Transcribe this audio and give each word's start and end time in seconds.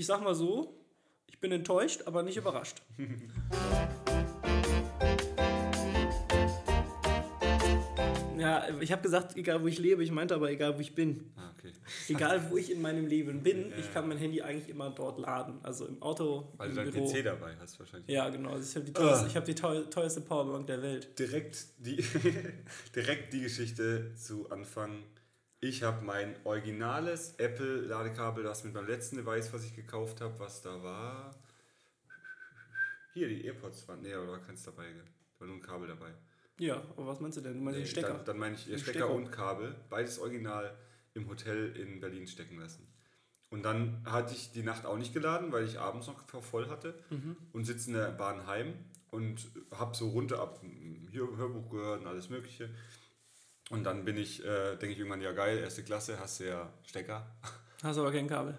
ich 0.00 0.06
sag 0.06 0.22
mal 0.22 0.34
so, 0.34 0.74
ich 1.26 1.38
bin 1.40 1.52
enttäuscht, 1.52 2.04
aber 2.06 2.22
nicht 2.22 2.38
überrascht. 2.38 2.80
ja, 8.38 8.66
ich 8.80 8.92
habe 8.92 9.02
gesagt, 9.02 9.36
egal 9.36 9.62
wo 9.62 9.66
ich 9.66 9.78
lebe, 9.78 10.02
ich 10.02 10.10
meinte 10.10 10.34
aber 10.34 10.50
egal 10.50 10.74
wo 10.74 10.80
ich 10.80 10.94
bin. 10.94 11.30
Ah, 11.36 11.50
okay. 11.54 11.70
Egal 12.08 12.50
wo 12.50 12.56
ich 12.56 12.72
in 12.72 12.80
meinem 12.80 13.06
Leben 13.06 13.42
bin, 13.42 13.74
ich 13.78 13.92
kann 13.92 14.08
mein 14.08 14.16
Handy 14.16 14.40
eigentlich 14.40 14.70
immer 14.70 14.88
dort 14.88 15.18
laden. 15.18 15.58
Also 15.62 15.84
im 15.84 16.00
Auto, 16.00 16.50
Weil 16.56 16.70
im 16.70 16.76
du 16.76 16.82
dein 16.82 16.92
Büro. 16.92 17.06
PC 17.06 17.22
dabei 17.22 17.54
hast 17.60 17.78
wahrscheinlich. 17.78 18.08
Ja, 18.08 18.30
genau. 18.30 18.52
Also 18.52 18.70
ich 18.70 18.76
habe 18.76 18.86
die, 18.86 18.94
teuerste, 18.94 19.26
ich 19.26 19.36
hab 19.36 19.44
die 19.44 19.54
teu 19.54 19.82
teuerste 19.82 20.22
Powerbank 20.22 20.66
der 20.66 20.80
Welt. 20.80 21.18
Direkt 21.18 21.66
die, 21.78 22.02
direkt 22.96 23.34
die 23.34 23.42
Geschichte 23.42 24.14
zu 24.14 24.50
Anfang. 24.50 25.02
Ich 25.62 25.82
habe 25.82 26.02
mein 26.04 26.34
originales 26.44 27.34
Apple-Ladekabel, 27.36 28.42
das 28.42 28.64
mit 28.64 28.72
meinem 28.72 28.88
letzten 28.88 29.16
Device, 29.16 29.52
was 29.52 29.64
ich 29.64 29.76
gekauft 29.76 30.20
habe, 30.22 30.38
was 30.38 30.62
da 30.62 30.82
war. 30.82 31.34
Hier, 33.12 33.28
die 33.28 33.44
AirPods 33.44 33.86
waren. 33.88 34.00
Nee, 34.00 34.14
aber 34.14 34.26
da 34.26 34.32
war 34.32 34.38
keins 34.40 34.62
dabei. 34.62 34.84
Da 34.84 35.40
war 35.40 35.46
nur 35.48 35.56
ein 35.56 35.62
Kabel 35.62 35.88
dabei. 35.88 36.12
Ja, 36.58 36.76
aber 36.96 37.06
was 37.08 37.20
meinst 37.20 37.36
du 37.38 37.42
denn? 37.42 37.54
Du 37.54 37.60
meinst 37.60 37.78
Nee, 37.78 37.84
den 37.84 37.90
Stecker? 37.90 38.08
Dann, 38.14 38.24
dann 38.24 38.38
meine 38.38 38.54
ich 38.54 38.64
Den 38.66 38.78
Stecker, 38.78 39.00
Stecker. 39.00 39.10
und 39.14 39.30
Kabel, 39.30 39.74
beides 39.90 40.18
original 40.18 40.74
im 41.14 41.28
Hotel 41.28 41.76
in 41.76 42.00
Berlin 42.00 42.26
stecken 42.26 42.58
lassen. 42.58 42.86
Und 43.50 43.64
dann 43.64 44.02
hatte 44.06 44.32
ich 44.32 44.52
die 44.52 44.62
Nacht 44.62 44.86
auch 44.86 44.96
nicht 44.96 45.12
geladen, 45.12 45.50
weil 45.52 45.64
ich 45.66 45.78
abends 45.78 46.06
noch 46.06 46.22
voll 46.42 46.68
hatte 46.68 46.94
Mhm. 47.10 47.36
und 47.52 47.64
sitze 47.64 47.88
in 47.90 47.96
der 47.96 48.12
Bahn 48.12 48.46
heim 48.46 48.74
und 49.10 49.50
habe 49.72 49.94
so 49.96 50.08
runter 50.10 50.38
ab 50.40 50.60
hier 51.10 51.26
Hörbuch 51.36 51.68
gehört 51.70 52.00
und 52.02 52.06
alles 52.06 52.30
Mögliche. 52.30 52.70
Und 53.70 53.84
dann 53.84 54.04
bin 54.04 54.16
ich, 54.16 54.44
äh, 54.44 54.76
denke 54.76 54.92
ich 54.92 54.98
irgendwann, 54.98 55.20
ja 55.22 55.32
geil, 55.32 55.58
erste 55.58 55.84
Klasse, 55.84 56.18
hast 56.18 56.40
du 56.40 56.48
ja 56.48 56.72
Stecker. 56.84 57.26
Hast 57.82 57.96
aber 57.96 58.12
kein 58.12 58.26
Kabel. 58.26 58.58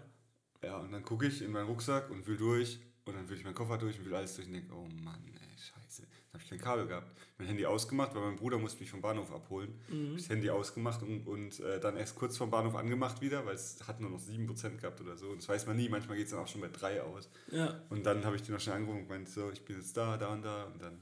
Ja, 0.63 0.77
und 0.77 0.91
dann 0.91 1.03
gucke 1.03 1.27
ich 1.27 1.43
in 1.43 1.51
meinen 1.51 1.67
Rucksack 1.67 2.09
und 2.09 2.25
will 2.25 2.37
durch 2.37 2.79
und 3.05 3.15
dann 3.15 3.29
will 3.29 3.37
ich 3.37 3.43
meinen 3.43 3.53
Koffer 3.53 3.77
durch 3.77 3.99
und 3.99 4.05
will 4.05 4.15
alles 4.15 4.35
durch 4.35 4.47
und 4.47 4.53
denke, 4.53 4.73
oh 4.73 4.87
Mann, 5.03 5.21
ey, 5.27 5.57
scheiße. 5.57 6.01
Dann 6.01 6.33
habe 6.33 6.43
ich 6.43 6.49
kein 6.49 6.59
Kabel 6.59 6.87
gehabt. 6.87 7.15
Mein 7.37 7.47
Handy 7.47 7.65
ausgemacht, 7.65 8.15
weil 8.15 8.21
mein 8.21 8.37
Bruder 8.37 8.57
musste 8.57 8.79
mich 8.79 8.89
vom 8.89 9.01
Bahnhof 9.01 9.31
abholen. 9.31 9.79
Mhm. 9.89 10.15
Das 10.15 10.29
Handy 10.29 10.49
ausgemacht 10.49 11.03
und, 11.03 11.27
und 11.27 11.59
äh, 11.59 11.79
dann 11.79 11.97
erst 11.97 12.15
kurz 12.15 12.37
vom 12.37 12.49
Bahnhof 12.49 12.75
angemacht 12.75 13.21
wieder, 13.21 13.45
weil 13.45 13.53
es 13.53 13.85
hat 13.87 13.99
nur 13.99 14.09
noch 14.09 14.19
7% 14.19 14.77
gehabt 14.77 15.01
oder 15.01 15.17
so. 15.17 15.29
Und 15.29 15.41
das 15.41 15.49
weiß 15.49 15.67
man 15.67 15.75
nie, 15.75 15.89
manchmal 15.89 16.17
geht 16.17 16.25
es 16.25 16.31
dann 16.31 16.39
auch 16.39 16.47
schon 16.47 16.61
bei 16.61 16.69
3 16.69 17.03
aus. 17.03 17.29
Ja. 17.51 17.79
Und 17.89 18.05
dann 18.07 18.25
habe 18.25 18.37
ich 18.37 18.41
die 18.41 18.51
noch 18.51 18.59
schnell 18.59 18.77
angerufen 18.77 19.01
und 19.01 19.07
gemeint, 19.07 19.29
so, 19.29 19.51
ich 19.51 19.63
bin 19.63 19.75
jetzt 19.75 19.95
da, 19.95 20.17
da 20.17 20.29
und 20.29 20.41
da. 20.41 20.63
Und 20.63 20.81
dann 20.81 21.01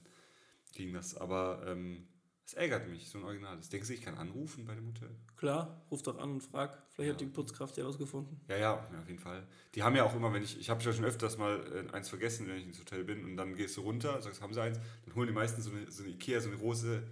ging 0.74 0.94
das. 0.94 1.16
Aber 1.16 1.64
ähm, 1.68 2.08
es 2.50 2.56
ärgert 2.56 2.88
mich, 2.90 3.08
so 3.08 3.20
ein 3.20 3.24
Originales. 3.26 3.70
Denkst 3.70 3.88
du, 3.90 3.94
ich 3.94 4.02
kann 4.02 4.18
anrufen 4.18 4.66
bei 4.66 4.74
dem 4.74 4.88
Hotel? 4.88 5.10
Klar, 5.38 5.84
ruf 5.92 6.02
doch 6.02 6.18
an 6.18 6.32
und 6.32 6.42
frag. 6.42 6.82
Vielleicht 6.90 7.08
Ja. 7.10 7.14
hat 7.14 7.22
die 7.22 7.28
Putzkraft 7.28 7.78
ja 7.78 7.86
rausgefunden. 7.86 8.40
Ja, 8.48 8.56
ja, 8.56 8.62
ja, 8.92 9.00
auf 9.00 9.08
jeden 9.08 9.20
Fall. 9.20 9.44
Die 9.76 9.84
haben 9.84 9.96
ja 9.96 10.04
auch 10.04 10.16
immer, 10.16 10.34
wenn 10.34 10.42
ich, 10.44 10.60
ich 10.60 10.70
habe 10.70 10.82
ja 10.84 10.92
schon 10.92 11.06
öfters 11.06 11.38
mal 11.38 11.60
äh, 11.88 11.94
eins 11.96 12.10
vergessen, 12.10 12.48
wenn 12.48 12.58
ich 12.58 12.66
ins 12.66 12.80
Hotel 12.80 13.04
bin 13.04 13.24
und 13.24 13.38
dann 13.38 13.56
gehst 13.56 13.78
du 13.78 13.82
runter, 13.82 14.20
sagst, 14.22 14.42
haben 14.42 14.54
sie 14.54 14.62
eins, 14.64 14.80
dann 15.06 15.16
holen 15.16 15.28
die 15.28 15.34
meisten 15.34 15.62
so 15.62 15.70
eine, 15.70 15.92
so 15.92 16.02
eine 16.04 16.12
Ikea, 16.14 16.40
so 16.42 16.50
eine 16.50 16.58
große 16.58 17.04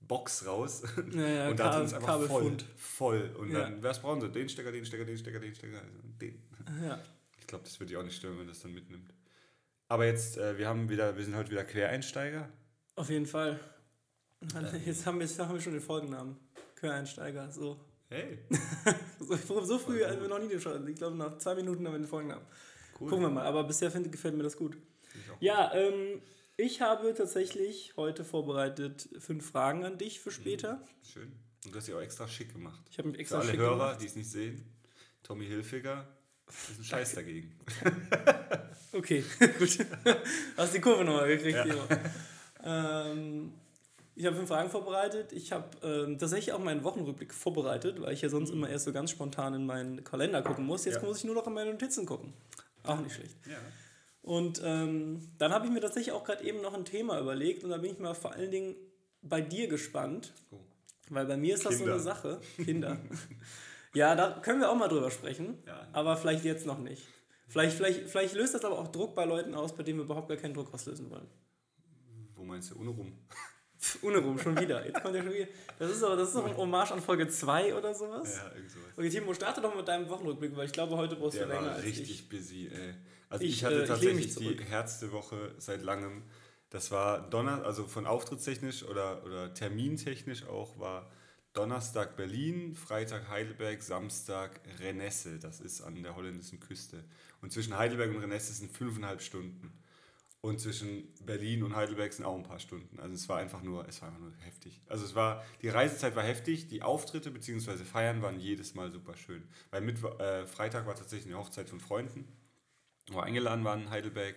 Box 0.00 0.46
raus 0.46 0.82
Ja, 1.12 1.26
ja, 1.28 1.48
und 1.50 1.58
da 1.60 1.74
drin 1.74 1.84
ist 1.84 1.92
einfach 1.92 2.08
voll, 2.20 2.28
Kabelfund. 2.28 2.64
voll. 2.76 3.36
Und 3.38 3.52
dann, 3.52 3.82
was 3.82 4.00
brauchen 4.00 4.22
sie? 4.22 4.30
Den 4.30 4.48
Stecker, 4.48 4.72
den 4.72 4.86
Stecker, 4.86 5.04
den 5.04 5.18
Stecker, 5.18 5.38
den 5.40 5.54
Stecker, 5.54 5.78
also 5.82 5.98
den. 6.20 6.42
Ja. 6.82 6.98
Ich 7.38 7.46
glaube, 7.46 7.64
das 7.64 7.78
würde 7.78 7.92
ich 7.92 7.96
auch 7.98 8.04
nicht 8.04 8.16
stören, 8.16 8.38
wenn 8.38 8.46
das 8.46 8.60
dann 8.60 8.72
mitnimmt. 8.72 9.12
Aber 9.88 10.06
jetzt, 10.06 10.38
äh, 10.38 10.56
wir 10.56 10.66
haben 10.68 10.88
wieder, 10.88 11.16
wir 11.16 11.24
sind 11.24 11.34
heute 11.36 11.50
wieder 11.50 11.64
Quereinsteiger. 11.64 12.48
Auf 12.94 13.10
jeden 13.10 13.26
Fall. 13.26 13.58
Jetzt 14.40 15.04
haben 15.06 15.18
wir, 15.18 15.26
jetzt 15.26 15.38
haben 15.38 15.54
wir 15.54 15.60
schon 15.60 15.72
den 15.72 15.82
Folgennamen. 15.82 16.36
Quereinsteiger. 16.76 17.50
So. 17.50 17.80
Hey, 18.08 18.38
So, 19.46 19.64
so 19.64 19.78
früh 19.78 20.02
haben 20.04 20.20
wir 20.20 20.28
noch 20.28 20.38
nie 20.38 20.48
geschaut. 20.48 20.86
Ich 20.88 20.96
glaube, 20.96 21.16
nach 21.16 21.36
zwei 21.38 21.54
Minuten 21.56 21.84
haben 21.86 21.94
wir 21.94 21.98
den 21.98 22.06
Folgennamen. 22.06 22.44
cool. 23.00 23.08
Gucken 23.10 23.24
wir 23.24 23.30
mal. 23.30 23.44
Aber 23.46 23.64
bisher 23.64 23.90
find, 23.90 24.10
gefällt 24.10 24.36
mir 24.36 24.44
das 24.44 24.56
gut. 24.56 24.76
Ja, 25.40 25.72
ähm, 25.74 26.22
ich 26.56 26.80
habe 26.80 27.12
tatsächlich 27.14 27.94
heute 27.96 28.24
vorbereitet 28.24 29.08
fünf 29.18 29.50
Fragen 29.50 29.84
an 29.84 29.98
dich 29.98 30.20
für 30.20 30.30
später. 30.30 30.82
Schön. 31.02 31.32
Und 31.64 31.74
du 31.74 31.78
hast 31.78 31.86
sie 31.86 31.94
auch 31.94 32.00
extra 32.00 32.28
schick 32.28 32.52
gemacht. 32.52 32.80
Ich 32.90 32.98
habe 32.98 33.08
mich 33.08 33.16
Für 33.16 33.20
extra 33.22 33.38
alle 33.40 33.50
schick 33.50 33.58
Hörer, 33.60 33.72
gemacht. 33.72 34.00
die 34.02 34.06
es 34.06 34.16
nicht 34.16 34.30
sehen, 34.30 34.64
Tommy 35.24 35.46
Hilfiger 35.46 36.06
ist 36.46 36.78
ein 36.78 36.84
Scheiß 36.84 37.14
dagegen. 37.16 37.58
Okay, 38.92 39.24
gut. 39.58 39.78
Hast 40.56 40.74
die 40.74 40.80
Kurve 40.80 41.04
nochmal 41.04 41.28
gekriegt. 41.28 41.58
Ja. 41.66 43.10
Ähm, 43.10 43.52
ich 44.18 44.26
habe 44.26 44.36
fünf 44.36 44.48
Fragen 44.48 44.68
vorbereitet. 44.68 45.32
Ich 45.32 45.52
habe 45.52 45.68
ähm, 45.82 46.18
tatsächlich 46.18 46.52
auch 46.52 46.58
meinen 46.58 46.82
Wochenrückblick 46.84 47.32
vorbereitet, 47.32 48.00
weil 48.00 48.12
ich 48.12 48.20
ja 48.22 48.28
sonst 48.28 48.50
immer 48.50 48.68
erst 48.68 48.84
so 48.86 48.92
ganz 48.92 49.10
spontan 49.10 49.54
in 49.54 49.64
meinen 49.66 50.02
Kalender 50.04 50.42
gucken 50.42 50.66
muss. 50.66 50.84
Jetzt 50.84 50.96
Ja. 50.96 51.02
muss 51.02 51.18
ich 51.18 51.24
nur 51.24 51.34
noch 51.34 51.46
in 51.46 51.52
meine 51.54 51.70
Notizen 51.72 52.04
gucken. 52.04 52.32
Auch 52.82 53.00
nicht 53.00 53.14
schlecht. 53.14 53.36
Ja. 53.46 53.56
Und 54.22 54.60
ähm, 54.64 55.30
dann 55.38 55.52
habe 55.52 55.66
ich 55.66 55.72
mir 55.72 55.80
tatsächlich 55.80 56.12
auch 56.12 56.24
gerade 56.24 56.44
eben 56.44 56.60
noch 56.60 56.74
ein 56.74 56.84
Thema 56.84 57.18
überlegt 57.20 57.64
und 57.64 57.70
da 57.70 57.78
bin 57.78 57.92
ich 57.92 57.98
mal 57.98 58.14
vor 58.14 58.32
allen 58.32 58.50
Dingen 58.50 58.74
bei 59.22 59.40
dir 59.40 59.68
gespannt, 59.68 60.32
Oh. 60.50 60.58
weil 61.10 61.26
bei 61.26 61.36
mir 61.36 61.54
ist 61.54 61.64
das 61.64 61.78
so 61.78 61.84
eine 61.84 61.98
Sache. 62.00 62.40
Kinder. 62.56 62.98
ja, 63.94 64.14
da 64.14 64.40
können 64.40 64.60
wir 64.60 64.70
auch 64.70 64.76
mal 64.76 64.88
drüber 64.88 65.10
sprechen, 65.10 65.62
Ja. 65.66 65.86
aber 65.92 66.16
vielleicht 66.16 66.44
jetzt 66.44 66.66
noch 66.66 66.78
nicht. 66.78 67.06
Vielleicht, 67.46 67.76
vielleicht, 67.76 68.08
vielleicht 68.10 68.34
löst 68.34 68.54
das 68.54 68.64
aber 68.64 68.78
auch 68.78 68.88
Druck 68.88 69.14
bei 69.14 69.24
Leuten 69.24 69.54
aus, 69.54 69.74
bei 69.74 69.82
denen 69.82 69.98
wir 70.00 70.04
überhaupt 70.04 70.28
gar 70.28 70.36
keinen 70.36 70.52
Druck 70.54 70.74
auslösen 70.74 71.08
wollen. 71.10 71.26
Wo 72.34 72.44
meinst 72.44 72.70
du, 72.70 72.78
ohne 72.78 72.90
rum? 72.90 73.12
Pff, 73.80 74.02
Ohne 74.02 74.18
rum, 74.18 74.38
schon 74.38 74.58
wieder. 74.60 74.84
Jetzt 74.84 75.02
kommt 75.02 75.14
ja 75.14 75.22
schon 75.22 75.32
wieder. 75.32 75.46
Das 75.78 75.90
ist, 75.90 76.02
aber, 76.02 76.16
das 76.16 76.28
ist 76.28 76.36
doch 76.36 76.46
ein 76.46 76.56
Hommage 76.56 76.90
an 76.92 77.00
Folge 77.00 77.28
2 77.28 77.74
oder 77.74 77.94
sowas. 77.94 78.36
Ja, 78.36 78.52
irgend 78.54 78.70
sowas. 78.70 78.86
Okay, 78.96 79.08
Timo, 79.10 79.32
starte 79.34 79.60
doch 79.60 79.74
mit 79.76 79.86
deinem 79.86 80.08
Wochenrückblick, 80.08 80.56
weil 80.56 80.66
ich 80.66 80.72
glaube, 80.72 80.96
heute 80.96 81.14
brauchst 81.16 81.38
Der 81.38 81.46
du 81.46 81.52
länger 81.52 81.66
war 81.66 81.74
als 81.76 81.84
richtig 81.84 82.10
ich. 82.10 82.28
busy, 82.28 82.68
ey. 82.68 82.94
Also 83.30 83.44
Ich, 83.44 83.52
ich, 83.52 83.64
hatte 83.64 83.76
äh, 83.80 83.82
ich 83.82 83.88
tatsächlich 83.88 84.26
die 84.26 84.32
zurück. 84.32 84.62
härteste 84.68 85.12
Woche 85.12 85.54
seit 85.58 85.82
langem. 85.82 86.22
Das 86.70 86.90
war 86.90 87.28
Donner, 87.30 87.64
also 87.64 87.86
von 87.86 88.06
auftrittstechnisch 88.06 88.82
oder, 88.84 89.24
oder 89.24 89.54
termintechnisch 89.54 90.46
auch, 90.46 90.78
war 90.78 91.10
Donnerstag 91.54 92.16
Berlin, 92.16 92.74
Freitag 92.74 93.28
Heidelberg, 93.28 93.82
Samstag 93.82 94.60
Renesse. 94.80 95.38
Das 95.38 95.60
ist 95.60 95.80
an 95.82 96.02
der 96.02 96.14
holländischen 96.16 96.60
Küste. 96.60 97.04
Und 97.40 97.52
zwischen 97.52 97.76
Heidelberg 97.76 98.10
und 98.10 98.20
Renesse 98.20 98.52
sind 98.52 98.70
fünfeinhalb 98.72 99.22
Stunden. 99.22 99.72
Und 100.40 100.60
zwischen 100.60 101.12
Berlin 101.24 101.64
und 101.64 101.74
Heidelberg 101.74 102.12
sind 102.12 102.24
auch 102.24 102.36
ein 102.36 102.44
paar 102.44 102.60
Stunden. 102.60 103.00
Also 103.00 103.14
es 103.14 103.28
war 103.28 103.38
einfach 103.38 103.60
nur, 103.62 103.88
es 103.88 104.00
war 104.00 104.08
einfach 104.08 104.20
nur 104.20 104.32
heftig. 104.38 104.80
Also 104.86 105.04
es 105.04 105.16
war, 105.16 105.44
die 105.62 105.68
Reisezeit 105.68 106.14
war 106.14 106.22
heftig, 106.22 106.68
die 106.68 106.82
Auftritte 106.82 107.32
bzw. 107.32 107.84
Feiern 107.84 108.22
waren 108.22 108.38
jedes 108.38 108.74
Mal 108.74 108.92
super 108.92 109.16
schön. 109.16 109.42
Weil 109.70 109.80
mit, 109.80 110.02
äh, 110.20 110.46
Freitag 110.46 110.86
war 110.86 110.94
tatsächlich 110.94 111.32
eine 111.32 111.42
Hochzeit 111.42 111.68
von 111.68 111.80
Freunden, 111.80 112.28
wo 113.08 113.16
wir 113.16 113.24
eingeladen 113.24 113.64
waren 113.64 113.82
in 113.82 113.90
Heidelberg. 113.90 114.36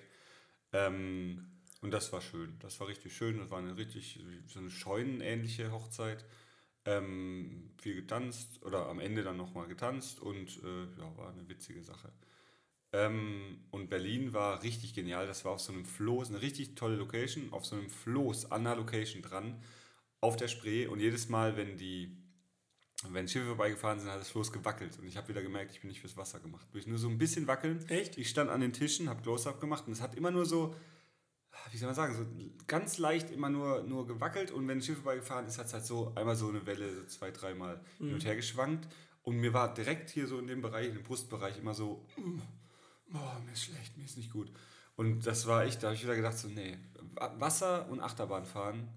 Ähm, 0.74 1.52
und 1.82 1.92
das 1.92 2.12
war 2.12 2.22
schön. 2.22 2.58
Das 2.60 2.80
war 2.80 2.88
richtig 2.88 3.16
schön. 3.16 3.38
Das 3.38 3.52
war 3.52 3.60
eine 3.60 3.78
richtig, 3.78 4.20
so 4.48 4.60
eine 4.60 4.72
scheunenähnliche 4.72 5.72
Hochzeit. 5.72 6.26
Ähm, 6.84 7.70
viel 7.80 7.94
getanzt 7.94 8.64
oder 8.64 8.88
am 8.88 9.00
Ende 9.00 9.22
dann 9.22 9.38
nochmal 9.38 9.68
getanzt 9.68 10.20
und 10.20 10.64
äh, 10.64 11.00
ja, 11.00 11.16
war 11.16 11.30
eine 11.32 11.48
witzige 11.48 11.84
Sache. 11.84 12.12
Ähm, 12.94 13.59
und 13.72 13.90
Berlin 13.90 14.34
war 14.34 14.63
richtig 14.63 14.94
genial. 14.94 15.28
Das 15.28 15.46
war 15.46 15.53
auf 15.53 15.62
so 15.62 15.72
einem 15.72 15.85
Floß, 15.85 16.29
eine 16.29 16.41
richtig 16.41 16.75
tolle 16.75 16.96
Location, 16.96 17.52
auf 17.53 17.66
so 17.66 17.75
einem 17.75 17.90
Floß 17.90 18.52
an 18.52 18.68
einer 18.68 18.75
Location 18.75 19.22
dran, 19.22 19.62
auf 20.19 20.35
der 20.35 20.47
Spree. 20.47 20.88
Und 20.88 21.00
jedes 21.00 21.29
Mal, 21.29 21.56
wenn 21.56 21.78
die, 21.78 22.18
wenn 23.09 23.28
Schiffe 23.28 23.47
vorbeigefahren 23.47 24.00
sind, 24.00 24.09
hat 24.09 24.19
das 24.19 24.29
Floß 24.29 24.52
gewackelt. 24.52 25.00
Und 25.00 25.07
ich 25.07 25.16
habe 25.16 25.29
wieder 25.29 25.41
gemerkt, 25.41 25.72
ich 25.72 25.81
bin 25.81 25.90
nicht 25.90 26.02
fürs 26.02 26.18
Wasser 26.18 26.40
gemacht. 26.40 26.68
Durch 26.74 26.85
nur 26.85 26.97
so 26.97 27.07
ein 27.07 27.18
bisschen 27.18 27.47
wackeln. 27.47 27.88
Echt? 27.88 28.18
Ich 28.18 28.29
stand 28.29 28.50
an 28.50 28.62
den 28.62 28.74
Tischen, 28.74 29.09
habe 29.09 29.22
Close-Up 29.22 29.62
gemacht 29.62 29.85
und 29.88 29.94
es 29.94 30.02
hat 30.02 30.16
immer 30.16 30.31
nur 30.31 30.46
so, 30.46 30.75
wie 31.72 31.78
soll 31.78 31.88
man 31.88 31.96
sagen, 31.96 32.16
so 32.16 32.25
ganz 32.68 32.97
leicht 32.97 33.31
immer 33.31 33.50
nur, 33.50 33.84
nur 33.84 34.06
gewackelt. 34.06 34.52
Und 34.52 34.68
wenn 34.68 34.79
ein 34.79 34.81
Schiff 34.81 34.97
vorbeigefahren 34.97 35.47
ist, 35.47 35.58
hat 35.58 35.68
es 35.68 35.73
halt 35.73 35.85
so 35.85 36.12
einmal 36.16 36.35
so 36.35 36.50
eine 36.50 36.66
Welle 36.66 36.94
so 36.94 37.06
zwei, 37.06 37.31
dreimal 37.31 37.81
hin 38.00 38.13
und 38.13 38.25
her 38.25 38.35
geschwankt. 38.35 38.88
Und 39.23 39.38
mir 39.38 39.53
war 39.53 39.73
direkt 39.73 40.09
hier 40.09 40.28
so 40.28 40.40
in 40.40 40.47
dem 40.47 40.62
Bereich, 40.62 40.91
dem 40.91 41.03
Brustbereich 41.03 41.58
immer 41.58 41.73
so, 41.73 42.06
boah, 43.12 43.41
mir 43.46 43.52
ist 43.53 43.64
schlecht, 43.64 43.97
mir 43.97 44.06
ist 44.06 44.18
nicht 44.18 44.32
gut. 44.32 44.52
Und 44.96 45.26
das 45.26 45.47
war 45.47 45.64
echt, 45.66 45.82
da 45.82 45.88
habe 45.88 45.96
ich 45.96 46.03
wieder 46.03 46.16
gedacht, 46.16 46.38
so, 46.38 46.47
nee, 46.47 46.78
Wa- 47.16 47.34
Wasser 47.40 47.88
und 47.90 48.00
Achterbahn 48.02 48.46
fahren 48.46 48.88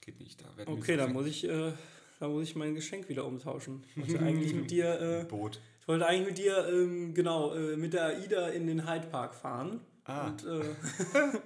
geht 0.00 0.20
nicht. 0.20 0.40
Da 0.42 0.46
Okay, 0.66 0.96
dann 0.96 1.12
muss 1.12 1.26
ich, 1.26 1.44
äh, 1.48 1.72
dann 2.20 2.32
muss 2.32 2.42
ich 2.44 2.56
mein 2.56 2.74
Geschenk 2.74 3.08
wieder 3.08 3.24
umtauschen. 3.24 3.82
Ich 3.96 3.96
wollte 3.96 4.18
eigentlich 4.24 4.52
mit 4.54 4.70
dir, 4.70 5.00
äh, 5.00 5.24
Boot. 5.24 5.60
ich 5.80 5.88
wollte 5.88 6.06
eigentlich 6.06 6.26
mit 6.28 6.38
dir, 6.38 6.68
ähm, 6.68 7.14
genau, 7.14 7.54
äh, 7.54 7.76
mit 7.76 7.92
der 7.94 8.06
AIDA 8.06 8.48
in 8.48 8.66
den 8.66 8.86
Hyde 8.88 9.06
Park 9.06 9.34
fahren. 9.34 9.80
Ah. 10.04 10.26
Und, 10.26 10.44
äh, 10.44 10.60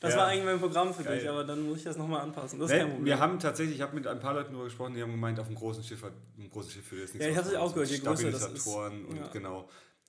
das 0.00 0.12
Ja. 0.14 0.20
war 0.20 0.26
eigentlich 0.28 0.44
mein 0.44 0.60
Programm 0.60 0.92
für 0.94 1.02
dich, 1.02 1.22
Geil. 1.24 1.28
aber 1.28 1.44
dann 1.44 1.62
muss 1.66 1.78
ich 1.78 1.84
das 1.84 1.96
nochmal 1.96 2.20
anpassen. 2.20 2.58
Das 2.60 2.70
ist 2.70 2.76
kein 2.76 2.86
Nee, 2.86 2.90
Problem. 2.92 3.06
wir 3.06 3.18
haben 3.18 3.38
tatsächlich, 3.40 3.76
ich 3.76 3.82
habe 3.82 3.94
mit 3.96 4.06
ein 4.06 4.20
paar 4.20 4.34
Leuten 4.34 4.50
darüber 4.52 4.64
gesprochen, 4.64 4.94
die 4.94 5.02
haben 5.02 5.10
gemeint, 5.12 5.40
auf 5.40 5.46
einem 5.46 5.56
großen 5.56 5.82
Schiff, 5.82 6.02
hat- 6.02 6.12
ein 6.38 6.50
großes 6.50 6.72
Schiff 6.74 6.90
würde 6.92 7.02
jetzt 7.02 7.14
nichts 7.14 7.24
Ja, 7.26 7.32
ich 7.32 7.36
hab's 7.36 7.48
ausmachen, 7.48 7.66
auch 7.68 7.74
gehört, 7.74 7.90
je 7.90 7.98
größer 7.98 8.30
das 8.30 8.52
ist. 8.52 8.66
Und 8.66 9.16
Ja. 9.16 9.26
genau. 9.32 9.68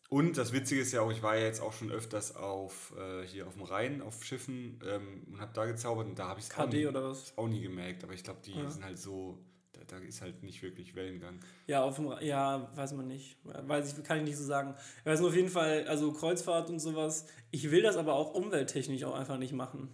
Und 0.10 0.38
das 0.38 0.54
Witzige 0.54 0.82
ist 0.82 0.92
ja 0.92 1.02
auch, 1.02 1.12
ich 1.12 1.24
war 1.24 1.36
ja 1.38 1.44
jetzt 1.46 1.62
auch 1.62 1.74
schon 1.74 1.92
öfters 1.92 2.36
auf, 2.36 2.94
äh, 2.98 3.26
hier 3.26 3.48
auf 3.48 3.54
dem 3.54 3.64
Rhein, 3.64 4.02
auf 4.02 4.24
Schiffen 4.24 4.80
ähm, 4.88 5.24
und 5.32 5.40
habe 5.42 5.52
da 5.54 5.66
gezaubert 5.66 6.08
und 6.08 6.20
da 6.20 6.28
habe 6.28 6.40
ich 6.40 6.46
es 6.48 6.56
auch, 6.58 6.70
nie- 6.70 6.86
oder 6.86 7.10
was? 7.10 7.36
auch 7.38 7.48
nie 7.48 7.62
gemerkt, 7.62 8.04
aber 8.04 8.14
ich 8.14 8.24
glaube, 8.24 8.40
die 8.46 8.52
Ja. 8.54 8.70
sind 8.70 8.84
halt 8.84 9.00
so 9.00 9.40
da, 9.72 9.80
da 9.88 9.98
ist 9.98 10.22
halt 10.22 10.44
nicht 10.44 10.62
wirklich 10.62 10.94
Wellengang. 10.94 11.40
Ja, 11.66 11.82
auf 11.82 11.96
dem, 11.96 12.14
ja, 12.22 12.70
weiß 12.76 12.94
man 12.94 13.08
nicht. 13.08 13.38
Weiß 13.44 13.98
ich, 13.98 14.04
kann 14.04 14.20
ich 14.20 14.24
nicht 14.26 14.38
so 14.38 14.44
sagen. 14.44 14.76
Ich 15.00 15.06
weiß 15.08 15.20
nur 15.20 15.30
auf 15.30 15.36
jeden 15.36 15.50
Fall, 15.50 15.88
also 15.88 16.12
Kreuzfahrt 16.14 16.70
und 16.70 16.78
sowas. 16.80 17.26
Ich 17.50 17.72
will 17.72 17.82
das 17.82 17.98
aber 17.98 18.14
auch 18.14 18.36
umwelttechnisch 18.36 19.04
auch 19.04 19.16
einfach 19.16 19.40
nicht 19.40 19.54
machen. 19.54 19.90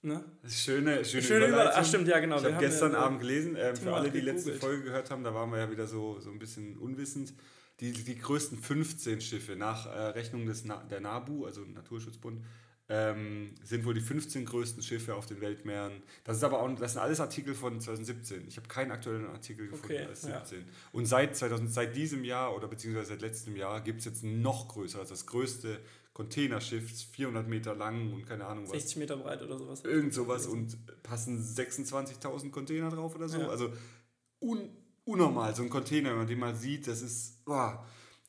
Ne? 0.00 0.24
Das 0.42 0.52
ist 0.52 0.62
schöne, 0.62 1.04
schöne, 1.04 1.22
Schöne 1.22 1.46
Über- 1.48 1.76
ach, 1.76 1.84
stimmt, 1.84 2.08
ja, 2.08 2.20
genau. 2.20 2.38
Ich 2.38 2.44
habe 2.44 2.56
gestern 2.58 2.92
ja, 2.92 3.00
Abend 3.00 3.20
gelesen, 3.20 3.54
äh, 3.54 3.76
für 3.76 3.92
alle, 3.94 4.10
die 4.10 4.20
letzte. 4.20 4.54
Folge 4.54 4.84
gehört 4.84 5.10
haben, 5.10 5.22
da 5.24 5.34
waren 5.34 5.50
wir 5.50 5.58
ja 5.58 5.70
wieder 5.70 5.86
so, 5.86 6.18
so 6.20 6.30
ein 6.30 6.38
bisschen 6.38 6.78
unwissend. 6.78 7.34
Die, 7.80 7.92
die 7.92 8.18
größten 8.18 8.58
15 8.58 9.20
Schiffe 9.20 9.56
nach 9.56 9.86
äh, 9.86 9.98
Rechnung 10.08 10.46
des 10.46 10.64
Na 10.64 10.82
der 10.84 11.00
NABU, 11.00 11.44
also 11.44 11.60
Naturschutzbund, 11.62 12.42
ähm, 12.88 13.54
sind 13.64 13.84
wohl 13.84 13.94
die 13.94 14.00
15 14.00 14.44
größten 14.44 14.82
Schiffe 14.82 15.14
auf 15.14 15.26
den 15.26 15.40
Weltmeeren. 15.40 16.02
Das 16.24 16.36
ist 16.36 16.44
aber 16.44 16.60
auch, 16.60 16.72
das 16.76 16.92
sind 16.92 17.02
alles 17.02 17.20
Artikel 17.20 17.54
von 17.54 17.80
2017. 17.80 18.46
Ich 18.46 18.56
habe 18.56 18.68
keinen 18.68 18.92
aktuellen 18.92 19.26
Artikel 19.26 19.68
gefunden 19.68 19.96
Okay, 19.96 20.06
als 20.06 20.22
ja. 20.22 20.44
17. 20.44 20.64
Und 20.92 21.06
seit 21.06 21.36
2000, 21.36 21.72
seit 21.72 21.96
diesem 21.96 22.24
Jahr 22.24 22.54
oder 22.54 22.68
beziehungsweise 22.68 23.08
seit 23.08 23.22
letztem 23.22 23.56
Jahr 23.56 23.80
gibt 23.80 24.00
es 24.00 24.04
jetzt 24.04 24.22
noch 24.22 24.68
größer, 24.68 25.00
also 25.00 25.10
das 25.10 25.26
größte 25.26 25.80
Containerschiff, 26.12 27.08
400 27.12 27.48
Meter 27.48 27.74
lang 27.74 28.12
und 28.12 28.24
keine 28.24 28.46
Ahnung 28.46 28.64
was. 28.64 28.72
60 28.72 28.96
Meter 28.98 29.16
breit 29.16 29.42
oder 29.42 29.58
sowas. 29.58 29.82
Irgend 29.84 30.14
sowas 30.14 30.46
und 30.46 30.78
passen 31.02 31.42
26.000 31.42 32.50
Container 32.50 32.88
drauf 32.88 33.14
oder 33.16 33.28
so. 33.28 33.40
Ja. 33.40 33.48
Also 33.48 33.72
un, 34.40 34.70
unnormal, 35.06 35.54
so 35.54 35.62
ein 35.62 35.70
Container, 35.70 36.10
wenn 36.10 36.18
man 36.18 36.26
den 36.26 36.38
mal 36.38 36.54
sieht, 36.54 36.86
das 36.86 37.00
ist 37.00 37.44
boah, 37.44 37.86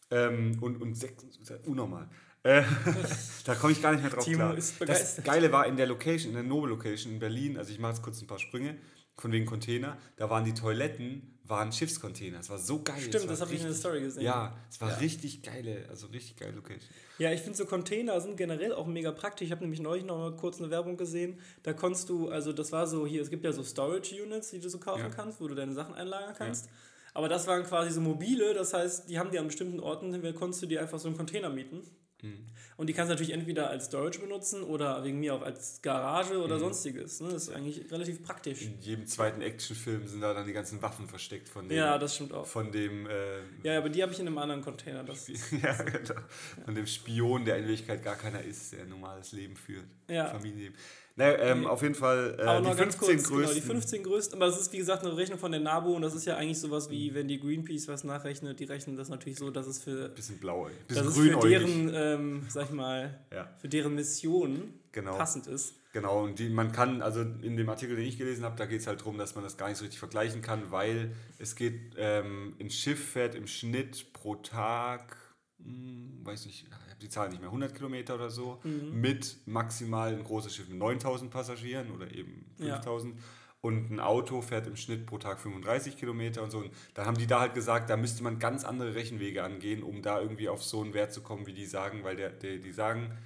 ähm, 0.09 0.57
und, 0.61 0.81
und 0.81 0.95
sechs, 0.95 1.25
unnormal. 1.65 2.09
Äh, 2.43 2.63
da 3.45 3.55
komme 3.55 3.73
ich 3.73 3.81
gar 3.81 3.91
nicht 3.91 4.01
mehr 4.01 4.11
drauf 4.11 4.23
Timo 4.23 4.53
klar. 4.53 4.55
Das. 4.85 5.21
Geile 5.23 5.51
war 5.51 5.65
in 5.67 5.75
der 5.75 5.87
Location, 5.87 6.29
in 6.29 6.35
der 6.35 6.43
Nobel 6.43 6.69
Location 6.69 7.13
in 7.13 7.19
Berlin, 7.19 7.57
also 7.57 7.71
ich 7.71 7.79
mache 7.79 7.93
jetzt 7.93 8.03
kurz 8.03 8.21
ein 8.21 8.27
paar 8.27 8.39
Sprünge, 8.39 8.77
von 9.19 9.31
wegen 9.31 9.45
Container, 9.45 9.97
da 10.15 10.29
waren 10.29 10.45
die 10.45 10.53
Toiletten, 10.53 11.33
waren 11.43 11.71
Schiffscontainer. 11.71 12.39
Es 12.39 12.49
war 12.49 12.59
so 12.59 12.83
geil. 12.83 12.99
Stimmt, 12.99 13.29
das 13.29 13.41
habe 13.41 13.53
ich 13.53 13.61
in 13.61 13.67
der 13.67 13.75
Story 13.75 14.01
gesehen. 14.01 14.23
Ja, 14.23 14.55
es 14.69 14.79
war 14.81 14.89
Ja. 14.91 14.97
richtig 14.97 15.41
geile, 15.43 15.85
also 15.89 16.07
richtig 16.07 16.35
geile 16.37 16.51
Location. 16.51 16.89
Ja, 17.17 17.31
ich 17.31 17.41
finde 17.41 17.57
so 17.57 17.65
Container 17.65 18.19
sind 18.21 18.35
generell 18.37 18.73
auch 18.73 18.85
mega 18.85 19.11
praktisch. 19.11 19.45
Ich 19.47 19.51
habe 19.51 19.61
nämlich 19.61 19.79
neulich 19.79 20.03
noch 20.03 20.17
mal 20.17 20.35
kurz 20.35 20.59
eine 20.59 20.69
Werbung 20.69 20.97
gesehen. 20.97 21.39
Da 21.63 21.73
konntest 21.73 22.09
du, 22.09 22.29
also 22.29 22.51
das 22.53 22.71
war 22.71 22.85
so 22.85 23.07
hier, 23.07 23.21
es 23.21 23.29
gibt 23.29 23.43
ja 23.45 23.51
so 23.53 23.63
Storage 23.63 24.21
Units, 24.21 24.51
die 24.51 24.59
du 24.59 24.69
so 24.69 24.77
kaufen 24.77 25.03
Ja. 25.03 25.09
kannst, 25.09 25.39
wo 25.41 25.47
du 25.47 25.55
deine 25.55 25.73
Sachen 25.73 25.95
einlagern 25.95 26.35
kannst. 26.37 26.69
Aber 27.13 27.29
das 27.29 27.47
waren 27.47 27.63
quasi 27.63 27.91
so 27.91 28.01
mobile, 28.01 28.53
das 28.53 28.73
heißt, 28.73 29.09
die 29.09 29.17
haben 29.17 29.31
die 29.31 29.39
an 29.39 29.47
bestimmten 29.47 29.79
Orten, 29.79 30.11
da 30.21 30.31
konntest 30.33 30.61
du 30.61 30.67
dir 30.67 30.81
einfach 30.81 30.99
so 30.99 31.07
einen 31.07 31.17
Container 31.17 31.49
mieten. 31.49 31.81
Mhm. 32.23 32.45
Und 32.77 32.87
die 32.87 32.93
kannst 32.93 33.09
du 33.09 33.13
natürlich 33.13 33.33
entweder 33.33 33.69
als 33.69 33.85
Storage 33.85 34.19
benutzen 34.19 34.63
oder 34.63 35.03
wegen 35.03 35.19
mir 35.19 35.35
auch 35.35 35.41
als 35.43 35.81
Garage 35.81 36.33
Mhm. 36.35 36.41
oder 36.41 36.59
sonstiges. 36.59 37.21
Ne? 37.21 37.29
Das 37.29 37.43
ist 37.43 37.49
eigentlich 37.55 37.91
relativ 37.91 38.23
praktisch. 38.23 38.63
In 38.63 38.79
jedem 38.81 39.05
zweiten 39.05 39.41
Actionfilm 39.41 40.07
sind 40.07 40.21
da 40.21 40.33
dann 40.33 40.47
die 40.47 40.53
ganzen 40.53 40.81
Waffen 40.81 41.07
versteckt 41.07 41.47
von 41.47 41.69
dem, 41.69 41.77
Ja, 41.77 41.97
das 41.97 42.15
stimmt 42.15 42.33
auch. 42.33 42.45
von 42.47 42.71
dem 42.71 43.05
äh, 43.07 43.39
Ja, 43.63 43.77
aber 43.77 43.89
die 43.89 44.01
habe 44.01 44.11
ich 44.13 44.19
in 44.19 44.27
einem 44.27 44.37
anderen 44.39 44.61
Container. 44.63 45.03
Das 45.03 45.27
ja, 45.51 45.73
genau. 45.83 46.19
Von 46.65 46.73
dem 46.75 46.87
Spion, 46.87 47.45
der 47.45 47.57
in 47.57 47.63
Wirklichkeit 47.67 48.03
gar 48.03 48.15
keiner 48.15 48.41
ist, 48.41 48.73
der 48.73 48.81
ein 48.81 48.89
normales 48.89 49.31
Leben 49.31 49.55
führt. 49.55 49.85
Ja. 50.07 50.25
Familienleben. 50.27 50.75
Naja, 51.17 51.39
ähm, 51.39 51.65
auf 51.65 51.81
jeden 51.81 51.95
Fall 51.95 52.35
äh, 52.37 52.43
Aber 52.43 52.61
die 52.61 52.67
noch 52.67 52.75
15 52.75 52.77
ganz 52.77 52.97
kurz, 52.99 53.09
größten. 53.09 53.31
genau, 53.39 53.53
die 53.53 53.61
15 53.61 54.03
größten, 54.03 54.35
aber 54.39 54.51
es 54.51 54.61
ist 54.61 54.71
wie 54.71 54.77
gesagt 54.77 55.03
eine 55.03 55.17
Rechnung 55.17 55.39
von 55.39 55.51
der 55.51 55.59
NABU 55.59 55.95
und 55.95 56.03
das 56.03 56.13
ist 56.13 56.25
ja 56.25 56.37
eigentlich 56.37 56.59
sowas 56.59 56.91
wie, 56.91 57.15
wenn 57.15 57.27
die 57.27 57.39
Greenpeace 57.39 57.87
was 57.87 58.03
nachrechnet, 58.03 58.59
die 58.59 58.65
rechnen 58.65 58.95
das 58.95 59.09
natürlich 59.09 59.39
so, 59.39 59.49
dass 59.49 59.65
es 59.65 59.79
für, 59.79 60.09
bisschen 60.09 60.37
blau, 60.37 60.69
dass 60.87 61.07
bisschen 61.07 61.07
es 61.07 61.17
für 61.41 61.47
deren, 61.49 61.91
ähm, 61.91 62.45
sag 62.49 62.65
ich 62.65 62.71
mal, 62.71 63.19
Ja, 63.33 63.49
für 63.59 63.67
deren 63.67 63.95
Mission 63.95 64.75
genau. 64.91 65.17
passend 65.17 65.47
ist. 65.47 65.73
Genau, 65.91 66.25
und 66.25 66.37
die, 66.37 66.49
man 66.49 66.71
kann, 66.71 67.01
also 67.01 67.21
in 67.21 67.57
dem 67.57 67.67
Artikel, 67.69 67.95
den 67.95 68.05
ich 68.05 68.19
gelesen 68.19 68.43
habe, 68.43 68.55
da 68.55 68.67
geht 68.67 68.81
es 68.81 68.85
halt 68.85 68.99
darum, 68.99 69.17
dass 69.17 69.33
man 69.33 69.43
das 69.43 69.57
gar 69.57 69.69
nicht 69.69 69.77
so 69.79 69.85
richtig 69.85 69.97
vergleichen 69.97 70.43
kann, 70.43 70.69
weil 70.69 71.15
es 71.39 71.55
geht, 71.55 71.95
ähm, 71.97 72.55
ein 72.59 72.69
Schiff 72.69 73.13
fährt 73.13 73.33
im 73.33 73.47
Schnitt 73.47 74.13
pro 74.13 74.35
Tag, 74.35 75.17
hm, 75.63 76.19
weiß 76.23 76.45
nicht, 76.45 76.67
ich 76.67 76.86
habe 76.97 77.05
die 77.05 77.09
Zahl 77.09 77.29
nicht 77.29 77.39
mehr, 77.41 77.49
100 77.51 77.75
Kilometer 77.75 78.15
oder 78.15 78.29
so, 78.29 78.59
Mhm. 78.63 78.99
mit 78.99 79.37
maximal 79.45 80.13
ein 80.13 80.23
großes 80.23 80.55
Schiff 80.55 80.67
mit 80.69 80.77
9000 80.79 81.31
Passagieren 81.31 81.91
oder 81.91 82.11
eben 82.13 82.45
Ja. 82.57 82.75
5000. 82.75 83.19
Und 83.61 83.89
ein 83.91 83.99
Auto 83.99 84.41
fährt 84.41 84.67
im 84.67 84.75
Schnitt 84.75 85.05
pro 85.07 85.17
Tag 85.17 85.39
35 85.39 85.97
Kilometer 85.97 86.43
und 86.43 86.51
so. 86.51 86.59
Und 86.59 86.71
da 86.93 87.05
haben 87.05 87.17
die 87.17 87.27
da 87.27 87.39
halt 87.39 87.53
gesagt, 87.53 87.89
da 87.89 87.97
müsste 87.97 88.23
man 88.23 88.39
ganz 88.39 88.63
andere 88.63 88.95
Rechenwege 88.95 89.43
angehen, 89.43 89.83
um 89.83 90.01
da 90.01 90.21
irgendwie 90.21 90.47
auf 90.47 90.63
so 90.63 90.81
einen 90.81 90.93
Wert 90.93 91.11
zu 91.11 91.21
kommen, 91.21 91.47
wie 91.47 91.53
die 91.53 91.65
sagen, 91.65 92.03
weil 92.03 92.15
der, 92.15 92.29
der, 92.29 92.57
die 92.57 92.71
sagen, 92.71 93.17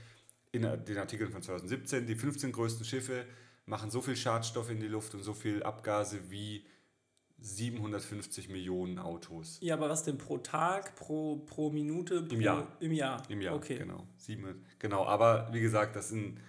in 0.53 0.62
den 0.63 0.97
Artikeln 0.97 1.31
von 1.31 1.41
2017, 1.41 2.07
die 2.07 2.15
15 2.15 2.51
größten 2.53 2.85
Schiffe 2.85 3.25
machen 3.65 3.91
so 3.91 4.01
viel 4.01 4.15
Schadstoffe 4.15 4.69
in 4.71 4.79
die 4.79 4.88
Luft 4.88 5.13
und 5.13 5.21
so 5.23 5.33
viel 5.33 5.63
Abgase 5.63 6.19
wie 6.29 6.65
750 7.41 8.49
Millionen 8.49 8.99
Autos 8.99 9.57
Ja, 9.61 9.73
aber 9.75 9.89
was 9.89 10.03
denn 10.03 10.17
pro 10.17 10.38
Tag, 10.38 10.95
pro, 10.95 11.38
pro 11.38 11.71
Minute? 11.71 12.21
Pro, 12.21 12.35
Jahr. 12.35 12.67
Im 12.79 12.91
Jahr. 12.91 13.21
im 13.29 13.41
Jahr. 13.41 13.55
Okay. 13.55 13.79
Genau, 13.79 14.05
Sieben, 14.17 14.63
genau. 14.79 15.05
Aber 15.05 15.49
wie 15.51 15.61
gesagt, 15.61 15.95
das, 15.95 16.09
sind, 16.09 16.39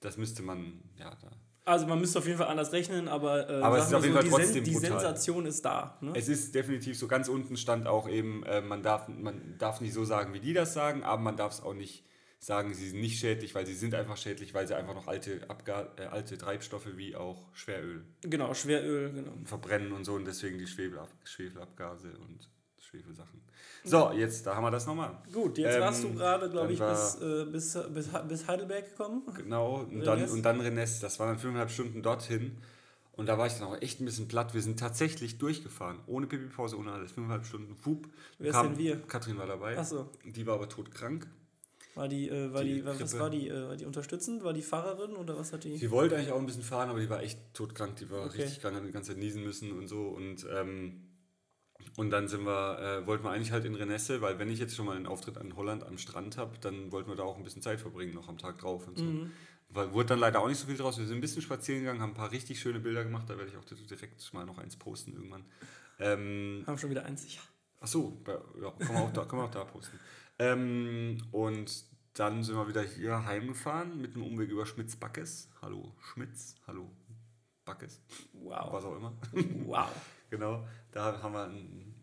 das 0.00 0.16
müsste 0.18 0.42
man, 0.42 0.82
ja, 0.98 1.10
da. 1.22 1.30
Also 1.64 1.86
man 1.86 2.00
müsste 2.00 2.18
auf 2.18 2.26
jeden 2.26 2.38
Fall 2.38 2.48
anders 2.48 2.72
rechnen, 2.72 3.08
aber, 3.08 3.48
äh, 3.48 3.62
Aber 3.62 3.78
es 3.78 3.86
ist 3.86 3.94
auf 3.94 4.04
jeden 4.04 4.14
so, 4.14 4.20
Fall 4.20 4.24
die, 4.24 4.30
trotzdem 4.30 4.64
die 4.64 4.72
brutal. 4.72 4.90
Sensation 4.90 5.46
ist 5.46 5.64
da. 5.64 5.96
Ne? 6.00 6.12
Es 6.16 6.28
ist 6.28 6.54
definitiv 6.54 6.98
so, 6.98 7.06
ganz 7.06 7.28
unten 7.28 7.56
stand 7.56 7.86
auch 7.86 8.08
eben, 8.08 8.42
äh, 8.44 8.60
man, 8.60 8.82
darf, 8.82 9.08
man 9.08 9.56
darf 9.58 9.80
nicht 9.80 9.94
so 9.94 10.04
sagen, 10.04 10.34
wie 10.34 10.40
die 10.40 10.52
das 10.52 10.74
sagen, 10.74 11.02
aber 11.04 11.22
man 11.22 11.36
darf 11.36 11.52
es 11.52 11.62
auch 11.62 11.74
nicht 11.74 12.04
sagen, 12.44 12.74
sie 12.74 12.88
sind 12.88 13.00
nicht 13.00 13.20
schädlich, 13.20 13.54
weil 13.54 13.64
sie 13.66 13.74
sind 13.74 13.94
einfach 13.94 14.16
schädlich, 14.16 14.52
weil 14.52 14.66
sie 14.66 14.74
einfach 14.74 14.94
noch 14.94 15.06
alte, 15.06 15.48
Abga 15.48 15.88
äh, 15.96 16.06
alte 16.06 16.36
Treibstoffe 16.36 16.96
wie 16.96 17.14
auch 17.14 17.40
Schweröl 17.54 18.04
Genau, 18.22 18.52
Schweröl, 18.52 19.12
genau. 19.12 19.32
verbrennen 19.44 19.92
und 19.92 20.04
so 20.04 20.14
und 20.14 20.24
deswegen 20.24 20.58
die 20.58 20.66
Schwefelab 20.66 21.08
Schwefelabgase 21.24 22.08
und 22.18 22.48
Schwefelsachen. 22.80 23.40
So, 23.84 24.10
jetzt, 24.12 24.44
da 24.44 24.56
haben 24.56 24.64
wir 24.64 24.72
das 24.72 24.86
nochmal. 24.86 25.22
Gut, 25.32 25.56
jetzt 25.56 25.76
Ähm, 25.76 25.80
warst 25.82 26.02
du 26.02 26.14
gerade, 26.14 26.50
glaube 26.50 26.72
ich, 26.72 26.80
bis, 26.80 27.20
äh, 27.20 27.44
bis, 27.46 27.78
bis, 27.94 28.08
bis 28.28 28.48
Heidelberg 28.48 28.90
gekommen. 28.90 29.22
Genau, 29.36 29.76
und 29.82 30.04
dann, 30.04 30.28
und 30.28 30.42
dann 30.42 30.60
Rennes, 30.60 30.98
das 30.98 31.20
waren 31.20 31.28
dann 31.28 31.38
fünfeinhalb 31.38 31.70
Stunden 31.70 32.02
dorthin. 32.02 32.58
Und 33.12 33.26
da 33.26 33.38
war 33.38 33.46
ich 33.46 33.52
dann 33.54 33.64
auch 33.68 33.80
echt 33.80 34.00
ein 34.00 34.04
bisschen 34.04 34.26
platt. 34.26 34.52
Wir 34.54 34.62
sind 34.62 34.80
tatsächlich 34.80 35.38
durchgefahren, 35.38 35.98
ohne 36.06 36.26
Pipi-Pause, 36.26 36.76
ohne 36.78 36.92
alles. 36.92 37.12
Fünfeinhalb 37.12 37.44
Stunden, 37.44 37.76
Fup. 37.76 38.08
Wer 38.38 38.52
denn 38.62 38.78
wir? 38.78 39.00
Katrin 39.02 39.36
war 39.38 39.46
dabei. 39.46 39.78
Achso, 39.78 40.08
Die 40.24 40.46
war 40.46 40.54
aber 40.54 40.68
todkrank. 40.68 41.28
War 41.94 42.08
die, 42.08 42.28
äh, 42.28 42.52
war 42.52 42.62
Die 42.64 42.74
die, 42.74 42.84
was 42.84 43.18
war 43.18 43.30
die, 43.30 43.48
äh, 43.48 43.68
war 43.68 43.76
die 43.76 43.84
unterstützend? 43.84 44.42
War 44.44 44.52
die 44.52 44.62
Fahrerin 44.62 45.14
oder 45.16 45.38
was 45.38 45.52
hat 45.52 45.64
die? 45.64 45.76
Sie 45.76 45.90
wollte 45.90 46.16
eigentlich 46.16 46.32
auch 46.32 46.38
ein 46.38 46.46
bisschen 46.46 46.62
fahren, 46.62 46.88
aber 46.90 47.00
die 47.00 47.10
war 47.10 47.22
echt 47.22 47.38
todkrank. 47.54 47.96
Die 47.96 48.10
war 48.10 48.26
Okay. 48.26 48.42
richtig 48.42 48.60
krank, 48.60 48.76
hat 48.76 48.84
die 48.86 48.92
ganze 48.92 49.10
Zeit 49.10 49.18
niesen 49.18 49.42
müssen 49.44 49.72
und 49.72 49.88
so. 49.88 50.08
Und, 50.08 50.46
ähm, 50.52 51.08
und 51.96 52.10
dann 52.10 52.28
sind 52.28 52.44
wir, 52.44 52.78
äh, 53.02 53.06
wollten 53.06 53.24
wir 53.24 53.30
eigentlich 53.30 53.52
halt 53.52 53.64
in 53.64 53.74
Renesse, 53.74 54.20
weil 54.22 54.38
wenn 54.38 54.48
ich 54.50 54.58
jetzt 54.58 54.74
schon 54.74 54.86
mal 54.86 54.96
einen 54.96 55.06
Auftritt 55.06 55.36
in 55.36 55.56
Holland 55.56 55.84
am 55.84 55.98
Strand 55.98 56.36
habe, 56.38 56.58
dann 56.60 56.92
wollten 56.92 57.10
wir 57.10 57.16
da 57.16 57.24
auch 57.24 57.36
ein 57.36 57.44
bisschen 57.44 57.62
Zeit 57.62 57.80
verbringen, 57.80 58.14
noch 58.14 58.28
am 58.28 58.38
Tag 58.38 58.58
drauf 58.58 58.86
und 58.88 58.96
so. 58.98 59.04
Mhm. 59.04 59.30
Weil, 59.68 59.92
wurde 59.92 60.08
dann 60.08 60.18
leider 60.18 60.40
auch 60.40 60.48
nicht 60.48 60.58
so 60.58 60.66
viel 60.66 60.76
draus. 60.76 60.98
Wir 60.98 61.06
sind 61.06 61.16
ein 61.18 61.20
bisschen 61.22 61.42
spazieren 61.42 61.80
gegangen, 61.80 62.00
haben 62.02 62.10
ein 62.10 62.14
paar 62.14 62.30
richtig 62.30 62.60
schöne 62.60 62.78
Bilder 62.78 63.04
gemacht. 63.04 63.28
Da 63.28 63.36
werde 63.38 63.50
ich 63.50 63.56
auch 63.56 63.64
direkt 63.64 64.32
mal 64.34 64.44
noch 64.44 64.58
eins 64.58 64.76
posten 64.76 65.14
irgendwann. 65.14 65.44
Ähm, 65.98 66.62
Haben 66.66 66.78
schon 66.78 66.90
wieder 66.90 67.04
eins. 67.04 67.34
Ja. 67.34 67.40
ach 67.80 67.86
so, 67.86 68.20
ja, 68.26 68.70
können 68.70 68.94
wir 68.94 69.00
auch 69.02 69.12
da, 69.12 69.24
können 69.24 69.42
wir 69.42 69.46
auch 69.46 69.50
da 69.50 69.64
posten. 69.64 69.98
Ähm, 70.42 71.18
und 71.30 71.84
dann 72.14 72.42
sind 72.42 72.56
wir 72.56 72.66
wieder 72.66 72.82
hier 72.82 73.24
heimgefahren 73.26 74.00
mit 74.00 74.16
einem 74.16 74.24
Umweg 74.24 74.50
über 74.50 74.66
Schmitz-Backes. 74.66 75.48
Hallo 75.62 75.94
Schmitz, 76.00 76.56
hallo 76.66 76.90
Backes, 77.64 78.00
Wow. 78.32 78.72
was 78.72 78.84
auch 78.84 78.96
immer. 78.96 79.12
Wow. 79.66 79.88
genau, 80.30 80.66
da 80.90 81.22
haben 81.22 81.94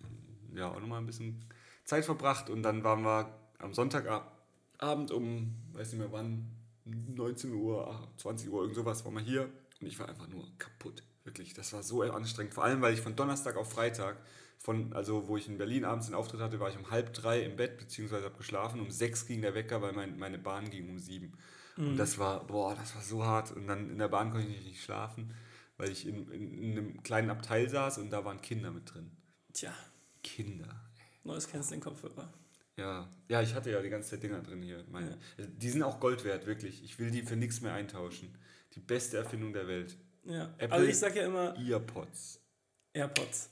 wir 0.54 0.58
ja, 0.58 0.70
auch 0.70 0.80
nochmal 0.80 1.00
ein 1.00 1.06
bisschen 1.06 1.44
Zeit 1.84 2.06
verbracht 2.06 2.50
und 2.50 2.64
dann 2.64 2.82
waren 2.86 3.02
wir 3.02 3.30
am 3.58 3.74
Sonntagabend 3.74 5.12
um, 5.12 5.54
weiß 5.74 5.92
nicht 5.92 6.00
mehr 6.00 6.12
wann, 6.14 6.50
19 6.86 7.54
Uhr, 7.54 8.08
20 8.16 8.50
Uhr, 8.50 8.62
irgend 8.62 8.78
sowas, 8.78 9.04
waren 9.04 9.16
wir 9.16 9.22
hier 9.22 9.50
und 9.82 9.88
ich 9.88 10.00
war 10.00 10.08
einfach 10.08 10.30
nur 10.30 10.48
kaputt. 10.58 11.04
Wirklich, 11.26 11.54
das 11.54 11.74
war 11.74 11.84
so 11.84 12.04
anstrengend. 12.04 12.54
Vor 12.54 12.64
allem, 12.64 12.82
weil 12.82 12.94
ich 12.94 13.02
von 13.02 13.18
Donnerstag 13.18 13.58
auf 13.58 13.70
Freitag, 13.70 14.16
von, 14.60 14.94
also 14.94 15.28
wo 15.28 15.38
ich 15.38 15.48
in 15.48 15.58
Berlin 15.58 15.86
abends 15.86 16.08
den 16.08 16.16
Auftritt 16.16 16.42
hatte, 16.42 16.60
war 16.60 16.70
ich 16.70 16.78
um 16.78 16.92
halb 16.92 17.14
drei 17.14 17.42
im 17.42 17.56
Bett, 17.56 17.78
beziehungsweise 17.78 18.26
habe 18.26 18.38
geschlafen. 18.38 18.80
Um 18.82 18.92
sechs 18.92 19.26
ging 19.26 19.42
der 19.42 19.56
Wecker, 19.56 19.82
weil 19.82 19.94
mein, 19.94 20.20
meine 20.20 20.38
Bahn 20.38 20.70
ging 20.70 20.90
um 20.90 21.00
sieben. 21.00 21.34
Und 21.78 21.96
das 21.96 22.18
war, 22.18 22.46
boah, 22.46 22.76
das 22.76 22.94
war 22.94 23.02
so 23.02 23.24
hart. 23.24 23.52
Und 23.52 23.68
dann 23.68 23.90
in 23.90 23.98
der 23.98 24.10
Bahn 24.10 24.32
konnte 24.32 24.48
ich 24.48 24.66
nicht 24.66 24.84
schlafen, 24.84 25.34
weil 25.78 25.90
ich 25.90 26.06
in, 26.06 26.30
in, 26.30 26.54
in 26.62 26.72
einem 26.78 27.04
kleinen 27.04 27.30
Abteil 27.30 27.70
saß 27.70 28.00
und 28.00 28.10
da 28.10 28.26
waren 28.26 28.42
Kinder 28.42 28.70
mit 28.72 28.94
drin. 28.94 29.10
Tja, 29.54 29.74
Kinder. 30.22 30.90
neues 31.24 31.48
Canceling-Kopfhörer. 31.48 32.34
Ja, 32.76 33.10
ja, 33.30 33.42
ich 33.42 33.54
hatte 33.56 33.72
ja 33.72 33.82
die 33.82 33.90
ganze 33.90 34.10
Zeit 34.10 34.24
Dinger 34.24 34.42
drin 34.42 34.62
hier. 34.62 34.84
Meine. 34.90 35.18
Die 35.38 35.70
sind 35.70 35.84
auch 35.84 36.00
Gold 36.02 36.26
wert, 36.26 36.46
wirklich. 36.46 36.84
Ich 36.84 37.00
will 37.00 37.12
die 37.12 37.24
für 37.24 37.36
nichts 37.38 37.62
mehr 37.62 37.74
eintauschen. 37.74 38.38
Die 38.76 38.80
beste 38.82 39.18
Erfindung 39.18 39.54
der 39.54 39.68
Welt. 39.68 39.98
Ja. 40.26 40.54
Apple- 40.58 40.72
Also 40.72 40.86
ich 40.88 40.98
sag 40.98 41.16
ja 41.16 41.24
immer 41.26 41.56
Earpods. 41.58 42.42
AirPods. 42.94 43.50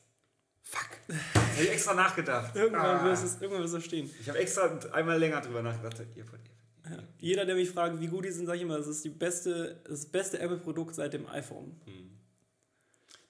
Fuck. 0.69 1.15
Habe 1.35 1.63
ich 1.63 1.69
extra 1.71 1.93
nachgedacht. 1.93 2.55
Irgendwann 2.55 2.97
Ah. 2.99 3.05
wirst 3.05 3.23
es 3.23 3.41
irgendwann 3.41 3.63
wirst 3.63 3.73
du 3.75 3.81
stehen. 3.81 4.09
Ich 4.19 4.27
habe 4.27 4.39
extra 4.39 4.77
einmal 4.91 5.17
länger 5.17 5.41
drüber 5.41 5.61
nachgedacht. 5.61 5.99
Earpod, 5.99 6.17
Earpod. 6.17 6.39
Ja. 6.89 7.03
Jeder, 7.19 7.45
der 7.45 7.55
mich 7.55 7.69
fragt, 7.69 7.99
wie 7.99 8.07
gut 8.07 8.25
die 8.25 8.31
sind, 8.31 8.45
sage 8.45 8.57
ich 8.57 8.63
immer, 8.63 8.77
das 8.77 8.87
ist 8.87 9.03
die 9.03 9.09
beste, 9.09 9.81
das 9.87 10.05
beste 10.05 10.39
Apple-Produkt 10.39 10.95
seit 10.95 11.13
dem 11.13 11.27
iPhone. 11.27 11.79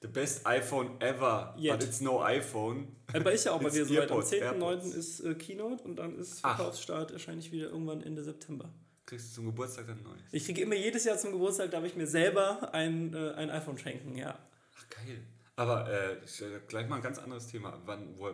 The 0.01 0.07
best 0.07 0.45
iPhone 0.45 1.01
ever, 1.01 1.55
Yet. 1.57 1.71
but 1.73 1.83
it's 1.83 2.01
no 2.01 2.21
iPhone. 2.23 2.95
Aber 3.13 3.31
ist 3.31 3.45
ja 3.45 3.53
auch 3.53 3.57
bei 3.61 3.71
mir 3.71 3.83
soweit. 3.85 4.11
Am 4.11 4.17
Earpods, 4.17 4.31
10.9. 4.31 4.41
AirPods. 4.43 4.85
ist 4.93 5.19
äh, 5.21 5.33
Keynote 5.35 5.83
und 5.83 5.95
dann 5.95 6.19
ist. 6.19 6.39
Verkaufsstart 6.41 7.11
wahrscheinlich 7.13 7.51
wieder 7.51 7.69
irgendwann 7.69 8.01
Ende 8.03 8.23
September. 8.23 8.69
Kriegst 9.07 9.31
du 9.31 9.35
zum 9.35 9.45
Geburtstag 9.45 9.87
dann 9.87 10.03
neu. 10.03 10.11
Ich 10.31 10.45
kriege 10.45 10.61
immer 10.61 10.75
jedes 10.75 11.03
Jahr 11.05 11.17
zum 11.17 11.31
Geburtstag, 11.31 11.71
darf 11.71 11.83
ich 11.83 11.95
mir 11.95 12.05
selber 12.05 12.71
ein, 12.73 13.13
äh, 13.15 13.31
ein 13.33 13.49
iPhone 13.49 13.77
schenken, 13.79 14.15
ja. 14.17 14.37
Ach 14.77 14.89
geil. 14.89 15.19
Aber 15.57 15.89
äh, 15.91 16.17
ich, 16.23 16.43
gleich 16.67 16.87
mal 16.87 16.97
ein 16.97 17.01
ganz 17.01 17.17
anderes 17.17 17.47
Thema. 17.47 17.81
Wann, 17.85 18.15
wo, 18.15 18.29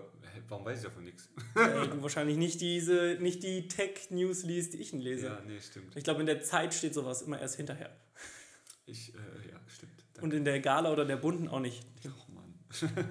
warum 0.49 0.65
weiß 0.65 0.79
ich 0.79 0.83
davon 0.83 1.05
nichts? 1.05 1.29
Weil 1.53 1.87
du 1.87 2.01
wahrscheinlich 2.03 2.35
nicht 2.35 2.59
diese, 2.59 3.17
nicht 3.21 3.43
die 3.43 3.69
Tech-News 3.69 4.43
liest, 4.43 4.73
die 4.73 4.81
ich 4.81 4.91
lese. 4.91 5.27
ja, 5.27 5.39
nee, 5.47 5.59
stimmt. 5.61 5.95
Ich 5.95 6.03
glaube, 6.03 6.19
in 6.19 6.25
der 6.25 6.41
Zeit 6.41 6.73
steht 6.73 6.93
sowas 6.93 7.21
immer 7.21 7.39
erst 7.39 7.55
hinterher. 7.55 7.95
Ich, 8.85 9.13
äh, 9.15 9.17
ja, 9.49 9.57
stimmt. 9.67 9.93
Danke. 10.13 10.21
Und 10.25 10.33
in 10.33 10.43
der 10.43 10.59
Gala 10.59 10.91
oder 10.91 11.05
der 11.05 11.15
Bunten 11.15 11.47
auch 11.47 11.61
nicht. 11.61 11.85
Oh 12.05 12.31
Mann. 12.33 12.53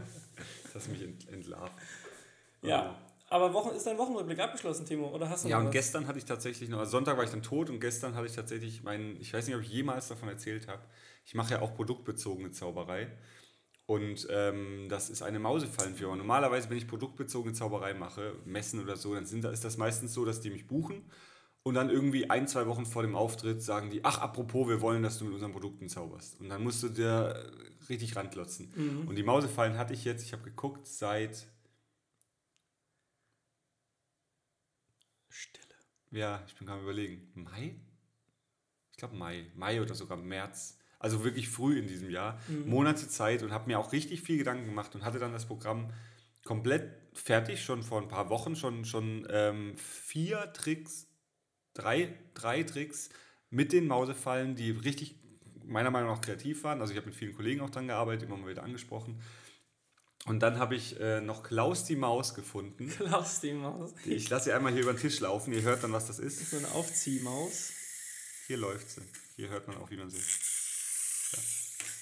das 0.64 0.74
hast 0.74 0.88
mich 0.90 1.02
ent 1.02 1.26
entlarvt. 1.30 1.72
Ja. 2.60 3.00
Aber 3.30 3.54
Wochen, 3.54 3.74
ist 3.74 3.86
dein 3.86 3.96
Wochenrückblick 3.96 4.38
abgeschlossen, 4.40 4.84
Timo? 4.84 5.08
Oder 5.08 5.30
hast 5.30 5.46
du 5.46 5.48
Ja, 5.48 5.56
und 5.58 5.66
was? 5.66 5.72
gestern 5.72 6.06
hatte 6.06 6.18
ich 6.18 6.26
tatsächlich 6.26 6.68
noch, 6.68 6.80
also 6.80 6.90
Sonntag 6.90 7.16
war 7.16 7.24
ich 7.24 7.30
dann 7.30 7.42
tot 7.42 7.70
und 7.70 7.80
gestern 7.80 8.14
hatte 8.14 8.26
ich 8.26 8.34
tatsächlich 8.34 8.82
meinen, 8.82 9.18
ich 9.22 9.32
weiß 9.32 9.46
nicht, 9.46 9.56
ob 9.56 9.62
ich 9.62 9.70
jemals 9.70 10.08
davon 10.08 10.28
erzählt 10.28 10.68
habe, 10.68 10.82
ich 11.24 11.34
mache 11.34 11.52
ja 11.54 11.62
auch 11.62 11.74
produktbezogene 11.74 12.50
Zauberei. 12.50 13.10
Und 13.92 14.26
ähm, 14.30 14.86
das 14.88 15.10
ist 15.10 15.20
eine 15.20 15.38
Mausefallenfirma. 15.38 16.16
Normalerweise, 16.16 16.70
wenn 16.70 16.78
ich 16.78 16.88
produktbezogene 16.88 17.54
Zauberei 17.54 17.92
mache, 17.92 18.34
Messen 18.46 18.80
oder 18.80 18.96
so, 18.96 19.14
dann 19.14 19.26
sind, 19.26 19.44
ist 19.44 19.64
das 19.64 19.76
meistens 19.76 20.14
so, 20.14 20.24
dass 20.24 20.40
die 20.40 20.48
mich 20.48 20.66
buchen 20.66 21.04
und 21.62 21.74
dann 21.74 21.90
irgendwie 21.90 22.30
ein, 22.30 22.48
zwei 22.48 22.66
Wochen 22.66 22.86
vor 22.86 23.02
dem 23.02 23.14
Auftritt 23.14 23.62
sagen 23.62 23.90
die, 23.90 24.02
ach, 24.02 24.18
apropos, 24.18 24.66
wir 24.66 24.80
wollen, 24.80 25.02
dass 25.02 25.18
du 25.18 25.26
mit 25.26 25.34
unseren 25.34 25.52
Produkten 25.52 25.90
zauberst. 25.90 26.40
Und 26.40 26.48
dann 26.48 26.62
musst 26.62 26.82
du 26.82 26.88
dir 26.88 27.52
richtig 27.90 28.16
ranklotzen. 28.16 28.72
Und 29.08 29.16
die 29.16 29.22
Mausefallen 29.22 29.76
hatte 29.76 29.92
ich 29.92 30.04
jetzt, 30.04 30.24
ich 30.24 30.32
habe 30.32 30.42
geguckt, 30.42 30.86
seit, 30.86 31.46
Stille. 35.28 35.74
ja, 36.12 36.42
ich 36.46 36.54
bin 36.54 36.66
gerade 36.66 36.82
überlegen, 36.82 37.30
Mai? 37.34 37.76
Ich 38.90 38.96
glaube 38.96 39.16
Mai, 39.16 39.50
Mai 39.54 39.82
oder 39.82 39.94
sogar 39.94 40.16
März. 40.16 40.78
Also 41.02 41.24
wirklich 41.24 41.48
früh 41.48 41.78
in 41.78 41.88
diesem 41.88 42.10
Jahr. 42.10 42.40
Monate 42.64 43.08
Zeit 43.08 43.42
und 43.42 43.50
habe 43.50 43.66
mir 43.66 43.78
auch 43.78 43.92
richtig 43.92 44.22
viel 44.22 44.38
Gedanken 44.38 44.66
gemacht 44.66 44.94
und 44.94 45.04
hatte 45.04 45.18
dann 45.18 45.32
das 45.32 45.46
Programm 45.46 45.90
komplett 46.44 46.90
fertig, 47.12 47.62
schon 47.62 47.82
vor 47.82 48.00
ein 48.00 48.08
paar 48.08 48.30
Wochen, 48.30 48.56
schon, 48.56 48.84
schon 48.84 49.26
ähm, 49.30 49.74
vier 49.76 50.52
Tricks, 50.52 51.08
drei, 51.74 52.14
drei 52.34 52.62
Tricks 52.62 53.10
mit 53.50 53.72
den 53.72 53.86
Mausefallen, 53.86 54.54
die 54.54 54.70
richtig 54.70 55.16
meiner 55.64 55.90
Meinung 55.90 56.10
nach 56.10 56.20
kreativ 56.20 56.64
waren. 56.64 56.80
Also 56.80 56.92
ich 56.92 56.96
habe 56.96 57.06
mit 57.06 57.16
vielen 57.16 57.34
Kollegen 57.34 57.60
auch 57.60 57.70
dran 57.70 57.88
gearbeitet, 57.88 58.28
immer 58.28 58.36
mal 58.36 58.50
wieder 58.50 58.62
angesprochen. 58.62 59.20
Und 60.24 60.40
dann 60.40 60.58
habe 60.58 60.76
ich 60.76 61.00
äh, 61.00 61.20
noch 61.20 61.42
Klaus 61.42 61.84
die 61.84 61.96
Maus 61.96 62.34
gefunden. 62.34 62.88
Klaus 62.96 63.40
die 63.40 63.52
Maus. 63.52 63.92
Ich 64.04 64.30
lasse 64.30 64.46
sie 64.46 64.52
einmal 64.52 64.72
hier 64.72 64.82
über 64.82 64.92
den 64.92 65.00
Tisch 65.00 65.18
laufen. 65.20 65.52
Ihr 65.52 65.62
hört 65.62 65.82
dann, 65.82 65.92
was 65.92 66.06
das 66.06 66.20
ist. 66.20 66.50
So 66.50 66.58
eine 66.58 66.70
Aufziehmaus. 66.72 67.72
Hier 68.46 68.56
läuft 68.56 68.90
sie. 68.90 69.02
Hier 69.36 69.48
hört 69.48 69.66
man 69.66 69.78
auch, 69.78 69.90
wie 69.90 69.96
man 69.96 70.10
sie. 70.10 70.20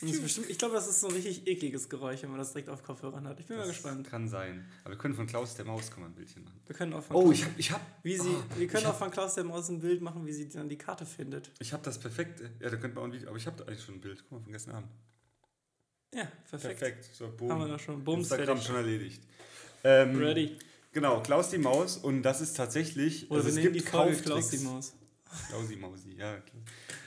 Das 0.02 0.20
bestimmt, 0.20 0.48
ich 0.48 0.56
glaube, 0.56 0.74
das 0.74 0.88
ist 0.88 1.00
so 1.00 1.08
ein 1.08 1.12
richtig 1.12 1.46
ekliges 1.46 1.88
Geräusch, 1.88 2.22
wenn 2.22 2.30
man 2.30 2.38
das 2.38 2.52
direkt 2.52 2.70
auf 2.70 2.82
Kopfhörern 2.82 3.28
hat. 3.28 3.38
Ich 3.38 3.46
bin 3.46 3.58
mal 3.58 3.66
gespannt. 3.66 4.08
Kann 4.08 4.28
sein. 4.28 4.66
Aber 4.82 4.94
wir 4.94 4.98
können 4.98 5.14
von 5.14 5.26
Klaus 5.26 5.54
der 5.56 5.66
Maus 5.66 5.90
kann 5.90 6.00
man 6.00 6.12
ein 6.12 6.14
Bildchen 6.14 6.42
machen. 6.42 6.58
Wir 6.66 6.74
können 6.74 6.94
auch 6.94 7.02
von 7.02 7.16
Oh, 7.16 7.22
Klaus, 7.24 7.34
ich 7.34 7.44
hab, 7.44 7.58
ich 7.58 7.70
hab, 7.72 7.80
wie 8.02 8.16
sie, 8.16 8.28
oh, 8.28 8.58
wir 8.58 8.66
können 8.66 8.86
auch 8.86 8.90
hab, 8.90 8.98
von 8.98 9.10
Klaus 9.10 9.34
der 9.34 9.44
Maus 9.44 9.68
ein 9.68 9.80
Bild 9.80 10.00
machen, 10.00 10.24
wie 10.24 10.32
sie 10.32 10.48
dann 10.48 10.70
die 10.70 10.78
Karte 10.78 11.04
findet. 11.04 11.50
ich 11.58 11.72
hab 11.74 11.82
das 11.82 11.98
perfekte. 11.98 12.50
Ja, 12.60 12.70
da 12.70 12.76
könnte 12.76 12.94
man 12.94 12.98
auch 12.98 13.08
ein 13.08 13.12
Video. 13.12 13.28
Aber 13.28 13.36
ich 13.36 13.46
habe 13.46 13.58
da 13.58 13.64
eigentlich 13.64 13.84
schon 13.84 13.96
ein 13.96 14.00
Bild. 14.00 14.22
Guck 14.22 14.32
mal, 14.32 14.40
von 14.40 14.52
gestern 14.52 14.74
Abend. 14.76 14.90
Ja, 16.14 16.24
perfekt. 16.48 16.78
Perfekt. 16.78 17.08
So, 17.14 17.30
boom. 17.36 17.52
Haben 17.52 17.60
wir 17.60 17.68
doch 17.68 17.80
schon. 17.80 18.02
Bums, 18.02 18.22
Instagram 18.22 18.46
fertig. 18.46 18.66
schon 18.66 18.76
erledigt. 18.76 19.22
Ähm, 19.84 20.16
Ready. 20.16 20.58
Genau, 20.92 21.20
Klaus 21.20 21.50
die 21.50 21.58
Maus. 21.58 21.98
Und 21.98 22.22
das 22.22 22.40
ist 22.40 22.56
tatsächlich. 22.56 23.30
Oder 23.30 23.40
also 23.40 23.46
wir 23.46 23.50
es 23.50 23.56
nehmen 23.56 23.72
gibt 23.74 23.86
die 23.86 23.90
Folge. 23.90 24.16
Klaus 24.16 24.48
die 24.48 24.58
Maus. 24.58 24.94
Klausi 25.48 25.76
Mausi, 25.76 26.14
ja. 26.16 26.38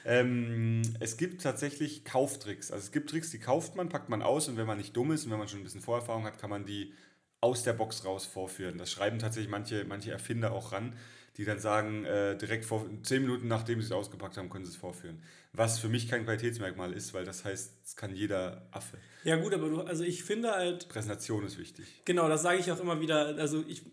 Ähm, 0.06 0.82
es 1.00 1.18
gibt 1.18 1.42
tatsächlich 1.42 2.04
Kauftricks. 2.04 2.72
Also 2.72 2.84
es 2.84 2.92
gibt 2.92 3.10
Tricks, 3.10 3.32
die 3.32 3.40
kauft 3.40 3.76
man, 3.76 3.90
packt 3.90 4.10
man 4.10 4.22
aus 4.22 4.48
und 4.48 4.58
wenn 4.58 4.68
man 4.68 4.78
nicht 4.78 4.96
dumm 4.96 5.12
ist 5.12 5.26
und 5.26 5.32
wenn 5.32 5.40
man 5.40 5.48
schon 5.48 5.60
ein 5.60 5.64
bisschen 5.64 5.82
Vorerfahrung 5.82 6.26
hat, 6.26 6.40
kann 6.40 6.50
man 6.50 6.66
die 6.66 6.94
aus 7.42 7.64
der 7.64 7.74
Box 7.74 8.06
raus 8.06 8.26
vorführen. 8.26 8.78
Das 8.78 8.92
schreiben 8.92 9.20
tatsächlich 9.20 9.52
manche, 9.52 9.84
manche 9.86 10.12
Erfinder 10.12 10.54
auch 10.54 10.72
ran, 10.72 10.96
die 11.38 11.46
dann 11.46 11.60
sagen, 11.60 12.06
äh, 12.06 12.38
direkt 12.38 12.64
vor 12.64 12.86
zehn 13.02 13.22
Minuten 13.22 13.48
nachdem 13.48 13.82
sie 13.82 13.88
es 13.88 13.92
ausgepackt 13.92 14.38
haben, 14.38 14.50
können 14.50 14.66
sie 14.66 14.72
es 14.72 14.78
vorführen. 14.78 15.22
Was 15.52 15.80
für 15.80 15.90
mich 15.90 16.08
kein 16.08 16.24
Qualitätsmerkmal 16.26 16.94
ist, 16.94 17.14
weil 17.14 17.26
das 17.26 17.44
heißt, 17.44 17.74
es 17.84 17.96
kann 17.96 18.16
jeder 18.16 18.68
Affe. 18.72 18.98
Ja 19.24 19.36
gut, 19.36 19.54
aber 19.54 19.70
du, 19.70 19.82
also 19.82 20.04
ich 20.04 20.24
finde 20.24 20.52
halt, 20.52 20.88
Präsentation 20.90 21.46
ist 21.46 21.58
wichtig. 21.58 21.86
genau, 22.06 22.30
das 22.30 22.44
sage 22.44 22.60
ich 22.60 22.72
auch 22.72 22.80
immer 22.80 23.02
wieder, 23.02 23.36
also 23.38 23.64
ich, 23.68 23.84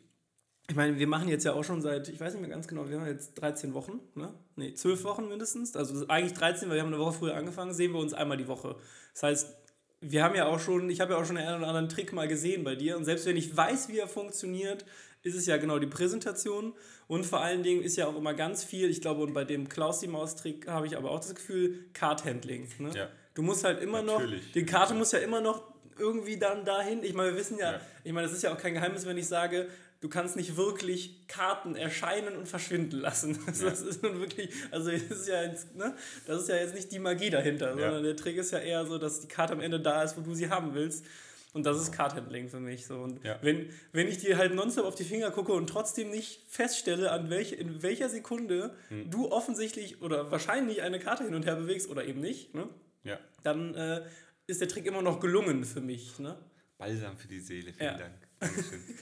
ich 0.70 0.76
meine, 0.76 0.98
wir 1.00 1.08
machen 1.08 1.28
jetzt 1.28 1.44
ja 1.44 1.52
auch 1.52 1.64
schon 1.64 1.82
seit, 1.82 2.08
ich 2.08 2.20
weiß 2.20 2.32
nicht 2.34 2.42
mehr 2.42 2.50
ganz 2.50 2.68
genau, 2.68 2.88
wir 2.88 3.00
haben 3.00 3.06
jetzt 3.06 3.34
13 3.34 3.74
Wochen, 3.74 3.98
ne? 4.14 4.32
Nee, 4.54 4.72
12 4.72 5.02
Wochen 5.02 5.28
mindestens, 5.28 5.74
also 5.74 6.06
eigentlich 6.06 6.34
13, 6.34 6.68
weil 6.68 6.76
wir 6.76 6.82
haben 6.82 6.94
eine 6.94 7.02
Woche 7.02 7.12
früher 7.12 7.34
angefangen, 7.34 7.74
sehen 7.74 7.92
wir 7.92 7.98
uns 7.98 8.14
einmal 8.14 8.36
die 8.36 8.46
Woche. 8.46 8.76
Das 9.12 9.24
heißt, 9.24 9.56
wir 10.00 10.22
haben 10.22 10.36
ja 10.36 10.46
auch 10.46 10.60
schon, 10.60 10.88
ich 10.88 11.00
habe 11.00 11.14
ja 11.14 11.18
auch 11.18 11.24
schon 11.24 11.34
den 11.34 11.44
einen 11.44 11.58
oder 11.58 11.66
anderen 11.66 11.88
Trick 11.88 12.12
mal 12.12 12.28
gesehen 12.28 12.62
bei 12.62 12.76
dir 12.76 12.96
und 12.96 13.04
selbst 13.04 13.26
wenn 13.26 13.36
ich 13.36 13.56
weiß, 13.56 13.88
wie 13.88 13.98
er 13.98 14.06
funktioniert, 14.06 14.84
ist 15.22 15.34
es 15.34 15.44
ja 15.46 15.56
genau 15.56 15.80
die 15.80 15.88
Präsentation 15.88 16.72
und 17.08 17.26
vor 17.26 17.40
allen 17.40 17.64
Dingen 17.64 17.82
ist 17.82 17.96
ja 17.96 18.06
auch 18.06 18.16
immer 18.16 18.32
ganz 18.34 18.62
viel, 18.62 18.88
ich 18.88 19.00
glaube, 19.00 19.22
und 19.24 19.34
bei 19.34 19.44
dem 19.44 19.68
Klaus 19.68 19.98
die 19.98 20.06
Maus 20.06 20.36
Trick 20.36 20.68
habe 20.68 20.86
ich 20.86 20.96
aber 20.96 21.10
auch 21.10 21.18
das 21.18 21.34
Gefühl, 21.34 21.84
Card-Handling. 21.94 22.68
Ne? 22.78 22.90
Ja. 22.94 23.08
Du 23.34 23.42
musst 23.42 23.64
halt 23.64 23.82
immer 23.82 24.02
noch, 24.02 24.20
Natürlich. 24.20 24.52
die 24.52 24.64
Karte 24.64 24.94
muss 24.94 25.10
ja 25.10 25.18
immer 25.18 25.40
noch 25.40 25.64
irgendwie 25.98 26.38
dann 26.38 26.64
dahin. 26.64 27.02
Ich 27.02 27.12
meine, 27.12 27.32
wir 27.32 27.36
wissen 27.38 27.58
ja, 27.58 27.72
Ja. 27.72 27.80
ich 28.04 28.12
meine, 28.12 28.28
das 28.28 28.36
ist 28.36 28.42
ja 28.42 28.54
auch 28.54 28.58
kein 28.58 28.74
Geheimnis, 28.74 29.04
wenn 29.04 29.18
ich 29.18 29.26
sage, 29.28 29.68
du 30.00 30.08
kannst 30.08 30.36
nicht 30.36 30.56
wirklich 30.56 31.26
Karten 31.28 31.76
erscheinen 31.76 32.36
und 32.36 32.48
verschwinden 32.48 33.00
lassen. 33.00 33.38
Also 33.46 33.64
Ja. 33.64 33.70
Das 33.70 33.82
ist 33.82 34.02
nun 34.02 34.18
wirklich, 34.20 34.50
also 34.70 34.90
das 34.90 35.02
ist 35.02 35.28
ja 35.28 35.42
jetzt, 35.42 35.74
ne, 35.76 35.94
das 36.26 36.42
ist 36.42 36.48
ja 36.48 36.56
jetzt 36.56 36.74
nicht 36.74 36.90
die 36.92 36.98
Magie 36.98 37.30
dahinter, 37.30 37.68
Ja. 37.70 37.76
sondern 37.76 38.02
der 38.04 38.16
Trick 38.16 38.36
ist 38.36 38.50
ja 38.52 38.58
eher 38.58 38.86
so, 38.86 38.98
dass 38.98 39.20
die 39.20 39.28
Karte 39.28 39.52
am 39.52 39.60
Ende 39.60 39.78
da 39.80 40.02
ist, 40.02 40.16
wo 40.16 40.20
du 40.22 40.34
sie 40.34 40.48
haben 40.50 40.74
willst. 40.74 41.04
Und 41.52 41.66
das 41.66 41.80
ist 41.82 41.90
Card-Handling 41.90 42.48
für 42.48 42.60
mich. 42.60 42.86
So. 42.86 43.00
Und 43.00 43.24
Ja. 43.24 43.36
wenn, 43.42 43.70
wenn 43.92 44.06
ich 44.06 44.18
dir 44.18 44.38
halt 44.38 44.54
nonstop 44.54 44.84
auf 44.86 44.94
die 44.94 45.02
Finger 45.04 45.32
gucke 45.32 45.52
und 45.52 45.66
trotzdem 45.68 46.08
nicht 46.10 46.44
feststelle, 46.48 47.10
an 47.10 47.28
welche, 47.28 47.56
in 47.56 47.82
welcher 47.82 48.08
Sekunde 48.08 48.72
Hm. 48.88 49.10
du 49.10 49.32
offensichtlich 49.32 50.00
oder 50.00 50.30
wahrscheinlich 50.30 50.82
eine 50.82 51.00
Karte 51.00 51.24
hin 51.24 51.34
und 51.34 51.44
her 51.46 51.56
bewegst 51.56 51.88
oder 51.90 52.04
eben 52.04 52.20
nicht, 52.20 52.54
ne? 52.54 52.68
Ja. 53.02 53.18
dann 53.42 53.74
äh, 53.74 54.02
ist 54.46 54.60
der 54.60 54.68
Trick 54.68 54.86
immer 54.86 55.02
noch 55.02 55.18
gelungen 55.20 55.64
für 55.64 55.80
mich. 55.80 56.18
Ne? 56.20 56.36
Balsam 56.78 57.16
für 57.16 57.26
die 57.28 57.40
Seele, 57.40 57.72
vielen 57.72 57.84
Ja. 57.92 57.98
Dank. 57.98 58.14
Dankeschön. 58.38 58.80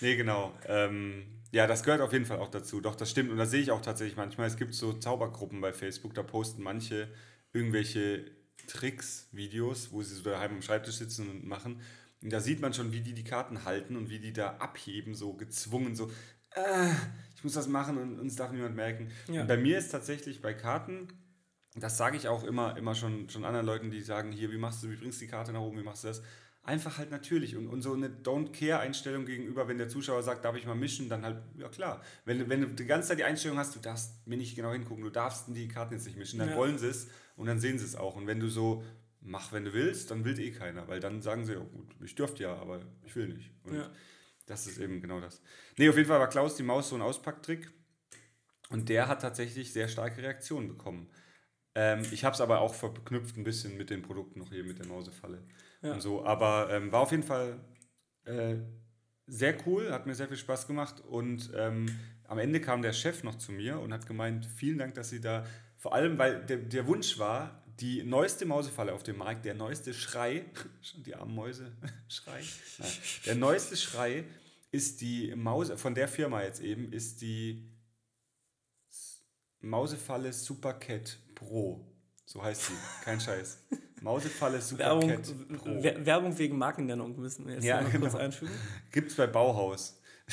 nee, 0.00 0.16
genau. 0.16 0.52
Ähm, 0.66 1.24
ja, 1.52 1.66
das 1.66 1.82
gehört 1.82 2.00
auf 2.00 2.12
jeden 2.12 2.26
Fall 2.26 2.38
auch 2.38 2.48
dazu. 2.48 2.80
Doch, 2.80 2.96
das 2.96 3.10
stimmt. 3.10 3.30
Und 3.30 3.36
das 3.36 3.50
sehe 3.50 3.60
ich 3.60 3.70
auch 3.70 3.80
tatsächlich 3.80 4.16
manchmal. 4.16 4.46
Es 4.46 4.56
gibt 4.56 4.74
so 4.74 4.92
Zaubergruppen 4.92 5.60
bei 5.60 5.72
Facebook, 5.72 6.14
da 6.14 6.22
posten 6.22 6.62
manche 6.62 7.08
irgendwelche 7.52 8.24
Tricks, 8.66 9.28
Videos, 9.32 9.92
wo 9.92 10.02
sie 10.02 10.14
so 10.14 10.24
daheim 10.24 10.52
am 10.52 10.62
Schreibtisch 10.62 10.96
sitzen 10.96 11.30
und 11.30 11.46
machen. 11.46 11.80
Und 12.22 12.32
da 12.32 12.40
sieht 12.40 12.60
man 12.60 12.72
schon, 12.72 12.92
wie 12.92 13.00
die 13.00 13.12
die 13.12 13.24
Karten 13.24 13.64
halten 13.64 13.96
und 13.96 14.10
wie 14.10 14.18
die 14.18 14.32
da 14.32 14.56
abheben, 14.56 15.14
so 15.14 15.34
gezwungen, 15.34 15.94
so, 15.94 16.10
äh, 16.54 16.90
ich 17.36 17.44
muss 17.44 17.52
das 17.52 17.68
machen 17.68 17.98
und 17.98 18.18
uns 18.18 18.36
darf 18.36 18.50
niemand 18.50 18.74
merken. 18.74 19.10
Ja. 19.28 19.42
Und 19.42 19.46
bei 19.46 19.58
mir 19.58 19.78
ist 19.78 19.90
tatsächlich 19.90 20.40
bei 20.40 20.54
Karten, 20.54 21.08
das 21.76 21.96
sage 21.96 22.16
ich 22.16 22.28
auch 22.28 22.44
immer, 22.44 22.76
immer 22.76 22.94
schon, 22.94 23.28
schon 23.28 23.44
anderen 23.44 23.66
Leuten, 23.66 23.90
die 23.90 24.00
sagen, 24.00 24.32
hier, 24.32 24.50
wie 24.50 24.58
machst 24.58 24.82
du, 24.82 24.90
wie 24.90 24.96
bringst 24.96 25.20
du 25.20 25.26
die 25.26 25.30
Karte 25.30 25.52
nach 25.52 25.60
oben, 25.60 25.78
wie 25.78 25.82
machst 25.82 26.04
du 26.04 26.08
das? 26.08 26.22
Einfach 26.66 26.96
halt 26.96 27.10
natürlich 27.10 27.56
und, 27.56 27.68
und 27.68 27.82
so 27.82 27.92
eine 27.92 28.08
Don't-Care-Einstellung 28.08 29.26
gegenüber, 29.26 29.68
wenn 29.68 29.76
der 29.76 29.88
Zuschauer 29.90 30.22
sagt, 30.22 30.46
darf 30.46 30.56
ich 30.56 30.64
mal 30.64 30.74
mischen, 30.74 31.10
dann 31.10 31.22
halt, 31.22 31.42
ja 31.58 31.68
klar. 31.68 32.02
Wenn, 32.24 32.38
du- 32.38 32.48
wenn 32.48 32.62
du 32.62 32.68
die 32.68 32.86
ganze 32.86 33.08
Zeit 33.08 33.18
die 33.18 33.24
Einstellung 33.24 33.58
hast, 33.58 33.74
du 33.76 33.80
darfst 33.80 34.26
mir 34.26 34.38
nicht 34.38 34.56
genau 34.56 34.72
hingucken, 34.72 35.04
du 35.04 35.10
darfst 35.10 35.44
die 35.48 35.68
Karten 35.68 35.92
jetzt 35.92 36.06
nicht 36.06 36.16
mischen, 36.16 36.38
dann 36.38 36.48
Ja. 36.50 36.56
wollen 36.56 36.78
sie 36.78 36.88
es 36.88 37.08
und 37.36 37.46
dann 37.48 37.60
sehen 37.60 37.78
sie 37.78 37.84
es 37.84 37.94
auch. 37.96 38.16
Und 38.16 38.26
wenn 38.26 38.40
du 38.40 38.48
so, 38.48 38.82
mach, 39.20 39.52
wenn 39.52 39.64
du 39.66 39.74
willst, 39.74 40.10
dann 40.10 40.24
will 40.24 40.38
eh 40.40 40.52
keiner, 40.52 40.88
weil 40.88 41.00
dann 41.00 41.20
sagen 41.20 41.44
sie, 41.44 41.52
ja 41.52 41.58
gut, 41.58 41.94
ich 42.02 42.14
dürfte 42.14 42.42
ja, 42.44 42.54
aber 42.56 42.80
ich 43.04 43.14
will 43.14 43.28
nicht. 43.28 43.50
Und 43.64 43.74
Ja. 43.76 43.90
das 44.46 44.66
ist 44.66 44.78
eben 44.78 45.02
genau 45.02 45.20
das. 45.20 45.42
Nee, 45.76 45.90
auf 45.90 45.96
jeden 45.96 46.08
Fall 46.08 46.18
war 46.20 46.28
Klaus 46.30 46.56
die 46.56 46.62
Maus 46.62 46.88
so 46.88 46.94
ein 46.94 47.02
Auspacktrick 47.02 47.70
und 48.70 48.88
der 48.88 49.08
hat 49.08 49.20
tatsächlich 49.20 49.70
sehr 49.72 49.88
starke 49.88 50.22
Reaktionen 50.22 50.68
bekommen. 50.68 51.10
Ähm, 51.74 52.02
ich 52.10 52.24
habe 52.24 52.34
es 52.34 52.40
aber 52.40 52.60
auch 52.60 52.72
verknüpft 52.74 53.36
ein 53.36 53.44
bisschen 53.44 53.76
mit 53.76 53.90
den 53.90 54.00
Produkten 54.00 54.38
noch 54.38 54.50
hier, 54.50 54.64
mit 54.64 54.78
der 54.78 54.86
Mausefalle 54.86 55.42
Ja. 55.84 55.92
und 55.92 56.00
so. 56.00 56.24
Aber 56.24 56.70
ähm, 56.70 56.90
war 56.90 57.00
auf 57.00 57.10
jeden 57.10 57.22
Fall 57.22 57.60
äh, 58.24 58.56
sehr 59.26 59.56
cool, 59.66 59.92
hat 59.92 60.06
mir 60.06 60.14
sehr 60.14 60.28
viel 60.28 60.36
Spaß 60.36 60.66
gemacht 60.66 61.00
und 61.00 61.50
ähm, 61.54 61.86
am 62.24 62.38
Ende 62.38 62.60
kam 62.60 62.82
der 62.82 62.92
Chef 62.92 63.22
noch 63.22 63.36
zu 63.36 63.52
mir 63.52 63.78
und 63.80 63.92
hat 63.92 64.06
gemeint, 64.06 64.46
vielen 64.46 64.78
Dank, 64.78 64.94
dass 64.94 65.10
Sie 65.10 65.20
da, 65.20 65.46
vor 65.76 65.94
allem, 65.94 66.18
weil 66.18 66.44
der, 66.44 66.58
der 66.58 66.86
Wunsch 66.86 67.18
war, 67.18 67.62
die 67.80 68.02
neueste 68.02 68.46
Mausefalle 68.46 68.92
auf 68.92 69.02
dem 69.02 69.18
Markt, 69.18 69.44
der 69.44 69.54
neueste 69.54 69.94
Schrei, 69.94 70.44
schon 70.82 71.02
die 71.02 71.14
armen 71.14 71.34
Mäuse, 71.34 71.72
Schrei, 72.08 72.42
Nein, 72.78 72.92
der 73.26 73.34
neueste 73.34 73.76
Schrei 73.76 74.24
ist 74.70 75.00
die 75.00 75.34
Maus, 75.36 75.70
von 75.76 75.94
der 75.94 76.08
Firma 76.08 76.42
jetzt 76.42 76.60
eben, 76.60 76.92
ist 76.92 77.20
die 77.20 77.70
Mausefalle 79.60 80.32
Supercat 80.32 81.18
Pro. 81.34 81.93
So 82.26 82.42
heißt 82.42 82.66
sie. 82.66 82.72
Kein 83.04 83.20
Scheiß. 83.20 83.58
Mausefalle 84.00 84.58
Werbung, 84.78 85.02
Supercat 85.24 85.58
Pro. 85.58 85.82
Wer- 85.82 86.06
Werbung 86.06 86.38
wegen 86.38 86.58
Markennennung 86.58 87.18
müssen 87.18 87.46
wir 87.46 87.54
jetzt 87.54 87.64
Ja, 87.64 87.80
genau. 87.82 88.00
kurz 88.00 88.14
einfügen. 88.14 88.52
Gibt's 88.92 89.14
bei 89.14 89.26
Bauhaus. 89.26 90.00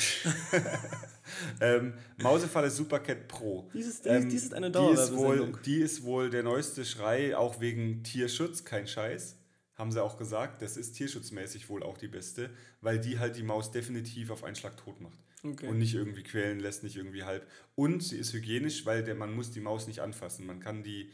ähm, 1.60 1.94
Mausefalle 2.18 2.70
Supercat 2.70 3.28
Pro. 3.28 3.68
Dies 3.74 3.86
ist- 3.86 4.06
Ähm, 4.06 4.28
dies 4.28 4.44
ist 4.44 4.54
eine 4.54 4.70
die 4.70 4.78
ist, 4.92 5.14
wohl, 5.14 5.52
die 5.64 5.80
ist 5.80 6.02
wohl 6.04 6.30
der 6.30 6.42
neueste 6.42 6.84
Schrei, 6.84 7.36
auch 7.36 7.60
wegen 7.60 8.02
Tierschutz, 8.02 8.64
kein 8.64 8.86
Scheiß. 8.86 9.36
Haben 9.74 9.90
sie 9.90 10.02
auch 10.02 10.16
gesagt. 10.18 10.62
Das 10.62 10.76
ist 10.76 10.92
tierschutzmäßig 10.92 11.68
wohl 11.68 11.82
auch 11.82 11.96
die 11.98 12.08
beste, 12.08 12.50
weil 12.82 12.98
die 13.00 13.18
halt 13.18 13.36
die 13.36 13.42
Maus 13.42 13.70
definitiv 13.70 14.30
auf 14.30 14.44
einen 14.44 14.54
Schlag 14.54 14.76
tot 14.76 15.00
macht. 15.00 15.18
Okay. 15.44 15.66
Und 15.66 15.78
nicht 15.78 15.94
irgendwie 15.94 16.22
quälen 16.22 16.60
lässt, 16.60 16.84
nicht 16.84 16.96
irgendwie 16.96 17.24
halb. 17.24 17.46
Und 17.74 18.02
sie 18.02 18.16
ist 18.18 18.32
hygienisch, 18.32 18.86
weil 18.86 19.02
der, 19.02 19.14
man 19.14 19.34
muss 19.34 19.50
die 19.50 19.60
Maus 19.60 19.88
nicht 19.88 20.00
anfassen. 20.00 20.46
Man 20.46 20.60
kann 20.60 20.82
die, 20.84 21.10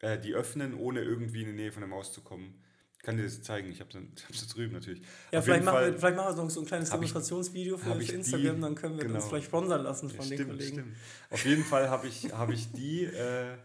äh, 0.00 0.18
die 0.18 0.34
öffnen, 0.34 0.74
ohne 0.74 1.00
irgendwie 1.00 1.42
in 1.42 1.48
die 1.48 1.54
Nähe 1.54 1.72
von 1.72 1.80
der 1.80 1.88
Maus 1.88 2.12
zu 2.12 2.20
kommen. 2.22 2.62
Ich 3.00 3.04
kann 3.04 3.16
dir 3.16 3.22
das 3.22 3.42
zeigen, 3.42 3.70
ich 3.70 3.80
habe 3.80 3.90
sie 3.92 4.46
drüben 4.48 4.72
natürlich. 4.72 5.00
Ja, 5.30 5.38
Auf 5.38 5.44
vielleicht 5.44 5.64
machen, 5.64 5.76
Fall- 5.76 5.92
wir, 5.92 5.98
vielleicht 5.98 6.16
machen 6.16 6.36
wir 6.36 6.50
so 6.50 6.60
ein 6.60 6.66
kleines 6.66 6.90
Demonstrationsvideo 6.90 7.76
für, 7.78 7.94
für 7.94 7.98
die- 8.04 8.12
Instagram, 8.12 8.60
dann 8.60 8.74
können 8.74 8.96
wir 8.96 9.04
genau. 9.04 9.16
uns 9.20 9.28
vielleicht 9.28 9.46
sponsern 9.46 9.82
lassen 9.84 10.10
von 10.10 10.28
den 10.28 10.34
stimmt, 10.38 10.50
Kollegen. 10.50 10.72
Stimmt. 10.78 10.96
Auf 11.30 11.44
jeden 11.46 11.64
Fall 11.64 11.88
habe 11.90 12.08
ich, 12.08 12.32
hab 12.32 12.50
ich 12.50 12.72
die, 12.72 13.04
äh, 13.04 13.56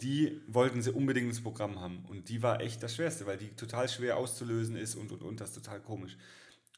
die 0.00 0.40
wollten 0.46 0.80
sie 0.80 0.90
unbedingt 0.92 1.26
ins 1.28 1.42
Programm 1.42 1.80
haben. 1.80 2.04
Und 2.08 2.28
die 2.30 2.42
war 2.42 2.60
echt 2.62 2.82
das 2.82 2.94
Schwerste, 2.94 3.26
weil 3.26 3.36
die 3.36 3.48
total 3.56 3.88
schwer 3.90 4.16
auszulösen 4.16 4.76
ist 4.76 4.94
und 4.94 5.12
und 5.12 5.22
und, 5.22 5.40
das 5.40 5.50
ist 5.50 5.56
total 5.56 5.80
komisch. 5.80 6.16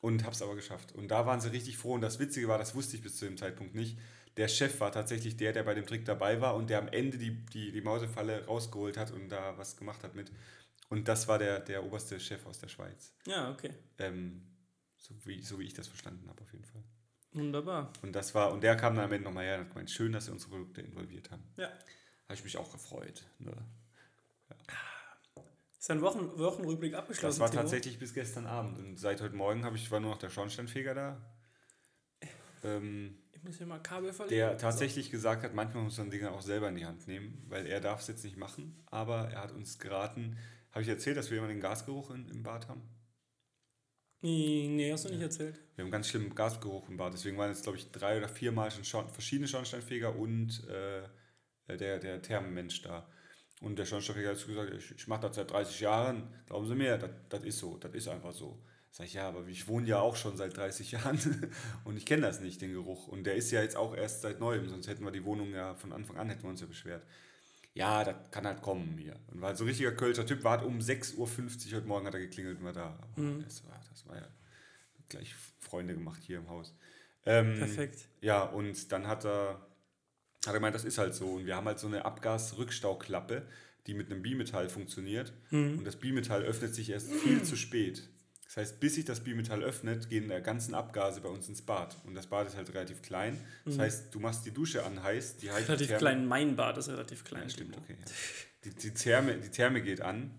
Und 0.00 0.24
habe 0.24 0.32
es 0.34 0.42
aber 0.42 0.56
geschafft. 0.56 0.92
Und 0.94 1.08
da 1.10 1.26
waren 1.26 1.40
sie 1.40 1.50
richtig 1.52 1.76
froh. 1.76 1.92
Und 1.94 2.00
das 2.00 2.18
Witzige 2.18 2.48
war, 2.48 2.58
das 2.58 2.74
wusste 2.74 2.96
ich 2.96 3.02
bis 3.02 3.16
zu 3.18 3.26
dem 3.26 3.36
Zeitpunkt 3.36 3.74
nicht. 3.74 3.98
Der 4.36 4.48
Chef 4.48 4.80
war 4.80 4.92
tatsächlich 4.92 5.36
der, 5.36 5.52
der 5.52 5.64
bei 5.64 5.74
dem 5.74 5.86
Trick 5.86 6.04
dabei 6.04 6.40
war 6.40 6.54
und 6.54 6.70
der 6.70 6.78
am 6.78 6.88
Ende 6.88 7.18
die, 7.18 7.44
die, 7.46 7.72
die 7.72 7.80
Mausefalle 7.80 8.46
rausgeholt 8.46 8.96
hat 8.96 9.10
und 9.10 9.28
da 9.28 9.56
was 9.58 9.76
gemacht 9.76 10.02
hat 10.02 10.14
mit. 10.14 10.30
Und 10.88 11.08
das 11.08 11.28
war 11.28 11.38
der, 11.38 11.60
der 11.60 11.84
oberste 11.84 12.18
Chef 12.18 12.44
aus 12.46 12.58
der 12.58 12.68
Schweiz. 12.68 13.14
Ja, 13.26 13.50
okay. 13.50 13.70
Ähm, 13.98 14.42
so, 14.96 15.14
wie, 15.24 15.42
so 15.42 15.58
wie 15.58 15.64
ich 15.64 15.74
das 15.74 15.88
verstanden 15.88 16.28
habe, 16.28 16.42
auf 16.42 16.52
jeden 16.52 16.64
Fall. 16.64 16.82
Wunderbar. 17.32 17.92
Und 18.02 18.12
das 18.12 18.34
war, 18.34 18.52
und 18.52 18.62
der 18.62 18.76
kam 18.76 18.96
dann 18.96 19.04
am 19.04 19.12
Ende 19.12 19.24
nochmal 19.24 19.44
her 19.44 19.58
und 19.58 19.64
hat 19.66 19.70
gemeint, 19.70 19.90
schön, 19.90 20.12
dass 20.12 20.26
sie 20.26 20.32
unsere 20.32 20.50
Produkte 20.50 20.80
involviert 20.80 21.30
haben. 21.30 21.44
Ja. 21.56 21.68
Habe 21.68 22.34
ich 22.34 22.44
mich 22.44 22.56
auch 22.56 22.70
gefreut. 22.72 23.24
Ne? 23.38 23.52
Ist 25.78 25.88
dein 25.88 26.02
Wochen, 26.02 26.38
Wochenrückblick 26.38 26.94
abgeschlossen? 26.94 27.38
Das 27.38 27.40
war 27.40 27.50
Timo? 27.50 27.62
tatsächlich 27.62 27.98
bis 27.98 28.12
gestern 28.12 28.46
Abend. 28.46 28.78
Und 28.78 28.98
seit 28.98 29.20
heute 29.22 29.34
Morgen 29.34 29.64
habe 29.64 29.76
ich, 29.76 29.90
war 29.90 30.00
nur 30.00 30.10
noch 30.10 30.18
der 30.18 30.28
Schornsteinfeger 30.28 30.94
da. 30.94 31.20
Ähm, 32.64 33.16
Ich 33.40 33.44
muss 33.46 33.56
hier 33.56 33.66
mal 33.66 33.78
Kabel 33.78 34.12
verlegen. 34.12 34.36
der 34.36 34.58
tatsächlich 34.58 35.10
gesagt 35.10 35.42
hat, 35.42 35.54
manchmal 35.54 35.84
muss 35.84 35.96
man 35.96 36.10
Dinge 36.10 36.30
auch 36.30 36.42
selber 36.42 36.68
in 36.68 36.74
die 36.74 36.84
Hand 36.84 37.08
nehmen, 37.08 37.42
weil 37.48 37.66
er 37.66 37.80
darf 37.80 38.02
es 38.02 38.08
jetzt 38.08 38.22
nicht 38.22 38.36
machen, 38.36 38.76
aber 38.84 39.30
er 39.30 39.42
hat 39.42 39.52
uns 39.52 39.78
geraten. 39.78 40.36
Habe 40.72 40.82
ich 40.82 40.88
erzählt, 40.88 41.16
dass 41.16 41.30
wir 41.30 41.38
immer 41.38 41.48
den 41.48 41.60
Gasgeruch 41.60 42.10
in, 42.10 42.28
im 42.28 42.42
Bad 42.42 42.68
haben? 42.68 42.82
Nee, 44.20 44.68
nee, 44.70 44.92
hast 44.92 45.06
du 45.06 45.08
nicht 45.08 45.22
erzählt. 45.22 45.54
Wir 45.74 45.82
haben 45.82 45.86
einen 45.86 45.90
ganz 45.90 46.08
schlimmen 46.08 46.34
Gasgeruch 46.34 46.86
im 46.90 46.98
Bad. 46.98 47.14
Deswegen 47.14 47.38
waren 47.38 47.48
jetzt, 47.48 47.62
glaube 47.62 47.78
ich, 47.78 47.90
drei 47.90 48.18
oder 48.18 48.28
vier 48.28 48.52
Mal 48.52 48.70
schon 48.70 48.84
Schorn 48.84 49.08
verschiedene 49.08 49.48
Schornsteinfeger 49.48 50.14
und 50.14 50.62
äh, 50.68 51.78
der, 51.78 51.98
der 51.98 52.20
Thermenmensch 52.20 52.82
da. 52.82 53.08
Und 53.62 53.78
der 53.78 53.86
Schornsteinfeger 53.86 54.30
hat 54.30 54.36
so 54.36 54.48
gesagt, 54.48 54.74
ich, 54.74 54.90
ich 54.90 55.08
mache 55.08 55.22
das 55.22 55.36
seit 55.36 55.50
30 55.50 55.80
Jahren. 55.80 56.28
Glauben 56.46 56.68
Sie 56.68 56.74
mir, 56.74 56.98
das, 56.98 57.10
das 57.30 57.44
ist 57.44 57.58
so, 57.58 57.78
das 57.78 57.94
ist 57.94 58.08
einfach 58.08 58.34
so. 58.34 58.62
Sag 58.92 59.06
ich, 59.06 59.14
ja, 59.14 59.28
aber 59.28 59.46
ich 59.46 59.68
wohne 59.68 59.86
ja 59.86 60.00
auch 60.00 60.16
schon 60.16 60.36
seit 60.36 60.56
30 60.56 60.92
Jahren 60.92 61.18
und 61.84 61.96
ich 61.96 62.06
kenne 62.06 62.22
das 62.22 62.40
nicht, 62.40 62.60
den 62.60 62.72
Geruch. 62.72 63.06
Und 63.06 63.24
der 63.24 63.36
ist 63.36 63.50
ja 63.50 63.62
jetzt 63.62 63.76
auch 63.76 63.94
erst 63.94 64.22
seit 64.22 64.40
neuem, 64.40 64.68
sonst 64.68 64.88
hätten 64.88 65.04
wir 65.04 65.12
die 65.12 65.24
Wohnung 65.24 65.52
ja 65.52 65.74
von 65.74 65.92
Anfang 65.92 66.16
an, 66.16 66.28
hätten 66.28 66.42
wir 66.42 66.50
uns 66.50 66.60
ja 66.60 66.66
beschwert. 66.66 67.04
Ja, 67.72 68.02
das 68.02 68.16
kann 68.32 68.46
halt 68.46 68.62
kommen 68.62 68.98
hier. 68.98 69.14
Und 69.28 69.40
war 69.40 69.48
halt 69.48 69.58
so 69.58 69.64
ein 69.64 69.68
richtiger 69.68 69.92
Kölscher 69.92 70.26
Typ, 70.26 70.42
war 70.42 70.58
halt 70.58 70.66
um 70.66 70.80
6.50 70.80 71.16
Uhr 71.18 71.76
heute 71.76 71.86
Morgen 71.86 72.06
hat 72.06 72.14
er 72.14 72.20
geklingelt 72.20 72.58
und 72.58 72.64
war 72.64 72.72
da. 72.72 72.98
Aber 73.00 73.42
das, 73.44 73.64
war, 73.64 73.80
das 73.88 74.06
war 74.08 74.16
ja 74.16 74.28
gleich 75.08 75.34
Freunde 75.60 75.94
gemacht 75.94 76.20
hier 76.22 76.38
im 76.38 76.48
Haus. 76.48 76.74
Ähm, 77.26 77.58
Perfekt. 77.58 78.08
Ja, 78.20 78.42
und 78.42 78.90
dann 78.90 79.06
hat 79.06 79.24
er, 79.24 79.66
hat 80.44 80.46
er 80.46 80.52
gemeint, 80.54 80.74
das 80.74 80.84
ist 80.84 80.98
halt 80.98 81.14
so. 81.14 81.34
Und 81.34 81.46
wir 81.46 81.54
haben 81.54 81.66
halt 81.66 81.78
so 81.78 81.86
eine 81.86 82.04
Abgasrückstauklappe, 82.04 83.46
die 83.86 83.94
mit 83.94 84.10
einem 84.10 84.22
Bimetall 84.22 84.68
funktioniert. 84.68 85.32
Und 85.78 85.84
das 85.84 85.96
Bimetall 85.96 86.42
öffnet 86.42 86.74
sich 86.74 86.90
erst 86.90 87.12
viel 87.12 87.42
zu 87.44 87.56
spät. 87.56 88.08
Das 88.50 88.56
heißt, 88.56 88.80
bis 88.80 88.96
sich 88.96 89.04
das 89.04 89.20
Bimetall 89.22 89.62
öffnet, 89.62 90.10
gehen 90.10 90.28
die 90.28 90.42
ganzen 90.42 90.74
Abgase 90.74 91.20
bei 91.20 91.28
uns 91.28 91.48
ins 91.48 91.62
Bad. 91.62 91.96
Und 92.04 92.16
das 92.16 92.26
Bad 92.26 92.48
ist 92.48 92.56
halt 92.56 92.74
relativ 92.74 93.00
klein. 93.00 93.38
Das 93.64 93.78
heißt, 93.78 94.12
du 94.12 94.18
machst 94.18 94.44
die 94.44 94.50
Dusche 94.50 94.84
an 94.84 95.00
heiß, 95.00 95.36
die 95.36 95.50
heißt 95.52 95.68
Relativ 95.68 95.96
klein. 95.98 96.26
Mein 96.26 96.56
Bad 96.56 96.76
ist 96.76 96.88
relativ 96.88 97.22
klein. 97.22 97.44
ja, 97.44 97.48
stimmt, 97.48 97.76
okay. 97.76 97.94
Ja. 97.98 98.06
Die, 98.64 98.74
die, 98.74 98.92
Therme, 98.92 99.38
die 99.38 99.48
Therme 99.48 99.80
geht 99.80 100.02
an 100.02 100.34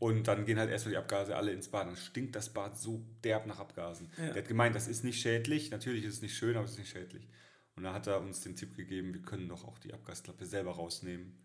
und 0.00 0.26
dann 0.26 0.44
gehen 0.44 0.58
halt 0.58 0.70
erstmal 0.70 0.90
die 0.94 0.96
Abgase 0.96 1.36
alle 1.36 1.52
ins 1.52 1.68
Bad. 1.68 1.86
Dann 1.86 1.94
stinkt 1.94 2.34
das 2.34 2.52
Bad 2.52 2.76
so 2.76 3.06
derb 3.22 3.46
nach 3.46 3.60
Abgasen. 3.60 4.10
Ja. 4.18 4.32
Der 4.32 4.42
hat 4.42 4.48
gemeint, 4.48 4.74
das 4.74 4.88
ist 4.88 5.04
nicht 5.04 5.20
schädlich. 5.20 5.70
Natürlich 5.70 6.04
ist 6.04 6.14
es 6.14 6.22
nicht 6.22 6.36
schön, 6.36 6.56
aber 6.56 6.64
es 6.64 6.72
ist 6.72 6.78
nicht 6.78 6.90
schädlich. 6.90 7.28
Und 7.76 7.84
da 7.84 7.92
hat 7.92 8.08
er 8.08 8.20
uns 8.20 8.40
den 8.40 8.56
Tipp 8.56 8.74
gegeben, 8.76 9.14
wir 9.14 9.22
können 9.22 9.48
doch 9.48 9.64
auch 9.64 9.78
die 9.78 9.94
Abgasklappe 9.94 10.46
selber 10.46 10.72
rausnehmen. 10.72 11.38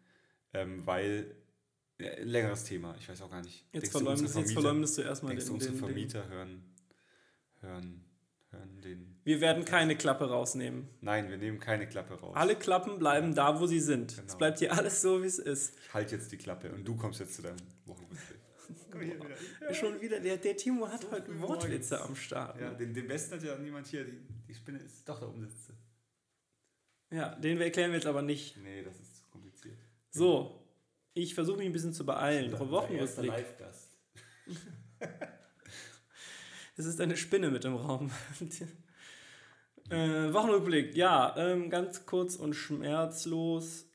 Ähm, 0.54 0.88
weil, 0.88 1.36
längeres 1.98 2.64
Thema, 2.64 2.96
ich 3.00 3.08
weiß 3.10 3.22
auch 3.22 3.30
gar 3.32 3.42
nicht. 3.42 3.66
Jetzt, 3.72 3.84
Denkst 3.84 3.92
du, 3.92 4.00
verleumdest, 4.00 4.54
verleumdest 4.54 4.98
du 4.98 5.02
erstmal 5.02 5.32
Denkst 5.32 5.46
du, 5.46 5.52
den, 5.52 5.56
unsere 5.56 5.72
den, 5.74 5.80
den. 5.80 5.86
Vermieter 5.88 6.30
hören, 6.30 6.64
hören, 7.62 8.06
hören 8.52 8.82
den... 8.82 9.20
Wir 9.24 9.42
werden 9.42 9.66
keine 9.66 9.96
Klappe 9.98 10.30
rausnehmen. 10.30 10.88
Nein, 11.02 11.30
wir 11.30 11.38
nehmen 11.38 11.60
keine 11.60 11.88
Klappe 11.88 12.14
raus. 12.20 12.36
Alle 12.36 12.56
Klappen 12.56 13.00
bleiben 13.00 13.34
da, 13.36 13.60
wo 13.60 13.66
sie 13.68 13.80
sind. 13.80 14.12
Es 14.12 14.18
Genau. 14.18 14.38
bleibt 14.38 14.60
hier 14.60 14.74
alles 14.74 15.02
so, 15.02 15.22
wie 15.24 15.28
es 15.28 15.40
ist. 15.40 15.76
Ich 15.88 15.94
halte 15.94 16.16
jetzt 16.16 16.32
die 16.32 16.38
Klappe 16.38 16.72
und 16.72 16.86
du 16.88 16.96
kommst 16.96 17.20
jetzt 17.20 17.36
zu 17.36 17.42
deinem 17.42 17.58
Wochenrückblick. 17.86 18.40
Wieder. 19.00 19.74
Schon 19.74 20.02
wieder, 20.02 20.20
der, 20.20 20.38
der 20.38 20.58
Timo 20.58 20.88
hat 20.90 21.10
heute 21.12 21.32
früh 21.32 21.40
Wortwitze 21.42 21.96
morgens. 21.96 22.10
am 22.10 22.16
Start. 22.16 22.60
Ja, 22.60 22.72
ne? 22.72 22.78
den, 22.78 22.94
den 22.94 23.08
besten 23.08 23.36
hat 23.36 23.44
ja 23.44 23.58
niemand 23.58 23.88
hier. 23.88 24.04
Die, 24.04 24.18
die 24.48 24.54
Spinne 24.54 24.80
ist 24.80 25.08
doch 25.08 25.20
da 25.20 25.28
oben 25.28 25.40
sitzt. 25.42 25.68
sie. 25.68 25.74
Ja, 27.16 27.36
den 27.36 27.62
erklären 27.62 27.92
wir 27.92 27.98
jetzt 28.00 28.08
aber 28.08 28.22
nicht. 28.22 28.58
Nee, 28.58 28.84
das 28.84 29.00
ist 29.00 29.18
zu 29.18 29.24
kompliziert. 29.30 29.78
So, 30.10 30.67
ich 31.22 31.34
versuche 31.36 31.58
mich 31.58 31.66
ein 31.68 31.72
bisschen 31.74 31.94
zu 31.94 32.06
beeilen. 32.06 32.46
Eure 32.46 32.54
erster 32.54 32.70
Wochenrückblick. 32.72 33.28
Live-Gast. 33.32 33.90
Es 36.80 36.86
ist 36.86 37.02
eine 37.02 37.18
Spinne 37.18 37.50
mit 37.50 37.66
im 37.66 37.76
Raum. 37.76 38.12
äh, 39.90 40.32
Wochenrückblick, 40.32 40.96
ja, 40.96 41.34
ähm, 41.36 41.72
ganz 41.72 42.06
kurz 42.06 42.36
und 42.36 42.54
schmerzlos. 42.54 43.86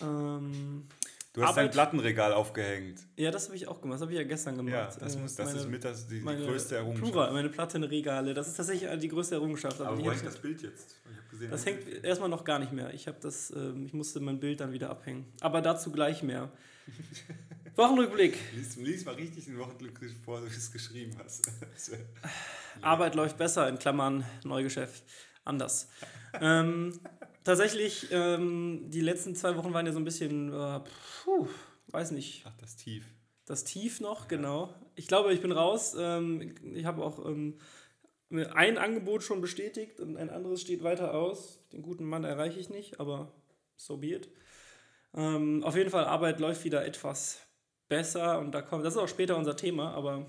Ähm, 0.00 0.88
Du 1.34 1.40
hast 1.42 1.56
dein 1.56 1.64
Arbeit- 1.66 1.72
Plattenregal 1.72 2.32
aufgehängt. 2.34 3.00
ja, 3.16 3.30
das 3.30 3.46
habe 3.46 3.56
ich 3.56 3.66
auch 3.68 3.80
gemacht. 3.80 3.94
Das 3.94 4.02
habe 4.02 4.12
ich 4.12 4.18
ja 4.18 4.24
gestern 4.24 4.56
gemacht. 4.56 4.74
Ja, 4.74 4.86
das, 4.98 5.14
Äh, 5.14 5.18
muss, 5.20 5.34
das 5.36 5.46
meine- 5.46 5.60
ist 5.60 5.68
mit 5.68 5.82
das, 5.84 6.06
die, 6.06 6.18
die 6.18 6.24
größte 6.24 6.76
Errungenschaft. 6.76 7.10
Plural, 7.12 7.32
meine 7.32 7.48
Plattenregale. 7.48 8.34
Das 8.34 8.48
ist 8.48 8.56
tatsächlich 8.56 8.90
die 8.98 9.08
größte 9.08 9.36
Errungenschaft. 9.36 9.80
Aber 9.80 9.96
die 9.96 10.04
wo 10.04 10.10
hängt 10.12 10.26
das 10.26 10.36
Bild 10.38 10.60
jetzt? 10.62 10.96
Gesehen, 11.30 11.50
Das 11.50 11.64
hängt 11.64 11.86
erstmal 12.04 12.28
noch 12.28 12.44
gar 12.44 12.58
nicht 12.58 12.72
mehr. 12.72 12.92
Ich 12.92 13.06
habe 13.08 13.16
das, 13.22 13.50
ähm, 13.52 13.86
ich 13.86 13.94
musste 13.94 14.20
mein 14.20 14.40
Bild 14.40 14.60
dann 14.60 14.72
wieder 14.72 14.90
abhängen. 14.90 15.24
Aber 15.40 15.62
dazu 15.62 15.90
gleich 15.92 16.22
mehr. 16.22 16.50
Wochenrückblick. 17.76 18.38
Lies, 18.54 18.76
lies 18.76 19.04
mal 19.04 19.14
richtig 19.14 19.46
den 19.46 19.58
Wochenglück 19.58 19.98
vor, 20.24 20.42
wie 20.44 20.48
du 20.48 20.54
es 20.54 20.70
geschrieben 20.70 21.16
hast. 21.22 21.50
Arbeit 22.82 23.14
läuft 23.14 23.38
besser, 23.38 23.68
in 23.68 23.78
Klammern, 23.78 24.24
Neugeschäft 24.44 25.04
anders. 25.44 25.88
ähm, 26.40 26.98
tatsächlich, 27.44 28.08
ähm, 28.10 28.90
die 28.90 29.00
letzten 29.00 29.34
zwei 29.34 29.56
Wochen 29.56 29.72
waren 29.72 29.86
ja 29.86 29.92
so 29.92 29.98
ein 29.98 30.04
bisschen, 30.04 30.52
äh, 30.52 30.80
puh, 31.24 31.48
weiß 31.88 32.12
nicht, 32.12 32.44
Ach, 32.46 32.56
das 32.58 32.76
Tief. 32.76 33.06
das 33.46 33.64
Tief 33.64 34.00
noch, 34.00 34.28
genau. 34.28 34.74
Ich 34.94 35.08
glaube, 35.08 35.32
ich 35.32 35.40
bin 35.40 35.52
raus. 35.52 35.94
Ähm, 35.98 36.54
ich 36.74 36.84
habe 36.84 37.02
auch 37.02 37.24
ähm, 37.24 37.58
ein 38.30 38.78
Angebot 38.78 39.22
schon 39.22 39.40
bestätigt 39.40 40.00
und 40.00 40.16
ein 40.16 40.30
anderes 40.30 40.60
steht 40.60 40.82
weiter 40.82 41.14
aus. 41.14 41.60
Den 41.72 41.82
guten 41.82 42.04
Mann 42.04 42.24
erreiche 42.24 42.60
ich 42.60 42.70
nicht, 42.70 43.00
aber 43.00 43.32
so 43.76 43.96
be 43.96 44.08
it. 44.08 44.28
Ähm, 45.14 45.62
auf 45.64 45.76
jeden 45.76 45.90
Fall, 45.90 46.04
Arbeit 46.04 46.40
läuft 46.40 46.64
wieder 46.64 46.84
etwas 46.86 47.38
besser 47.88 48.38
und 48.38 48.52
da 48.52 48.62
kommt, 48.62 48.84
das 48.84 48.94
ist 48.94 48.98
auch 49.00 49.08
später 49.08 49.36
unser 49.36 49.56
Thema, 49.56 49.92
aber 49.92 50.26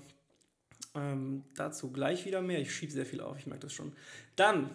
ähm, 0.94 1.44
dazu 1.56 1.90
gleich 1.90 2.26
wieder 2.26 2.42
mehr. 2.42 2.60
Ich 2.60 2.74
schiebe 2.74 2.92
sehr 2.92 3.06
viel 3.06 3.20
auf, 3.20 3.38
ich 3.38 3.46
merke 3.46 3.62
das 3.62 3.72
schon. 3.72 3.92
Dann, 4.36 4.70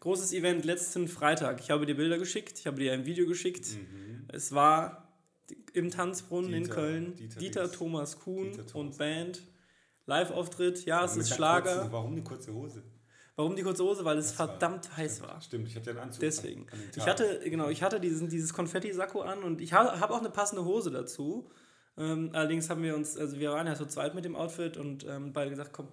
großes 0.00 0.32
Event 0.32 0.64
letzten 0.64 1.08
Freitag. 1.08 1.60
Ich 1.60 1.70
habe 1.70 1.86
dir 1.86 1.96
Bilder 1.96 2.18
geschickt, 2.18 2.58
ich 2.58 2.66
habe 2.66 2.78
dir 2.78 2.92
ein 2.92 3.06
Video 3.06 3.26
geschickt. 3.26 3.66
Es 4.28 4.52
war 4.52 5.08
im 5.72 5.90
Tanzbrunnen 5.90 6.52
in 6.52 6.64
Dieter- 6.64 6.74
Köln. 6.74 7.14
Dieter 7.16 7.38
Dieter. 7.40 7.72
Thomas 7.72 8.18
Kuhn 8.18 8.50
Dieter 8.52 8.66
Thomas. 8.66 8.74
und 8.92 8.98
Band. 8.98 9.42
Live-Auftritt, 10.06 10.84
ja, 10.86 11.04
es 11.04 11.16
ist 11.16 11.34
Schlager. 11.34 11.74
Kurzen, 11.76 11.92
warum 11.92 12.12
eine 12.12 12.22
kurze 12.22 12.52
Hose? 12.54 12.82
Warum 13.38 13.54
die 13.54 13.62
kurze 13.62 13.84
Hose? 13.84 14.04
Weil 14.04 14.18
es 14.18 14.30
Das 14.30 14.38
war- 14.40 14.48
verdammt 14.48 14.96
heiß 14.96 15.22
war. 15.22 15.40
Stimmt, 15.40 15.68
ich 15.68 15.76
hatte 15.76 15.86
ja 15.86 15.92
einen 15.92 16.00
Anzug. 16.06 16.20
Deswegen. 16.22 16.62
an- 16.72 16.78
an 16.80 16.84
Ich 16.96 17.06
hatte, 17.06 17.40
genau, 17.44 17.68
ich 17.68 17.84
hatte 17.84 18.00
diesen, 18.00 18.28
dieses 18.28 18.52
Konfetti-Sakko 18.52 19.20
an 19.20 19.44
und 19.44 19.60
ich 19.60 19.72
habe 19.72 20.00
hab 20.00 20.10
auch 20.10 20.18
eine 20.18 20.30
passende 20.30 20.64
Hose 20.64 20.90
dazu. 20.90 21.48
Ähm, 21.96 22.30
allerdings 22.32 22.68
haben 22.68 22.82
wir 22.82 22.96
uns, 22.96 23.16
also 23.16 23.38
wir 23.38 23.52
waren 23.52 23.68
ja 23.68 23.76
zu 23.76 23.86
zweit 23.86 24.16
mit 24.16 24.24
dem 24.24 24.34
Outfit 24.34 24.76
und 24.76 25.06
ähm, 25.08 25.32
beide 25.32 25.50
gesagt, 25.50 25.72
komm, 25.72 25.86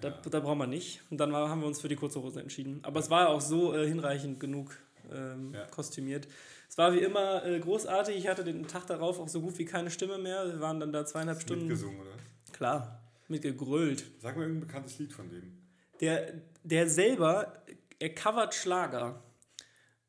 da, 0.00 0.08
da 0.10 0.40
brauchen 0.40 0.58
wir 0.58 0.66
nicht. 0.66 1.02
Und 1.10 1.18
dann 1.18 1.30
war, 1.30 1.50
haben 1.50 1.60
wir 1.60 1.66
uns 1.66 1.80
für 1.82 1.88
die 1.88 1.96
kurze 1.96 2.22
Hose 2.22 2.40
entschieden. 2.40 2.80
Aber 2.84 3.00
es 3.00 3.10
war 3.10 3.28
auch 3.28 3.42
so 3.42 3.74
äh, 3.74 3.86
hinreichend 3.86 4.40
genug 4.40 4.74
ähm, 5.12 5.52
Ja. 5.52 5.66
kostümiert. 5.66 6.26
Es 6.70 6.78
war 6.78 6.94
wie 6.94 6.98
immer 7.00 7.44
äh, 7.44 7.60
großartig. 7.60 8.16
Ich 8.16 8.28
hatte 8.28 8.44
den 8.44 8.66
Tag 8.66 8.86
darauf 8.86 9.20
auch 9.20 9.28
so 9.28 9.42
gut 9.42 9.58
wie 9.58 9.66
keine 9.66 9.90
Stimme 9.90 10.16
mehr. 10.18 10.46
Wir 10.46 10.60
waren 10.60 10.80
dann 10.80 10.90
da 10.92 11.04
zweieinhalb 11.04 11.40
Stunden. 11.42 11.66
Mitgesungen, 11.66 12.00
oder? 12.00 12.10
Klar, 12.52 13.02
mitgegrölt. 13.28 14.04
Sag 14.20 14.36
mal 14.36 14.42
irgendein 14.44 14.66
bekanntes 14.66 14.98
Lied 14.98 15.12
von 15.12 15.28
dem. 15.28 15.52
Der, 16.00 16.32
der 16.62 16.88
selber, 16.88 17.62
er 17.98 18.14
covert 18.14 18.54
Schlager. 18.54 19.22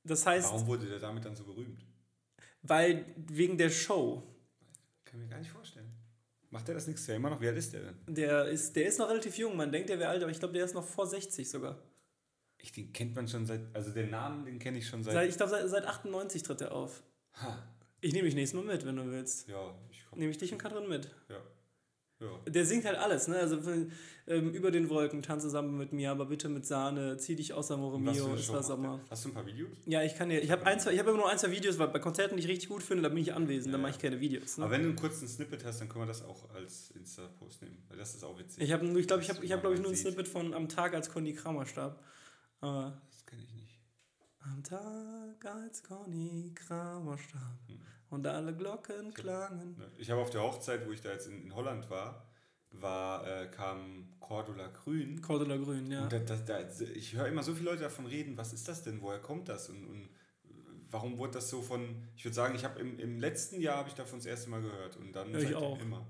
Das 0.04 0.26
heißt, 0.26 0.52
Warum 0.52 0.68
wurde 0.68 0.86
der 0.88 1.00
damit 1.00 1.26
dann 1.26 1.36
so 1.36 1.44
berühmt? 1.44 1.84
weil 2.64 3.06
wegen 3.16 3.58
der 3.58 3.70
Show. 3.70 4.24
Kann 5.06 5.20
ich 5.20 5.26
mir 5.26 5.30
gar 5.32 5.40
nicht 5.40 5.52
vorstellen. 5.52 5.90
Macht 6.50 6.68
der 6.68 6.76
das 6.76 6.88
nächstes 6.88 7.08
Jahr 7.08 7.18
immer 7.18 7.30
noch? 7.30 7.40
Wie 7.42 7.48
alt 7.48 7.58
ist 7.58 7.72
der 7.74 7.82
denn? 7.82 7.98
Der 8.08 8.46
ist, 8.46 8.76
der 8.76 8.88
ist 8.88 9.00
noch 9.00 9.10
relativ 9.10 9.38
jung. 9.38 9.56
Man 9.56 9.72
denkt, 9.72 9.90
der 9.90 10.00
wäre 10.00 10.10
alt, 10.10 10.22
aber 10.22 10.32
ich 10.32 10.40
glaube, 10.40 10.54
der 10.54 10.66
ist 10.66 10.74
noch 10.74 10.84
vor 10.84 11.06
60 11.08 11.50
sogar. 11.50 11.78
Ich, 12.58 12.72
den 12.72 12.92
kennt 12.94 13.16
man 13.16 13.28
schon 13.28 13.46
seit, 13.46 13.62
also 13.74 13.92
den 13.92 14.10
Namen, 14.10 14.46
den 14.46 14.58
kenne 14.60 14.78
ich 14.80 14.88
schon 14.88 15.04
seit. 15.04 15.14
Seit, 15.14 15.30
ich 15.30 15.38
glaube, 15.38 15.52
seit, 15.52 15.70
seit 15.70 15.86
98 15.86 16.44
tritt 16.44 16.62
er 16.62 16.72
auf. 16.74 17.04
ha, 17.34 17.62
Ich 18.02 18.14
nehme 18.14 18.26
dich 18.26 18.36
nächstes 18.36 18.60
Mal 18.62 18.66
mit, 18.74 18.86
wenn 18.86 18.96
du 18.96 19.06
willst. 19.12 19.48
ja, 19.48 19.76
ich 19.92 20.06
komme. 20.06 20.20
Nehme 20.20 20.32
ich 20.32 20.38
dich 20.38 20.52
und 20.52 20.58
Katrin 20.58 20.88
mit. 20.90 21.10
Ja. 21.30 21.38
Ja. 22.20 22.50
Der 22.50 22.66
singt 22.66 22.86
halt 22.86 22.98
alles, 22.98 23.28
ne? 23.28 23.38
Also 23.38 23.60
ähm, 24.26 24.50
über 24.52 24.72
den 24.72 24.90
Wolken, 24.90 25.22
tanz 25.22 25.44
zusammen 25.44 25.78
mit 25.78 25.94
mir, 25.94 26.10
aber 26.10 26.26
bitte 26.26 26.50
mit 26.50 26.66
Sahne, 26.66 27.18
zieh 27.18 27.36
dich 27.36 27.54
aus 27.54 27.70
Amore 27.70 28.00
Mio, 28.00 28.30
war 28.30 28.56
macht 28.56 28.66
Sommer. 28.66 29.00
Hast 29.10 29.24
du 29.26 29.30
ein 29.30 29.34
paar 29.36 29.46
Videos? 29.46 29.70
Ja, 29.86 30.02
ich 30.02 30.16
kann 30.16 30.30
dir, 30.30 30.42
ich 30.42 30.50
habe 30.50 30.66
ein, 30.66 30.80
zwei, 30.80 30.94
ich 30.94 31.00
habe 31.00 31.12
immer 31.12 31.20
nur 31.20 31.30
ein, 31.30 31.38
zwei 31.38 31.52
Videos, 31.52 31.78
weil 31.78 31.90
bei 31.90 32.00
Konzerten, 32.00 32.36
die 32.36 32.42
ich 32.44 32.48
richtig 32.50 32.70
gut 32.70 32.82
finde, 32.82 33.04
da 33.04 33.10
bin 33.10 33.20
ich 33.20 33.34
anwesend, 33.34 33.72
dann 33.74 33.82
Ja, 33.82 33.88
mache 33.88 33.98
ich 33.98 34.02
keine 34.02 34.20
Videos. 34.20 34.58
Ne? 34.58 34.64
Aber 34.64 34.74
wenn 34.74 34.82
du 34.82 34.88
einen 34.90 34.98
kurzen 34.98 35.28
Snippet 35.28 35.64
hast, 35.64 35.80
dann 35.80 35.90
können 35.90 36.04
wir 36.04 36.08
das 36.08 36.24
auch 36.26 36.50
als 36.56 36.90
Insta-Post 36.92 37.62
nehmen, 37.62 37.78
weil 37.88 37.98
das 37.98 38.16
ist 38.16 38.24
auch 38.24 38.38
witzig. 38.40 38.64
Ich 38.64 38.72
habe, 38.72 38.86
ich 39.00 39.08
glaube, 39.08 39.22
ich 39.22 39.30
habe, 39.30 39.46
ich 39.46 39.52
habe, 39.52 39.62
glaube 39.62 39.76
ich, 39.76 39.82
nur 39.82 39.92
ein. 39.92 39.96
Snippet 39.96 40.28
von 40.28 40.54
am 40.56 40.68
Tag, 40.68 40.96
als 40.96 41.10
Conny 41.12 41.34
Kramer 41.34 41.66
starb. 41.68 42.04
Aber 42.62 43.00
Das 43.12 43.26
kenne 43.28 43.44
ich 43.44 43.54
nicht. 43.54 43.80
am 44.40 44.64
Tag, 44.64 45.46
als 45.46 45.84
Conny 45.84 46.52
Kramer 46.56 47.18
starb 47.18 47.60
Hm. 47.68 47.78
Und 48.10 48.26
alle 48.28 48.56
Glocken 48.56 49.14
klangen. 49.14 49.76
Ich 49.98 50.10
habe 50.12 50.22
auf 50.22 50.30
der 50.30 50.42
Hochzeit, 50.44 50.86
wo 50.88 50.92
ich 50.92 51.02
da 51.02 51.12
jetzt 51.12 51.28
in, 51.28 51.44
in 51.44 51.56
Holland 51.56 51.90
war, 51.90 52.26
war 52.72 53.26
äh, 53.28 53.48
kam 53.48 54.10
Cordula 54.20 54.68
Grün. 54.68 55.22
Cordula 55.22 55.58
Grün, 55.58 55.90
ja. 55.92 56.04
Und 56.04 56.12
da, 56.14 56.20
da, 56.20 56.36
da, 56.36 56.60
ich 56.94 57.16
höre 57.16 57.28
immer 57.28 57.44
so 57.44 57.54
viele 57.54 57.70
Leute 57.72 57.84
davon 57.84 58.06
reden, 58.06 58.38
was 58.38 58.54
ist 58.54 58.68
das 58.68 58.84
denn, 58.84 59.02
woher 59.02 59.20
kommt 59.20 59.48
das 59.50 59.70
und, 59.70 59.86
und 59.86 60.10
warum 60.90 61.18
wurde 61.18 61.34
das 61.34 61.50
so 61.50 61.62
von, 61.62 62.04
ich 62.16 62.24
würde 62.26 62.36
sagen, 62.36 62.56
ich 62.56 62.64
habe 62.66 62.80
im, 62.80 63.00
im 63.00 63.20
letzten 63.20 63.60
Jahr 63.62 63.78
habe 63.78 63.90
ich 63.90 63.96
davon 63.96 64.20
das 64.20 64.26
erste 64.26 64.50
Mal 64.50 64.62
gehört 64.62 64.96
und 64.98 65.14
dann 65.14 65.32
Ja, 65.34 65.40
ich 65.40 65.56
auch. 65.56 65.80
immer. 65.80 66.06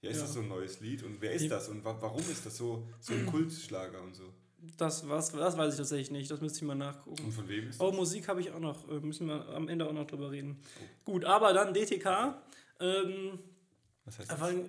Ja, 0.00 0.10
ist 0.10 0.16
Ja. 0.16 0.22
das 0.24 0.32
so 0.34 0.40
ein 0.40 0.48
neues 0.48 0.80
Lied 0.80 1.02
und 1.02 1.20
wer 1.20 1.32
ist 1.32 1.42
Ich- 1.42 1.48
das 1.48 1.68
und 1.68 1.84
wa 1.84 1.96
warum 2.00 2.20
ist 2.20 2.44
das 2.44 2.56
so, 2.56 2.86
so 3.00 3.12
ein 3.14 3.26
Kultschlager 3.26 4.02
und 4.02 4.14
so? 4.14 4.32
Das, 4.76 5.08
was, 5.08 5.32
das 5.32 5.56
weiß 5.56 5.74
ich 5.74 5.78
tatsächlich 5.78 6.10
nicht, 6.12 6.30
das 6.30 6.40
müsste 6.40 6.58
ich 6.58 6.62
mal 6.64 6.74
nachgucken. 6.74 7.24
Und 7.24 7.32
von 7.32 7.48
wem 7.48 7.68
ist 7.68 7.80
Oh, 7.80 7.88
das? 7.88 7.96
Musik 7.96 8.28
habe 8.28 8.40
ich 8.40 8.50
auch 8.52 8.60
noch. 8.60 8.88
Äh, 8.88 9.00
Müssen 9.00 9.26
wir 9.26 9.48
am 9.48 9.68
Ende 9.68 9.86
auch 9.86 9.92
noch 9.92 10.06
drüber 10.06 10.30
reden. 10.30 10.60
Gut, 11.04 11.24
aber 11.24 11.52
dann 11.52 11.74
DTK. 11.74 12.34
Ähm, 12.80 13.38
Was 14.04 14.18
heißt 14.20 14.30
einfach 14.30 14.50
das? 14.50 14.60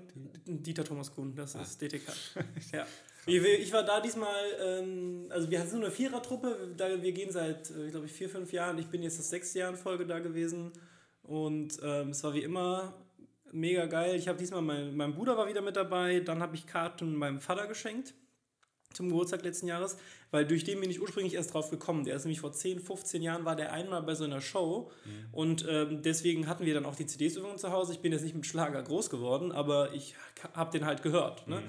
Dieter 0.46 0.84
Thomas 0.84 1.14
Kuhn, 1.14 1.36
das 1.36 1.56
Ah. 1.56 1.62
ist 1.62 1.80
DTK. 1.82 2.12
ja. 2.74 2.86
Ich, 3.26 3.36
ich 3.42 3.72
war 3.72 3.84
da 3.84 4.02
diesmal, 4.02 4.34
ähm, 4.62 5.28
also 5.30 5.50
wir 5.50 5.60
hatten 5.60 5.70
so 5.70 5.78
eine 5.78 5.92
Vierertruppe, 5.92 6.74
da 6.76 7.02
wir 7.02 7.12
gehen 7.14 7.32
seit, 7.32 7.70
äh, 7.72 7.90
glaube 7.90 8.08
ich, 8.08 8.12
vier, 8.12 8.30
fünf 8.30 8.52
Jahren. 8.52 8.78
Ich 8.80 8.88
bin 8.88 9.02
jetzt 9.04 9.18
das 9.20 9.30
sechste 9.30 9.60
Jahr 9.60 9.70
in 9.70 9.78
Folge 9.78 10.06
da 10.06 10.20
gewesen 10.20 10.72
und 11.22 11.78
ähm, 11.84 12.10
es 12.10 12.22
war 12.24 12.34
wie 12.34 12.42
immer 12.44 12.94
mega 13.52 13.86
geil. 13.86 14.16
Ich 14.16 14.28
habe 14.28 14.38
diesmal, 14.40 14.62
mein, 14.62 14.96
mein 14.98 15.14
Bruder 15.14 15.38
war 15.38 15.48
wieder 15.48 15.62
mit 15.62 15.76
dabei, 15.78 16.20
dann 16.20 16.42
habe 16.42 16.56
ich 16.56 16.66
Karten 16.68 17.16
meinem 17.16 17.40
Vater 17.40 17.68
geschenkt 17.68 18.14
zum 18.94 19.10
Geburtstag 19.10 19.44
letzten 19.44 19.68
Jahres, 19.68 19.98
weil 20.32 20.46
durch 20.46 20.64
den 20.64 20.80
bin 20.80 20.90
ich 20.90 21.02
ursprünglich 21.02 21.34
erst 21.34 21.54
drauf 21.54 21.70
gekommen. 21.70 22.04
Der 22.06 22.16
ist 22.16 22.24
nämlich 22.26 22.40
vor 22.40 22.52
10, 22.54 22.80
15 22.80 23.22
Jahren 23.22 23.44
war 23.46 23.56
der 23.56 23.74
einmal 23.74 24.02
bei 24.04 24.16
so 24.16 24.24
einer 24.24 24.42
Show 24.42 24.92
und 25.32 25.66
ähm, 25.68 26.02
deswegen 26.02 26.48
hatten 26.48 26.66
wir 26.66 26.74
dann 26.74 26.86
auch 26.86 26.96
die 26.96 27.06
CDs 27.06 27.36
übrigens 27.36 27.62
zu 27.62 27.72
Hause. 27.72 27.94
Ich 27.94 28.00
bin 28.00 28.12
jetzt 28.12 28.24
nicht 28.24 28.36
mit 28.36 28.46
Schlager 28.46 28.82
groß 28.84 29.10
geworden, 29.10 29.52
aber 29.52 29.94
ich 29.94 30.16
habe 30.54 30.72
den 30.72 30.86
halt 30.86 31.02
gehört. 31.02 31.48
Ne? 31.48 31.62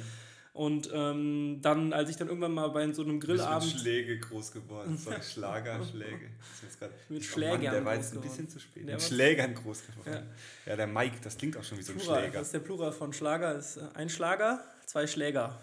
Und 0.53 0.89
ähm, 0.95 1.59
dann, 1.63 1.93
als 1.93 2.11
ich 2.11 2.17
dann 2.17 2.29
irgendwann 2.29 2.55
mal 2.55 2.69
bei 2.69 2.93
so 2.93 3.03
einem 3.03 3.19
Du 3.19 3.27
bist 3.27 3.39
mit 3.39 3.39
Grillabend 3.41 3.73
Schläge 3.73 4.19
groß 4.21 4.53
geworden. 4.53 4.97
Sorry, 4.97 5.21
Schlager, 5.21 5.85
Schläge. 5.85 6.31
Das 6.39 6.49
ist 6.55 6.63
jetzt 6.63 6.79
grad- 6.79 6.91
Mit 7.09 7.23
Oh 7.23 7.25
Schlägern 7.25 7.63
Mann, 7.65 7.73
der 7.73 7.85
war 7.85 7.95
jetzt 7.97 8.13
ein 8.13 8.21
geworden. 8.21 8.29
bisschen 8.31 8.49
zu 8.49 8.61
spät. 8.61 8.87
Der 8.87 8.95
mit 8.95 9.03
Schlägern 9.03 9.53
groß 9.53 9.83
geworden. 9.85 10.29
Ja. 10.67 10.77
der 10.77 10.87
Mike, 10.87 11.17
das 11.25 11.37
klingt 11.37 11.57
auch 11.57 11.65
schon 11.65 11.79
wie 11.79 11.83
so 11.83 11.91
ein 11.93 11.99
Plural, 11.99 12.21
Schläger. 12.21 12.39
das 12.39 12.47
ist 12.47 12.53
der 12.55 12.61
Plural 12.61 12.93
von 12.93 13.13
Schlager, 13.13 13.57
ist 13.57 13.79
äh, 13.79 13.81
ein 13.95 14.09
Schlager, 14.09 14.63
zwei 14.87 15.09
Schläger. 15.09 15.59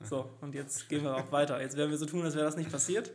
So, 0.00 0.30
und 0.40 0.54
jetzt 0.54 0.88
gehen 0.88 1.02
wir 1.02 1.16
auch 1.16 1.32
weiter. 1.32 1.60
Jetzt 1.60 1.76
werden 1.76 1.90
wir 1.90 1.98
so 1.98 2.06
tun, 2.06 2.22
als 2.22 2.34
wäre 2.34 2.44
das 2.44 2.56
nicht 2.56 2.70
passiert. 2.70 3.12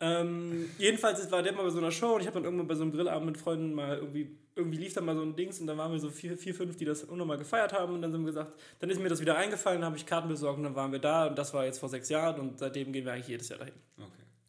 ähm, 0.00 0.68
jedenfalls 0.78 1.30
war 1.30 1.42
der 1.42 1.52
mal 1.52 1.62
bei 1.62 1.70
so 1.70 1.78
einer 1.78 1.92
Show 1.92 2.14
und 2.14 2.22
ich 2.22 2.26
habe 2.26 2.34
dann 2.34 2.44
irgendwann 2.44 2.66
bei 2.66 2.74
so 2.74 2.82
einem 2.82 2.92
Grillabend 2.92 3.26
mit 3.26 3.38
Freunden 3.38 3.72
mal 3.72 3.96
irgendwie, 3.96 4.36
irgendwie 4.56 4.78
lief 4.78 4.94
da 4.94 5.00
mal 5.00 5.14
so 5.14 5.22
ein 5.22 5.36
Dings 5.36 5.60
und 5.60 5.68
dann 5.68 5.78
waren 5.78 5.92
wir 5.92 6.00
so 6.00 6.10
vier, 6.10 6.36
vier 6.36 6.54
fünf, 6.54 6.76
die 6.76 6.84
das 6.84 7.04
unnormal 7.04 7.38
gefeiert 7.38 7.72
haben 7.72 7.94
und 7.94 8.02
dann 8.02 8.10
sind 8.10 8.22
wir 8.22 8.26
gesagt, 8.26 8.52
dann 8.80 8.90
ist 8.90 9.00
mir 9.00 9.08
das 9.08 9.20
wieder 9.20 9.36
eingefallen, 9.36 9.80
dann 9.80 9.86
habe 9.86 9.96
ich 9.96 10.06
Karten 10.06 10.28
besorgt 10.28 10.58
und 10.58 10.64
dann 10.64 10.74
waren 10.74 10.90
wir 10.90 10.98
da 10.98 11.28
und 11.28 11.38
das 11.38 11.54
war 11.54 11.64
jetzt 11.64 11.78
vor 11.78 11.88
sechs 11.88 12.08
Jahren 12.08 12.40
und 12.40 12.58
seitdem 12.58 12.92
gehen 12.92 13.04
wir 13.04 13.12
eigentlich 13.12 13.28
jedes 13.28 13.48
Jahr 13.48 13.60
dahin. 13.60 13.74
Okay. 13.96 14.06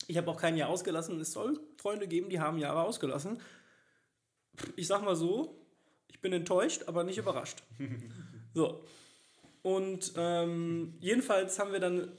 Ich 0.07 0.17
habe 0.17 0.29
auch 0.31 0.38
kein 0.38 0.57
Jahr 0.57 0.69
ausgelassen. 0.69 1.19
Es 1.19 1.31
soll 1.31 1.60
Freunde 1.77 2.07
geben, 2.07 2.29
die 2.29 2.39
haben 2.39 2.57
Jahre 2.57 2.81
ausgelassen. 2.81 3.39
Ich 4.75 4.88
sag 4.88 5.03
mal 5.03 5.15
so, 5.15 5.62
ich 6.07 6.19
bin 6.19 6.34
enttäuscht, 6.34 6.84
aber 6.88 7.03
nicht 7.03 7.17
überrascht. 7.17 7.63
So. 8.53 8.84
Und 9.62 10.13
ähm, 10.17 10.95
jedenfalls 11.00 11.60
haben 11.60 11.71
wir 11.71 11.80
dann, 11.80 12.12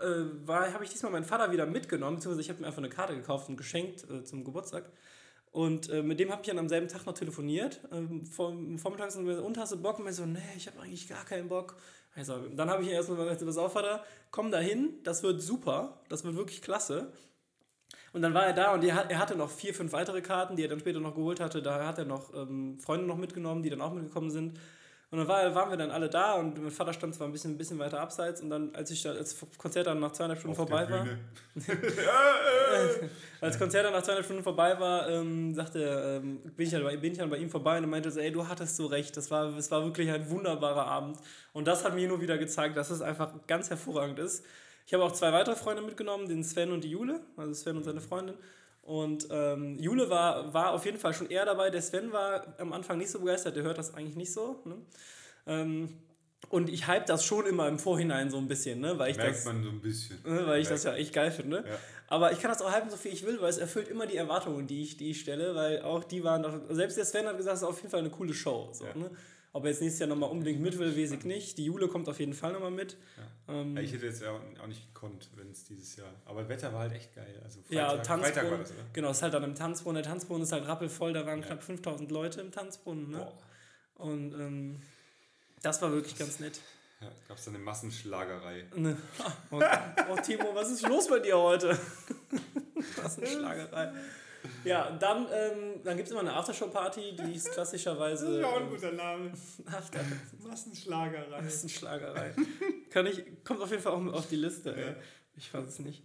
äh, 0.00 0.48
habe 0.48 0.84
ich 0.84 0.90
diesmal 0.90 1.12
meinen 1.12 1.24
Vater 1.24 1.52
wieder 1.52 1.66
mitgenommen, 1.66 2.16
beziehungsweise 2.16 2.42
ich 2.42 2.48
habe 2.48 2.60
mir 2.60 2.66
einfach 2.66 2.78
eine 2.78 2.88
Karte 2.88 3.14
gekauft 3.14 3.48
und 3.48 3.56
geschenkt 3.56 4.08
äh, 4.10 4.24
zum 4.24 4.44
Geburtstag. 4.44 4.90
Und 5.52 5.88
äh, 5.88 6.02
mit 6.02 6.20
dem 6.20 6.30
habe 6.30 6.42
ich 6.42 6.48
dann 6.48 6.58
am 6.58 6.68
selben 6.68 6.88
Tag 6.88 7.06
noch 7.06 7.14
telefoniert. 7.14 7.80
Ähm, 7.90 8.24
vom, 8.26 8.78
vormittags 8.78 9.16
mir 9.16 9.36
so, 9.36 9.42
und 9.44 9.56
hast 9.56 9.72
du 9.72 9.80
Bock? 9.80 9.98
Und 9.98 10.04
mir 10.04 10.12
so, 10.12 10.26
nee, 10.26 10.38
ich 10.56 10.66
habe 10.66 10.80
eigentlich 10.80 11.08
gar 11.08 11.24
keinen 11.24 11.48
Bock. 11.48 11.76
Also, 12.14 12.46
dann 12.54 12.70
habe 12.70 12.82
ich 12.82 12.90
erstmal 12.90 13.18
gesagt, 13.18 13.44
pass 13.44 13.58
auf, 13.58 13.72
Vater, 13.72 14.04
komm 14.30 14.50
da 14.50 14.58
hin, 14.58 14.94
das 15.02 15.22
wird 15.22 15.40
super, 15.40 16.00
das 16.08 16.24
wird 16.24 16.36
wirklich 16.36 16.62
klasse. 16.62 17.12
Und 18.12 18.22
dann 18.22 18.32
war 18.32 18.46
er 18.46 18.54
da 18.54 18.72
und 18.72 18.82
er, 18.84 19.10
er 19.10 19.18
hatte 19.18 19.36
noch 19.36 19.50
vier, 19.50 19.74
fünf 19.74 19.92
weitere 19.92 20.22
Karten, 20.22 20.56
die 20.56 20.62
er 20.62 20.68
dann 20.68 20.80
später 20.80 21.00
noch 21.00 21.14
geholt 21.14 21.40
hatte. 21.40 21.60
Da 21.60 21.86
hat 21.86 21.98
er 21.98 22.06
noch 22.06 22.32
ähm, 22.34 22.78
Freunde 22.78 23.06
noch 23.06 23.18
mitgenommen, 23.18 23.62
die 23.62 23.70
dann 23.70 23.82
auch 23.82 23.92
mitgekommen 23.92 24.30
sind. 24.30 24.58
Und 25.10 25.18
dann 25.18 25.28
war, 25.28 25.54
waren 25.54 25.70
wir 25.70 25.76
dann 25.76 25.92
alle 25.92 26.10
da 26.10 26.32
und 26.32 26.60
mein 26.60 26.72
Vater 26.72 26.92
stand 26.92 27.14
zwar 27.14 27.28
ein 27.28 27.32
bisschen, 27.32 27.52
ein 27.52 27.58
bisschen 27.58 27.78
weiter 27.78 28.00
abseits 28.00 28.40
und 28.40 28.50
dann, 28.50 28.74
als 28.74 28.90
ich 28.90 29.02
da, 29.02 29.12
als 29.12 29.38
das 29.38 29.56
Konzert 29.56 29.86
dann 29.86 30.00
nach 30.00 30.10
zweieinhalb 30.10 30.40
Stunden 30.40 30.60
Auf 30.60 30.68
vorbei 30.68 30.90
war, 30.90 31.06
als 33.40 33.56
Konzert 33.56 33.84
dann 33.84 33.92
nach 33.92 34.02
zweieinhalb 34.02 34.24
Stunden 34.24 34.42
vorbei 34.42 34.80
war, 34.80 35.08
ähm, 35.08 35.54
sagte, 35.54 35.84
er, 35.84 36.16
ähm, 36.16 36.40
bin, 36.56 36.66
ich 36.66 36.72
dann 36.72 36.82
bei, 36.82 36.96
bin 36.96 37.12
ich 37.12 37.18
dann 37.18 37.30
bei 37.30 37.36
ihm 37.36 37.50
vorbei 37.50 37.78
und 37.78 37.84
er 37.84 37.88
meinte 37.88 38.10
so, 38.10 38.18
ey, 38.18 38.32
du 38.32 38.48
hattest 38.48 38.74
so 38.74 38.86
recht, 38.86 39.16
das 39.16 39.30
war, 39.30 39.56
es 39.56 39.70
war 39.70 39.84
wirklich 39.84 40.10
ein 40.10 40.28
wunderbarer 40.28 40.86
Abend. 40.86 41.18
Und 41.52 41.68
das 41.68 41.84
hat 41.84 41.94
mir 41.94 42.08
nur 42.08 42.20
wieder 42.20 42.36
gezeigt, 42.36 42.76
dass 42.76 42.90
es 42.90 43.00
einfach 43.00 43.32
ganz 43.46 43.70
hervorragend 43.70 44.18
ist. 44.18 44.44
Ich 44.86 44.94
habe 44.94 45.04
auch 45.04 45.12
zwei 45.12 45.32
weitere 45.32 45.54
Freunde 45.54 45.82
mitgenommen, 45.82 46.28
den 46.28 46.42
Sven 46.42 46.72
und 46.72 46.82
die 46.82 46.90
Jule, 46.90 47.20
also 47.36 47.54
Sven 47.54 47.76
und 47.76 47.84
seine 47.84 48.00
Freundin. 48.00 48.34
Und 48.86 49.26
ähm, 49.30 49.78
Jule 49.80 50.08
war, 50.10 50.54
war 50.54 50.70
auf 50.72 50.84
jeden 50.84 50.98
Fall 50.98 51.12
schon 51.12 51.28
eher 51.28 51.44
dabei. 51.44 51.70
Der 51.70 51.82
Sven 51.82 52.12
war 52.12 52.54
am 52.58 52.72
Anfang 52.72 52.98
nicht 52.98 53.10
so 53.10 53.18
begeistert, 53.18 53.56
der 53.56 53.64
hört 53.64 53.78
das 53.78 53.94
eigentlich 53.94 54.14
nicht 54.14 54.32
so. 54.32 54.60
Ne? 54.64 54.76
Ähm, 55.46 55.88
und 56.50 56.68
ich 56.70 56.86
hype 56.86 57.04
das 57.06 57.24
schon 57.24 57.46
immer 57.46 57.66
im 57.66 57.80
Vorhinein 57.80 58.30
so 58.30 58.38
ein 58.38 58.46
bisschen, 58.46 58.80
ne? 58.80 58.96
weil 58.96 59.10
ich 59.10 59.16
Merkt 59.16 59.38
das 59.38 59.44
man 59.44 59.64
so 59.64 59.70
ein 59.70 59.80
bisschen. 59.80 60.18
Ne, 60.24 60.46
weil 60.46 60.60
ich 60.60 60.68
das 60.68 60.84
ja 60.84 60.94
echt 60.94 61.12
geil 61.12 61.32
finde. 61.32 61.64
Ja. 61.66 61.78
Aber 62.06 62.30
ich 62.30 62.40
kann 62.40 62.50
das 62.52 62.62
auch 62.62 62.70
halten, 62.70 62.88
so 62.88 62.96
viel 62.96 63.12
ich 63.12 63.26
will, 63.26 63.40
weil 63.40 63.50
es 63.50 63.58
erfüllt 63.58 63.88
immer 63.88 64.06
die 64.06 64.16
Erwartungen, 64.16 64.68
die 64.68 64.82
ich, 64.82 64.96
die 64.96 65.10
ich 65.10 65.20
stelle, 65.20 65.56
weil 65.56 65.82
auch 65.82 66.04
die 66.04 66.22
waren 66.22 66.44
doch, 66.44 66.60
selbst 66.70 66.96
der 66.96 67.04
Sven 67.04 67.26
hat 67.26 67.36
gesagt, 67.36 67.56
es 67.56 67.62
ist 67.62 67.68
auf 67.68 67.78
jeden 67.78 67.90
Fall 67.90 67.98
eine 68.00 68.10
coole 68.10 68.32
Show. 68.32 68.68
So, 68.72 68.84
Ja. 68.84 68.94
ne? 68.94 69.10
Ob 69.56 69.64
er 69.64 69.70
jetzt 69.70 69.80
nächstes 69.80 70.00
Jahr 70.00 70.08
nochmal 70.10 70.28
unbedingt 70.28 70.60
mit 70.60 70.78
will, 70.78 70.94
weiß 70.94 71.12
ich 71.12 71.24
nicht. 71.24 71.56
Die 71.56 71.64
Jule 71.64 71.88
kommt 71.88 72.10
auf 72.10 72.20
jeden 72.20 72.34
Fall 72.34 72.52
nochmal 72.52 72.70
mit. 72.70 72.98
Ähm, 73.48 73.74
Ja, 73.74 73.82
ich 73.82 73.90
hätte 73.90 74.04
jetzt 74.04 74.20
ja 74.20 74.32
auch 74.32 74.66
nicht 74.66 74.92
gekonnt, 74.92 75.30
wenn 75.34 75.50
es 75.50 75.64
dieses 75.64 75.96
Jahr. 75.96 76.12
Aber 76.26 76.40
das 76.40 76.50
Wetter 76.50 76.74
war 76.74 76.80
halt 76.80 76.92
echt 76.92 77.14
geil. 77.14 77.40
Also 77.42 77.60
ja, 77.70 77.88
Freitag, 77.88 78.06
Freitag 78.06 78.20
war 78.20 78.50
Tanzbrunnen. 78.50 78.60
das, 78.60 78.70
oder? 78.72 78.80
Genau, 78.92 79.10
es 79.10 79.16
ist 79.16 79.22
halt 79.22 79.32
dann 79.32 79.44
im 79.44 79.54
Tanzbrunnen. 79.54 80.02
Der 80.02 80.12
Tanzbrunnen 80.12 80.42
ist 80.42 80.52
halt 80.52 80.68
rappelvoll, 80.68 81.14
da 81.14 81.24
waren 81.24 81.40
knapp 81.40 81.62
5000 81.62 82.10
Leute 82.10 82.42
im 82.42 82.52
Tanzbrunnen. 82.52 83.10
Ne? 83.10 83.16
Boah. 83.16 84.06
Und 84.06 84.34
ähm, 84.34 84.82
das 85.62 85.80
war 85.80 85.90
wirklich 85.90 86.18
ganz 86.18 86.38
nett. 86.38 86.60
Ja, 87.00 87.08
gab 87.26 87.38
es 87.38 87.46
dann 87.46 87.54
eine 87.54 87.64
Massenschlagerei. 87.64 88.66
Ne. 88.76 88.94
Oh, 89.50 89.62
oh, 90.10 90.16
Timo, 90.16 90.54
was 90.54 90.70
ist 90.70 90.86
los 90.86 91.08
bei 91.08 91.20
dir 91.20 91.38
heute? 91.38 91.78
Was 93.02 93.16
Ja, 94.64 94.90
dann, 94.98 95.26
ähm, 95.32 95.80
dann 95.84 95.96
gibt 95.96 96.06
es 96.08 96.12
immer 96.12 96.20
eine 96.20 96.34
Aftershow-Party, 96.34 97.16
die 97.16 97.34
ist 97.34 97.52
klassischerweise. 97.52 98.40
ähm, 98.40 98.68
guter 98.70 98.92
Name. 98.92 99.32
After 99.66 100.00
Massenschlagerei. 100.46 101.40
das 101.42 101.54
ist 101.54 101.62
eine 101.62 101.70
Schlagerei. 101.70 102.34
Kann 102.90 103.06
ich, 103.06 103.22
kommt 103.44 103.60
auf 103.60 103.70
jeden 103.70 103.82
Fall 103.82 103.92
auch 103.92 104.12
auf 104.12 104.28
die 104.28 104.36
Liste. 104.36 104.70
Ja. 104.70 104.86
Ja. 104.88 104.96
Ich 105.36 105.52
weiß 105.52 105.68
es 105.68 105.78
nicht. 105.80 106.02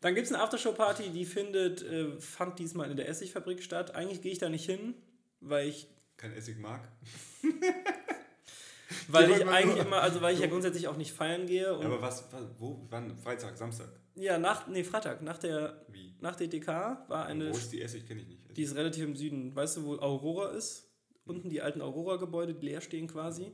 Dann 0.00 0.14
gibt 0.14 0.26
es 0.26 0.32
eine 0.32 0.42
Aftershow-Party, 0.42 1.10
die 1.10 1.24
findet, 1.24 1.82
äh, 1.82 2.20
fand 2.20 2.58
diesmal 2.58 2.90
in 2.90 2.96
der 2.96 3.08
Essigfabrik 3.08 3.62
statt. 3.62 3.94
Eigentlich 3.94 4.22
gehe 4.22 4.30
ich 4.32 4.38
da 4.38 4.48
nicht 4.48 4.64
hin, 4.66 4.94
weil 5.40 5.68
ich 5.68 5.88
Kein 6.16 6.32
Essig 6.34 6.58
mag. 6.58 6.80
Weil 9.12 9.30
ich 9.30 9.46
eigentlich 9.46 9.78
immer, 9.84 10.02
also 10.02 10.20
weil 10.20 10.34
ich 10.34 10.40
ja 10.40 10.46
grundsätzlich 10.48 10.86
auch 10.86 10.96
nicht 10.96 11.12
feiern 11.12 11.46
gehe. 11.46 11.74
Und 11.76 11.86
Aber 11.86 12.02
was, 12.02 12.24
was 12.30 12.42
wo, 12.58 12.86
wann? 12.90 13.16
Freitag, 13.16 13.56
Samstag? 13.56 13.88
ja, 14.16 14.36
nach, 14.38 14.66
nee, 14.66 14.84
Freitag, 14.84 15.22
nach 15.22 15.38
der, 15.38 15.80
Wie? 15.88 16.14
nach 16.20 16.36
der 16.36 16.48
DK 16.48 16.66
war 17.08 17.24
eine, 17.26 17.48
Wo 17.48 17.56
ist 17.56 17.72
die 17.72 17.80
Essig? 17.80 18.06
Kenne 18.06 18.20
ich 18.20 18.28
nicht. 18.28 18.56
die 18.56 18.62
ist 18.62 18.74
relativ 18.76 19.04
im 19.04 19.16
Süden. 19.16 19.54
Weißt 19.56 19.78
du, 19.78 19.84
wo 19.84 19.94
Aurora 19.98 20.50
ist? 20.50 20.84
Unten 21.24 21.48
die 21.48 21.60
alten 21.62 21.80
Aurora-Gebäude, 21.82 22.54
die 22.54 22.66
leer 22.66 22.80
stehen 22.80 23.06
quasi. 23.06 23.52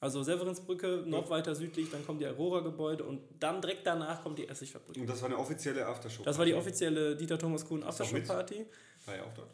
Also 0.00 0.22
Severinsbrücke, 0.22 1.04
noch 1.06 1.30
weiter 1.30 1.54
südlich, 1.54 1.90
dann 1.90 2.04
kommen 2.04 2.18
die 2.18 2.26
Aurora-Gebäude 2.26 3.04
und 3.04 3.20
dann 3.40 3.62
direkt 3.62 3.86
danach 3.86 4.22
kommt 4.22 4.38
die 4.38 4.46
Essigfabrik. 4.46 4.98
Und 4.98 5.06
das 5.08 5.22
war 5.22 5.30
eine 5.30 5.38
offizielle 5.38 5.86
Aftershow. 5.86 6.22
Das 6.24 6.36
war 6.36 6.44
die 6.44 6.52
offizielle 6.54 7.16
Dieter 7.16 7.38
Thomas 7.38 7.64
Kuhn? 7.64 7.82
Aftershow-Party. 7.82 8.66
War 9.06 9.16
ja 9.16 9.22
auch 9.22 9.32
dort. 9.32 9.48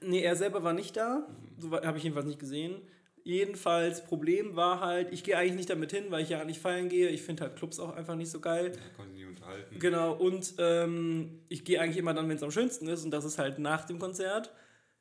Nee, 0.00 0.22
er 0.22 0.34
selber 0.34 0.64
war 0.64 0.72
nicht 0.72 0.96
da. 0.96 1.26
So 1.58 1.70
habe 1.70 1.96
ich 1.98 2.02
jedenfalls 2.02 2.26
nicht 2.26 2.40
gesehen. 2.40 2.82
Jedenfalls, 3.26 4.04
Problem 4.04 4.54
war 4.54 4.80
halt, 4.80 5.10
ich 5.10 5.24
gehe 5.24 5.38
eigentlich 5.38 5.54
nicht 5.54 5.70
damit 5.70 5.90
hin, 5.90 6.04
weil 6.10 6.22
ich 6.22 6.28
ja 6.28 6.44
nicht 6.44 6.60
feiern 6.60 6.90
gehe. 6.90 7.08
Ich 7.08 7.22
finde 7.22 7.44
halt 7.44 7.56
Clubs 7.56 7.80
auch 7.80 7.96
einfach 7.96 8.16
nicht 8.16 8.30
so 8.30 8.38
geil. 8.38 8.70
Da 8.70 8.78
konnte 8.94 9.12
ich 9.12 9.18
nicht 9.20 9.28
unterhalten. 9.28 9.78
Genau, 9.78 10.12
und 10.12 10.54
ähm, 10.58 11.40
ich 11.48 11.64
gehe 11.64 11.80
eigentlich 11.80 11.96
immer 11.96 12.12
dann, 12.12 12.28
wenn 12.28 12.36
es 12.36 12.42
am 12.42 12.50
schönsten 12.50 12.86
ist, 12.86 13.02
und 13.02 13.10
das 13.10 13.24
ist 13.24 13.38
halt 13.38 13.58
nach 13.58 13.86
dem 13.86 13.98
Konzert. 13.98 14.52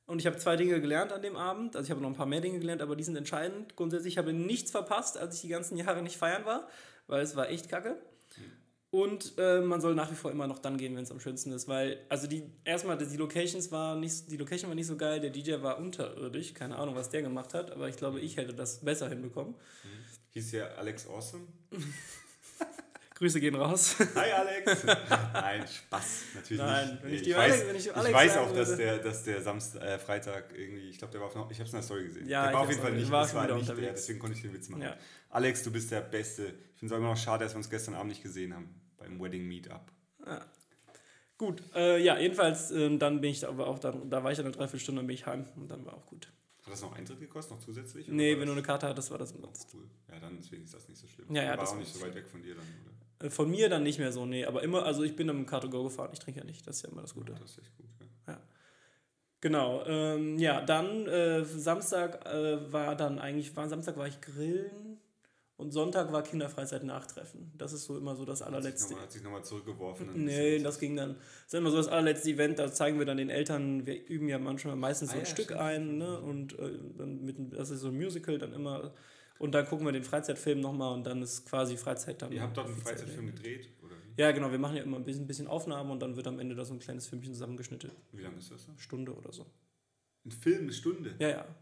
Und 0.06 0.20
ich 0.20 0.26
habe 0.26 0.38
zwei 0.38 0.56
Dinge 0.56 0.80
gelernt 0.80 1.12
an 1.12 1.22
dem 1.22 1.36
Abend. 1.36 1.76
Also 1.76 1.86
ich 1.86 1.92
habe 1.92 2.02
noch 2.02 2.10
ein 2.10 2.16
paar 2.16 2.26
mehr 2.26 2.40
Dinge 2.40 2.60
gelernt, 2.60 2.82
aber 2.82 2.96
die 2.96 3.04
sind 3.04 3.18
entscheidend. 3.18 3.76
Grundsätzlich 3.76 4.18
habe 4.18 4.32
ich 4.32 4.38
nichts 4.38 4.72
verpasst, 4.72 5.18
als 5.18 5.36
ich 5.36 5.42
die 5.42 5.50
ganzen 5.50 5.76
Jahre 5.76 6.02
nicht 6.02 6.16
feiern 6.16 6.46
war, 6.46 6.68
weil 7.08 7.22
es 7.22 7.36
war 7.36 7.50
echt 7.50 7.68
kacke. 7.68 7.98
Und 8.94 9.34
äh, 9.40 9.60
man 9.60 9.82
soll 9.82 9.96
nach 9.96 10.12
wie 10.12 10.16
vor 10.16 10.30
immer 10.30 10.46
noch 10.46 10.60
dann 10.60 10.78
gehen, 10.78 10.96
wenn 10.96 11.02
es 11.02 11.10
am 11.10 11.20
schönsten 11.20 11.52
ist, 11.52 11.68
weil 11.68 11.98
also 12.10 12.28
die 12.28 12.44
erstmal 12.64 12.96
die 12.96 13.18
Locations 13.18 13.72
war 13.72 13.96
nicht 13.96 14.30
die 14.30 14.38
Location 14.38 14.70
war 14.70 14.76
nicht 14.76 14.86
so 14.86 14.96
geil, 14.96 15.20
der 15.20 15.32
DJ 15.32 15.64
war 15.64 15.80
unterirdisch, 15.80 16.54
keine 16.54 16.76
Ahnung, 16.76 16.94
was 16.94 17.10
der 17.10 17.24
gemacht 17.24 17.56
hat, 17.56 17.72
aber 17.72 17.90
ich 17.90 17.98
glaube, 17.98 18.20
ich 18.20 18.38
hätte 18.38 18.54
das 18.54 18.82
besser 18.82 19.10
hinbekommen. 19.10 19.56
Hieß 20.34 20.52
ja 20.52 20.68
Alex 20.78 21.08
Awesome. 21.08 21.48
Grüße 23.16 23.40
gehen 23.40 23.56
raus. 23.56 23.96
Hi 24.14 24.32
Alex! 24.32 24.84
Nein, 25.34 25.66
Spaß. 25.68 26.22
Natürlich 26.36 26.62
Nein, 26.62 26.90
nicht. 26.92 27.04
wenn 27.04 27.14
ich 27.16 27.28
ich, 27.30 27.36
weiß, 27.36 27.62
Alex- 27.62 27.86
ich 27.88 27.92
ich 27.92 28.14
weiß 28.14 28.38
auch, 28.38 28.54
dass 28.54 28.76
der, 28.78 28.98
dass 29.00 29.24
der 29.24 29.42
Samstag, 29.42 29.82
äh, 29.82 29.98
Freitag 29.98 30.54
irgendwie, 30.56 30.90
ich 30.90 31.00
glaube, 31.00 31.14
der 31.14 31.22
war 31.22 31.28
auf, 31.30 31.36
noch- 31.36 31.50
ich 31.50 31.58
habe 31.58 31.66
es 31.68 31.74
in 31.74 31.78
der 31.78 31.84
Story 31.84 32.04
gesehen. 32.04 32.28
Ja, 32.30 32.44
der 32.46 32.54
war 32.54 32.62
auf 32.62 32.70
jeden 32.70 32.82
Fall 32.82 32.92
nicht, 32.92 33.10
war 33.10 33.24
das 33.24 33.34
war 33.34 33.42
nicht 33.44 33.54
der, 33.68 33.76
unterwegs. 33.76 34.02
deswegen 34.02 34.20
konnte 34.20 34.36
ich 34.36 34.44
den 34.44 34.54
Witz 34.54 34.70
machen. 34.70 34.84
Ja. 34.84 34.96
Alex, 35.32 35.64
du 35.64 35.72
bist 35.72 35.90
der 35.90 36.02
Beste. 36.02 36.54
Ich 36.74 36.80
finde 36.80 36.86
es 36.86 36.92
auch 36.92 36.98
immer 36.98 37.10
noch 37.10 37.18
schade, 37.18 37.44
dass 37.44 37.54
wir 37.54 37.58
uns 37.58 37.72
gestern 37.72 37.96
Abend 37.96 38.10
nicht 38.10 38.22
gesehen 38.22 38.54
haben 38.54 38.83
beim 39.04 39.20
Wedding 39.22 39.48
Meetup. 39.48 39.92
Gut, 41.38 41.62
äh, 41.76 42.02
ja, 42.02 42.18
jedenfalls, 42.18 42.72
ähm, 42.72 43.00
dann 43.00 43.20
bin 43.20 43.32
ich 43.32 43.46
aber 43.46 43.68
auch 43.68 43.80
dann, 43.80 44.10
da 44.10 44.24
war 44.24 44.32
ich 44.32 44.38
dann 44.38 44.46
eine 44.46 44.56
Dreiviertelstunde, 44.56 45.00
dann 45.00 45.08
bin 45.08 45.16
ich 45.16 45.26
heim 45.26 45.46
und 45.56 45.70
dann 45.70 45.86
war 45.86 45.96
auch 45.96 46.06
gut. 46.06 46.32
Hat 46.64 46.72
das 46.72 46.82
noch 46.82 46.96
Eintritt 46.96 47.20
gekostet, 47.20 47.58
noch 47.58 47.64
zusätzlich? 47.64 48.08
Nee, 48.08 48.40
wenn 48.40 48.46
du 48.46 48.54
eine 48.54 48.62
Karte 48.62 48.88
hattest, 48.88 49.12
war 49.12 49.18
das 49.18 49.34
umsonst. 49.34 49.68
Cool. 49.74 49.84
Ja, 50.10 50.20
dann 50.20 50.38
deswegen 50.38 50.64
ist 50.64 50.74
das 50.74 50.88
nicht 50.88 51.02
so 51.02 51.08
schlimm. 51.08 51.34
Ja, 51.36 51.44
ja, 51.44 51.50
war 51.50 51.58
das 51.58 51.72
auch 51.72 51.78
nicht 51.78 51.94
so 51.94 52.02
weit 52.02 52.16
weg 52.16 52.30
von 52.30 52.42
dir 52.42 52.56
dann, 52.56 52.64
oder? 52.64 53.28
Äh, 53.28 53.30
Von 53.30 53.50
mir 53.52 53.68
dann 53.68 53.84
nicht 53.84 54.00
mehr 54.00 54.14
so, 54.14 54.26
nee, 54.26 54.46
aber 54.46 54.64
immer, 54.64 54.86
also 54.86 55.04
ich 55.04 55.16
bin 55.16 55.28
dann 55.28 55.40
mit 55.40 55.50
dem 55.50 55.54
Car2Go 55.54 55.84
gefahren, 55.84 56.12
ich 56.14 56.20
trinke 56.20 56.40
ja 56.40 56.46
nicht, 56.46 56.66
das 56.66 56.78
ist 56.78 56.84
ja 56.84 56.90
immer 56.90 57.02
das 57.02 57.14
Gute. 57.14 57.34
Das 57.34 57.52
ist 57.52 57.58
echt 57.60 57.76
gut. 57.76 57.88
Ja. 58.28 58.40
Genau, 59.42 59.84
ähm, 59.86 60.40
ja, 60.40 60.62
dann 60.62 61.06
äh, 61.08 61.44
Samstag 61.44 62.26
äh, 62.26 62.72
war 62.72 62.96
dann 62.96 63.20
eigentlich, 63.20 63.54
war, 63.58 63.68
Samstag 63.68 63.98
war 63.98 64.08
ich 64.08 64.22
grillen 64.22 64.93
und 65.58 65.72
Sonntag 65.72 66.12
war 66.12 66.24
Kinderfreizeit 66.24 66.84
nachtreffen. 66.84 67.52
Das 67.58 67.74
ist 67.74 67.86
so 67.86 67.98
immer 67.98 68.16
so 68.16 68.26
das 68.26 68.42
allerletzte. 68.42 68.96
Hat 69.00 69.12
sich 69.12 69.24
nochmal 69.24 69.44
zurückgeworfen. 69.44 70.10
ein 70.10 70.26
Nee, 70.26 70.60
das 70.60 70.80
ging 70.80 70.96
dann, 70.96 71.16
das 71.16 71.46
ist 71.48 71.54
immer 71.54 71.72
so 71.72 71.78
das 71.78 71.88
allerletzte 71.88 72.32
Event, 72.32 72.60
da 72.60 72.72
zeigen 72.72 73.00
wir 73.00 73.06
dann 73.06 73.18
den 73.18 73.30
Eltern, 73.30 73.86
wir 73.86 74.08
üben 74.08 74.28
ja 74.30 74.40
manchmal 74.40 74.76
meistens 74.76 75.12
so 75.12 75.16
Ah 75.16 75.20
ein 75.20 75.26
ja, 75.26 75.30
Stück 75.30 75.46
stimmt. 75.46 75.60
ein, 75.60 75.98
ne, 75.98 76.20
und 76.22 76.58
äh, 76.58 76.80
dann 76.98 77.24
mit, 77.24 77.54
das 77.54 77.70
ist 77.70 77.82
so 77.82 77.90
ein 77.90 77.96
Musical 77.96 78.38
dann 78.38 78.54
immer, 78.54 78.94
und 79.40 79.52
dann 79.54 79.66
gucken 79.66 79.86
wir 79.86 79.92
den 79.92 80.04
Freizeitfilm 80.04 80.60
nochmal 80.60 80.94
und 80.94 81.06
dann 81.06 81.22
ist 81.22 81.46
quasi 81.46 81.76
Freizeit 81.78 82.22
dann. 82.22 82.32
Ihr 82.32 82.42
habt 82.42 82.56
dort 82.56 82.68
einen. 82.68 82.78
Freizeitfilm 82.78 83.28
gedreht, 83.28 83.70
oder 83.84 83.96
wie? 83.96 84.22
Ja, 84.22 84.32
genau, 84.32 84.52
wir 84.52 84.60
machen 84.60 84.78
ja 84.78 84.84
immer 84.84 84.98
ein 84.98 85.06
bisschen, 85.06 85.28
bisschen 85.28 85.48
Aufnahmen 85.48 85.92
und 85.92 86.00
dann 86.02 86.16
wird 86.16 86.28
am 86.28 86.40
Ende 86.40 86.56
da 86.56 86.64
so 86.66 86.74
ein 86.74 86.80
kleines 86.80 87.08
Filmchen 87.08 87.34
zusammengeschnitten. 87.34 87.92
Wie 88.12 88.22
lange 88.22 88.38
ist 88.38 88.52
das 88.52 88.66
dann? 88.66 88.78
Stunde 88.78 89.14
oder 89.14 89.32
so. 89.34 89.46
Ein 90.26 90.32
Film, 90.32 90.62
eine 90.62 90.72
Stunde? 90.72 91.16
Ja, 91.20 91.30
ja. 91.30 91.56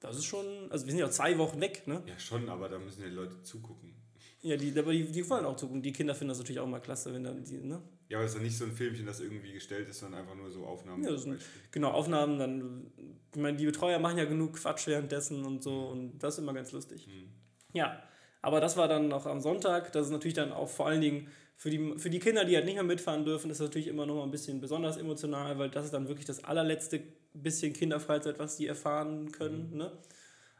Das 0.00 0.16
ist 0.16 0.24
schon, 0.24 0.46
also 0.70 0.86
wir 0.86 0.92
sind 0.92 1.00
ja 1.00 1.06
auch 1.06 1.10
zwei 1.10 1.36
Wochen 1.38 1.60
weg, 1.60 1.86
ne? 1.86 2.02
Ja, 2.06 2.18
schon, 2.18 2.48
aber 2.48 2.68
da 2.68 2.78
müssen 2.78 3.02
ja 3.02 3.08
die 3.08 3.14
Leute 3.14 3.42
zugucken. 3.42 3.94
Ja, 4.42 4.56
die, 4.56 4.76
aber 4.78 4.92
die, 4.92 5.04
die 5.04 5.28
wollen 5.28 5.44
auch 5.44 5.56
zugucken. 5.56 5.82
Die 5.82 5.92
Kinder 5.92 6.14
finden 6.14 6.30
das 6.30 6.38
natürlich 6.38 6.60
auch 6.60 6.66
mal 6.66 6.80
klasse, 6.80 7.12
wenn 7.12 7.22
dann 7.22 7.44
die, 7.44 7.58
ne? 7.58 7.82
Ja, 8.08 8.16
aber 8.16 8.24
es 8.24 8.32
ist 8.32 8.38
ja 8.38 8.42
nicht 8.42 8.56
so 8.56 8.64
ein 8.64 8.72
Filmchen, 8.72 9.04
das 9.04 9.20
irgendwie 9.20 9.52
gestellt 9.52 9.88
ist, 9.88 10.00
sondern 10.00 10.22
einfach 10.22 10.34
nur 10.34 10.50
so 10.50 10.64
Aufnahmen. 10.64 11.04
Ja, 11.04 11.16
sind, 11.16 11.40
genau, 11.70 11.90
Aufnahmen, 11.90 12.38
dann, 12.38 12.92
ich 13.34 13.40
meine, 13.40 13.58
die 13.58 13.66
Betreuer 13.66 13.98
machen 13.98 14.16
ja 14.16 14.24
genug 14.24 14.54
Quatsch 14.54 14.86
währenddessen 14.86 15.44
und 15.44 15.62
so 15.62 15.88
und 15.88 16.18
das 16.18 16.34
ist 16.34 16.38
immer 16.40 16.54
ganz 16.54 16.72
lustig. 16.72 17.06
Mhm. 17.06 17.28
Ja, 17.74 18.02
aber 18.40 18.60
das 18.60 18.78
war 18.78 18.88
dann 18.88 19.08
noch 19.08 19.26
am 19.26 19.40
Sonntag. 19.40 19.92
Das 19.92 20.06
ist 20.06 20.12
natürlich 20.12 20.34
dann 20.34 20.52
auch 20.52 20.68
vor 20.68 20.86
allen 20.86 21.02
Dingen 21.02 21.28
für 21.56 21.68
die, 21.68 21.98
für 21.98 22.08
die 22.08 22.20
Kinder, 22.20 22.46
die 22.46 22.56
halt 22.56 22.64
nicht 22.64 22.76
mehr 22.76 22.82
mitfahren 22.82 23.26
dürfen, 23.26 23.50
ist 23.50 23.60
das 23.60 23.68
natürlich 23.68 23.88
immer 23.88 24.06
noch 24.06 24.14
mal 24.14 24.22
ein 24.22 24.30
bisschen 24.30 24.62
besonders 24.62 24.96
emotional, 24.96 25.58
weil 25.58 25.68
das 25.68 25.84
ist 25.84 25.92
dann 25.92 26.08
wirklich 26.08 26.24
das 26.24 26.42
allerletzte 26.42 27.02
bisschen 27.32 27.72
Kinderfreizeit, 27.72 28.38
was 28.38 28.56
die 28.56 28.66
erfahren 28.66 29.32
können. 29.32 29.76
Ne? 29.76 29.92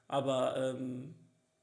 Aber 0.07 0.57
ähm, 0.57 1.15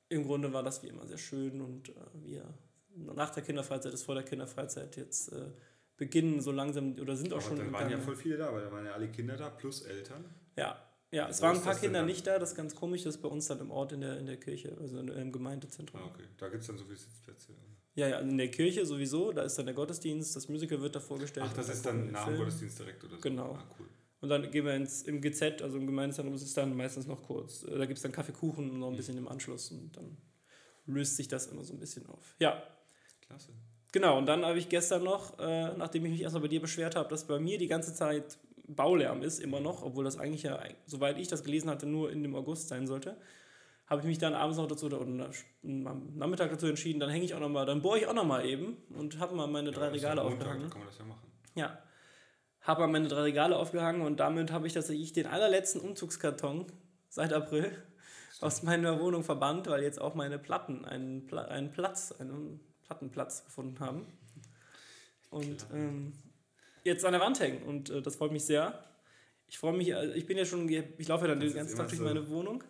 im 0.09 0.23
Grunde 0.25 0.53
war 0.53 0.63
das 0.63 0.83
wie 0.83 0.87
immer 0.87 1.05
sehr 1.05 1.17
schön 1.17 1.61
und 1.61 1.89
äh, 1.89 1.93
wir 2.13 2.53
nach 2.95 3.29
der 3.29 3.43
Kinderfreizeit 3.43 3.93
ist 3.93 4.03
vor 4.03 4.15
der 4.15 4.23
Kinderfreizeit 4.23 4.95
jetzt 4.97 5.31
äh, 5.31 5.51
beginnen 5.97 6.41
so 6.41 6.51
langsam 6.51 6.95
oder 6.99 7.15
sind 7.15 7.31
auch 7.33 7.37
Aber 7.37 7.47
schon 7.47 7.57
dann 7.57 7.71
waren 7.71 7.89
ja 7.89 7.99
voll 7.99 8.15
viele 8.15 8.37
da, 8.37 8.53
weil 8.53 8.63
da 8.63 8.71
waren 8.71 8.85
ja 8.85 8.93
alle 8.93 9.09
Kinder 9.09 9.35
da, 9.35 9.49
plus 9.49 9.81
Eltern. 9.81 10.25
Ja, 10.55 10.81
ja, 11.11 11.29
es 11.29 11.39
Wo 11.39 11.45
waren 11.45 11.57
ein 11.57 11.63
paar 11.63 11.75
Kinder 11.75 12.03
nicht 12.03 12.27
da, 12.27 12.37
das 12.37 12.51
ist 12.51 12.55
ganz 12.55 12.75
komisch, 12.75 13.03
das 13.03 13.15
ist 13.15 13.21
bei 13.21 13.29
uns 13.29 13.47
dann 13.47 13.59
im 13.59 13.71
Ort 13.71 13.93
in 13.93 14.01
der, 14.01 14.17
in 14.17 14.25
der 14.25 14.37
Kirche, 14.37 14.75
also 14.79 14.99
in, 14.99 15.07
im 15.07 15.31
Gemeindezentrum. 15.31 16.01
Ah, 16.01 16.07
okay. 16.07 16.23
Da 16.37 16.49
gibt 16.49 16.61
es 16.61 16.67
dann 16.67 16.77
so 16.77 16.83
viele 16.83 16.97
Sitzplätze. 16.97 17.53
Ja, 17.95 18.07
ja, 18.07 18.19
in 18.19 18.37
der 18.37 18.51
Kirche 18.51 18.85
sowieso, 18.85 19.31
da 19.31 19.41
ist 19.41 19.57
dann 19.57 19.65
der 19.65 19.73
Gottesdienst, 19.73 20.35
das 20.35 20.49
Musical 20.49 20.81
wird 20.81 20.95
da 20.95 20.99
vorgestellt. 20.99 21.47
Ach, 21.49 21.53
das 21.55 21.69
ist 21.69 21.85
dann 21.85 22.11
nach 22.11 22.27
dem. 22.27 22.37
Gottesdienst 22.37 22.77
direkt 22.79 23.03
oder 23.03 23.15
so? 23.15 23.21
Genau. 23.21 23.53
Ah, 23.53 23.63
cool. 23.79 23.87
Und 24.27 24.43
dann 24.43 24.51
gehen 24.51 24.65
wir 24.65 24.73
ins, 24.75 25.03
im 25.03 25.21
GZ, 25.21 25.61
also 25.61 25.77
im 25.77 25.85
Gemeindezentrum, 25.87 26.33
das 26.33 26.41
ist 26.43 26.57
dann 26.57 26.75
meistens 26.75 27.07
noch 27.07 27.23
kurz. 27.23 27.63
Äh, 27.63 27.77
Da 27.77 27.85
gibt 27.85 27.97
es 27.97 28.03
dann 28.03 28.11
Kaffeekuchen 28.11 28.69
und 28.69 28.79
noch 28.79 28.87
ein 28.87 28.93
Mhm. 28.93 28.97
bisschen 28.97 29.17
im 29.17 29.27
Anschluss 29.27 29.71
und 29.71 29.95
dann 29.95 30.17
löst 30.85 31.15
sich 31.15 31.27
das 31.29 31.47
immer 31.47 31.63
so 31.63 31.73
ein 31.73 31.79
bisschen 31.79 32.05
auf. 32.07 32.35
Ja, 32.39 32.61
Klasse. 33.25 33.51
genau. 33.93 34.17
Und 34.17 34.25
dann 34.25 34.45
habe 34.45 34.57
ich 34.59 34.67
gestern 34.67 35.03
noch, 35.05 35.39
äh, 35.39 35.75
nachdem 35.77 36.03
ich 36.05 36.11
mich 36.11 36.21
erstmal 36.21 36.41
bei 36.41 36.47
dir 36.49 36.59
beschwert 36.61 36.95
habe, 36.97 37.07
dass 37.09 37.25
bei 37.25 37.39
mir 37.39 37.57
die 37.57 37.67
ganze 37.67 37.93
Zeit 37.93 38.37
Baulärm 38.67 39.21
ist, 39.21 39.39
immer 39.39 39.61
noch, 39.61 39.81
obwohl 39.83 40.03
das 40.03 40.17
eigentlich 40.19 40.43
ja, 40.43 40.61
soweit 40.85 41.17
ich 41.17 41.29
das 41.29 41.43
gelesen 41.43 41.69
hatte, 41.69 41.85
nur 41.85 42.11
in 42.11 42.21
dem 42.21 42.35
August 42.35 42.67
sein 42.67 42.85
sollte, 42.85 43.15
habe 43.85 44.01
ich 44.01 44.07
mich 44.07 44.17
dann 44.17 44.33
abends 44.33 44.57
noch 44.57 44.67
dazu 44.67 44.87
oder 44.87 44.99
am 44.99 45.15
Nachmittag 46.17 46.49
dazu 46.51 46.67
entschieden, 46.67 46.99
dann 46.99 47.09
hänge 47.09 47.23
ich 47.23 47.33
auch 47.33 47.39
noch 47.39 47.47
mal, 47.47 47.65
dann 47.65 47.81
bohre 47.81 47.99
ich 47.99 48.07
auch 48.07 48.13
noch 48.13 48.25
mal 48.25 48.45
eben 48.45 48.75
und 48.89 49.19
habe 49.19 49.33
mal 49.35 49.47
meine 49.47 49.71
drei 49.71 49.85
Ja, 49.85 49.87
ja 49.87 49.93
Regale 49.93 50.21
Montag, 50.23 50.39
aufgehangen. 50.39 50.63
Da 50.63 50.69
kann 50.69 50.79
man 50.79 50.87
das 50.89 50.97
ja 50.99 51.05
machen. 51.05 51.31
Ja. 51.55 51.79
Habe 52.67 52.81
mal 52.81 52.87
meine 52.87 53.07
drei 53.07 53.21
Regale 53.21 53.55
aufgehangen 53.57 54.01
und 54.01 54.19
damit 54.19 54.51
habe 54.51 54.67
ich 54.67 54.73
tatsächlich 54.73 55.13
den 55.13 55.25
allerletzten 55.25 55.79
Umzugskarton 55.81 56.65
seit 57.07 57.31
April 57.31 57.71
aus 58.41 58.61
meiner 58.61 58.99
Wohnung 58.99 59.23
verbannt, 59.23 59.67
weil 59.67 59.81
jetzt 59.83 60.01
auch 60.01 60.13
meine 60.15 60.37
Platten 60.37 60.83
einen, 60.83 61.25
Pla 61.25 61.45
einen 61.45 61.71
Platz, 61.71 62.11
einen 62.19 62.59
Plattenplatz 62.83 63.45
gefunden 63.45 63.79
haben. 63.79 64.05
Und 65.29 65.65
ähm, 65.73 66.11
jetzt 66.83 67.05
an 67.05 67.13
der 67.13 67.21
Wand 67.21 67.39
hängen 67.39 67.63
und 67.63 67.89
äh, 67.89 68.01
das 68.01 68.17
freut 68.17 68.31
mich 68.33 68.43
sehr. 68.45 68.83
Ich 69.47 69.57
freue 69.57 69.75
mich, 69.75 69.95
also 69.95 70.13
ich 70.13 70.25
bin 70.25 70.37
ja 70.37 70.43
schon, 70.45 70.67
ich 70.67 71.07
laufe 71.07 71.23
ja 71.25 71.29
dann 71.29 71.39
Das 71.39 71.51
den 71.51 71.57
ganzen 71.57 71.77
Tag 71.77 71.87
durch 71.87 71.99
so- 71.99 72.03
meine 72.05 72.27
Wohnung. 72.27 72.63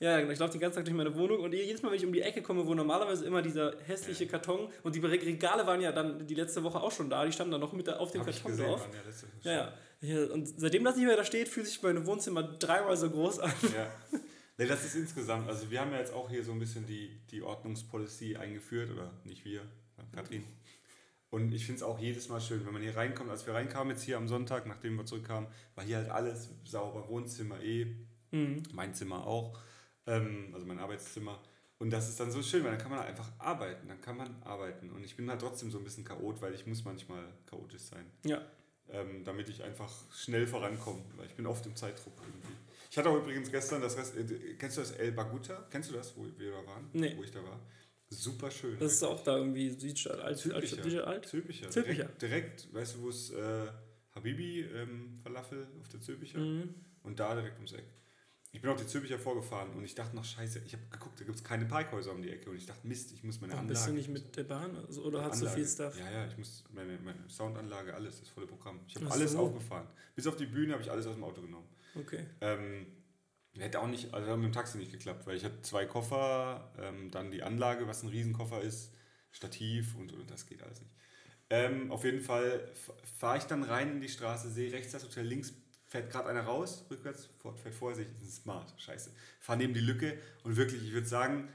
Ja, 0.00 0.20
genau, 0.20 0.30
ich 0.32 0.38
laufe 0.38 0.52
den 0.52 0.60
ganzen 0.60 0.76
Tag 0.76 0.84
durch 0.84 0.96
meine 0.96 1.14
Wohnung 1.16 1.40
und 1.40 1.52
jedes 1.52 1.82
Mal, 1.82 1.90
wenn 1.90 1.98
ich 1.98 2.06
um 2.06 2.12
die 2.12 2.20
Ecke 2.22 2.40
komme, 2.40 2.64
wo 2.66 2.72
normalerweise 2.74 3.24
immer 3.26 3.42
dieser 3.42 3.74
hässliche 3.84 4.28
Karton 4.28 4.68
und 4.84 4.94
die 4.94 5.00
Regale 5.00 5.66
waren 5.66 5.80
ja 5.80 5.90
dann 5.90 6.24
die 6.24 6.34
letzte 6.36 6.62
Woche 6.62 6.80
auch 6.80 6.92
schon 6.92 7.10
da, 7.10 7.24
die 7.26 7.32
standen 7.32 7.50
dann 7.52 7.60
noch 7.60 7.72
mit 7.72 7.88
auf 7.88 8.12
dem 8.12 8.20
Hab 8.24 8.28
Karton 8.32 8.56
drauf. 8.56 8.88
ja 9.42 9.52
Ja, 9.52 9.72
ja. 10.00 10.24
Und 10.32 10.46
seitdem 10.56 10.84
das 10.84 10.94
nicht 10.96 11.06
mehr 11.06 11.16
da 11.16 11.24
steht, 11.24 11.48
fühlt 11.48 11.66
sich 11.66 11.82
mein 11.82 12.06
Wohnzimmer 12.06 12.44
dreimal 12.44 12.96
so 12.96 13.10
groß 13.10 13.40
an. 13.40 13.52
Ja. 13.74 13.90
Nee, 14.56 14.66
das 14.66 14.84
ist 14.84 14.94
insgesamt, 14.96 15.48
also 15.48 15.70
wir 15.70 15.80
haben 15.80 15.92
ja 15.92 15.98
jetzt 15.98 16.12
auch 16.12 16.28
hier 16.30 16.42
so 16.44 16.50
ein 16.52 16.58
bisschen 16.58 16.86
die, 16.86 17.10
die 17.30 17.42
Ordnungspolicy 17.42 18.36
eingeführt, 18.36 18.90
oder 18.90 19.12
nicht 19.24 19.44
wir, 19.44 19.62
Katrin. 20.12 20.44
Und 21.30 21.52
ich 21.52 21.66
finde 21.66 21.76
es 21.78 21.82
auch 21.82 21.98
jedes 21.98 22.28
Mal 22.28 22.40
schön, 22.40 22.64
wenn 22.64 22.72
man 22.72 22.82
hier 22.82 22.96
reinkommt. 22.96 23.30
Als 23.30 23.46
wir 23.46 23.54
reinkamen 23.54 23.90
jetzt 23.94 24.02
hier 24.02 24.16
am 24.16 24.28
Sonntag, 24.28 24.66
nachdem 24.66 24.96
wir 24.96 25.04
zurückkamen, 25.06 25.48
war 25.74 25.84
hier 25.84 25.98
halt 25.98 26.10
alles 26.10 26.50
sauber. 26.64 27.08
Wohnzimmer 27.08 27.60
eh, 27.62 27.86
Mhm. 28.30 28.62
mein 28.72 28.94
Zimmer 28.94 29.26
auch, 29.26 29.58
ähm, 30.08 30.50
also 30.54 30.66
mein 30.66 30.78
Arbeitszimmer. 30.78 31.40
Und 31.78 31.90
das 31.90 32.08
ist 32.08 32.18
dann 32.18 32.32
so 32.32 32.42
schön, 32.42 32.64
weil 32.64 32.72
dann 32.72 32.80
kann 32.80 32.90
man 32.90 33.00
einfach 33.00 33.30
arbeiten, 33.38 33.86
dann 33.86 34.00
kann 34.00 34.16
man 34.16 34.42
arbeiten. 34.42 34.90
Und 34.90 35.04
ich 35.04 35.14
bin 35.16 35.30
halt 35.30 35.40
trotzdem 35.40 35.70
so 35.70 35.78
ein 35.78 35.84
bisschen 35.84 36.04
chaot, 36.04 36.40
weil 36.42 36.52
ich 36.54 36.66
muss 36.66 36.84
manchmal 36.84 37.22
chaotisch 37.46 37.82
sein 37.82 38.04
Ja. 38.24 38.42
ähm, 38.90 39.22
damit 39.24 39.48
ich 39.48 39.62
einfach 39.62 39.92
schnell 40.12 40.46
vorankomme, 40.46 41.04
weil 41.16 41.26
ich 41.26 41.34
bin 41.36 41.46
oft 41.46 41.64
im 41.66 41.76
Zeitdruck 41.76 42.14
irgendwie. 42.20 42.48
Ich 42.90 42.98
hatte 42.98 43.10
auch 43.10 43.18
übrigens 43.18 43.50
gestern 43.52 43.80
das 43.80 43.96
Rest, 43.96 44.16
äh, 44.16 44.24
kennst 44.58 44.76
du 44.76 44.80
das 44.80 44.90
El 44.92 45.12
Baguta? 45.12 45.66
Kennst 45.70 45.90
du 45.90 45.94
das, 45.94 46.16
wo 46.16 46.26
wir 46.36 46.50
da 46.50 46.66
waren? 46.66 46.88
Nee. 46.94 47.14
Wo 47.16 47.22
ich 47.22 47.30
da 47.30 47.42
war? 47.44 47.60
Super 48.10 48.50
schön. 48.50 48.76
Das 48.80 48.92
ist 48.94 49.02
auch 49.04 49.22
da 49.22 49.36
irgendwie 49.36 49.70
Südstadt, 49.70 50.18
alt, 50.20 50.38
Zülpicher. 50.38 50.56
alt, 50.74 50.82
Südstadt, 50.84 51.06
alt. 51.06 51.26
Zülpicher. 51.26 51.70
Zülpicher. 51.70 52.04
Direkt, 52.06 52.22
direkt, 52.22 52.74
weißt 52.74 52.96
du, 52.96 53.02
wo 53.02 53.08
es 53.10 53.30
äh, 53.30 53.66
Habibi 54.14 54.62
ähm, 54.62 55.20
Falafel 55.22 55.68
auf 55.80 55.88
der 55.88 56.00
Zülpicher 56.00 56.38
Mhm. 56.40 56.74
und 57.04 57.20
da 57.20 57.34
direkt 57.34 57.56
ums 57.56 57.72
Eck. 57.72 57.84
Ich 58.50 58.62
bin 58.62 58.70
auf 58.70 58.80
die 58.80 58.86
Zülpicher 58.86 59.18
vorgefahren 59.18 59.70
und 59.74 59.84
ich 59.84 59.94
dachte 59.94 60.16
noch, 60.16 60.24
scheiße, 60.24 60.62
ich 60.64 60.72
habe 60.72 60.82
geguckt, 60.90 61.20
da 61.20 61.24
gibt 61.24 61.36
es 61.36 61.44
keine 61.44 61.66
Parkhäuser 61.66 62.12
um 62.12 62.22
die 62.22 62.30
Ecke 62.30 62.48
und 62.48 62.56
ich 62.56 62.66
dachte, 62.66 62.86
Mist, 62.86 63.12
ich 63.12 63.22
muss 63.22 63.40
meine 63.40 63.52
Anlage... 63.52 63.68
bist 63.68 63.86
du 63.86 63.92
nicht 63.92 64.08
mit 64.08 64.36
der 64.36 64.44
Bahn 64.44 64.74
also, 64.76 65.02
oder 65.04 65.22
hast 65.22 65.42
du 65.42 65.48
viel 65.48 65.66
Stuff? 65.66 65.98
Ja, 65.98 66.10
ja, 66.10 66.26
ich 66.26 66.38
muss 66.38 66.64
meine, 66.72 66.98
meine 66.98 67.28
Soundanlage, 67.28 67.94
alles, 67.94 68.20
das 68.20 68.28
volle 68.30 68.46
Programm. 68.46 68.80
Ich 68.86 68.96
habe 68.96 69.10
alles 69.10 69.32
so. 69.32 69.40
aufgefahren. 69.40 69.86
Bis 70.14 70.26
auf 70.26 70.36
die 70.36 70.46
Bühne 70.46 70.72
habe 70.72 70.82
ich 70.82 70.90
alles 70.90 71.06
aus 71.06 71.14
dem 71.14 71.24
Auto 71.24 71.42
genommen. 71.42 71.68
Okay. 71.94 72.24
Ähm, 72.40 72.86
hätte 73.58 73.80
auch 73.80 73.86
nicht, 73.86 74.14
also 74.14 74.30
hat 74.30 74.38
mit 74.38 74.46
dem 74.46 74.52
Taxi 74.52 74.78
nicht 74.78 74.92
geklappt, 74.92 75.26
weil 75.26 75.36
ich 75.36 75.44
hatte 75.44 75.60
zwei 75.62 75.84
Koffer, 75.84 76.72
ähm, 76.78 77.10
dann 77.10 77.30
die 77.30 77.42
Anlage, 77.42 77.86
was 77.86 78.02
ein 78.02 78.08
Riesenkoffer 78.08 78.62
ist, 78.62 78.94
Stativ 79.30 79.94
und, 79.94 80.12
und 80.12 80.30
das 80.30 80.46
geht 80.46 80.62
alles 80.62 80.80
nicht. 80.80 80.94
Ähm, 81.50 81.90
auf 81.90 82.04
jeden 82.04 82.20
Fall 82.20 82.66
fahre 83.18 83.38
ich 83.38 83.44
dann 83.44 83.62
rein 83.62 83.92
in 83.92 84.00
die 84.00 84.08
Straße, 84.08 84.50
sehe 84.50 84.72
rechts 84.72 84.92
das 84.92 85.04
Hotel, 85.04 85.26
links 85.26 85.52
fährt 85.88 86.10
gerade 86.12 86.28
einer 86.28 86.42
raus, 86.42 86.84
rückwärts, 86.90 87.28
Ford 87.38 87.58
fährt 87.58 87.74
vor 87.74 87.94
sich, 87.94 88.06
das 88.20 88.28
ist 88.28 88.42
smart, 88.42 88.72
scheiße. 88.80 89.10
Fahr 89.40 89.56
neben 89.56 89.74
die 89.74 89.80
Lücke 89.80 90.16
und 90.44 90.56
wirklich, 90.56 90.84
ich 90.84 90.92
würde 90.92 91.06
sagen, 91.08 91.48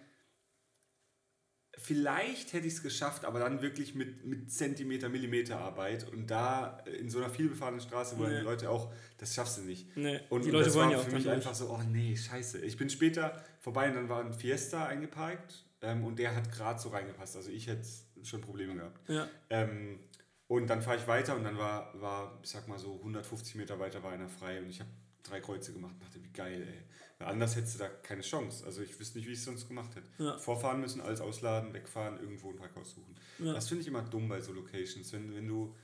vielleicht 1.77 2.53
hätte 2.53 2.67
ich 2.67 2.73
es 2.73 2.83
geschafft, 2.83 3.25
aber 3.25 3.39
dann 3.39 3.61
wirklich 3.61 3.95
mit, 3.95 4.25
mit 4.25 4.51
Zentimeter, 4.51 5.09
Millimeter 5.09 5.57
Arbeit 5.59 6.07
und 6.07 6.27
da 6.27 6.79
in 6.99 7.09
so 7.09 7.17
einer 7.19 7.29
vielbefahrenen 7.29 7.81
Straße, 7.81 8.17
wo 8.17 8.23
Nee. 8.23 8.37
die 8.37 8.43
Leute 8.43 8.69
auch, 8.69 8.93
das 9.17 9.33
schaffst 9.33 9.57
du 9.57 9.61
nicht. 9.63 9.95
Nee, 9.97 10.19
Und, 10.29 10.43
die 10.45 10.49
und 10.49 10.53
Leute 10.53 10.65
das 10.65 10.75
wollen 10.75 10.85
war 10.89 10.93
ja 10.93 10.99
auch 10.99 11.03
für 11.05 11.11
mich 11.15 11.23
durch. 11.23 11.35
einfach 11.35 11.55
so, 11.55 11.69
oh 11.69 11.81
nee, 11.87 12.15
scheiße. 12.15 12.59
Ich 12.59 12.77
bin 12.77 12.89
später 12.89 13.41
vorbei 13.59 13.89
und 13.89 13.95
dann 13.95 14.09
war 14.09 14.23
ein 14.23 14.33
Fiesta 14.33 14.85
eingeparkt 14.85 15.65
ähm, 15.81 16.03
und 16.05 16.19
der 16.19 16.35
hat 16.35 16.51
gerade 16.51 16.79
so 16.79 16.89
reingepasst. 16.89 17.35
Also 17.37 17.49
ich 17.49 17.67
hätte 17.67 17.87
schon 18.23 18.41
Probleme 18.41 18.75
gehabt. 18.75 19.09
Ja. 19.09 19.27
Ähm, 19.49 19.99
und 20.47 20.67
dann 20.67 20.81
fahre 20.81 20.97
ich 20.97 21.07
weiter 21.07 21.35
und 21.35 21.43
dann 21.43 21.57
war, 21.57 21.99
war, 21.99 22.39
ich 22.43 22.49
sag 22.49 22.67
mal 22.67 22.77
so 22.77 22.95
150 22.97 23.55
Meter 23.55 23.79
weiter 23.79 24.03
war 24.03 24.11
einer 24.11 24.29
frei 24.29 24.61
und 24.61 24.69
ich 24.69 24.79
habe 24.79 24.89
drei 25.23 25.39
Kreuze 25.39 25.73
gemacht 25.73 25.93
und 25.93 26.03
dachte, 26.03 26.23
wie 26.23 26.31
geil, 26.31 26.67
ey. 26.67 26.83
Weil 27.17 27.27
anders 27.29 27.55
hättest 27.55 27.75
du 27.75 27.79
da 27.79 27.87
keine 27.87 28.21
Chance. 28.21 28.65
Also 28.65 28.81
ich 28.81 28.99
wüsste 28.99 29.17
nicht, 29.17 29.27
wie 29.27 29.31
ich 29.31 29.39
es 29.39 29.45
sonst 29.45 29.67
gemacht 29.67 29.95
hätte. 29.95 30.09
Ja. 30.17 30.37
Vorfahren 30.37 30.81
müssen, 30.81 31.01
alles 31.01 31.21
ausladen, 31.21 31.73
wegfahren, 31.73 32.19
irgendwo 32.19 32.49
ein 32.49 32.57
Parkhaus 32.57 32.91
suchen. 32.91 33.15
Ja. 33.39 33.53
Das 33.53 33.69
finde 33.69 33.81
ich 33.81 33.87
immer 33.87 34.01
dumm 34.01 34.27
bei 34.27 34.41
so 34.41 34.51
Locations. 34.51 35.11
Wenn, 35.13 35.33
wenn 35.33 35.47
du, 35.47 35.75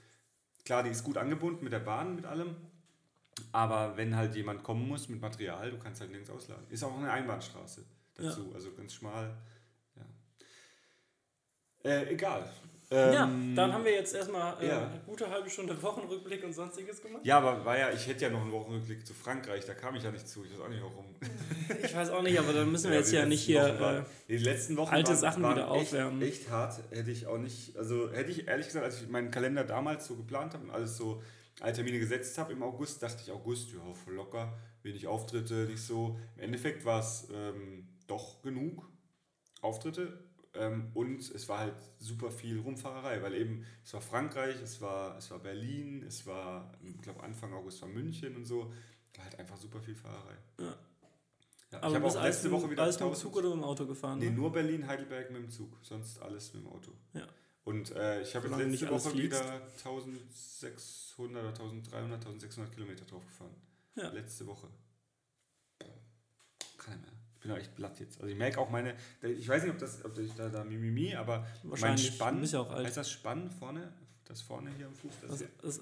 klar, 0.65 0.83
die 0.83 0.89
ist 0.89 1.03
gut 1.03 1.17
angebunden 1.17 1.63
mit 1.63 1.71
der 1.71 1.79
Bahn, 1.79 2.15
mit 2.15 2.25
allem, 2.25 2.55
aber 3.51 3.95
wenn 3.97 4.15
halt 4.15 4.35
jemand 4.35 4.63
kommen 4.63 4.87
muss 4.87 5.07
mit 5.09 5.21
Material, 5.21 5.71
du 5.71 5.79
kannst 5.79 6.01
halt 6.01 6.11
nirgends 6.11 6.29
ausladen. 6.29 6.65
Ist 6.69 6.83
auch 6.83 6.97
eine 6.97 7.11
Einbahnstraße 7.11 7.85
dazu, 8.15 8.51
also 8.53 8.73
ganz 8.73 8.93
schmal. 8.93 9.37
Ja. 9.95 10.05
Äh, 11.89 12.13
egal. 12.13 12.51
Ja, 12.91 13.25
Ähm, 13.25 13.53
dann 13.55 13.71
haben 13.73 13.85
wir 13.85 13.91
jetzt 13.93 14.15
erstmal 14.15 14.61
äh, 14.63 14.67
ja. 14.67 14.87
eine 14.87 14.99
gute 15.05 15.29
halbe 15.29 15.49
Stunde 15.49 15.79
Wochenrückblick 15.81 16.43
und 16.43 16.53
sonstiges 16.53 17.01
gemacht. 17.01 17.23
Ja, 17.25 17.37
aber 17.37 17.63
war 17.63 17.77
ja, 17.77 17.91
ich 17.91 18.07
hätte 18.07 18.25
ja 18.25 18.29
noch 18.31 18.41
einen 18.41 18.51
Wochenrückblick 18.51 19.05
zu 19.05 19.13
Frankreich, 19.13 19.65
da 19.65 19.73
kam 19.75 19.95
ich 19.95 20.03
ja 20.03 20.11
nicht 20.11 20.27
zu. 20.27 20.43
Ich 20.43 20.51
weiß 20.53 20.59
auch 20.61 20.69
nicht 20.69 20.81
warum. 20.81 21.05
Ich 21.83 21.95
weiß 21.95 22.09
auch 22.09 22.23
nicht, 22.23 22.39
aber 22.39 22.51
dann 22.53 22.71
müssen 22.71 22.89
wir 22.89 22.97
jetzt 22.97 23.11
die 23.11 23.15
ja 23.17 23.25
nicht 23.25 23.41
hier. 23.43 23.79
Waren- 23.79 24.03
Äh, 24.03 24.05
die 24.27 24.37
letzten 24.37 24.75
Wochen 24.77 24.93
alte 24.93 25.09
waren, 25.11 25.17
Sachen 25.19 25.43
waren 25.43 25.55
wieder 25.55 25.65
echt, 25.71 25.81
aufwärmen. 25.81 26.21
Echt 26.21 26.49
hart. 26.49 26.79
Hätte 26.89 27.11
ich 27.11 27.27
auch 27.27 27.37
nicht, 27.37 27.77
also 27.77 28.11
hätte 28.11 28.31
ich 28.31 28.47
ehrlich 28.47 28.65
gesagt, 28.67 28.85
als 28.85 29.01
ich 29.01 29.07
meinen 29.07 29.29
Kalender 29.29 29.63
damals 29.63 30.07
so 30.07 30.15
geplant 30.15 30.53
habe 30.55 30.63
und 30.63 30.71
alles 30.71 30.97
so 30.97 31.21
alle 31.61 31.73
Termine 31.73 31.99
gesetzt 31.99 32.37
habe 32.37 32.53
im 32.53 32.63
August, 32.63 33.03
dachte 33.03 33.21
ich 33.23 33.31
August, 33.31 33.71
ja, 33.73 33.79
voll 33.93 34.13
locker, 34.15 34.57
wenig 34.81 35.05
Auftritte, 35.07 35.65
nicht 35.65 35.81
so. 35.83 36.17
Im 36.37 36.43
Endeffekt 36.45 36.85
war 36.85 37.01
es 37.01 37.27
ähm, 37.33 37.87
doch 38.07 38.41
genug 38.41 38.87
Auftritte 39.61 40.23
und 40.93 41.19
es 41.19 41.47
war 41.47 41.59
halt 41.59 41.75
super 41.99 42.31
viel 42.31 42.59
Rumfahrerei, 42.59 43.21
weil 43.21 43.35
eben 43.35 43.65
es 43.83 43.93
war 43.93 44.01
Frankreich, 44.01 44.59
es 44.61 44.81
war, 44.81 45.17
es 45.17 45.29
war 45.29 45.39
Berlin, 45.39 46.03
es 46.03 46.25
war, 46.25 46.73
ich 46.83 47.01
glaube 47.01 47.21
Anfang 47.23 47.53
August 47.53 47.81
war 47.81 47.89
München 47.89 48.35
und 48.35 48.45
so. 48.45 48.71
War 49.15 49.25
halt 49.25 49.39
einfach 49.39 49.57
super 49.57 49.79
viel 49.81 49.95
Fahrerei. 49.95 50.37
Ja. 50.59 50.75
Ja, 51.71 51.83
aber 51.83 51.89
ich 51.89 51.95
habe 51.95 52.07
auch 52.07 52.23
letzte 52.23 52.49
Woche 52.49 52.69
wieder 52.69 52.81
alles 52.81 52.95
mit 52.95 53.01
dem 53.01 53.09
1000 53.09 53.21
Zug 53.21 53.37
oder 53.37 53.49
mit 53.49 53.57
dem 53.57 53.63
Auto 53.63 53.85
gefahren. 53.85 54.17
Nee, 54.17 54.29
ne? 54.29 54.35
nur 54.35 54.51
Berlin, 54.51 54.87
Heidelberg 54.87 55.29
mit 55.29 55.43
dem 55.43 55.49
Zug, 55.51 55.77
sonst 55.83 56.19
alles 56.19 56.51
mit 56.53 56.63
dem 56.63 56.71
Auto. 56.71 56.91
Ja. 57.13 57.27
Und 57.63 57.91
äh, 57.91 58.21
ich 58.23 58.35
habe 58.35 58.47
letzte 58.47 58.65
nicht 58.65 58.89
Woche 58.89 59.11
fliegst. 59.11 59.39
wieder 59.39 59.61
1600 59.83 61.43
oder 61.43 61.49
1300, 61.49 62.25
1600 62.25 62.73
Kilometer 62.73 63.05
drauf 63.05 63.23
gefahren. 63.23 63.53
Ja. 63.95 64.09
Letzte 64.09 64.47
Woche. 64.47 64.67
Ich 67.39 67.43
bin 67.43 67.53
auch 67.53 67.57
echt 67.57 67.73
platt 67.73 67.97
jetzt. 68.01 68.19
Also 68.19 68.29
ich 68.29 68.37
merke 68.37 68.59
auch 68.59 68.69
meine, 68.69 68.95
ich 69.21 69.47
weiß 69.47 69.63
nicht, 69.63 69.71
ob 69.71 69.79
das, 69.79 70.03
ob 70.03 70.17
ich 70.17 70.33
da, 70.33 70.49
da 70.49 70.65
Mimimi, 70.65 71.15
aber 71.15 71.47
mein 71.63 71.97
Spann, 71.97 72.41
bist 72.41 72.51
ja 72.51 72.59
auch 72.59 72.69
alt. 72.69 72.85
heißt 72.85 72.97
das 72.97 73.09
Spann 73.09 73.49
vorne? 73.49 73.93
Das 74.25 74.41
vorne 74.41 74.69
hier 74.75 74.87
am 74.87 74.93
Fuß? 74.93 75.11
Das 75.21 75.39
Das, 75.39 75.49
das, 75.61 75.81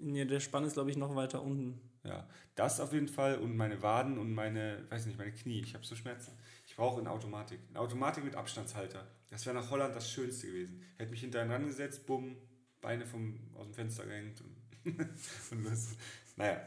nee, 0.00 0.24
der 0.26 0.40
Spann 0.40 0.64
ist, 0.64 0.74
glaube 0.74 0.90
ich, 0.90 0.98
noch 0.98 1.16
weiter 1.16 1.42
unten. 1.42 1.80
Ja, 2.04 2.28
das 2.54 2.78
auf 2.78 2.92
jeden 2.92 3.08
Fall 3.08 3.38
und 3.38 3.56
meine 3.56 3.82
Waden 3.82 4.18
und 4.18 4.34
meine, 4.34 4.84
weiß 4.90 5.06
nicht, 5.06 5.18
meine 5.18 5.32
Knie. 5.32 5.60
Ich 5.60 5.74
habe 5.74 5.84
so 5.84 5.96
Schmerzen. 5.96 6.32
Ich 6.66 6.76
brauche 6.76 7.00
eine 7.00 7.10
Automatik. 7.10 7.58
Eine 7.70 7.80
Automatik 7.80 8.24
mit 8.24 8.36
Abstandshalter. 8.36 9.06
Das 9.30 9.46
wäre 9.46 9.56
nach 9.56 9.70
Holland 9.70 9.96
das 9.96 10.10
Schönste 10.10 10.46
gewesen. 10.46 10.82
Hätte 10.98 11.10
mich 11.10 11.20
hinterher 11.20 11.50
rangesetzt, 11.50 12.06
bumm, 12.06 12.36
Beine 12.80 13.06
vom, 13.06 13.40
aus 13.54 13.66
dem 13.66 13.74
Fenster 13.74 14.04
gehängt 14.04 14.42
und, 14.42 14.56
und 15.50 15.64
los. 15.64 15.96
Naja. 16.36 16.60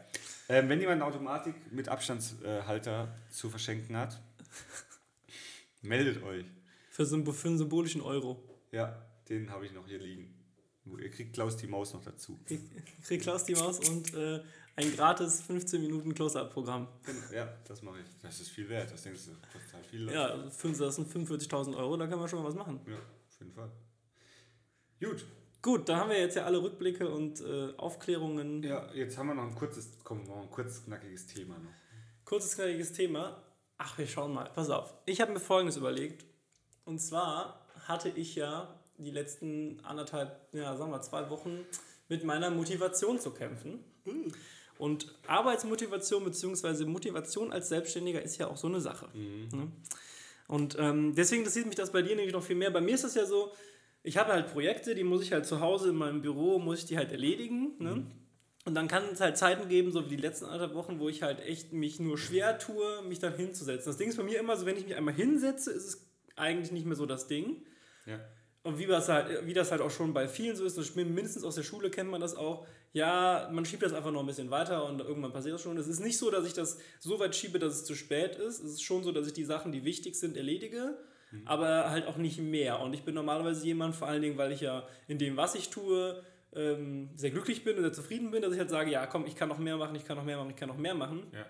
Ähm, 0.49 0.67
wenn 0.67 0.81
jemand 0.81 1.01
eine 1.01 1.05
Automatik 1.05 1.55
mit 1.71 1.87
Abstandshalter 1.87 3.15
zu 3.29 3.49
verschenken 3.49 3.95
hat, 3.95 4.21
meldet 5.81 6.23
euch. 6.23 6.45
Für, 6.89 7.05
Symbo 7.05 7.31
für 7.31 7.49
einen 7.49 7.57
symbolischen 7.57 8.01
Euro. 8.01 8.43
Ja, 8.71 9.05
den 9.29 9.49
habe 9.49 9.65
ich 9.65 9.73
noch 9.73 9.87
hier 9.87 9.99
liegen. 9.99 10.33
Ihr 10.85 11.09
kriegt 11.11 11.33
Klaus 11.33 11.57
die 11.57 11.67
Maus 11.67 11.93
noch 11.93 12.03
dazu. 12.03 12.39
Krieg, 12.45 12.61
krieg 13.03 13.21
Klaus 13.21 13.45
die 13.45 13.53
Maus 13.53 13.79
und 13.87 14.13
äh, 14.13 14.41
ein 14.75 14.95
gratis 14.95 15.41
15 15.41 15.81
Minuten 15.81 16.13
Close-Up-Programm. 16.13 16.87
Ja, 17.33 17.53
das 17.67 17.81
mache 17.81 17.99
ich. 17.99 18.07
Das 18.21 18.39
ist 18.39 18.49
viel 18.49 18.67
wert. 18.67 18.91
Das 18.91 19.03
denkst 19.03 19.25
du, 19.25 19.31
total 19.31 19.83
viel. 19.83 20.09
Ja, 20.09 20.37
das 20.37 20.59
sind 20.95 21.07
45.000 21.07 21.77
Euro, 21.77 21.97
da 21.97 22.07
kann 22.07 22.19
man 22.19 22.27
schon 22.27 22.41
mal 22.41 22.47
was 22.47 22.55
machen. 22.55 22.79
Ja, 22.87 22.95
auf 22.95 23.39
jeden 23.39 23.53
Fall. 23.53 23.71
Gut. 24.99 25.25
Gut, 25.61 25.87
dann 25.87 25.97
haben 25.97 26.09
wir 26.09 26.19
jetzt 26.19 26.35
ja 26.35 26.45
alle 26.45 26.61
Rückblicke 26.61 27.07
und 27.07 27.39
äh, 27.41 27.73
Aufklärungen. 27.77 28.63
Ja, 28.63 28.91
jetzt 28.93 29.17
haben 29.17 29.27
wir 29.27 29.35
noch 29.35 29.43
ein 29.43 29.53
kurzes, 29.53 29.91
komm, 30.03 30.23
noch 30.23 30.41
ein 30.41 30.49
kurzes, 30.49 30.85
knackiges 30.85 31.27
Thema 31.27 31.59
noch. 31.59 31.71
Kurzes, 32.25 32.55
knackiges 32.55 32.93
Thema. 32.93 33.43
Ach, 33.83 33.97
wir 33.97 34.05
schauen 34.05 34.31
mal. 34.31 34.47
Pass 34.53 34.69
auf. 34.69 34.93
Ich 35.07 35.21
habe 35.21 35.31
mir 35.31 35.39
Folgendes 35.39 35.75
überlegt. 35.75 36.23
Und 36.85 36.99
zwar 36.99 37.65
hatte 37.87 38.09
ich 38.09 38.35
ja 38.35 38.79
die 38.99 39.09
letzten 39.09 39.79
anderthalb, 39.83 40.39
ja, 40.53 40.75
sagen 40.77 40.91
wir 40.91 41.01
zwei 41.01 41.31
Wochen 41.31 41.65
mit 42.07 42.23
meiner 42.23 42.51
Motivation 42.51 43.19
zu 43.19 43.31
kämpfen. 43.31 43.83
Und 44.77 45.15
Arbeitsmotivation 45.25 46.23
bzw. 46.23 46.85
Motivation 46.85 47.51
als 47.51 47.69
Selbstständiger 47.69 48.21
ist 48.21 48.37
ja 48.37 48.47
auch 48.47 48.57
so 48.57 48.67
eine 48.67 48.81
Sache. 48.81 49.07
Ne? 49.51 49.71
Und 50.47 50.77
ähm, 50.77 51.15
deswegen 51.15 51.41
interessiert 51.41 51.65
mich 51.65 51.75
das 51.75 51.91
bei 51.91 52.03
dir 52.03 52.15
nämlich 52.15 52.33
noch 52.33 52.43
viel 52.43 52.55
mehr. 52.55 52.69
Bei 52.69 52.81
mir 52.81 52.93
ist 52.93 53.03
das 53.03 53.15
ja 53.15 53.25
so, 53.25 53.51
ich 54.03 54.17
habe 54.17 54.31
halt 54.31 54.51
Projekte, 54.51 54.93
die 54.93 55.03
muss 55.03 55.23
ich 55.23 55.31
halt 55.31 55.47
zu 55.47 55.59
Hause 55.59 55.89
in 55.89 55.95
meinem 55.95 56.21
Büro, 56.21 56.59
muss 56.59 56.79
ich 56.79 56.85
die 56.85 56.97
halt 56.97 57.11
erledigen. 57.11 57.71
Ne? 57.79 58.05
Und 58.65 58.75
dann 58.75 58.87
kann 58.87 59.03
es 59.11 59.21
halt 59.21 59.37
Zeiten 59.37 59.69
geben, 59.69 59.91
so 59.91 60.05
wie 60.05 60.15
die 60.15 60.21
letzten 60.21 60.45
anderthalb 60.45 60.75
Wochen, 60.75 60.99
wo 60.99 61.09
ich 61.09 61.23
halt 61.23 61.39
echt 61.39 61.73
mich 61.73 61.99
nur 61.99 62.17
schwer 62.17 62.59
tue, 62.59 63.01
mich 63.03 63.19
dann 63.19 63.35
hinzusetzen. 63.35 63.89
Das 63.89 63.97
Ding 63.97 64.09
ist 64.09 64.17
bei 64.17 64.23
mir 64.23 64.39
immer 64.39 64.55
so, 64.55 64.65
wenn 64.65 64.77
ich 64.77 64.85
mich 64.85 64.95
einmal 64.95 65.15
hinsetze, 65.15 65.71
ist 65.71 65.85
es 65.85 66.07
eigentlich 66.35 66.71
nicht 66.71 66.85
mehr 66.85 66.95
so 66.95 67.07
das 67.07 67.27
Ding. 67.27 67.63
Ja. 68.05 68.19
Und 68.63 68.77
wie 68.77 68.85
das, 68.85 69.09
halt, 69.09 69.47
wie 69.47 69.53
das 69.55 69.71
halt 69.71 69.81
auch 69.81 69.89
schon 69.89 70.13
bei 70.13 70.27
vielen 70.27 70.55
so 70.55 70.63
ist, 70.63 70.77
das 70.77 70.93
mindestens 70.93 71.43
aus 71.43 71.55
der 71.55 71.63
Schule 71.63 71.89
kennt 71.89 72.11
man 72.11 72.21
das 72.21 72.35
auch, 72.35 72.67
ja, 72.93 73.49
man 73.51 73.65
schiebt 73.65 73.81
das 73.81 73.93
einfach 73.93 74.11
noch 74.11 74.19
ein 74.19 74.27
bisschen 74.27 74.51
weiter 74.51 74.85
und 74.85 74.99
irgendwann 74.99 75.33
passiert 75.33 75.55
das 75.55 75.61
schon. 75.61 75.77
Es 75.77 75.87
ist 75.87 75.99
nicht 75.99 76.19
so, 76.19 76.29
dass 76.29 76.45
ich 76.45 76.53
das 76.53 76.77
so 76.99 77.19
weit 77.19 77.35
schiebe, 77.35 77.57
dass 77.57 77.73
es 77.73 77.85
zu 77.85 77.95
spät 77.95 78.35
ist. 78.35 78.59
Es 78.63 78.73
ist 78.73 78.83
schon 78.83 79.03
so, 79.03 79.11
dass 79.11 79.25
ich 79.25 79.33
die 79.33 79.45
Sachen, 79.45 79.71
die 79.71 79.83
wichtig 79.83 80.15
sind, 80.15 80.37
erledige, 80.37 80.99
aber 81.45 81.89
halt 81.89 82.05
auch 82.05 82.17
nicht 82.17 82.39
mehr. 82.39 82.81
Und 82.81 82.93
ich 82.93 83.03
bin 83.03 83.15
normalerweise 83.15 83.65
jemand, 83.65 83.95
vor 83.95 84.09
allen 84.09 84.21
Dingen, 84.21 84.37
weil 84.37 84.51
ich 84.51 84.61
ja 84.61 84.85
in 85.07 85.17
dem, 85.17 85.37
was 85.37 85.55
ich 85.55 85.69
tue, 85.69 86.21
ähm, 86.53 87.09
sehr 87.15 87.31
glücklich 87.31 87.63
bin 87.63 87.77
und 87.77 87.83
sehr 87.83 87.93
zufrieden 87.93 88.31
bin, 88.31 88.41
dass 88.41 88.53
ich 88.53 88.59
halt 88.59 88.69
sage, 88.69 88.91
ja, 88.91 89.05
komm, 89.05 89.25
ich 89.25 89.35
kann 89.35 89.49
noch 89.49 89.59
mehr 89.59 89.77
machen, 89.77 89.95
ich 89.95 90.05
kann 90.05 90.17
noch 90.17 90.25
mehr 90.25 90.37
machen, 90.37 90.49
ich 90.49 90.55
kann 90.55 90.69
noch 90.69 90.77
mehr 90.77 90.95
machen. 90.95 91.27
Ja. 91.33 91.45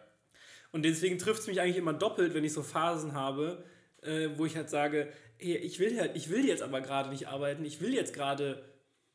Und 0.71 0.83
deswegen 0.83 1.17
trifft 1.17 1.41
es 1.41 1.47
mich 1.47 1.59
eigentlich 1.59 1.77
immer 1.77 1.93
doppelt, 1.93 2.33
wenn 2.33 2.43
ich 2.43 2.53
so 2.53 2.63
Phasen 2.63 3.13
habe, 3.13 3.63
äh, 4.01 4.29
wo 4.35 4.45
ich 4.45 4.55
halt 4.55 4.69
sage, 4.69 5.11
hey, 5.37 5.57
ich 5.57 5.79
will 5.79 5.99
halt, 5.99 6.15
ich 6.15 6.29
will 6.29 6.45
jetzt 6.47 6.63
aber 6.63 6.81
gerade 6.81 7.09
nicht 7.09 7.27
arbeiten, 7.27 7.65
ich 7.65 7.81
will 7.81 7.93
jetzt 7.93 8.13
gerade, 8.13 8.63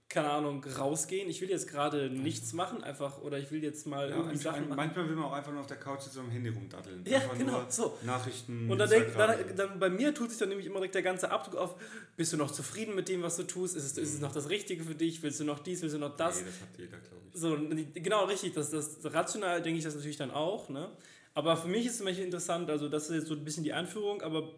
keine 0.08 0.30
Ahnung, 0.30 0.64
rausgehen, 0.64 1.28
ich 1.28 1.40
will 1.40 1.50
jetzt 1.50 1.68
gerade 1.68 2.08
nichts 2.08 2.52
machen, 2.52 2.82
einfach, 2.84 3.20
oder 3.22 3.38
ich 3.38 3.50
will 3.50 3.62
jetzt 3.62 3.86
mal 3.86 4.08
Ja, 4.08 4.16
irgendwie 4.16 4.36
Sachen 4.36 4.68
machen. 4.68 4.76
manchmal 4.76 5.08
will 5.08 5.16
man 5.16 5.24
auch 5.24 5.32
einfach 5.32 5.50
nur 5.50 5.60
auf 5.60 5.66
der 5.66 5.78
Couch 5.78 6.02
sitzen 6.02 6.20
und 6.20 6.24
am 6.26 6.30
Handy 6.30 6.48
rumdatteln. 6.50 7.04
Ja, 7.04 7.18
Einfach 7.18 7.36
genau, 7.36 7.64
so. 7.68 7.98
Nachrichten. 8.04 8.70
Und 8.70 8.78
dann, 8.78 8.88
denk, 8.88 9.16
dann, 9.16 9.36
dann 9.56 9.78
bei 9.80 9.90
mir 9.90 10.14
tut 10.14 10.30
sich 10.30 10.38
dann 10.38 10.48
nämlich 10.48 10.66
immer 10.66 10.76
direkt 10.76 10.94
der 10.94 11.02
ganze 11.02 11.30
Abdruck 11.30 11.56
auf, 11.56 11.74
bist 12.16 12.32
du 12.32 12.36
noch 12.36 12.52
zufrieden 12.52 12.94
mit 12.94 13.08
dem, 13.08 13.22
was 13.22 13.36
du 13.36 13.42
tust? 13.42 13.76
Ist 13.76 13.84
es, 13.84 13.98
ist 13.98 14.14
es 14.14 14.20
noch 14.20 14.32
das 14.32 14.48
Richtige 14.48 14.84
für 14.84 14.94
dich? 14.94 15.22
Willst 15.22 15.40
du 15.40 15.44
noch 15.44 15.58
dies, 15.58 15.82
willst 15.82 15.96
du 15.96 15.98
noch 15.98 16.16
das? 16.16 16.40
Nee, 16.40 16.46
das 16.46 16.60
hat 16.60 16.68
jeder, 16.78 16.98
glaube 16.98 17.22
ich. 17.32 17.40
So, 17.40 18.00
genau 18.00 18.24
richtig, 18.26 18.54
das, 18.54 18.70
das 18.70 18.98
rational 19.12 19.60
denke 19.60 19.78
ich 19.78 19.84
das 19.84 19.96
natürlich 19.96 20.16
dann 20.16 20.30
auch, 20.30 20.68
ne? 20.68 20.88
Aber 21.34 21.56
für 21.56 21.68
mich 21.68 21.84
ist 21.84 21.98
zum 21.98 22.06
Beispiel 22.06 22.24
interessant, 22.24 22.70
also 22.70 22.88
das 22.88 23.10
ist 23.10 23.16
jetzt 23.16 23.26
so 23.26 23.34
ein 23.34 23.44
bisschen 23.44 23.62
die 23.64 23.72
Anführung, 23.74 24.22
aber 24.22 24.48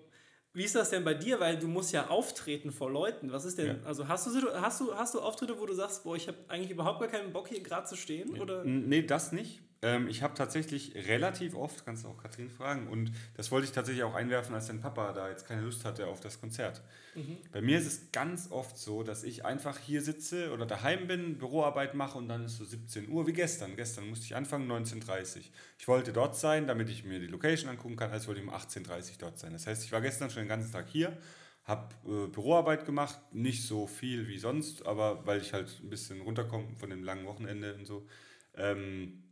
wie 0.59 0.64
ist 0.64 0.74
das 0.74 0.90
denn 0.90 1.04
bei 1.04 1.14
dir? 1.14 1.40
Weil 1.40 1.59
du 1.59 1.68
musst 1.68 1.92
ja 1.92 2.09
auftreten 2.09 2.70
vor 2.72 2.90
Leuten. 2.90 3.32
Was 3.32 3.44
ist 3.46 3.56
denn, 3.59 3.66
Ja. 3.68 3.74
also 3.86 4.06
hast 4.09 4.26
du, 4.26 4.30
hast, 4.61 4.80
du, 4.80 4.94
hast 4.94 5.14
du 5.14 5.20
Auftritte, 5.20 5.59
wo 5.59 5.64
du 5.66 5.72
sagst, 5.72 6.04
boah, 6.04 6.16
ich 6.16 6.28
habe 6.28 6.36
eigentlich 6.48 6.70
überhaupt 6.70 7.00
gar 7.00 7.09
keinen 7.09 7.32
Bock 7.32 7.48
hier 7.48 7.62
gerade 7.62 7.86
zu 7.86 7.96
stehen? 7.96 8.38
Oder? 8.40 8.62
N- 8.64 8.88
Nee, 8.88 9.02
das 9.02 9.32
nicht. 9.32 9.62
Ähm, 9.81 10.09
ich 10.09 10.22
habe 10.22 10.35
tatsächlich 10.35 10.95
relativ 10.95 11.55
oft, 11.55 11.85
kannst 11.85 12.05
du 12.05 12.09
auch 12.09 12.20
Katrin 12.20 12.51
fragen, 12.51 12.89
und 12.89 13.12
das 13.35 13.53
wollte 13.53 13.66
ich 13.66 13.72
tatsächlich 13.72 14.03
auch 14.03 14.14
einwerfen, 14.14 14.55
als 14.55 14.66
dein 14.66 14.81
Papa 14.81 15.12
da 15.12 15.29
jetzt 15.29 15.47
keine 15.47 15.62
Lust 15.62 15.85
hatte 15.85 16.09
auf 16.09 16.20
das 16.20 16.41
Konzert. 16.41 16.83
Mhm. 17.14 17.39
Bei 17.53 17.61
mir 17.61 17.79
ist 17.79 17.87
es 17.87 18.11
ganz 18.11 18.51
oft 18.51 18.76
so, 18.76 19.05
dass 19.05 19.22
ich 19.22 19.45
einfach 19.45 19.79
hier 19.79 20.03
sitze 20.03 20.53
oder 20.53 20.66
daheim 20.66 21.07
bin, 21.07 21.39
Büroarbeit 21.39 21.95
mache 21.95 22.18
und 22.18 22.29
dann 22.29 22.45
ist 22.45 22.57
so 22.57 22.64
17 22.64 23.09
Uhr 23.09 23.29
wie 23.29 23.33
gestern. 23.33 23.76
Gestern 23.76 24.09
musste 24.09 24.26
ich 24.26 24.35
anfangen, 24.35 24.68
19.30 24.70 25.37
Uhr. 25.37 25.43
Ich 25.79 25.87
wollte 25.87 26.12
dort 26.12 26.37
sein, 26.37 26.66
damit 26.66 26.89
ich 26.89 27.05
mir 27.05 27.20
die 27.20 27.29
Location 27.29 27.70
angucken 27.70 27.97
kann, 27.97 28.11
als 28.11 28.26
wollte 28.26 28.41
ich 28.41 28.47
um 28.47 28.53
18.30 28.53 28.83
Uhr 28.83 29.16
dort 29.20 29.39
sein. 29.39 29.53
Das 29.53 29.68
heißt, 29.68 29.85
ich 29.85 29.93
war 29.93 30.01
gestern 30.01 30.29
schon 30.31 30.43
den 30.43 30.49
ganzen 30.49 30.72
Tag 30.72 30.89
hier, 30.89 31.16
habe 31.62 31.95
äh, 32.05 32.26
Büroarbeit 32.26 32.85
gemacht, 32.85 33.20
nicht 33.31 33.64
so 33.64 33.87
viel 33.87 34.26
wie 34.26 34.39
sonst, 34.39 34.85
aber 34.87 35.24
weil 35.24 35.41
ich 35.41 35.53
halt 35.53 35.81
ein 35.85 35.91
bisschen 35.91 36.20
runterkomme 36.22 36.74
von 36.76 36.91
dem 36.91 37.05
langen 37.05 37.26
Wochenende 37.26 37.74
und 37.74 37.87
so. 37.87 38.09
Ähm, 38.57 39.22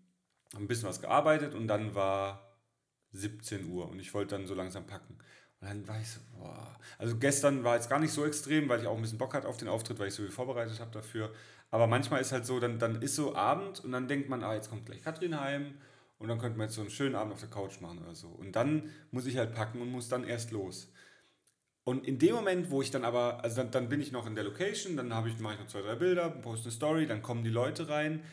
ein 0.54 0.66
bisschen 0.66 0.88
was 0.88 1.00
gearbeitet 1.00 1.54
und 1.54 1.66
dann 1.66 1.94
war 1.94 2.58
17 3.12 3.68
Uhr 3.70 3.88
und 3.88 3.98
ich 3.98 4.12
wollte 4.14 4.36
dann 4.36 4.46
so 4.46 4.54
langsam 4.54 4.86
packen. 4.86 5.18
Und 5.60 5.68
dann 5.68 5.88
war 5.88 6.00
ich 6.00 6.08
so, 6.08 6.20
boah. 6.32 6.78
Also 6.98 7.16
gestern 7.16 7.64
war 7.64 7.76
jetzt 7.76 7.88
gar 7.88 7.98
nicht 7.98 8.12
so 8.12 8.24
extrem, 8.26 8.68
weil 8.68 8.80
ich 8.80 8.86
auch 8.86 8.94
ein 8.94 9.02
bisschen 9.02 9.18
Bock 9.18 9.34
hatte 9.34 9.48
auf 9.48 9.56
den 9.56 9.68
Auftritt, 9.68 9.98
weil 9.98 10.08
ich 10.08 10.14
so 10.14 10.22
viel 10.22 10.30
vorbereitet 10.30 10.80
habe 10.80 10.90
dafür. 10.90 11.32
Aber 11.70 11.86
manchmal 11.86 12.20
ist 12.20 12.32
halt 12.32 12.46
so, 12.46 12.60
dann, 12.60 12.78
dann 12.78 13.02
ist 13.02 13.16
so 13.16 13.34
Abend 13.34 13.82
und 13.82 13.92
dann 13.92 14.06
denkt 14.06 14.28
man, 14.28 14.44
ah, 14.44 14.54
jetzt 14.54 14.70
kommt 14.70 14.86
gleich 14.86 15.02
Katrin 15.02 15.40
heim 15.40 15.74
und 16.18 16.28
dann 16.28 16.38
könnte 16.38 16.58
man 16.58 16.66
jetzt 16.66 16.76
so 16.76 16.82
einen 16.82 16.90
schönen 16.90 17.14
Abend 17.14 17.32
auf 17.32 17.40
der 17.40 17.50
Couch 17.50 17.80
machen 17.80 17.98
oder 18.02 18.14
so. 18.14 18.28
Und 18.28 18.52
dann 18.52 18.90
muss 19.10 19.26
ich 19.26 19.36
halt 19.36 19.54
packen 19.54 19.80
und 19.80 19.90
muss 19.90 20.08
dann 20.08 20.24
erst 20.24 20.52
los. 20.52 20.92
Und 21.84 22.06
in 22.06 22.18
dem 22.18 22.34
Moment, 22.34 22.70
wo 22.70 22.82
ich 22.82 22.90
dann 22.90 23.04
aber, 23.04 23.44
also 23.44 23.56
dann, 23.56 23.70
dann 23.70 23.88
bin 23.88 24.00
ich 24.00 24.10
noch 24.10 24.26
in 24.26 24.34
der 24.34 24.44
Location, 24.44 24.96
dann 24.96 25.14
habe 25.14 25.28
ich, 25.28 25.38
mache 25.38 25.54
ich 25.54 25.60
noch 25.60 25.68
zwei, 25.68 25.82
drei 25.82 25.94
Bilder, 25.94 26.30
poste 26.30 26.66
eine 26.66 26.72
Story, 26.72 27.06
dann 27.06 27.22
kommen 27.22 27.44
die 27.44 27.50
Leute 27.50 27.88
rein, 27.88 28.24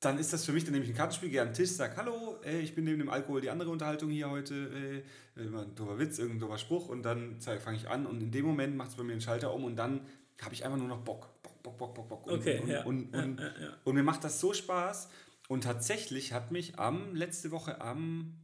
dann 0.00 0.18
ist 0.18 0.32
das 0.32 0.46
für 0.46 0.52
mich, 0.52 0.64
dann 0.64 0.72
nehme 0.72 0.84
ich 0.84 0.90
ein 0.90 0.96
Kartenspiel, 0.96 1.28
gehe 1.28 1.42
an 1.42 1.48
den 1.48 1.54
Tisch, 1.54 1.70
sage, 1.70 1.94
hallo, 1.96 2.38
äh, 2.42 2.60
ich 2.60 2.74
bin 2.74 2.84
neben 2.84 2.98
dem 2.98 3.10
Alkohol 3.10 3.42
die 3.42 3.50
andere 3.50 3.70
Unterhaltung 3.70 4.10
hier 4.10 4.30
heute, 4.30 5.04
äh, 5.36 5.42
immer 5.42 5.62
ein 5.62 5.74
doofer 5.74 5.98
Witz, 5.98 6.18
irgendein 6.18 6.40
doofer 6.40 6.58
Spruch 6.58 6.88
und 6.88 7.02
dann 7.02 7.38
fange 7.40 7.76
ich 7.76 7.88
an 7.88 8.06
und 8.06 8.22
in 8.22 8.30
dem 8.30 8.46
Moment 8.46 8.76
macht 8.76 8.90
es 8.90 8.96
bei 8.96 9.02
mir 9.02 9.12
einen 9.12 9.20
Schalter 9.20 9.52
um 9.52 9.64
und 9.64 9.76
dann 9.76 10.06
habe 10.40 10.54
ich 10.54 10.64
einfach 10.64 10.78
nur 10.78 10.88
noch 10.88 11.02
Bock, 11.02 11.42
Bock, 11.42 11.62
Bock, 11.62 11.78
Bock, 11.78 11.94
Bock, 11.94 12.08
Bock. 12.08 12.26
Und, 12.26 12.40
okay, 12.40 12.60
und, 12.60 12.68
ja. 12.68 12.84
Und, 12.84 13.14
und, 13.14 13.40
ja, 13.40 13.46
ja. 13.46 13.76
und 13.84 13.94
mir 13.94 14.02
macht 14.02 14.24
das 14.24 14.40
so 14.40 14.54
Spaß 14.54 15.10
und 15.48 15.64
tatsächlich 15.64 16.32
hat 16.32 16.50
mich 16.50 16.78
am, 16.78 17.14
letzte 17.14 17.50
Woche 17.50 17.82
am 17.82 18.38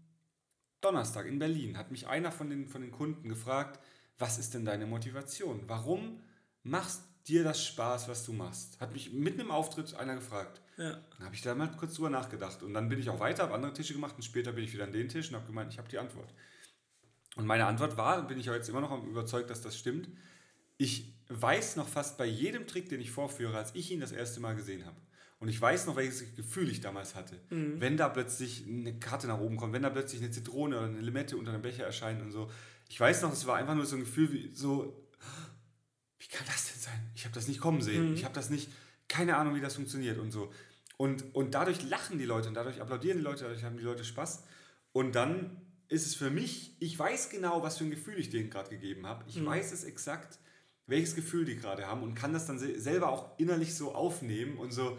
Donnerstag 0.82 1.26
in 1.26 1.38
Berlin, 1.38 1.78
hat 1.78 1.90
mich 1.90 2.06
einer 2.06 2.32
von 2.32 2.50
den, 2.50 2.68
von 2.68 2.82
den 2.82 2.90
Kunden 2.90 3.30
gefragt, 3.30 3.80
was 4.18 4.38
ist 4.38 4.52
denn 4.52 4.66
deine 4.66 4.86
Motivation? 4.86 5.62
Warum 5.68 6.20
machst 6.62 7.02
dir 7.28 7.44
das 7.44 7.64
Spaß, 7.64 8.08
was 8.08 8.24
du 8.26 8.34
machst? 8.34 8.78
Hat 8.78 8.92
mich 8.92 9.12
mitten 9.12 9.40
im 9.40 9.50
Auftritt 9.50 9.94
einer 9.94 10.16
gefragt. 10.16 10.60
Ja. 10.76 10.92
Dann 11.16 11.26
habe 11.26 11.34
ich 11.34 11.42
da 11.42 11.54
mal 11.54 11.68
kurz 11.76 11.94
drüber 11.94 12.10
nachgedacht. 12.10 12.62
Und 12.62 12.74
dann 12.74 12.88
bin 12.88 12.98
ich 12.98 13.08
auch 13.08 13.20
weiter, 13.20 13.44
habe 13.44 13.54
andere 13.54 13.72
Tische 13.72 13.94
gemacht 13.94 14.14
und 14.16 14.22
später 14.22 14.52
bin 14.52 14.64
ich 14.64 14.72
wieder 14.72 14.84
an 14.84 14.92
den 14.92 15.08
Tisch 15.08 15.28
und 15.30 15.36
habe 15.36 15.46
gemeint, 15.46 15.72
ich 15.72 15.78
habe 15.78 15.88
die 15.88 15.98
Antwort. 15.98 16.32
Und 17.36 17.46
meine 17.46 17.66
Antwort 17.66 17.96
war, 17.96 18.26
bin 18.26 18.38
ich 18.38 18.50
auch 18.50 18.54
jetzt 18.54 18.68
immer 18.68 18.80
noch 18.80 19.04
überzeugt, 19.04 19.50
dass 19.50 19.62
das 19.62 19.76
stimmt. 19.78 20.08
Ich 20.78 21.14
weiß 21.28 21.76
noch 21.76 21.88
fast 21.88 22.18
bei 22.18 22.26
jedem 22.26 22.66
Trick, 22.66 22.88
den 22.88 23.00
ich 23.00 23.10
vorführe, 23.10 23.56
als 23.56 23.74
ich 23.74 23.90
ihn 23.90 24.00
das 24.00 24.12
erste 24.12 24.40
Mal 24.40 24.54
gesehen 24.54 24.84
habe. 24.86 24.96
Und 25.38 25.48
ich 25.48 25.60
weiß 25.60 25.86
noch, 25.86 25.96
welches 25.96 26.34
Gefühl 26.34 26.70
ich 26.70 26.80
damals 26.80 27.14
hatte. 27.14 27.38
Mhm. 27.50 27.80
Wenn 27.80 27.96
da 27.96 28.08
plötzlich 28.08 28.66
eine 28.66 28.98
Karte 28.98 29.26
nach 29.26 29.38
oben 29.38 29.56
kommt, 29.56 29.74
wenn 29.74 29.82
da 29.82 29.90
plötzlich 29.90 30.22
eine 30.22 30.30
Zitrone 30.30 30.78
oder 30.78 30.86
eine 30.86 31.00
Limette 31.00 31.36
unter 31.36 31.52
einem 31.52 31.62
Becher 31.62 31.84
erscheint 31.84 32.22
und 32.22 32.30
so. 32.30 32.50
Ich 32.88 32.98
weiß 32.98 33.22
noch, 33.22 33.32
es 33.32 33.46
war 33.46 33.56
einfach 33.56 33.74
nur 33.74 33.84
so 33.84 33.96
ein 33.96 34.00
Gefühl 34.00 34.32
wie 34.32 34.54
so, 34.54 35.06
wie 36.18 36.28
kann 36.28 36.46
das 36.46 36.72
denn 36.72 36.80
sein? 36.80 37.10
Ich 37.14 37.24
habe 37.24 37.34
das 37.34 37.48
nicht 37.48 37.60
kommen 37.60 37.82
sehen. 37.82 38.10
Mhm. 38.10 38.14
Ich 38.14 38.24
habe 38.24 38.34
das 38.34 38.48
nicht, 38.48 38.70
keine 39.08 39.36
Ahnung, 39.36 39.54
wie 39.54 39.60
das 39.60 39.74
funktioniert 39.74 40.18
und 40.18 40.30
so. 40.30 40.52
Und, 40.96 41.34
und 41.34 41.54
dadurch 41.54 41.82
lachen 41.88 42.18
die 42.18 42.24
Leute 42.24 42.48
und 42.48 42.54
dadurch 42.54 42.80
applaudieren 42.80 43.18
die 43.18 43.24
Leute, 43.24 43.44
dadurch 43.44 43.64
haben 43.64 43.76
die 43.76 43.82
Leute 43.84 44.04
Spaß. 44.04 44.44
Und 44.92 45.14
dann 45.14 45.60
ist 45.88 46.06
es 46.06 46.14
für 46.14 46.30
mich, 46.30 46.74
ich 46.80 46.98
weiß 46.98 47.28
genau, 47.30 47.62
was 47.62 47.78
für 47.78 47.84
ein 47.84 47.90
Gefühl 47.90 48.18
ich 48.18 48.30
denen 48.30 48.50
gerade 48.50 48.70
gegeben 48.70 49.06
habe. 49.06 49.24
Ich 49.28 49.36
Mhm. 49.36 49.46
weiß 49.46 49.72
es 49.72 49.84
exakt, 49.84 50.38
welches 50.86 51.14
Gefühl 51.14 51.44
die 51.44 51.56
gerade 51.56 51.86
haben 51.86 52.02
und 52.02 52.14
kann 52.14 52.32
das 52.32 52.46
dann 52.46 52.58
se- 52.58 52.80
selber 52.80 53.10
auch 53.10 53.38
innerlich 53.38 53.74
so 53.74 53.94
aufnehmen 53.94 54.56
und 54.56 54.72
so. 54.72 54.96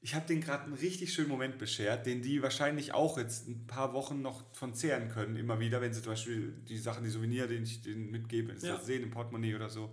Ich 0.00 0.14
habe 0.14 0.26
denen 0.26 0.40
gerade 0.42 0.64
einen 0.64 0.74
richtig 0.74 1.12
schönen 1.12 1.28
Moment 1.28 1.58
beschert, 1.58 2.06
den 2.06 2.22
die 2.22 2.40
wahrscheinlich 2.42 2.92
auch 2.94 3.18
jetzt 3.18 3.48
ein 3.48 3.66
paar 3.66 3.94
Wochen 3.94 4.22
noch 4.22 4.44
von 4.54 4.74
zehren 4.74 5.08
können, 5.08 5.36
immer 5.36 5.58
wieder, 5.58 5.80
wenn 5.80 5.92
sie 5.92 6.02
zum 6.02 6.12
Beispiel 6.12 6.52
die 6.68 6.78
Sachen, 6.78 7.02
die 7.02 7.10
Souvenir, 7.10 7.48
den 7.48 7.64
ich 7.64 7.82
denen 7.82 8.10
mitgebe, 8.10 8.54
Ja. 8.60 8.78
sehen 8.80 9.02
im 9.02 9.10
Portemonnaie 9.10 9.54
oder 9.56 9.68
so. 9.70 9.92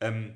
Ähm, 0.00 0.34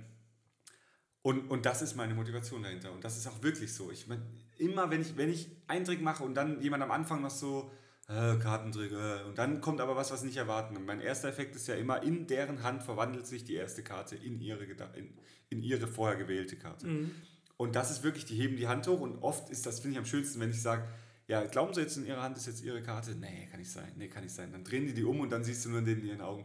und, 1.23 1.51
und 1.51 1.67
das 1.67 1.83
ist 1.83 1.97
meine 1.97 2.15
Motivation 2.15 2.63
dahinter. 2.63 2.93
Und 2.93 3.05
das 3.05 3.17
ist 3.17 3.27
auch 3.27 3.43
wirklich 3.43 3.75
so. 3.75 3.91
Ich 3.91 4.07
mein, 4.07 4.23
immer, 4.59 4.91
wenn 4.91 5.03
ich, 5.03 5.17
wenn 5.17 5.31
ich 5.31 5.49
einen 5.67 5.85
Trick 5.85 6.01
mache 6.01 6.25
und 6.25 6.35
dann 6.35 6.61
jemand 6.63 6.83
am 6.83 6.91
Anfang 6.91 7.21
noch 7.21 7.31
so, 7.31 7.71
äh, 8.09 8.37
Kartentrick, 8.39 8.93
äh, 8.93 9.23
und 9.25 9.39
dann 9.39 9.61
kommt 9.61 9.81
aber 9.81 9.97
was, 9.97 10.11
was 10.11 10.23
nicht 10.23 10.37
erwarten. 10.37 10.77
Und 10.77 10.87
mein 10.87 11.01
erster 11.01 11.29
Effekt 11.29 11.55
ist 11.55 11.69
ja 11.69 11.75
immer, 11.75 12.03
in 12.03 12.27
deren 12.27 12.63
Hand 12.63 12.83
verwandelt 12.83 13.27
sich 13.27 13.45
die 13.45 13.55
erste 13.55 13.83
Karte 13.83 14.17
in 14.17 14.41
ihre, 14.41 14.65
in, 14.65 15.15
in 15.51 15.63
ihre 15.63 15.87
vorher 15.87 16.17
gewählte 16.17 16.57
Karte. 16.57 16.87
Mhm. 16.87 17.11
Und 17.57 17.77
das 17.77 17.91
ist 17.91 18.03
wirklich, 18.03 18.25
die 18.25 18.37
heben 18.37 18.57
die 18.57 18.69
Hand 18.69 18.87
hoch 18.87 19.01
und 19.01 19.19
oft 19.19 19.51
ist 19.51 19.67
das, 19.67 19.81
finde 19.81 19.93
ich, 19.93 19.99
am 19.99 20.07
schönsten, 20.07 20.41
wenn 20.41 20.51
ich 20.51 20.63
sage, 20.63 20.89
ja, 21.29 21.45
glauben 21.45 21.75
Sie 21.75 21.83
jetzt, 21.83 21.97
in 21.97 22.07
Ihrer 22.07 22.23
Hand 22.23 22.37
ist 22.37 22.47
jetzt 22.47 22.65
Ihre 22.65 22.83
Karte? 22.83 23.15
Nee, 23.15 23.47
kann 23.51 23.61
nicht 23.61 23.71
sein, 23.71 23.93
nee, 23.97 24.09
kann 24.09 24.25
nicht 24.25 24.35
sein. 24.35 24.51
Dann 24.51 24.65
drehen 24.65 24.87
die 24.87 24.95
die 24.95 25.05
um 25.05 25.21
und 25.21 25.31
dann 25.31 25.45
siehst 25.45 25.65
du 25.65 25.69
nur 25.69 25.87
in 25.87 26.05
ihren 26.05 26.23
Augen. 26.23 26.45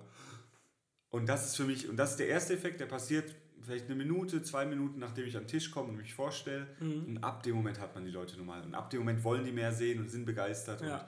Und 1.09 1.27
das 1.27 1.45
ist 1.45 1.55
für 1.55 1.63
mich, 1.63 1.89
und 1.89 1.97
das 1.97 2.11
ist 2.11 2.19
der 2.19 2.27
erste 2.27 2.53
Effekt, 2.53 2.81
der 2.81 2.85
passiert 2.85 3.33
vielleicht 3.65 3.85
eine 3.85 3.95
Minute, 3.95 4.41
zwei 4.43 4.65
Minuten, 4.65 4.99
nachdem 4.99 5.25
ich 5.25 5.33
den 5.33 5.47
Tisch 5.47 5.71
komme 5.71 5.89
und 5.89 5.97
mich 5.97 6.13
vorstelle. 6.13 6.67
Mhm. 6.79 7.05
Und 7.05 7.23
ab 7.23 7.43
dem 7.43 7.55
Moment 7.55 7.79
hat 7.79 7.95
man 7.95 8.05
die 8.05 8.11
Leute 8.11 8.37
normal. 8.37 8.63
Und 8.63 8.75
ab 8.75 8.89
dem 8.89 8.99
Moment 8.99 9.23
wollen 9.23 9.43
die 9.43 9.51
mehr 9.51 9.73
sehen 9.73 9.99
und 9.99 10.09
sind 10.09 10.25
begeistert. 10.25 10.81
Ja. 10.81 11.07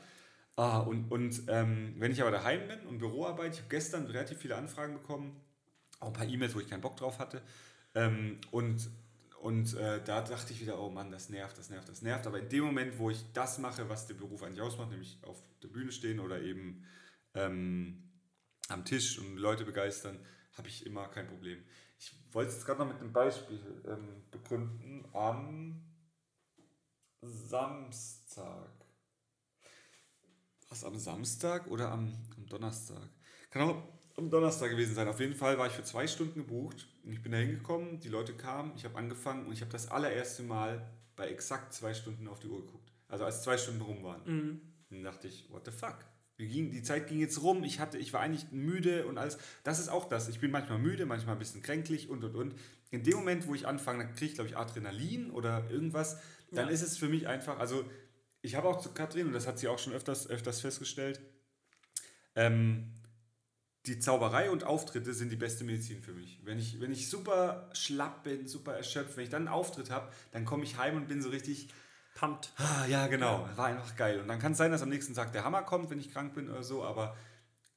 Und, 0.56 0.64
ah, 0.64 0.80
und, 0.80 1.12
und 1.12 1.44
ähm, 1.48 1.96
wenn 1.98 2.12
ich 2.12 2.22
aber 2.22 2.32
daheim 2.32 2.68
bin 2.68 2.80
und 2.88 2.98
Büroarbeit, 2.98 3.54
ich 3.54 3.60
habe 3.60 3.70
gestern 3.70 4.06
relativ 4.06 4.40
viele 4.40 4.56
Anfragen 4.56 4.94
bekommen, 4.94 5.40
auch 6.00 6.08
ein 6.08 6.14
paar 6.14 6.28
E-Mails, 6.28 6.56
wo 6.56 6.60
ich 6.60 6.70
keinen 6.70 6.82
Bock 6.82 6.98
drauf 6.98 7.20
hatte. 7.20 7.42
Ähm, 7.96 8.40
und 8.52 8.90
und 9.40 9.76
äh, 9.76 10.04
da 10.04 10.22
dachte 10.22 10.52
ich 10.52 10.62
wieder, 10.62 10.82
oh 10.82 10.90
Mann, 10.90 11.12
das 11.12 11.30
nervt, 11.30 11.58
das 11.58 11.70
nervt, 11.70 11.88
das 11.88 12.02
nervt. 12.02 12.26
Aber 12.26 12.40
in 12.40 12.50
dem 12.50 12.64
Moment, 12.66 12.98
wo 12.98 13.12
ich 13.12 13.24
das 13.34 13.60
mache, 13.60 13.88
was 13.88 14.08
der 14.08 14.16
Beruf 14.16 14.42
eigentlich 14.42 14.62
ausmacht, 14.62 14.90
nämlich 14.90 15.20
auf 15.22 15.42
der 15.62 15.68
Bühne 15.68 15.92
stehen 15.92 16.20
oder 16.20 16.42
eben 16.42 16.84
ähm, 17.36 18.04
am 18.68 18.84
Tisch 18.84 19.20
und 19.20 19.38
Leute 19.38 19.64
begeistern, 19.64 20.20
habe 20.58 20.68
ich 20.68 20.86
immer 20.86 21.08
kein 21.08 21.28
Problem. 21.28 21.64
Ich 22.00 22.14
wollte 22.32 22.50
es 22.50 22.56
jetzt 22.56 22.66
gerade 22.66 22.80
noch 22.80 22.88
mit 22.88 23.00
einem 23.00 23.14
Beispiel 23.14 23.84
ähm, 23.88 24.24
begründen. 24.32 25.06
Am 25.14 25.84
Samstag. 27.22 28.70
Was, 30.70 30.84
am 30.84 30.98
Samstag 30.98 31.68
oder 31.68 31.92
am, 31.92 32.14
am 32.36 32.46
Donnerstag? 32.48 33.10
Kann 33.50 33.62
auch 33.64 33.84
am 34.18 34.30
Donnerstag 34.30 34.72
gewesen 34.72 34.96
sein. 34.96 35.08
Auf 35.08 35.20
jeden 35.20 35.36
Fall 35.36 35.58
war 35.58 35.68
ich 35.68 35.74
für 35.74 35.84
zwei 35.84 36.08
Stunden 36.08 36.42
gebucht. 36.42 36.88
Und 37.04 37.14
ich 37.14 37.22
bin 37.22 37.32
da 37.32 37.38
hingekommen, 37.38 38.00
die 38.00 38.10
Leute 38.10 38.34
kamen, 38.34 38.74
ich 38.76 38.84
habe 38.84 38.98
angefangen 38.98 39.46
und 39.46 39.54
ich 39.54 39.62
habe 39.62 39.72
das 39.72 39.90
allererste 39.90 40.44
Mal 40.44 40.90
bei 41.16 41.28
exakt 41.30 41.74
zwei 41.74 41.94
Stunden 41.94 42.28
auf 42.28 42.40
die 42.40 42.48
Uhr 42.48 42.66
geguckt. 42.66 42.92
Also 43.08 43.26
als 43.26 43.44
zwei 43.44 43.58
Stunden 43.58 43.82
rum 43.82 44.04
waren. 44.04 44.22
Mhm. 44.26 44.62
Dann 44.90 45.04
dachte 45.04 45.28
ich, 45.28 45.50
what 45.52 45.66
the 45.66 45.72
fuck? 45.72 45.98
Ging, 46.38 46.70
die 46.72 46.84
Zeit 46.84 47.08
ging 47.08 47.20
jetzt 47.20 47.42
rum, 47.42 47.64
ich, 47.64 47.80
hatte, 47.80 47.98
ich 47.98 48.14
war 48.14 48.22
eigentlich 48.22 48.52
müde 48.52 49.08
und 49.08 49.18
alles. 49.18 49.40
Das 49.64 49.80
ist 49.80 49.90
auch 49.90 50.08
das. 50.08 50.28
Ich 50.30 50.40
bin 50.40 50.52
manchmal 50.52 50.78
müde, 50.78 51.08
manchmal 51.08 51.36
ein 51.36 51.40
bisschen 51.40 51.64
kränklich 51.64 52.10
und 52.10 52.24
und 52.24 52.36
und. 52.36 52.56
In 52.92 53.04
dem 53.04 53.16
Moment, 53.16 53.48
wo 53.48 53.56
ich 53.56 53.66
anfange, 53.66 54.04
dann 54.06 54.14
kriege 54.14 54.28
ich, 54.28 54.34
glaube 54.36 54.50
ich, 54.50 54.56
Adrenalin 54.56 55.32
oder 55.32 55.68
irgendwas. 55.70 56.18
Dann 56.52 56.68
Ja. 56.68 56.74
ist 56.74 56.84
es 56.84 56.96
für 56.98 57.10
mich 57.10 57.28
einfach, 57.28 57.58
also 57.60 57.84
ich 58.42 58.56
habe 58.56 58.68
auch 58.70 58.80
zu 58.80 58.94
Katrin, 58.94 59.28
und 59.28 59.34
das 59.34 59.48
hat 59.48 59.58
sie 59.58 59.68
auch 59.68 59.80
schon 59.80 59.94
öfters, 59.94 60.30
öfters 60.30 60.62
festgestellt, 60.62 61.20
ähm, 62.36 62.94
die 63.88 64.00
Zauberei 64.00 64.52
und 64.52 64.64
Auftritte 64.64 65.14
sind 65.14 65.32
die 65.32 65.38
beste 65.38 65.64
Medizin 65.64 66.02
für 66.02 66.14
mich. 66.14 66.40
Wenn 66.44 66.60
ich, 66.60 66.80
wenn 66.82 66.92
ich 66.92 67.10
super 67.10 67.70
schlapp 67.74 68.24
bin, 68.24 68.46
super 68.48 68.74
erschöpft, 68.74 69.18
wenn 69.18 69.24
ich 69.24 69.30
dann 69.30 69.44
einen 69.48 69.56
Auftritt 69.56 69.90
habe, 69.90 70.12
dann 70.32 70.46
komme 70.46 70.64
ich 70.66 70.78
heim 70.78 70.98
und 70.98 71.08
bin 71.08 71.22
so 71.22 71.30
richtig, 71.30 71.70
Pumped. 72.18 72.52
ah, 72.58 72.86
ja 72.88 73.08
genau, 73.08 73.48
war 73.56 73.68
einfach 73.68 73.96
geil. 73.96 74.20
Und 74.20 74.28
dann 74.28 74.40
kann 74.40 74.54
es 74.54 74.58
sein, 74.58 74.72
dass 74.72 74.82
am 74.82 74.90
nächsten 74.90 75.14
Tag 75.14 75.32
der 75.34 75.44
Hammer 75.44 75.62
kommt, 75.62 75.90
wenn 75.90 76.00
ich 76.00 76.12
krank 76.12 76.34
bin 76.34 76.50
oder 76.50 76.64
so, 76.64 76.84
aber 76.84 77.16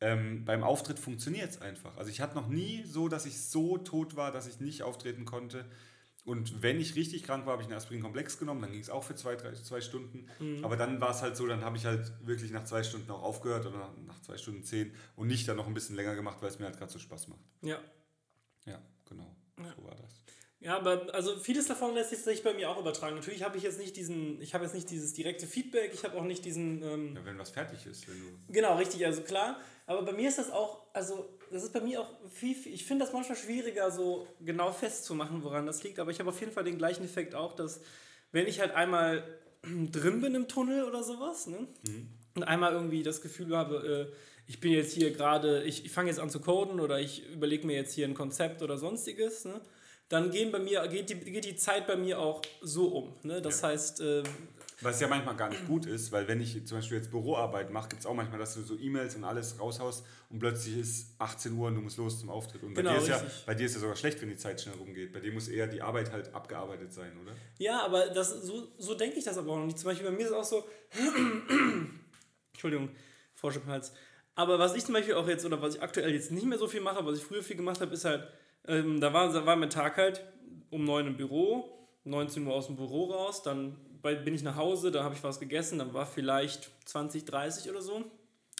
ähm, 0.00 0.46
beim 0.46 0.64
Auftritt 0.64 0.98
funktioniert 0.98 1.50
es 1.50 1.60
einfach. 1.60 1.96
Also 1.98 2.10
ich 2.10 2.20
hatte 2.22 2.34
noch 2.34 2.48
nie 2.48 2.84
so, 2.84 3.08
dass 3.08 3.26
ich 3.26 3.44
so 3.44 3.76
tot 3.76 4.16
war, 4.16 4.32
dass 4.32 4.46
ich 4.46 4.58
nicht 4.58 4.82
auftreten 4.82 5.26
konnte. 5.26 5.66
Und 6.24 6.62
wenn 6.62 6.80
ich 6.80 6.96
richtig 6.96 7.22
krank 7.22 7.44
war, 7.46 7.52
habe 7.52 7.62
ich 7.62 7.68
einen 7.68 7.76
Aspirin-Komplex 7.76 8.38
genommen, 8.38 8.62
dann 8.62 8.72
ging 8.72 8.80
es 8.80 8.90
auch 8.90 9.04
für 9.04 9.14
zwei, 9.14 9.36
drei, 9.36 9.52
zwei 9.52 9.80
Stunden. 9.80 10.26
Mhm. 10.38 10.64
Aber 10.64 10.76
dann 10.76 11.00
war 11.00 11.10
es 11.10 11.22
halt 11.22 11.36
so, 11.36 11.46
dann 11.46 11.64
habe 11.64 11.76
ich 11.76 11.86
halt 11.86 12.12
wirklich 12.26 12.50
nach 12.50 12.64
zwei 12.64 12.82
Stunden 12.82 13.10
auch 13.10 13.22
aufgehört 13.22 13.66
oder 13.66 13.78
nach, 13.78 13.96
nach 14.06 14.20
zwei 14.22 14.36
Stunden 14.38 14.62
zehn 14.64 14.94
und 15.16 15.28
nicht 15.28 15.48
dann 15.48 15.56
noch 15.56 15.66
ein 15.66 15.74
bisschen 15.74 15.96
länger 15.96 16.14
gemacht, 16.14 16.38
weil 16.40 16.48
es 16.48 16.58
mir 16.58 16.66
halt 16.66 16.78
gerade 16.78 16.92
so 16.92 16.98
Spaß 16.98 17.28
macht. 17.28 17.40
Ja. 17.62 17.78
Ja, 18.66 18.80
genau. 19.06 19.34
Ja. 19.58 19.74
So 19.76 19.84
war 19.84 19.96
das. 19.96 20.19
Ja, 20.60 20.76
aber 20.76 21.06
also 21.14 21.36
vieles 21.38 21.66
davon 21.66 21.94
lässt 21.94 22.10
sich 22.10 22.42
bei 22.42 22.52
mir 22.52 22.68
auch 22.68 22.78
übertragen. 22.78 23.16
Natürlich 23.16 23.42
habe 23.42 23.56
ich 23.56 23.62
jetzt 23.62 23.78
nicht 23.78 23.96
diesen, 23.96 24.40
ich 24.42 24.52
habe 24.52 24.64
jetzt 24.64 24.74
nicht 24.74 24.90
dieses 24.90 25.14
direkte 25.14 25.46
Feedback, 25.46 25.92
ich 25.94 26.04
habe 26.04 26.18
auch 26.18 26.24
nicht 26.24 26.44
diesen, 26.44 26.82
ähm, 26.82 27.16
Ja, 27.16 27.24
wenn 27.24 27.38
was 27.38 27.48
fertig 27.48 27.86
ist, 27.86 28.06
wenn 28.08 28.20
du. 28.20 28.52
genau, 28.52 28.76
richtig, 28.76 29.04
also 29.06 29.22
klar. 29.22 29.58
Aber 29.86 30.02
bei 30.02 30.12
mir 30.12 30.28
ist 30.28 30.38
das 30.38 30.50
auch, 30.50 30.82
also 30.92 31.30
das 31.50 31.64
ist 31.64 31.72
bei 31.72 31.80
mir 31.80 32.02
auch 32.02 32.10
viel, 32.28 32.54
viel 32.54 32.74
ich 32.74 32.84
finde 32.84 33.06
das 33.06 33.14
manchmal 33.14 33.38
schwieriger, 33.38 33.90
so 33.90 34.26
genau 34.44 34.70
festzumachen, 34.70 35.42
woran 35.42 35.64
das 35.64 35.82
liegt. 35.82 35.98
Aber 35.98 36.10
ich 36.10 36.20
habe 36.20 36.28
auf 36.28 36.38
jeden 36.40 36.52
Fall 36.52 36.64
den 36.64 36.76
gleichen 36.76 37.04
Effekt 37.04 37.34
auch, 37.34 37.54
dass 37.54 37.80
wenn 38.30 38.46
ich 38.46 38.60
halt 38.60 38.72
einmal 38.74 39.24
drin 39.62 40.20
bin 40.20 40.34
im 40.34 40.46
Tunnel 40.46 40.84
oder 40.84 41.02
sowas. 41.02 41.46
Ne? 41.46 41.68
Mhm. 41.88 42.08
Und 42.34 42.42
einmal 42.44 42.74
irgendwie 42.74 43.02
das 43.02 43.22
Gefühl 43.22 43.56
habe, 43.56 44.10
äh, 44.12 44.16
ich 44.46 44.60
bin 44.60 44.72
jetzt 44.72 44.92
hier 44.92 45.10
gerade, 45.10 45.64
ich, 45.64 45.86
ich 45.86 45.90
fange 45.90 46.10
jetzt 46.10 46.20
an 46.20 46.28
zu 46.28 46.40
coden 46.40 46.80
oder 46.80 47.00
ich 47.00 47.26
überlege 47.32 47.66
mir 47.66 47.76
jetzt 47.76 47.94
hier 47.94 48.06
ein 48.06 48.14
Konzept 48.14 48.62
oder 48.62 48.76
sonstiges. 48.76 49.46
Ne? 49.46 49.60
Dann 50.10 50.32
gehen 50.32 50.50
bei 50.50 50.58
mir, 50.58 50.86
geht 50.88 51.08
die, 51.08 51.14
geht 51.14 51.44
die 51.44 51.54
Zeit 51.54 51.86
bei 51.86 51.96
mir 51.96 52.18
auch 52.18 52.42
so 52.60 52.88
um. 52.88 53.14
Ne? 53.22 53.40
Das 53.40 53.60
ja. 53.62 53.68
heißt, 53.68 54.00
äh, 54.00 54.24
was 54.80 55.00
ja 55.00 55.06
manchmal 55.06 55.36
gar 55.36 55.50
nicht 55.50 55.68
gut 55.68 55.86
ist, 55.86 56.10
weil 56.10 56.26
wenn 56.26 56.40
ich 56.40 56.66
zum 56.66 56.78
Beispiel 56.78 56.96
jetzt 56.96 57.12
Büroarbeit 57.12 57.70
mache, 57.70 57.90
gibt 57.90 58.00
es 58.00 58.06
auch 58.06 58.14
manchmal, 58.14 58.40
dass 58.40 58.54
du 58.54 58.62
so 58.62 58.76
E-Mails 58.76 59.14
und 59.14 59.22
alles 59.22 59.60
raushaust 59.60 60.04
und 60.30 60.40
plötzlich 60.40 60.78
ist 60.78 61.14
18 61.18 61.52
Uhr 61.52 61.68
und 61.68 61.76
du 61.76 61.80
musst 61.80 61.96
los 61.98 62.18
zum 62.18 62.28
Auftritt. 62.28 62.64
Und 62.64 62.74
genau, 62.74 62.90
bei, 62.90 62.96
dir 62.96 63.02
ist 63.02 63.08
ja, 63.08 63.22
bei 63.46 63.54
dir 63.54 63.66
ist 63.66 63.74
ja 63.74 63.80
sogar 63.80 63.94
schlecht, 63.94 64.20
wenn 64.20 64.30
die 64.30 64.36
Zeit 64.36 64.60
schnell 64.60 64.74
rumgeht. 64.76 65.12
Bei 65.12 65.20
dir 65.20 65.32
muss 65.32 65.46
eher 65.46 65.68
die 65.68 65.80
Arbeit 65.80 66.10
halt 66.10 66.34
abgearbeitet 66.34 66.92
sein, 66.92 67.12
oder? 67.22 67.32
Ja, 67.58 67.84
aber 67.84 68.08
das, 68.08 68.30
so, 68.42 68.66
so 68.78 68.94
denke 68.96 69.16
ich 69.16 69.24
das 69.24 69.38
aber 69.38 69.52
auch 69.52 69.58
noch 69.58 69.66
nicht. 69.66 69.78
Zum 69.78 69.90
Beispiel 69.90 70.06
bei 70.06 70.12
mir 70.12 70.22
ist 70.22 70.30
es 70.30 70.32
auch 70.32 70.42
so, 70.42 70.64
Entschuldigung, 72.52 72.90
Frosch 73.36 73.56
im 73.56 73.66
Hals. 73.66 73.92
Aber 74.34 74.58
was 74.58 74.74
ich 74.74 74.84
zum 74.84 74.94
Beispiel 74.94 75.14
auch 75.14 75.28
jetzt, 75.28 75.44
oder 75.44 75.62
was 75.62 75.76
ich 75.76 75.82
aktuell 75.82 76.12
jetzt 76.12 76.32
nicht 76.32 76.46
mehr 76.46 76.58
so 76.58 76.66
viel 76.66 76.80
mache, 76.80 77.04
was 77.04 77.18
ich 77.18 77.24
früher 77.24 77.42
viel 77.42 77.56
gemacht 77.56 77.80
habe, 77.80 77.92
ist 77.92 78.06
halt, 78.06 78.26
ähm, 78.66 79.00
da, 79.00 79.12
war, 79.12 79.32
da 79.32 79.44
war 79.46 79.56
mein 79.56 79.70
Tag 79.70 79.96
halt 79.96 80.24
um 80.70 80.84
9 80.84 81.08
im 81.08 81.16
Büro, 81.16 81.88
19 82.04 82.46
Uhr 82.46 82.54
aus 82.54 82.66
dem 82.66 82.76
Büro 82.76 83.10
raus, 83.10 83.42
dann 83.42 83.76
bin 84.02 84.34
ich 84.34 84.42
nach 84.42 84.56
Hause, 84.56 84.90
da 84.90 85.04
habe 85.04 85.14
ich 85.14 85.22
was 85.22 85.40
gegessen, 85.40 85.78
dann 85.78 85.92
war 85.92 86.06
vielleicht 86.06 86.70
20, 86.86 87.24
30 87.24 87.70
oder 87.70 87.82
so. 87.82 88.04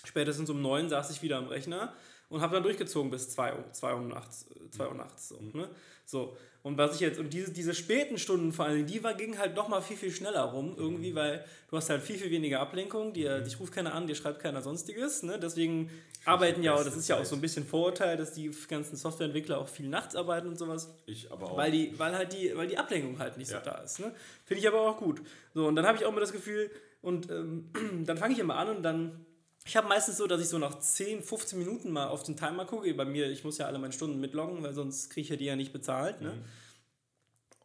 Spätestens 0.05 0.51
um 0.51 0.61
9 0.61 0.89
saß 0.89 1.11
ich 1.11 1.23
wieder 1.23 1.39
am 1.39 1.47
Rechner 1.47 1.95
und 2.29 2.41
habe 2.41 2.55
dann 2.55 2.63
durchgezogen 2.63 3.11
bis 3.11 3.31
2 3.31 3.55
Uhr, 3.55 3.73
2 3.73 3.95
Uhr 3.95 4.01
nachts. 4.01 4.47
2 4.71 4.89
Uhr 4.89 4.95
nachts 4.95 5.29
so, 5.29 5.41
ne? 5.41 5.69
so. 6.05 6.37
Und 6.63 6.77
was 6.77 6.95
ich 6.95 7.01
jetzt, 7.01 7.19
und 7.19 7.33
diese, 7.33 7.53
diese 7.53 7.75
späten 7.75 8.19
Stunden 8.19 8.53
vor 8.53 8.67
allem, 8.67 8.87
die 8.87 9.03
war, 9.03 9.15
gingen 9.15 9.39
halt 9.39 9.57
nochmal 9.57 9.81
viel, 9.81 9.97
viel 9.97 10.11
schneller 10.11 10.43
rum, 10.43 10.75
irgendwie, 10.77 11.15
weil 11.15 11.45
du 11.71 11.77
hast 11.77 11.89
halt 11.89 12.03
viel, 12.03 12.19
viel 12.19 12.31
weniger 12.31 12.61
Ablenkung, 12.61 13.15
dir, 13.15 13.39
mhm. 13.39 13.45
dich 13.45 13.59
ruft 13.59 13.73
keiner 13.73 13.95
an, 13.95 14.07
dir 14.07 14.15
schreibt 14.15 14.41
keiner 14.41 14.61
sonstiges, 14.61 15.23
ne? 15.23 15.39
Deswegen 15.39 15.91
arbeiten 16.27 16.63
ja, 16.63 16.77
das 16.83 16.97
ist 16.97 17.09
ja 17.09 17.19
auch 17.19 17.25
so 17.25 17.35
ein 17.35 17.41
bisschen 17.41 17.65
Vorurteil, 17.65 18.19
dass 18.19 18.33
die 18.33 18.51
ganzen 18.69 18.97
Softwareentwickler 18.97 19.59
auch 19.59 19.69
viel 19.69 19.89
nachts 19.89 20.15
arbeiten 20.15 20.49
und 20.49 20.59
sowas. 20.59 20.93
Ich 21.07 21.33
aber 21.33 21.51
auch. 21.51 21.57
Weil 21.57 21.71
die, 21.71 21.99
weil 21.99 22.15
halt 22.15 22.35
die, 22.35 22.55
weil 22.55 22.67
die 22.67 22.77
Ablenkung 22.77 23.19
halt 23.19 23.39
nicht 23.39 23.51
ja. 23.51 23.59
so 23.59 23.65
da 23.65 23.79
ist. 23.79 23.99
Ne? 24.01 24.13
Finde 24.45 24.61
ich 24.61 24.69
aber 24.69 24.83
auch 24.83 24.99
gut. 24.99 25.23
So, 25.55 25.67
und 25.67 25.77
dann 25.77 25.87
habe 25.87 25.97
ich 25.97 26.05
auch 26.05 26.11
immer 26.11 26.21
das 26.21 26.33
Gefühl, 26.33 26.71
und 27.03 27.31
ähm, 27.31 27.71
dann 28.05 28.19
fange 28.19 28.35
ich 28.35 28.39
immer 28.39 28.57
an 28.57 28.69
und 28.69 28.83
dann. 28.83 29.27
Ich 29.71 29.77
habe 29.77 29.87
meistens 29.87 30.17
so, 30.17 30.27
dass 30.27 30.41
ich 30.41 30.49
so 30.49 30.59
nach 30.59 30.81
10, 30.81 31.23
15 31.23 31.57
Minuten 31.57 31.93
mal 31.93 32.09
auf 32.09 32.25
den 32.25 32.37
Timer 32.37 32.65
gucke. 32.65 32.93
Bei 32.93 33.05
mir, 33.05 33.31
ich 33.31 33.45
muss 33.45 33.59
ja 33.59 33.67
alle 33.67 33.79
meine 33.79 33.93
Stunden 33.93 34.19
mitloggen, 34.19 34.65
weil 34.65 34.75
sonst 34.75 35.11
kriege 35.11 35.23
ich 35.23 35.29
ja 35.29 35.37
die 35.37 35.45
ja 35.45 35.55
nicht 35.55 35.73
bezahlt. 35.73 36.21
Ne? 36.21 36.33
Mhm. 36.33 36.45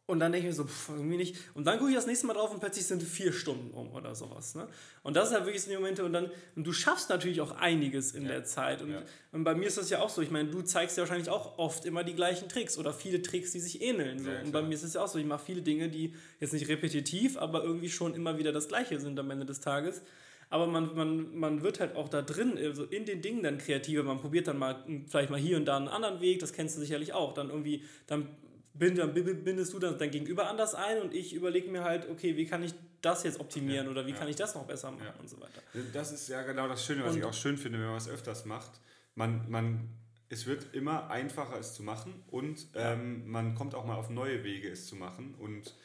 Und 0.06 0.20
dann 0.20 0.32
denke 0.32 0.48
ich 0.48 0.52
mir 0.52 0.56
so, 0.56 0.66
pff, 0.66 0.90
irgendwie 0.90 1.18
nicht. 1.18 1.36
Und 1.56 1.66
dann 1.66 1.80
gucke 1.80 1.90
ich 1.90 1.96
das 1.96 2.06
nächste 2.06 2.28
Mal 2.28 2.36
drauf 2.36 2.52
und 2.52 2.60
plötzlich 2.60 2.86
sind 2.86 3.02
vier 3.02 3.34
Stunden 3.34 3.72
um 3.72 3.92
oder 3.92 4.14
sowas. 4.14 4.54
Ne? 4.54 4.68
Und 5.02 5.16
das 5.16 5.30
ist 5.30 5.34
halt 5.34 5.46
wirklich 5.46 5.64
so 5.64 5.72
die 5.72 5.78
Momente. 5.78 6.06
Und 6.06 6.14
dann, 6.14 6.30
und 6.56 6.68
du 6.68 6.74
schaffst 6.74 7.10
natürlich 7.10 7.42
auch 7.42 7.58
einiges 7.58 8.12
in 8.12 8.26
ja. 8.26 8.34
der 8.34 8.44
Zeit. 8.44 8.84
Und, 8.84 8.92
ja. 8.92 9.02
und 9.32 9.44
bei 9.44 9.56
mir 9.56 9.66
ist 9.66 9.80
das 9.80 9.90
ja 9.90 10.00
auch 10.00 10.10
so. 10.10 10.22
Ich 10.22 10.30
meine, 10.30 10.52
du 10.52 10.62
zeigst 10.62 10.98
ja 10.98 11.02
wahrscheinlich 11.02 11.30
auch 11.30 11.58
oft 11.58 11.86
immer 11.86 12.04
die 12.04 12.14
gleichen 12.14 12.50
Tricks 12.50 12.78
oder 12.78 12.94
viele 12.94 13.24
Tricks, 13.24 13.52
die 13.52 13.60
sich 13.60 13.82
ähneln. 13.82 14.20
So. 14.20 14.30
Ja, 14.30 14.42
und 14.42 14.52
bei 14.52 14.62
mir 14.62 14.76
ist 14.76 14.84
es 14.84 14.94
ja 14.94 15.04
auch 15.04 15.08
so. 15.08 15.18
Ich 15.18 15.26
mache 15.26 15.44
viele 15.44 15.64
Dinge, 15.64 15.90
die 15.90 16.14
jetzt 16.40 16.54
nicht 16.54 16.68
repetitiv, 16.68 17.36
aber 17.36 17.64
irgendwie 17.64 17.90
schon 17.90 18.14
immer 18.14 18.38
wieder 18.38 18.52
das 18.52 18.68
Gleiche 18.68 19.00
sind 19.00 19.20
am 19.20 19.32
Ende 19.32 19.48
des 19.48 19.60
Tages. 19.60 20.04
Aber 20.50 20.68
man, 20.68 20.96
man, 20.96 21.36
man 21.38 21.64
wird 21.64 21.80
halt 21.80 21.96
auch 21.96 22.10
da 22.10 22.22
drin, 22.22 22.58
also 22.58 22.84
in 22.84 23.06
den 23.06 23.22
Dingen 23.22 23.44
dann 23.44 23.58
kreativer. 23.58 24.04
Man 24.04 24.20
probiert 24.20 24.48
dann 24.48 24.58
mal 24.58 24.84
vielleicht 25.08 25.30
mal 25.30 25.40
hier 25.40 25.58
und 25.58 25.66
da 25.66 25.78
einen 25.78 25.88
anderen 25.88 26.22
Weg, 26.22 26.40
das 26.40 26.54
kennst 26.54 26.78
du 26.78 26.82
sicherlich 26.82 27.14
auch. 27.14 27.34
Dann 27.34 27.50
irgendwie, 27.50 27.84
dann 28.08 28.30
bind, 28.74 28.98
dann 28.98 29.14
bindest 29.14 29.74
du 29.74 29.80
das 29.80 29.98
dein 29.98 30.12
Gegenüber 30.12 30.50
anders 30.50 30.76
ein 30.76 31.02
und 31.02 31.14
ich 31.14 31.34
überlege 31.34 31.70
mir 31.70 31.84
halt, 31.84 32.10
okay, 32.10 32.38
wie 32.38 32.46
kann 32.46 32.64
ich 32.64 32.74
das 33.02 33.24
jetzt 33.24 33.40
optimieren 33.40 33.86
ja, 33.86 33.92
oder 33.92 34.06
wie 34.06 34.12
ja. 34.12 34.18
kann 34.18 34.28
ich 34.28 34.36
das 34.36 34.56
noch 34.56 34.66
besser 34.66 34.92
machen 34.92 35.06
ja. 35.06 35.20
und 35.20 35.30
so 35.30 35.40
weiter. 35.40 35.62
Das 35.94 36.12
ist 36.12 36.28
ja 36.28 36.42
genau 36.44 36.68
das 36.68 36.84
Schöne, 36.86 37.04
was 37.04 37.14
und 37.14 37.20
ich 37.20 37.26
auch 37.26 37.34
schön 37.34 37.58
finde, 37.58 37.80
wenn 37.80 37.88
man 37.88 37.98
es 37.98 38.10
öfters 38.10 38.46
macht. 38.46 38.80
Man, 39.14 39.50
man, 39.50 39.90
es 40.30 40.46
wird 40.46 40.74
immer 40.74 41.10
einfacher, 41.10 41.60
es 41.60 41.74
zu 41.74 41.84
machen 41.84 42.24
und 42.28 42.68
ähm, 42.74 43.30
man 43.30 43.56
kommt 43.56 43.76
auch 43.76 43.86
mal 43.86 43.96
auf 43.96 44.10
neue 44.10 44.44
Wege, 44.44 44.70
es 44.70 44.88
zu 44.88 44.96
machen 44.96 45.36
und 45.36 45.76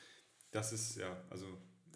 das 0.50 0.72
ist 0.72 0.96
ja, 0.96 1.22
also 1.30 1.46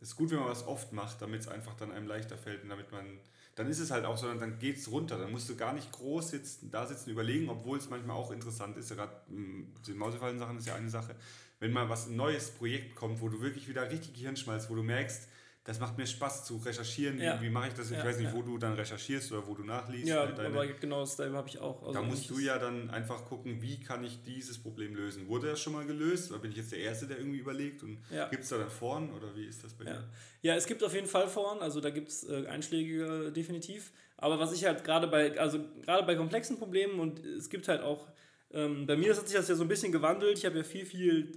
ist 0.08 0.16
gut, 0.16 0.30
wenn 0.30 0.38
man 0.38 0.48
was 0.48 0.66
oft 0.66 0.92
macht, 0.92 1.20
damit 1.22 1.40
es 1.40 1.48
einfach 1.48 1.74
dann 1.74 1.92
einem 1.92 2.06
leichter 2.06 2.36
fällt 2.36 2.62
und 2.62 2.68
damit 2.68 2.92
man 2.92 3.18
dann 3.54 3.68
ist 3.68 3.78
es 3.78 3.90
halt 3.90 4.04
auch 4.04 4.16
so, 4.16 4.32
dann 4.32 4.58
geht 4.58 4.78
es 4.78 4.90
runter. 4.90 5.16
Dann 5.16 5.30
musst 5.30 5.48
du 5.48 5.56
gar 5.56 5.72
nicht 5.72 5.92
groß 5.92 6.30
sitzen, 6.30 6.70
da 6.70 6.86
sitzen, 6.86 7.10
überlegen, 7.10 7.48
obwohl 7.48 7.78
es 7.78 7.88
manchmal 7.88 8.16
auch 8.16 8.32
interessant 8.32 8.76
ist. 8.76 8.90
Gerade 8.90 9.12
hm, 9.28 9.72
die 9.86 9.92
Mausefallen-Sachen 9.92 10.58
ist 10.58 10.66
ja 10.66 10.74
eine 10.74 10.88
Sache. 10.88 11.14
Wenn 11.60 11.72
mal 11.72 11.88
was 11.88 12.08
ein 12.08 12.16
neues 12.16 12.50
Projekt 12.50 12.96
kommt, 12.96 13.20
wo 13.20 13.28
du 13.28 13.40
wirklich 13.40 13.68
wieder 13.68 13.88
richtig 13.90 14.16
Hirnschmalz, 14.16 14.68
wo 14.70 14.74
du 14.74 14.82
merkst, 14.82 15.28
das 15.64 15.80
macht 15.80 15.96
mir 15.96 16.06
Spaß 16.06 16.44
zu 16.44 16.58
recherchieren. 16.58 17.18
Ja. 17.18 17.40
Wie, 17.40 17.48
mache 17.48 17.68
ich 17.68 17.74
das? 17.74 17.90
Ich 17.90 17.96
ja, 17.96 18.04
weiß 18.04 18.18
nicht, 18.18 18.28
ja. 18.28 18.34
wo 18.34 18.42
du 18.42 18.58
dann 18.58 18.74
recherchierst 18.74 19.32
oder 19.32 19.46
wo 19.46 19.54
du 19.54 19.64
nachliest. 19.64 20.06
Ja, 20.06 20.26
deine, 20.26 20.48
aber 20.48 20.66
genau 20.66 21.00
das 21.00 21.18
habe 21.18 21.48
ich 21.48 21.58
auch. 21.58 21.82
Also 21.82 21.94
da 21.94 22.02
musst 22.02 22.28
du 22.28 22.38
ja 22.38 22.58
dann 22.58 22.90
einfach 22.90 23.24
gucken, 23.24 23.62
wie 23.62 23.80
kann 23.80 24.04
ich 24.04 24.22
dieses 24.22 24.58
Problem 24.58 24.94
lösen. 24.94 25.26
Wurde 25.26 25.48
das 25.48 25.60
schon 25.60 25.72
mal 25.72 25.86
gelöst? 25.86 26.30
Oder 26.30 26.40
bin 26.40 26.50
ich 26.50 26.58
jetzt 26.58 26.72
der 26.72 26.80
Erste, 26.80 27.06
der 27.06 27.18
irgendwie 27.18 27.38
überlegt? 27.38 27.82
Und 27.82 27.98
gibt 28.30 28.42
es 28.42 28.50
da 28.50 28.58
dann 28.58 28.68
Foren 28.68 29.10
oder 29.12 29.34
wie 29.34 29.46
ist 29.46 29.64
das 29.64 29.72
bei 29.72 29.84
dir? 29.84 30.06
Ja, 30.42 30.54
es 30.54 30.66
gibt 30.66 30.84
auf 30.84 30.92
jeden 30.94 31.06
Fall 31.06 31.28
Foren, 31.28 31.60
also 31.60 31.80
da 31.80 31.88
gibt 31.88 32.08
es 32.08 32.28
äh, 32.28 32.46
Einschläge 32.46 33.32
definitiv. 33.32 33.92
Aber 34.18 34.38
was 34.38 34.52
ich 34.52 34.64
halt 34.66 34.84
gerade 34.84 35.06
bei, 35.06 35.38
also 35.38 35.60
gerade 35.82 36.04
bei 36.04 36.14
komplexen 36.14 36.58
Problemen 36.58 37.00
und 37.00 37.24
es 37.24 37.48
gibt 37.48 37.68
halt 37.68 37.80
auch, 37.80 38.08
ähm, 38.52 38.86
bei 38.86 38.96
mir 38.96 39.16
hat 39.16 39.26
sich 39.26 39.36
das 39.36 39.48
ja 39.48 39.54
so 39.54 39.62
ein 39.62 39.68
bisschen 39.68 39.92
gewandelt. 39.92 40.38
Ich 40.38 40.44
habe 40.44 40.58
ja 40.58 40.62
viel, 40.64 40.84
viel, 40.84 41.32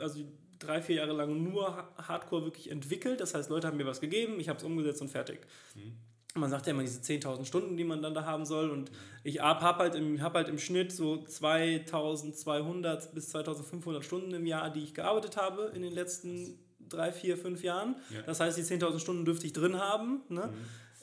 also 0.00 0.24
drei, 0.58 0.82
vier 0.82 0.96
Jahre 0.96 1.12
lang 1.12 1.42
nur 1.42 1.88
Hardcore 1.96 2.44
wirklich 2.44 2.70
entwickelt. 2.70 3.20
Das 3.20 3.34
heißt, 3.34 3.50
Leute 3.50 3.66
haben 3.66 3.76
mir 3.76 3.86
was 3.86 4.00
gegeben, 4.00 4.40
ich 4.40 4.48
habe 4.48 4.58
es 4.58 4.64
umgesetzt 4.64 5.00
und 5.00 5.08
fertig. 5.08 5.40
Mhm. 5.74 5.92
Man 6.34 6.50
sagt 6.50 6.66
ja 6.66 6.72
immer 6.72 6.82
diese 6.82 7.00
10.000 7.00 7.46
Stunden, 7.46 7.76
die 7.76 7.84
man 7.84 8.02
dann 8.02 8.14
da 8.14 8.24
haben 8.24 8.44
soll. 8.44 8.70
Und 8.70 8.90
ich 9.24 9.40
habe 9.40 9.76
halt, 9.76 9.94
im, 9.94 10.22
hab 10.22 10.34
halt 10.34 10.48
im 10.48 10.58
Schnitt 10.58 10.92
so 10.92 11.14
2.200 11.14 13.12
bis 13.12 13.34
2.500 13.34 14.02
Stunden 14.02 14.32
im 14.34 14.46
Jahr, 14.46 14.70
die 14.70 14.84
ich 14.84 14.94
gearbeitet 14.94 15.36
habe 15.36 15.72
in 15.74 15.82
den 15.82 15.92
letzten 15.92 16.58
drei, 16.88 17.12
vier, 17.12 17.36
fünf 17.36 17.62
Jahren. 17.62 17.96
Ja. 18.10 18.22
Das 18.22 18.40
heißt, 18.40 18.56
die 18.58 18.62
10.000 18.62 18.98
Stunden 18.98 19.24
dürfte 19.24 19.46
ich 19.46 19.52
drin 19.52 19.78
haben. 19.78 20.22
Ne? 20.28 20.46
Mhm. 20.46 20.54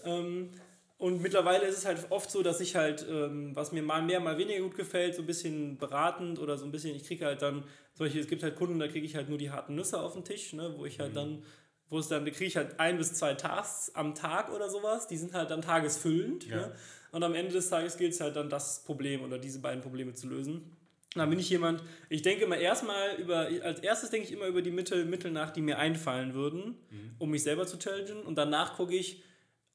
Ähm, 0.06 0.50
und 0.98 1.22
mittlerweile 1.22 1.66
ist 1.66 1.78
es 1.78 1.86
halt 1.86 2.00
oft 2.10 2.32
so, 2.32 2.42
dass 2.42 2.62
ich 2.62 2.76
halt, 2.76 3.06
ähm, 3.10 3.54
was 3.54 3.74
mir 3.74 3.84
mal 3.84 4.02
mehr, 4.02 4.22
mal 4.22 4.38
weniger 4.38 4.62
gut 4.62 4.76
gefällt, 4.76 5.16
so 5.16 5.24
ein 5.24 5.26
bisschen 5.26 5.78
beratend 5.78 6.40
oder 6.40 6.58
so 6.58 6.66
ein 6.66 6.72
bisschen, 6.72 6.96
ich 6.96 7.06
kriege 7.06 7.26
halt 7.26 7.42
dann 7.42 7.64
solche, 7.94 8.20
es 8.20 8.28
gibt 8.28 8.44
halt 8.44 8.56
Kunden, 8.56 8.80
da 8.80 8.88
kriege 8.88 9.06
ich 9.06 9.16
halt 9.16 9.28
nur 9.28 9.38
die 9.38 9.52
harten 9.52 9.76
Nüsse 9.76 10.00
auf 10.00 10.14
den 10.14 10.24
Tisch, 10.24 10.54
ne, 10.54 10.74
wo 10.78 10.86
ich 10.86 11.00
halt 11.00 11.12
mhm. 11.12 11.16
dann, 11.16 11.44
wo 11.90 12.00
es 12.00 12.08
dann, 12.08 12.24
da 12.24 12.32
kriege 12.32 12.46
ich 12.46 12.56
halt 12.56 12.80
ein 12.80 12.98
bis 12.98 13.14
zwei 13.14 13.34
Tasks 13.34 13.94
am 13.94 14.16
Tag 14.16 14.54
oder 14.54 14.70
sowas, 14.70 15.08
die 15.08 15.18
sind 15.18 15.34
halt 15.34 15.52
dann 15.52 15.62
tagesfüllend. 15.62 16.48
Ja. 16.48 16.56
Ne? 16.56 16.76
Und 17.12 17.24
am 17.24 17.36
Ende 17.36 17.52
des 17.52 17.70
Tages 17.70 17.98
gilt 17.98 18.14
es 18.14 18.22
halt 18.22 18.36
dann, 18.36 18.50
das 18.50 18.84
Problem 18.84 19.22
oder 19.22 19.38
diese 19.38 19.60
beiden 19.60 19.82
Probleme 19.82 20.14
zu 20.14 20.28
lösen. 20.28 20.76
Dann 21.14 21.30
bin 21.30 21.40
ich 21.40 21.50
jemand, 21.50 21.82
ich 22.10 22.24
denke 22.24 22.44
immer 22.44 22.58
erstmal 22.58 23.16
über, 23.16 23.48
als 23.64 23.80
erstes 23.80 24.10
denke 24.10 24.28
ich 24.28 24.34
immer 24.34 24.48
über 24.48 24.62
die 24.62 24.72
Mittel, 24.72 25.06
Mittel 25.06 25.32
nach, 25.32 25.52
die 25.52 25.62
mir 25.62 25.78
einfallen 25.78 26.34
würden, 26.34 26.76
mhm. 26.90 27.16
um 27.20 27.30
mich 27.32 27.44
selber 27.44 27.66
zu 27.66 27.80
challengen. 27.80 28.24
Und 28.24 28.38
danach 28.38 28.76
gucke 28.76 28.96
ich, 28.96 29.24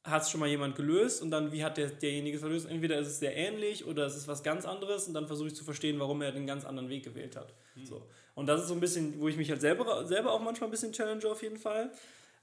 hat 0.02 0.22
es 0.22 0.30
schon 0.30 0.40
mal 0.40 0.48
jemand 0.48 0.76
gelöst 0.76 1.20
und 1.20 1.30
dann 1.30 1.52
wie 1.52 1.62
hat 1.62 1.76
der, 1.76 1.88
derjenige 1.90 2.36
es 2.36 2.42
gelöst. 2.42 2.66
Entweder 2.66 2.98
ist 2.98 3.08
es 3.08 3.18
sehr 3.18 3.36
ähnlich 3.36 3.84
oder 3.84 4.06
es 4.06 4.16
ist 4.16 4.28
was 4.28 4.42
ganz 4.42 4.64
anderes 4.64 5.06
und 5.06 5.14
dann 5.14 5.26
versuche 5.26 5.48
ich 5.48 5.54
zu 5.54 5.64
verstehen, 5.64 5.98
warum 6.00 6.22
er 6.22 6.32
den 6.32 6.46
ganz 6.46 6.64
anderen 6.64 6.88
Weg 6.88 7.04
gewählt 7.04 7.36
hat. 7.36 7.54
Mhm. 7.74 7.84
So. 7.84 8.06
Und 8.34 8.46
das 8.46 8.62
ist 8.62 8.68
so 8.68 8.74
ein 8.74 8.80
bisschen, 8.80 9.20
wo 9.20 9.28
ich 9.28 9.36
mich 9.36 9.50
halt 9.50 9.60
selber, 9.60 10.06
selber 10.06 10.32
auch 10.32 10.40
manchmal 10.40 10.68
ein 10.68 10.70
bisschen 10.70 10.92
challenge 10.92 11.26
auf 11.26 11.42
jeden 11.42 11.58
Fall. 11.58 11.92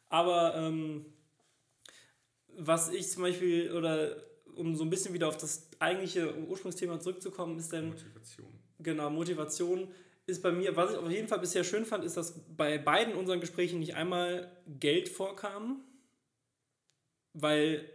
Aber 0.10 0.55
ähm, 0.55 1.05
was 2.55 2.89
ich 2.89 3.10
zum 3.10 3.24
Beispiel, 3.24 3.72
oder 3.72 4.16
um 4.55 4.76
so 4.76 4.84
ein 4.84 4.89
bisschen 4.89 5.14
wieder 5.14 5.28
auf 5.28 5.38
das 5.38 5.70
eigentliche 5.80 6.36
Ursprungsthema 6.38 6.99
zurückzukommen, 6.99 7.58
ist 7.58 7.74
dann. 7.74 7.89
Motivation. 7.89 8.47
Genau, 8.80 9.10
Motivation 9.10 9.88
ist 10.28 10.43
bei 10.43 10.51
mir, 10.51 10.76
was 10.76 10.91
ich 10.91 10.97
auf 10.97 11.10
jeden 11.10 11.28
Fall 11.28 11.39
bisher 11.39 11.64
schön 11.64 11.86
fand, 11.86 12.03
ist, 12.03 12.18
dass 12.18 12.39
bei 12.55 12.78
beiden 12.78 13.16
unseren 13.16 13.39
Gesprächen 13.39 13.80
nicht 13.80 13.95
einmal 13.95 14.51
Geld 14.80 15.10
vorkam 15.10 15.82
weil 17.41 17.89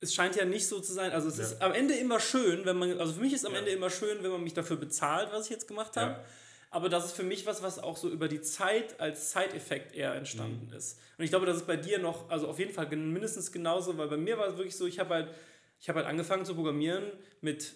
es 0.00 0.14
scheint 0.14 0.36
ja 0.36 0.44
nicht 0.44 0.66
so 0.66 0.80
zu 0.80 0.92
sein. 0.92 1.12
Also 1.12 1.28
es 1.28 1.38
ja. 1.38 1.44
ist 1.44 1.62
am 1.62 1.72
Ende 1.72 1.94
immer 1.94 2.20
schön, 2.20 2.64
wenn 2.64 2.76
man, 2.76 2.98
also 3.00 3.14
für 3.14 3.20
mich 3.20 3.32
ist 3.32 3.44
am 3.44 3.52
ja. 3.52 3.58
Ende 3.58 3.72
immer 3.72 3.90
schön, 3.90 4.22
wenn 4.22 4.30
man 4.30 4.42
mich 4.42 4.54
dafür 4.54 4.76
bezahlt, 4.76 5.30
was 5.32 5.44
ich 5.44 5.50
jetzt 5.50 5.66
gemacht 5.66 5.96
habe. 5.96 6.12
Ja. 6.12 6.24
Aber 6.70 6.88
das 6.88 7.06
ist 7.06 7.12
für 7.12 7.22
mich 7.22 7.46
was, 7.46 7.62
was 7.62 7.78
auch 7.78 7.96
so 7.96 8.10
über 8.10 8.28
die 8.28 8.42
Zeit 8.42 9.00
als 9.00 9.30
Zeiteffekt 9.30 9.94
eher 9.94 10.14
entstanden 10.14 10.68
mhm. 10.68 10.76
ist. 10.76 10.98
Und 11.16 11.24
ich 11.24 11.30
glaube, 11.30 11.46
das 11.46 11.56
ist 11.56 11.66
bei 11.66 11.76
dir 11.76 11.98
noch, 11.98 12.28
also 12.30 12.46
auf 12.46 12.58
jeden 12.58 12.72
Fall 12.72 12.88
mindestens 12.94 13.50
genauso, 13.50 13.96
weil 13.96 14.08
bei 14.08 14.18
mir 14.18 14.36
war 14.36 14.48
es 14.48 14.56
wirklich 14.56 14.76
so, 14.76 14.86
ich 14.86 14.98
habe 14.98 15.14
halt, 15.14 15.34
ich 15.80 15.88
habe 15.88 16.00
halt 16.00 16.08
angefangen 16.08 16.44
zu 16.44 16.54
programmieren 16.54 17.04
mit 17.40 17.74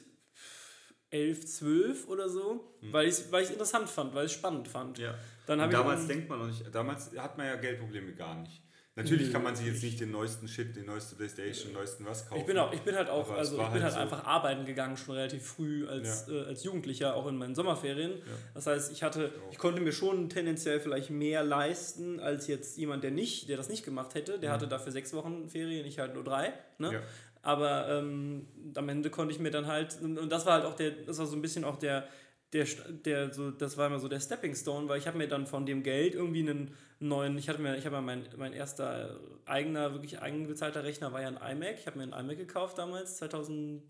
11, 1.11 1.47
12 1.47 2.09
oder 2.09 2.29
so, 2.29 2.77
mhm. 2.81 2.93
weil 2.93 3.09
ich 3.09 3.15
es 3.15 3.33
weil 3.33 3.45
interessant 3.47 3.89
fand, 3.89 4.15
weil 4.15 4.27
ich 4.27 4.33
es 4.33 4.39
spannend 4.39 4.69
fand. 4.69 4.99
Ja. 4.99 5.15
Dann 5.47 5.59
damals 5.71 6.07
denkt 6.07 6.29
man 6.29 6.39
noch 6.39 6.47
nicht, 6.47 6.63
damals 6.73 7.11
hat 7.17 7.37
man 7.37 7.47
ja 7.47 7.57
Geldprobleme 7.57 8.15
gar 8.15 8.35
nicht. 8.35 8.63
Natürlich 8.95 9.33
kann 9.33 9.43
man 9.43 9.57
sich 9.57 9.67
jetzt 9.67 9.83
nicht 9.83 9.99
den 10.01 10.11
neuesten 10.11 10.47
Shit, 10.49 10.77
den 10.77 10.85
neuesten 10.85 11.17
Playstation, 11.17 11.69
den 11.69 11.75
neuesten 11.75 12.05
was 12.05 12.29
kaufen. 12.29 12.41
Ich 12.41 12.47
bin, 12.47 12.59
auch, 12.59 12.75
ich 12.75 12.83
bin 12.83 12.95
halt 12.95 13.09
auch, 13.09 13.27
Aber 13.27 13.39
also 13.39 13.53
ich 13.53 13.63
bin 13.63 13.73
halt, 13.73 13.83
halt 13.85 13.93
so. 13.95 13.99
einfach 14.01 14.25
arbeiten 14.27 14.67
gegangen, 14.67 14.99
schon 14.99 15.15
relativ 15.15 15.47
früh 15.47 15.89
als, 15.89 16.29
äh, 16.29 16.43
als 16.43 16.63
Jugendlicher, 16.63 17.17
auch 17.17 17.27
in 17.27 17.39
meinen 17.39 17.55
Sommerferien. 17.55 18.21
Das 18.53 18.67
heißt, 18.67 18.93
ich 18.93 19.03
hatte, 19.03 19.33
ich 19.51 19.57
konnte 19.57 19.81
mir 19.81 19.93
schon 19.93 20.29
tendenziell 20.29 20.79
vielleicht 20.79 21.09
mehr 21.09 21.43
leisten 21.43 22.21
als 22.21 22.49
jetzt 22.49 22.77
jemand, 22.77 23.03
der 23.03 23.13
nicht, 23.13 23.49
der 23.49 23.57
das 23.57 23.71
nicht 23.71 23.83
gemacht 23.83 24.15
hätte. 24.15 24.39
Der 24.39 24.53
hatte 24.53 24.69
dafür 24.69 24.93
sechs 24.93 25.15
Wochen 25.15 25.49
Ferien, 25.49 25.87
ich 25.87 25.99
halt 25.99 26.13
nur 26.13 26.25
drei. 26.25 26.53
Ne? 26.77 26.89
Mhm. 26.89 26.93
Ja. 26.93 27.01
Aber 27.41 27.89
ähm, 27.89 28.47
am 28.77 28.89
Ende 28.89 29.09
konnte 29.09 29.35
ich 29.35 29.41
mir 29.41 29.51
dann 29.51 29.67
halt, 29.67 29.99
und 30.01 30.19
und 30.19 30.31
das 30.31 30.45
war 30.47 30.53
halt 30.55 30.65
auch 30.65 30.75
der, 30.75 30.91
das 30.91 31.19
war 31.19 31.27
so 31.27 31.35
ein 31.35 31.43
bisschen 31.43 31.65
auch 31.65 31.77
der, 31.77 32.07
der, 32.53 32.67
der 33.05 33.33
so, 33.33 33.51
das 33.51 33.77
war 33.79 33.87
immer 33.87 33.99
so 33.99 34.09
der 34.09 34.21
Stepping 34.21 34.55
Stone, 34.55 34.89
weil 34.89 34.99
ich 34.99 35.07
habe 35.07 35.17
mir 35.17 35.29
dann 35.29 35.47
von 35.47 35.65
dem 35.65 35.83
Geld 35.83 36.15
irgendwie 36.15 36.41
einen 36.41 36.75
neuen, 37.01 37.37
ich 37.39 37.49
hatte 37.49 37.61
mir, 37.61 37.77
ich 37.77 37.87
habe 37.87 37.97
ja 37.97 38.03
mein, 38.03 38.27
mein 38.37 38.53
erster 38.53 39.19
eigener, 39.47 39.93
wirklich 39.93 40.21
eigenbezahlter 40.21 40.85
Rechner 40.85 41.13
war 41.13 41.23
ja 41.23 41.29
ein 41.29 41.57
iMac. 41.57 41.79
Ich 41.79 41.87
habe 41.87 41.99
mir 41.99 42.05
einen 42.05 42.13
iMac 42.13 42.37
gekauft 42.37 42.79
damals, 42.79 43.17
2011 43.17 43.83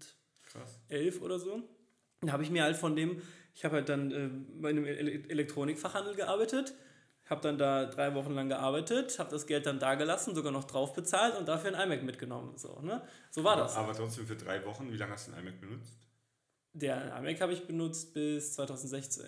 Krass. 0.44 0.80
oder 1.20 1.38
so. 1.38 1.62
Da 2.20 2.32
habe 2.32 2.44
ich 2.44 2.50
mir 2.50 2.62
halt 2.62 2.76
von 2.76 2.94
dem, 2.94 3.20
ich 3.52 3.64
habe 3.64 3.76
halt 3.76 3.88
dann 3.88 4.10
äh, 4.12 4.30
bei 4.60 4.70
einem 4.70 4.84
Ele 4.84 5.28
Elektronikfachhandel 5.28 6.14
gearbeitet, 6.14 6.74
habe 7.28 7.40
dann 7.40 7.58
da 7.58 7.86
drei 7.86 8.14
Wochen 8.14 8.32
lang 8.32 8.48
gearbeitet, 8.48 9.18
habe 9.18 9.30
das 9.30 9.48
Geld 9.48 9.66
dann 9.66 9.80
da 9.80 9.96
gelassen, 9.96 10.36
sogar 10.36 10.52
noch 10.52 10.64
drauf 10.64 10.92
bezahlt 10.92 11.36
und 11.36 11.48
dafür 11.48 11.76
ein 11.76 11.90
iMac 11.90 12.04
mitgenommen. 12.04 12.56
So, 12.56 12.80
ne? 12.80 13.02
so 13.30 13.42
war 13.42 13.56
das. 13.56 13.74
Aber 13.74 13.92
trotzdem 13.92 14.24
für 14.24 14.36
drei 14.36 14.64
Wochen, 14.64 14.92
wie 14.92 14.96
lange 14.96 15.14
hast 15.14 15.26
du 15.26 15.32
den 15.32 15.40
iMac 15.40 15.60
benutzt? 15.60 16.01
Der 16.74 17.16
iMac 17.18 17.40
habe 17.40 17.52
ich 17.52 17.66
benutzt 17.66 18.14
bis 18.14 18.54
2016. 18.54 19.24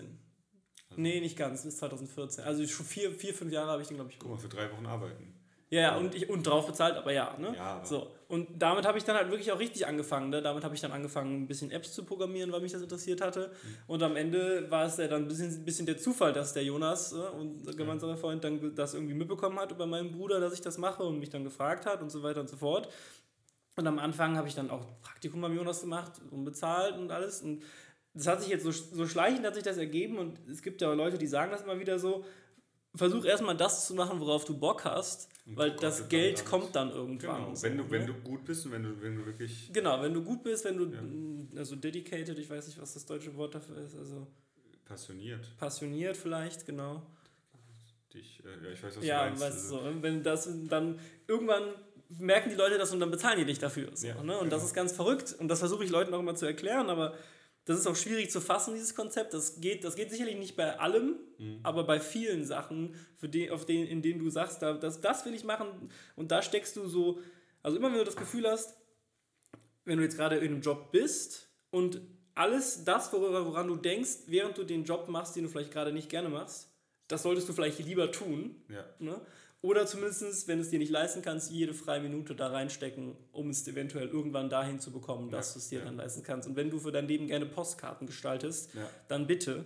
Also- 0.91 1.01
nee, 1.01 1.21
nicht 1.21 1.37
ganz, 1.37 1.65
bis 1.65 1.77
2014. 1.79 2.45
Also 2.45 2.67
schon 2.67 2.87
vier, 2.87 3.11
vier 3.13 3.35
fünf 3.35 3.53
Jahre 3.53 3.71
habe 3.71 3.83
ich 3.83 3.89
den, 3.89 3.97
glaube 3.97 4.11
ich, 4.11 4.19
Guck 4.19 4.31
mal, 4.31 4.39
für 4.39 4.49
drei 4.49 4.71
Wochen 4.73 4.87
arbeiten. 4.87 5.35
Ja, 5.71 5.81
ja, 5.81 5.97
und, 5.97 6.15
ich, 6.15 6.29
und 6.29 6.47
drauf 6.47 6.67
bezahlt, 6.69 6.95
aber 6.95 7.13
ja. 7.13 7.37
Ne? 7.39 7.53
Ja, 7.57 7.77
aber- 7.79 7.87
so. 7.87 8.07
Und 8.29 8.49
damit 8.63 8.87
habe 8.87 8.97
ich 8.99 9.05
dann 9.05 9.17
halt 9.17 9.31
wirklich 9.31 9.51
auch 9.51 9.59
richtig 9.59 9.87
angefangen. 9.87 10.31
Ne? 10.31 10.41
Damit 10.41 10.63
habe 10.63 10.75
ich 10.75 10.81
dann 10.81 10.93
angefangen, 10.93 11.43
ein 11.43 11.47
bisschen 11.49 11.71
Apps 11.71 11.93
zu 11.93 12.05
programmieren, 12.05 12.53
weil 12.53 12.61
mich 12.61 12.73
das 12.73 12.83
interessiert 12.83 13.21
hatte. 13.21 13.49
Mhm. 13.49 13.77
Und 13.89 14.03
am 14.03 14.15
Ende 14.17 14.71
war 14.71 14.87
es 14.87 14.97
ja 14.99 15.09
dann 15.09 15.23
ein 15.23 15.29
bisschen, 15.29 15.65
bisschen 15.65 15.87
der 15.87 15.99
Zufall, 15.99 16.33
dass 16.33 16.53
der 16.53 16.65
Jonas, 16.65 17.13
äh, 17.13 17.17
unser 17.17 17.73
gemeinsamer 17.75 18.17
Freund, 18.17 18.45
dann 18.45 18.75
das 18.75 18.95
irgendwie 18.95 19.15
mitbekommen 19.15 19.59
hat 19.59 19.73
über 19.73 19.87
meinen 19.87 20.13
Bruder, 20.13 20.39
dass 20.39 20.53
ich 20.53 20.61
das 20.61 20.79
mache 20.79 21.03
und 21.03 21.19
mich 21.19 21.31
dann 21.31 21.43
gefragt 21.45 21.87
hat 21.87 22.03
und 22.03 22.11
so 22.11 22.23
weiter 22.23 22.41
und 22.41 22.49
so 22.49 22.57
fort. 22.57 22.89
Und 23.77 23.87
am 23.87 23.99
Anfang 23.99 24.37
habe 24.37 24.47
ich 24.49 24.55
dann 24.55 24.71
auch 24.71 24.87
Praktikum 25.01 25.41
beim 25.41 25.57
Jonas 25.57 25.81
gemacht, 25.81 26.13
unbezahlt 26.31 26.97
und 26.97 27.11
alles. 27.11 27.43
Und 27.43 27.63
das 28.15 28.27
hat 28.29 28.41
sich 28.41 28.51
jetzt 28.51 28.63
so, 28.65 28.71
so 28.71 29.07
schleichend 29.09 29.45
hat 29.45 29.55
sich 29.55 29.65
das 29.65 29.77
ergeben 29.77 30.19
und 30.19 30.39
es 30.49 30.63
gibt 30.63 30.81
ja 30.81 30.93
Leute, 30.93 31.19
die 31.19 31.27
sagen 31.27 31.51
das 31.51 31.63
immer 31.63 31.81
wieder 31.81 31.99
so. 31.99 32.25
Versuch 32.97 33.25
erstmal 33.25 33.57
das 33.57 33.89
zu 33.89 33.95
machen, 33.97 34.21
worauf 34.21 34.45
du 34.45 34.57
Bock 34.57 34.85
hast, 34.85 35.29
weil 35.47 35.73
Gott, 35.73 35.83
das 35.83 35.99
dann 35.99 36.09
Geld 36.11 36.39
damit. 36.39 36.49
kommt 36.49 36.77
dann 36.77 36.91
irgendwann. 36.93 37.43
Genau, 37.43 37.55
so, 37.57 37.63
wenn 37.65 37.77
du, 37.77 37.91
wenn 37.91 38.01
ne? 38.03 38.07
du 38.07 38.15
gut 38.21 38.45
bist 38.45 38.67
und 38.67 38.71
wenn 38.73 38.85
du, 38.85 39.03
wenn 39.03 39.17
du 39.17 39.27
wirklich 39.27 39.69
Genau, 39.73 40.01
wenn 40.01 40.15
du 40.15 40.23
gut 40.23 40.45
bist, 40.45 40.65
wenn 40.65 40.77
du 40.77 40.87
mh, 40.87 41.59
also 41.59 41.75
dedicated, 41.75 42.39
ich 42.39 42.49
weiß 42.49 42.69
nicht, 42.69 42.81
was 42.81 42.95
das 42.95 43.05
deutsche 43.05 43.35
Wort 43.35 43.57
dafür 43.57 43.79
ist, 43.79 43.97
also 43.97 44.29
passioniert 44.85 45.57
passioniert 45.59 46.17
vielleicht, 46.17 46.67
genau. 46.67 47.03
dich, 48.13 48.41
äh, 48.45 48.65
ja, 48.65 48.71
ich 48.71 48.81
weiß, 48.81 48.97
was 48.97 49.05
Ja, 49.05 49.25
du 49.25 49.31
meinst. 49.31 49.43
weißt 49.43 49.71
du, 49.73 49.77
also, 49.79 49.93
so, 49.93 50.03
wenn 50.03 50.23
das 50.23 50.49
dann 50.69 51.01
irgendwann 51.27 51.65
merken 52.09 52.51
die 52.51 52.57
Leute 52.57 52.79
das 52.79 52.93
und 52.93 53.01
dann 53.01 53.11
bezahlen 53.11 53.39
die 53.39 53.45
dich 53.45 53.59
dafür. 53.59 53.91
So, 53.95 54.07
Ja, 54.07 54.23
ne? 54.23 54.39
Und 54.39 54.51
das 54.51 54.59
genau. 54.61 54.67
ist 54.67 54.75
ganz 54.75 54.93
verrückt 54.93 55.35
und 55.39 55.49
das 55.49 55.59
versuche 55.61 55.85
ich 55.85 55.91
Leuten 55.91 56.13
auch 56.15 56.21
immer 56.21 56.35
zu 56.35 56.47
erklären, 56.47 56.89
aber 56.91 57.15
das 57.67 57.79
ist 57.79 57.87
auch 57.87 57.97
schwierig 57.97 58.31
zu 58.31 58.41
fassen, 58.43 58.75
dieses 58.75 58.95
Konzept. 58.95 59.33
Das 59.33 59.61
geht, 59.61 59.85
das 59.85 59.97
geht 59.97 60.11
sicherlich 60.11 60.37
nicht 60.37 60.55
bei 60.57 60.79
allem, 60.79 61.17
Mhm. 61.39 61.61
aber 61.63 61.85
bei 61.85 61.99
vielen 61.99 62.45
Sachen, 62.45 62.95
für 63.17 63.29
die, 63.29 63.51
auf 63.51 63.65
den, 63.67 63.87
in 63.87 64.03
denen 64.03 64.19
du 64.21 64.31
sagst, 64.31 64.63
da, 64.63 64.75
das, 64.75 65.01
das 65.01 65.25
will 65.25 65.35
ich 65.35 65.45
machen 65.45 65.69
und 66.15 66.31
da 66.31 66.43
steckst 66.43 66.77
du 66.77 66.87
so, 66.87 67.21
also 67.63 67.77
immer 67.79 67.91
wenn 67.91 67.99
du 67.99 68.05
das 68.05 68.17
Gefühl 68.17 68.47
hast, 68.49 68.77
wenn 69.85 69.97
du 69.99 70.05
jetzt 70.05 70.17
gerade 70.17 70.37
in 70.37 70.53
einem 70.53 70.61
Job 70.61 70.93
bist 70.93 71.49
und 71.71 72.01
alles 72.35 72.85
das, 72.85 73.13
woran 73.13 73.69
du 73.69 73.77
denkst, 73.77 74.25
während 74.27 74.59
du 74.59 74.65
den 74.65 74.85
Job 74.85 75.09
machst, 75.09 75.37
den 75.37 75.45
du 75.45 75.49
vielleicht 75.51 75.71
gerade 75.73 75.93
nicht 75.93 76.09
gerne 76.09 76.29
machst, 76.29 76.69
das 77.09 77.23
solltest 77.23 77.49
du 77.49 77.53
vielleicht 77.53 77.79
lieber 77.79 78.11
tun, 78.13 78.63
ja. 78.69 78.85
Ne? 78.99 79.21
Oder 79.65 79.87
zumindest, 79.87 80.47
wenn 80.47 80.59
du 80.59 80.63
es 80.65 80.69
dir 80.69 80.79
nicht 80.79 80.91
leisten 80.91 81.23
kannst, 81.23 81.51
jede 81.51 81.73
freie 81.73 82.01
Minute 82.03 82.35
da 82.35 82.49
reinstecken, 82.49 83.17
um 83.33 83.49
es 83.49 83.67
eventuell 83.67 84.09
irgendwann 84.09 84.51
dahin 84.51 84.79
zu 84.79 84.93
bekommen, 84.93 85.31
dass 85.31 85.49
Ja, 85.49 85.53
du 85.55 85.59
es 85.59 85.69
dir 85.71 85.79
ja. 85.79 85.85
dann 85.87 85.97
leisten 85.97 86.23
kannst. 86.23 86.47
Und 86.47 86.55
wenn 86.57 86.69
du 86.69 86.79
für 86.79 86.93
dein 86.93 87.09
Leben 87.09 87.29
gerne 87.29 87.47
Postkarten 87.47 88.07
gestaltest, 88.07 88.75
Ja. 88.75 88.83
dann 89.09 89.27
bitte 89.27 89.65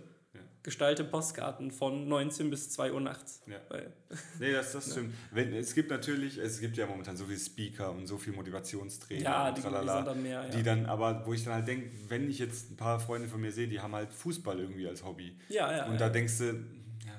gestalte 0.62 1.02
Postkarten 1.02 1.70
von 1.70 2.06
19 2.08 2.50
bis 2.50 2.70
2 2.70 2.92
Uhr 2.92 3.00
nachts. 3.00 3.40
Ja. 3.46 3.56
Weil, 3.70 3.92
Nee, 4.38 4.52
das, 4.52 4.72
das 4.72 4.90
stimmt. 4.92 5.14
Wenn, 5.32 5.52
es 5.54 5.74
gibt 5.74 5.90
natürlich, 5.90 6.36
es 6.38 6.60
gibt 6.60 6.76
ja 6.76 6.86
momentan 6.86 7.16
so 7.16 7.24
viele 7.24 7.38
Speaker 7.38 7.90
und 7.90 8.06
so 8.06 8.18
viele 8.18 8.36
Motivationstrainer 8.36 9.22
ja, 9.24 9.50
die, 9.50 9.56
die 9.56 9.66
tralala, 9.66 9.96
sind 9.96 10.06
dann 10.06 10.22
mehr. 10.22 10.44
Ja, 10.44 10.48
die 10.50 10.62
dann, 10.62 10.86
aber 10.86 11.24
wo 11.26 11.32
ich 11.32 11.42
dann 11.44 11.54
halt 11.54 11.66
denke, 11.68 11.90
wenn 12.08 12.28
ich 12.28 12.38
jetzt 12.38 12.70
ein 12.70 12.76
paar 12.76 13.00
Freunde 13.00 13.28
von 13.28 13.40
mir 13.40 13.50
sehe, 13.50 13.66
die 13.66 13.80
haben 13.80 13.94
halt 13.94 14.12
Fußball 14.12 14.60
irgendwie 14.60 14.86
als 14.86 15.04
Hobby. 15.04 15.36
ja, 15.48 15.74
ja. 15.74 15.86
und 15.86 15.92
ja. 15.92 15.98
da 15.98 16.08
denkst 16.08 16.38
du, 16.38 16.64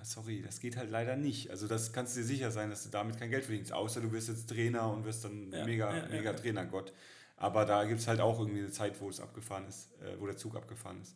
sorry, 0.03 0.41
das 0.41 0.59
geht 0.59 0.77
halt 0.77 0.89
leider 0.89 1.15
nicht. 1.15 1.49
Also 1.51 1.67
das 1.67 1.93
kannst 1.93 2.15
du 2.15 2.21
dir 2.21 2.25
sicher 2.25 2.51
sein, 2.51 2.69
dass 2.69 2.83
du 2.83 2.89
damit 2.89 3.17
kein 3.19 3.29
Geld 3.29 3.45
verdienst. 3.45 3.73
Außer 3.73 4.01
du 4.01 4.11
wirst 4.11 4.29
jetzt 4.29 4.49
Trainer 4.49 4.91
und 4.91 5.05
wirst 5.05 5.23
dann 5.25 5.51
Ja, 5.51 5.65
mega, 5.65 5.95
ja, 5.95 6.07
mega 6.09 6.31
ja. 6.31 6.33
Trainergott. 6.33 6.93
Aber 7.37 7.65
da 7.65 7.85
gibt 7.85 7.99
es 8.01 8.07
halt 8.07 8.19
auch 8.19 8.39
irgendwie 8.39 8.59
eine 8.59 8.71
Zeit, 8.71 8.99
wo 8.99 9.09
es 9.09 9.19
abgefahren 9.19 9.67
ist, 9.67 9.89
äh, 10.01 10.19
wo 10.19 10.25
der 10.25 10.37
Zug 10.37 10.55
abgefahren 10.55 11.01
ist. 11.01 11.15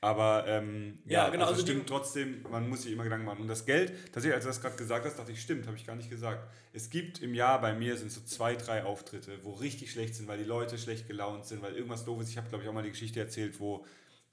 Aber 0.00 0.44
ähm, 0.46 1.00
Ja, 1.06 1.24
ja, 1.24 1.30
genau, 1.30 1.46
also 1.46 1.54
also 1.54 1.66
stimmt 1.66 1.88
trotzdem, 1.88 2.42
man 2.50 2.68
muss 2.68 2.82
sich 2.82 2.92
immer 2.92 3.02
Gedanken 3.04 3.26
machen. 3.26 3.40
Und 3.42 3.48
das 3.48 3.66
Geld, 3.66 3.92
tatsächlich, 4.12 4.34
als 4.34 4.44
du 4.44 4.48
das 4.50 4.60
gerade 4.60 4.76
gesagt 4.76 5.04
hast, 5.04 5.18
dachte 5.18 5.32
ich, 5.32 5.40
stimmt, 5.42 5.66
habe 5.66 5.76
ich 5.76 5.86
gar 5.86 5.96
nicht 5.96 6.08
gesagt. 6.08 6.48
Es 6.72 6.88
gibt 6.90 7.20
im 7.20 7.34
Jahr 7.34 7.60
bei 7.60 7.74
mir 7.74 7.96
sind 7.96 8.12
so 8.12 8.20
zwei, 8.20 8.54
drei 8.54 8.84
Auftritte, 8.84 9.40
wo 9.42 9.52
richtig 9.52 9.90
schlecht 9.90 10.14
sind, 10.14 10.28
weil 10.28 10.38
die 10.38 10.44
Leute 10.44 10.78
schlecht 10.78 11.08
gelaunt 11.08 11.46
sind, 11.46 11.62
weil 11.62 11.74
irgendwas 11.74 12.04
doof 12.04 12.20
ist. 12.22 12.30
Ich 12.30 12.36
habe, 12.38 12.48
glaube 12.48 12.62
ich, 12.62 12.70
auch 12.70 12.74
mal 12.74 12.82
die 12.84 12.90
Geschichte 12.90 13.18
erzählt, 13.20 13.58
wo 13.58 13.84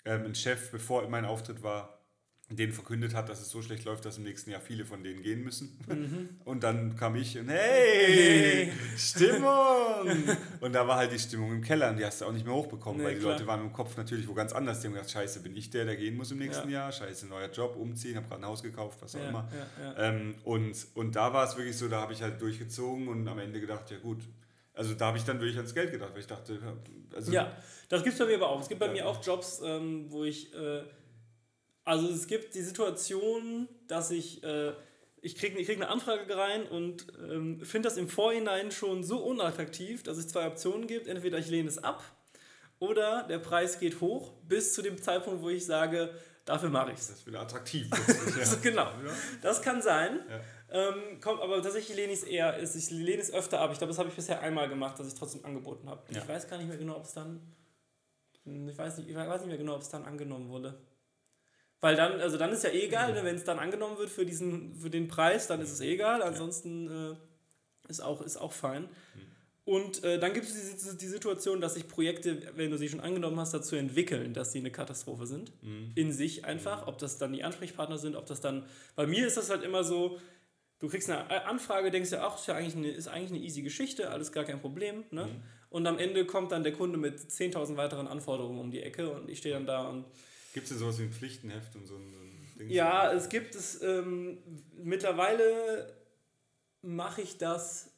ähm, 0.05 0.25
ein 0.25 0.35
Chef, 0.35 0.71
bevor 0.71 1.07
mein 1.09 1.25
Auftritt 1.25 1.63
war, 1.63 1.99
denen 2.49 2.73
verkündet 2.73 3.15
hat, 3.15 3.27
dass 3.27 3.41
es 3.41 3.49
so 3.49 3.61
schlecht 3.63 3.85
läuft, 3.85 4.05
dass 4.05 4.17
im 4.17 4.23
nächsten 4.23 4.51
Jahr 4.51 4.61
viele 4.61 4.85
von 4.85 5.03
denen 5.03 5.23
gehen 5.23 5.43
müssen. 5.43 5.79
Und 6.45 6.63
dann 6.63 6.95
kam 6.95 7.15
ich 7.15 7.37
und 7.39 7.49
hey, 7.49 8.71
Stimmung! 8.97 10.23
Und 10.61 10.73
da 10.73 10.87
war 10.87 10.97
halt 10.97 11.11
die 11.11 11.17
Stimmung 11.19 11.51
im 11.51 11.61
Keller 11.61 11.89
und 11.89 11.97
die 11.97 12.05
hast 12.05 12.21
du 12.21 12.25
auch 12.25 12.31
nicht 12.31 12.45
mehr 12.45 12.53
hochbekommen, 12.53 12.99
Nee, 12.99 13.07
weil 13.07 13.13
die 13.15 13.19
klar. 13.21 13.33
Leute 13.33 13.47
waren 13.47 13.61
im 13.61 13.73
Kopf 13.73 13.97
natürlich 13.97 14.27
wo 14.27 14.33
ganz 14.33 14.53
anders. 14.53 14.79
Die 14.81 14.87
haben 14.87 14.93
gedacht, 14.93 15.09
scheiße, 15.09 15.41
bin 15.41 15.55
ich 15.55 15.69
der, 15.71 15.85
der 15.85 15.95
gehen 15.95 16.15
muss 16.15 16.31
im 16.31 16.37
nächsten 16.37 16.69
Ja. 16.69 16.81
Jahr? 16.81 16.91
Scheiße, 16.91 17.27
neuer 17.27 17.49
Job, 17.49 17.75
umziehen, 17.75 18.15
habe 18.15 18.27
gerade 18.27 18.41
ein 18.41 18.47
Haus 18.47 18.61
gekauft, 18.61 18.99
was 19.01 19.15
auch 19.15 19.19
ja, 19.19 19.29
immer. 19.29 19.49
ja. 19.81 19.95
Ähm, 20.09 20.35
und, 20.43 20.75
und 20.93 21.15
da 21.15 21.33
war 21.33 21.47
es 21.47 21.57
wirklich 21.57 21.77
so, 21.77 21.87
da 21.87 22.01
habe 22.01 22.13
ich 22.13 22.21
halt 22.21 22.39
durchgezogen 22.41 23.07
und 23.07 23.27
am 23.27 23.39
Ende 23.39 23.59
gedacht, 23.59 23.89
ja 23.89 23.97
gut. 23.97 24.19
Also 24.73 24.93
da 24.93 25.07
habe 25.07 25.17
ich 25.17 25.23
dann 25.23 25.39
wirklich 25.39 25.57
ans 25.57 25.73
Geld 25.73 25.91
gedacht, 25.91 26.11
weil 26.13 26.19
ich 26.19 26.27
dachte, 26.27 26.53
ja, 26.53 26.73
also 27.15 27.31
Ja, 27.31 27.55
das 27.89 28.03
gibt 28.03 28.13
es 28.13 28.19
bei 28.19 28.25
mir 28.27 28.35
aber 28.35 28.49
auch. 28.49 28.61
Es 28.61 28.67
gibt 28.67 28.79
bei 28.79 28.89
mir 28.91 29.07
auch 29.07 29.23
Jobs, 29.25 29.61
ähm, 29.65 30.05
wo 30.09 30.23
ich. 30.23 30.53
Äh, 30.53 30.83
also 31.85 32.09
es 32.09 32.27
gibt 32.27 32.53
die 32.55 32.61
Situation, 32.61 33.67
dass 33.87 34.11
ich. 34.11 34.43
Äh, 34.43 34.73
ich 35.21 35.35
kriege 35.35 35.57
ich 35.57 35.65
krieg 35.65 35.77
eine 35.77 35.87
Anfrage 35.89 36.37
rein 36.37 36.67
und 36.67 37.07
ähm, 37.17 37.59
finde 37.65 37.89
das 37.89 37.97
im 37.97 38.07
Vorhinein 38.09 38.69
schon 38.71 39.03
so 39.03 39.17
unattraktiv, 39.23 40.03
dass 40.03 40.17
es 40.17 40.27
zwei 40.27 40.45
Optionen 40.45 40.85
gibt. 40.85 41.07
Entweder 41.07 41.39
ich 41.39 41.47
lehne 41.47 41.67
es 41.67 41.83
ab 41.83 42.03
oder 42.77 43.23
der 43.23 43.39
Preis 43.39 43.79
geht 43.79 44.01
hoch 44.01 44.33
bis 44.47 44.73
zu 44.75 44.83
dem 44.83 45.01
Zeitpunkt, 45.01 45.41
wo 45.41 45.49
ich 45.49 45.65
sage, 45.65 46.13
dafür 46.45 46.69
mache 46.69 46.91
ich 46.91 46.99
es. 46.99 47.07
das 47.07 47.15
ist 47.19 47.25
wieder 47.27 47.39
attraktiv. 47.41 47.89
plötzlich, 48.05 48.61
genau. 48.61 48.87
Das 49.41 49.63
kann 49.63 49.81
sein. 49.81 50.19
Ja. 50.29 50.89
Ähm, 50.89 51.19
kommt, 51.21 51.41
aber 51.41 51.59
tatsächlich 51.63 51.95
lehne 51.97 52.13
ich 52.13 52.19
es 52.19 52.25
eher, 52.25 52.57
ist- 52.57 52.75
ich 52.75 52.91
lehne 52.91 53.19
es 53.23 53.33
öfter 53.33 53.61
ab. 53.61 53.71
Ich 53.71 53.79
glaube, 53.79 53.89
das 53.91 53.97
habe 53.97 54.09
ich 54.09 54.15
bisher 54.15 54.41
einmal 54.41 54.69
gemacht, 54.69 54.99
dass 54.99 55.07
ich 55.07 55.15
trotzdem 55.15 55.43
angeboten 55.43 55.89
habe. 55.89 56.03
Ja. 56.13 56.21
Ich 56.21 56.27
weiß 56.27 56.47
gar 56.47 56.57
nicht 56.59 56.67
mehr 56.67 56.77
genau, 56.77 56.97
ob 56.97 57.05
es 57.05 57.13
dann. 57.13 57.41
hm, 58.43 58.69
Ich 58.69 58.77
weiß, 58.77 58.97
nicht, 58.97 59.09
ich 59.09 59.15
weiß 59.15 59.41
nicht 59.41 59.49
mehr 59.49 59.57
genau, 59.57 59.73
ob 59.73 59.81
es 59.81 59.89
dann 59.89 60.05
angenommen 60.05 60.49
wurde. 60.49 60.77
Weil 61.85 61.95
dann, 61.95 62.19
also 62.19 62.37
dann 62.37 62.51
ist 62.51 62.63
ja 62.63 62.71
eh 62.71 62.85
egal, 62.87 63.13
ne, 63.13 63.23
wenn 63.23 63.35
es 63.35 63.43
dann 63.43 63.59
angenommen 63.59 63.97
wird 63.99 64.09
für, 64.09 64.25
diesen, 64.25 64.73
für 64.75 64.89
den 64.89 65.07
Preis, 65.07 65.45
dann 65.45 65.61
ist 65.61 65.71
es 65.71 65.81
eh 65.81 65.93
egal. 65.93 66.23
Ansonsten 66.23 66.87
äh, 66.89 67.89
ist, 67.91 68.01
auch, 68.01 68.21
ist 68.21 68.37
auch 68.37 68.53
fein. 68.53 68.89
Und 69.65 70.03
äh, 70.03 70.17
dann 70.19 70.33
gibt 70.33 70.47
es 70.47 70.53
die, 70.91 70.97
die 70.97 71.05
Situation, 71.07 71.61
dass 71.61 71.75
sich 71.75 71.87
Projekte, 71.87 72.41
wenn 72.55 72.71
du 72.71 72.77
sie 72.77 72.89
schon 72.89 73.01
angenommen 73.01 73.39
hast, 73.39 73.53
dazu 73.53 73.75
entwickeln, 73.75 74.33
dass 74.33 74.51
sie 74.51 74.59
eine 74.59 74.71
Katastrophe 74.71 75.27
sind. 75.27 75.51
In 75.93 76.11
sich 76.11 76.43
einfach. 76.45 76.87
Ob 76.87 76.97
das 76.97 77.17
dann 77.19 77.33
die 77.33 77.43
Ansprechpartner 77.43 77.99
sind, 77.99 78.15
ob 78.15 78.25
das 78.25 78.41
dann. 78.41 78.65
Bei 78.95 79.05
mir 79.05 79.27
ist 79.27 79.37
das 79.37 79.49
halt 79.51 79.61
immer 79.63 79.83
so, 79.83 80.19
du 80.79 80.87
kriegst 80.87 81.07
eine 81.09 81.29
A- 81.29 81.49
Anfrage, 81.49 81.91
denkst 81.91 82.09
dir, 82.11 82.23
ach, 82.23 82.35
ist 82.39 82.47
ja 82.47 82.55
eigentlich 82.55 82.75
eine, 82.75 82.89
ist 82.89 83.07
eigentlich 83.07 83.31
eine 83.31 83.39
easy 83.41 83.61
Geschichte, 83.61 84.09
alles 84.09 84.31
gar 84.31 84.43
kein 84.43 84.59
Problem. 84.59 85.03
Ne? 85.11 85.27
Und 85.69 85.85
am 85.87 85.99
Ende 85.99 86.25
kommt 86.25 86.51
dann 86.51 86.63
der 86.63 86.73
Kunde 86.73 86.97
mit 86.97 87.19
10.000 87.19 87.75
weiteren 87.77 88.07
Anforderungen 88.07 88.59
um 88.59 88.71
die 88.71 88.81
Ecke 88.81 89.09
und 89.11 89.29
ich 89.29 89.37
stehe 89.39 89.53
dann 89.55 89.65
da 89.67 89.87
und 89.89 90.05
Gibt 90.55 90.67
es 90.67 90.69
denn 90.69 90.79
sowas 90.79 90.97
wie 90.99 91.03
ein 91.03 91.11
Pflichtenheft 91.11 91.75
und 91.75 91.85
so 91.85 91.97
ein, 91.97 92.13
so 92.13 92.19
ein 92.21 92.55
Ding? 92.57 92.69
ja, 92.69 93.11
es 93.11 93.27
gibt 93.27 93.55
es. 93.55 93.81
Ähm, 93.81 94.37
mittlerweile 94.81 95.93
mache 96.81 97.21
ich 97.21 97.37
das 97.37 97.91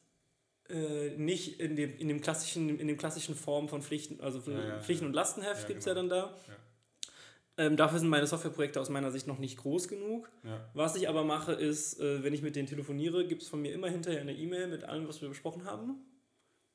äh, 0.68 1.10
nicht 1.10 1.60
in 1.60 1.76
dem, 1.76 1.96
in 1.96 2.08
dem 2.08 2.20
klassischen, 2.20 2.80
in 2.80 2.88
dem 2.88 2.96
klassischen 2.98 3.36
Form 3.36 3.68
von 3.68 3.80
Pflichten, 3.80 4.20
also 4.20 4.40
Ja, 4.50 4.58
ja, 4.58 4.80
Pflichten- 4.80 5.06
und 5.06 5.12
Lastenheft 5.12 5.62
Ja, 5.62 5.68
gibt 5.68 5.78
es 5.78 5.84
genau. 5.84 6.00
ja 6.00 6.08
dann 6.08 6.08
da. 6.08 6.34
Ähm, 7.58 7.76
dafür 7.76 8.00
sind 8.00 8.08
meine 8.08 8.26
Softwareprojekte 8.26 8.80
aus 8.80 8.88
meiner 8.88 9.12
Sicht 9.12 9.28
noch 9.28 9.38
nicht 9.38 9.56
groß 9.58 9.86
genug. 9.86 10.28
Was 10.74 10.96
ich 10.96 11.08
aber 11.08 11.22
mache, 11.22 11.52
ist, 11.52 12.00
äh, 12.00 12.24
wenn 12.24 12.34
ich 12.34 12.42
mit 12.42 12.56
denen 12.56 12.66
telefoniere, 12.66 13.24
gibt 13.24 13.42
es 13.42 13.48
von 13.48 13.62
mir 13.62 13.72
immer 13.72 13.88
hinterher 13.88 14.20
eine 14.20 14.32
E-Mail 14.32 14.66
mit 14.66 14.82
allem, 14.82 15.06
was 15.06 15.22
wir 15.22 15.28
besprochen 15.28 15.64
haben. 15.64 15.94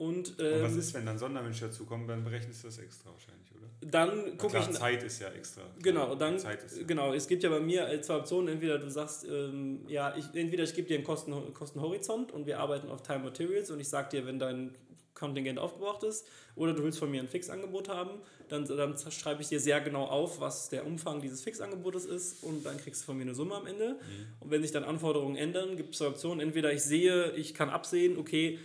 Und, 0.04 0.36
ähm, 0.40 0.56
Und 0.56 0.64
was 0.64 0.76
ist, 0.76 0.94
wenn 0.94 1.06
dann 1.06 1.18
Sonderwünsche 1.18 1.66
dazukommen, 1.66 2.08
dann 2.08 2.24
berechnest 2.24 2.64
du 2.64 2.68
das 2.68 2.78
extra 2.80 3.10
wahrscheinlich, 3.10 3.50
oder? 3.56 3.70
dann 3.90 4.38
gucke 4.38 4.58
ich. 4.58 4.70
Zeit 4.72 5.04
ist 5.04 5.20
ja 5.20 5.30
extra. 5.30 5.62
Genau, 5.82 6.16
dann, 6.16 6.38
Zeit 6.40 6.64
ist 6.64 6.78
ja. 6.78 6.84
genau, 6.84 7.14
es 7.14 7.28
gibt 7.28 7.44
ja 7.44 7.50
bei 7.50 7.60
mir 7.60 8.02
zwei 8.02 8.18
Optionen. 8.18 8.54
Entweder 8.54 8.80
du 8.80 8.90
sagst, 8.90 9.26
ähm, 9.30 9.82
ja, 9.88 10.14
ich, 10.18 10.26
entweder 10.34 10.64
ich 10.64 10.74
gebe 10.74 10.88
dir 10.88 10.96
einen 10.96 11.06
Kosten, 11.06 11.34
Kostenhorizont 11.54 12.32
und 12.32 12.46
wir 12.46 12.60
arbeiten 12.60 12.90
auf 12.90 13.02
Time 13.02 13.20
Materials 13.20 13.72
und 13.72 13.80
ich 13.80 13.88
sage 13.88 14.10
dir, 14.10 14.26
wenn 14.26 14.40
dein 14.40 14.76
Kontingent 15.14 15.60
aufgebraucht 15.60 16.04
ist, 16.04 16.28
oder 16.56 16.74
du 16.74 16.84
willst 16.84 17.00
von 17.00 17.10
mir 17.10 17.22
ein 17.22 17.28
Fixangebot 17.30 17.88
haben, 17.88 18.12
dann, 18.50 18.66
dann 18.66 18.96
schreibe 19.10 19.42
ich 19.42 19.48
dir 19.48 19.60
sehr 19.60 19.80
genau 19.80 20.06
auf, 20.06 20.40
was 20.40 20.70
der 20.70 20.86
Umfang 20.86 21.22
dieses 21.22 21.42
Fixangebotes 21.42 22.06
ist 22.06 22.44
und 22.44 22.66
dann 22.66 22.78
kriegst 22.78 23.02
du 23.02 23.06
von 23.06 23.18
mir 23.18 23.24
eine 23.24 23.36
Summe 23.36 23.56
am 23.56 23.66
Ende. 23.66 23.96
Und 24.40 24.52
wenn 24.52 24.62
sich 24.62 24.72
dann 24.72 24.84
Anforderungen 24.84 25.36
ändern, 25.36 25.78
gibt 25.78 25.92
es 25.92 26.00
zwei 26.00 26.08
Optionen. 26.08 26.42
Entweder 26.42 26.74
ich 26.74 26.84
sehe, 26.84 27.32
ich 27.32 27.54
kann 27.54 27.70
absehen, 27.70 28.18
okay, 28.18 28.60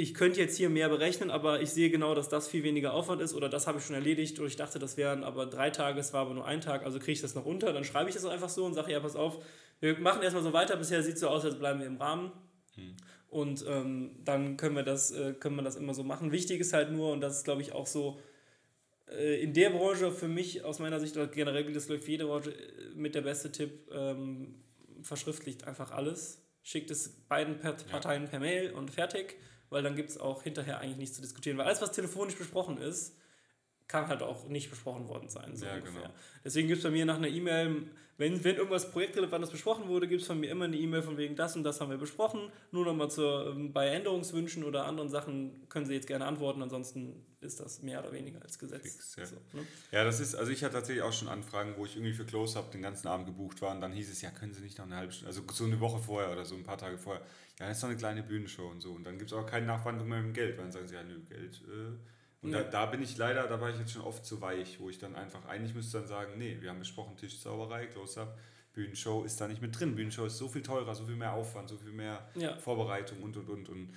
ich 0.00 0.14
könnte 0.14 0.40
jetzt 0.40 0.56
hier 0.56 0.70
mehr 0.70 0.88
berechnen, 0.88 1.30
aber 1.30 1.60
ich 1.60 1.70
sehe 1.70 1.90
genau, 1.90 2.14
dass 2.14 2.28
das 2.28 2.48
viel 2.48 2.62
weniger 2.62 2.94
Aufwand 2.94 3.20
ist 3.20 3.34
oder 3.34 3.48
das 3.48 3.66
habe 3.66 3.78
ich 3.78 3.84
schon 3.84 3.94
erledigt 3.94 4.38
oder 4.38 4.48
ich 4.48 4.56
dachte, 4.56 4.78
das 4.78 4.96
wären 4.96 5.24
aber 5.24 5.46
drei 5.46 5.70
Tage, 5.70 6.00
es 6.00 6.12
war 6.14 6.22
aber 6.22 6.34
nur 6.34 6.46
ein 6.46 6.62
Tag, 6.62 6.84
also 6.84 6.98
kriege 6.98 7.12
ich 7.12 7.20
das 7.20 7.34
noch 7.34 7.44
unter. 7.44 7.72
Dann 7.72 7.84
schreibe 7.84 8.08
ich 8.08 8.14
das 8.14 8.24
einfach 8.24 8.48
so 8.48 8.64
und 8.64 8.74
sage, 8.74 8.92
ja, 8.92 9.00
pass 9.00 9.14
auf, 9.14 9.44
wir 9.80 9.98
machen 9.98 10.22
erstmal 10.22 10.42
so 10.42 10.52
weiter, 10.52 10.76
bisher 10.76 11.02
sieht 11.02 11.14
es 11.14 11.20
so 11.20 11.28
aus, 11.28 11.44
als 11.44 11.58
bleiben 11.58 11.80
wir 11.80 11.86
im 11.86 11.98
Rahmen. 11.98 12.32
Und 13.28 13.64
ähm, 13.68 14.16
dann 14.24 14.56
können 14.56 14.74
wir, 14.74 14.82
das, 14.82 15.10
äh, 15.12 15.34
können 15.34 15.56
wir 15.56 15.62
das 15.62 15.76
immer 15.76 15.94
so 15.94 16.02
machen. 16.02 16.32
Wichtig 16.32 16.60
ist 16.60 16.72
halt 16.72 16.90
nur, 16.90 17.12
und 17.12 17.20
das 17.20 17.38
ist 17.38 17.44
glaube 17.44 17.60
ich 17.60 17.72
auch 17.72 17.86
so 17.86 18.18
äh, 19.10 19.42
in 19.42 19.52
der 19.52 19.70
Branche 19.70 20.10
für 20.12 20.28
mich 20.28 20.64
aus 20.64 20.78
meiner 20.78 20.98
Sicht, 20.98 21.16
oder 21.16 21.26
generell 21.26 21.64
gilt 21.64 21.76
das 21.76 21.86
glaube 21.86 21.98
ich 21.98 22.04
für 22.04 22.10
jede 22.12 22.24
Branche, 22.24 22.52
äh, 22.52 22.94
mit 22.94 23.14
der 23.14 23.22
beste 23.22 23.52
Tipp, 23.52 23.90
ähm, 23.92 24.62
verschriftlicht 25.02 25.66
einfach 25.66 25.90
alles. 25.90 26.42
Schickt 26.62 26.90
es 26.90 27.08
beiden 27.28 27.58
Parteien 27.58 28.28
per 28.28 28.40
Mail 28.40 28.72
und 28.72 28.90
fertig, 28.90 29.36
weil 29.70 29.82
dann 29.82 29.96
gibt 29.96 30.10
es 30.10 30.18
auch 30.18 30.42
hinterher 30.42 30.78
eigentlich 30.80 30.98
nichts 30.98 31.16
zu 31.16 31.22
diskutieren. 31.22 31.56
Weil 31.58 31.66
alles, 31.66 31.80
was 31.80 31.92
telefonisch 31.92 32.36
besprochen 32.36 32.76
ist, 32.78 33.14
kann 33.90 34.06
halt 34.06 34.22
auch 34.22 34.48
nicht 34.48 34.70
besprochen 34.70 35.08
worden 35.08 35.28
sein. 35.28 35.56
So 35.56 35.66
Ja, 35.66 35.74
ungefähr. 35.74 36.02
genau. 36.02 36.14
Deswegen 36.44 36.68
gibt 36.68 36.78
es 36.78 36.84
bei 36.84 36.90
mir 36.90 37.04
nach 37.04 37.16
einer 37.16 37.26
E-Mail, 37.28 37.82
wenn, 38.18 38.44
wenn 38.44 38.54
irgendwas 38.56 38.90
Projektrelevantes 38.92 39.50
besprochen 39.50 39.88
wurde, 39.88 40.06
gibt 40.06 40.20
es 40.20 40.26
von 40.28 40.38
mir 40.38 40.50
immer 40.50 40.66
eine 40.66 40.76
E-Mail 40.76 41.02
von 41.02 41.16
wegen 41.16 41.34
das 41.34 41.56
und 41.56 41.64
das 41.64 41.80
haben 41.80 41.90
wir 41.90 41.96
besprochen. 41.96 42.52
Nur 42.70 42.84
nochmal 42.84 43.10
zur, 43.10 43.48
ähm, 43.48 43.72
bei 43.72 43.88
Änderungswünschen 43.88 44.62
oder 44.62 44.84
anderen 44.84 45.08
Sachen 45.08 45.66
können 45.68 45.86
Sie 45.86 45.94
jetzt 45.94 46.06
gerne 46.06 46.26
antworten, 46.26 46.62
ansonsten 46.62 47.24
ist 47.40 47.58
das 47.58 47.82
mehr 47.82 47.98
oder 48.00 48.12
weniger 48.12 48.40
als 48.42 48.58
Gesetz. 48.58 48.82
Fix, 48.82 49.16
ja. 49.16 49.26
So, 49.26 49.36
ne? 49.54 49.66
Ja, 49.90 50.04
das 50.04 50.20
ist, 50.20 50.36
also 50.36 50.52
ich 50.52 50.62
hatte 50.62 50.74
tatsächlich 50.74 51.02
auch 51.02 51.12
schon 51.12 51.28
Anfragen, 51.28 51.74
wo 51.78 51.84
ich 51.84 51.96
irgendwie 51.96 52.12
für 52.12 52.26
Close-Up 52.26 52.70
den 52.70 52.82
ganzen 52.82 53.08
Abend 53.08 53.26
gebucht 53.26 53.60
war 53.62 53.74
und 53.74 53.80
dann 53.80 53.92
hieß 53.92 54.08
es, 54.12 54.22
ja, 54.22 54.30
können 54.30 54.52
Sie 54.52 54.60
nicht 54.60 54.78
noch 54.78 54.84
eine 54.86 54.96
halbe 54.96 55.12
Stunde, 55.12 55.28
also 55.28 55.42
so 55.50 55.64
eine 55.64 55.80
Woche 55.80 55.98
vorher 55.98 56.30
oder 56.30 56.44
so, 56.44 56.54
ein 56.54 56.62
paar 56.62 56.78
Tage 56.78 56.96
vorher, 56.98 57.22
ja, 57.58 57.66
das 57.66 57.78
ist 57.78 57.82
doch 57.82 57.88
eine 57.88 57.96
kleine 57.98 58.22
Bühnenshow 58.22 58.68
und 58.68 58.82
so 58.82 58.92
und 58.92 59.02
dann 59.04 59.18
gibt 59.18 59.32
es 59.32 59.36
auch 59.36 59.46
keine 59.46 59.66
Nachwandlung 59.66 60.06
mehr 60.08 60.18
mit 60.18 60.28
dem 60.28 60.34
Geld, 60.34 60.58
weil 60.58 60.64
dann 60.64 60.72
sagen 60.72 60.86
sie, 60.86 60.94
ja, 60.94 61.02
nö, 61.02 61.18
Geld. 61.28 61.62
Äh. 61.66 61.96
Und 62.42 62.52
Ja. 62.52 62.62
da, 62.62 62.70
da 62.70 62.86
bin 62.86 63.02
ich 63.02 63.16
leider, 63.18 63.46
da 63.46 63.60
war 63.60 63.68
ich 63.70 63.78
jetzt 63.78 63.92
schon 63.92 64.02
oft 64.02 64.24
zu 64.24 64.40
weich, 64.40 64.80
wo 64.80 64.88
ich 64.88 64.98
dann 64.98 65.14
einfach, 65.14 65.44
eigentlich 65.46 65.74
müsste 65.74 65.98
dann 65.98 66.06
sagen, 66.08 66.32
nee, 66.38 66.56
wir 66.60 66.70
haben 66.70 66.78
besprochen, 66.78 67.16
Tischzauberei, 67.16 67.86
Close-Up, 67.86 68.38
Bühnenshow 68.72 69.24
ist 69.24 69.40
da 69.40 69.48
nicht 69.48 69.60
mit 69.60 69.78
drin. 69.78 69.94
Bühnenshow 69.94 70.24
ist 70.24 70.38
so 70.38 70.48
viel 70.48 70.62
teurer, 70.62 70.94
so 70.94 71.04
viel 71.04 71.16
mehr 71.16 71.32
Aufwand, 71.34 71.68
so 71.68 71.76
viel 71.76 71.92
mehr 71.92 72.26
Ja. 72.36 72.56
Vorbereitung 72.56 73.22
und 73.22 73.36
und 73.36 73.48
und 73.50 73.68
und. 73.68 73.94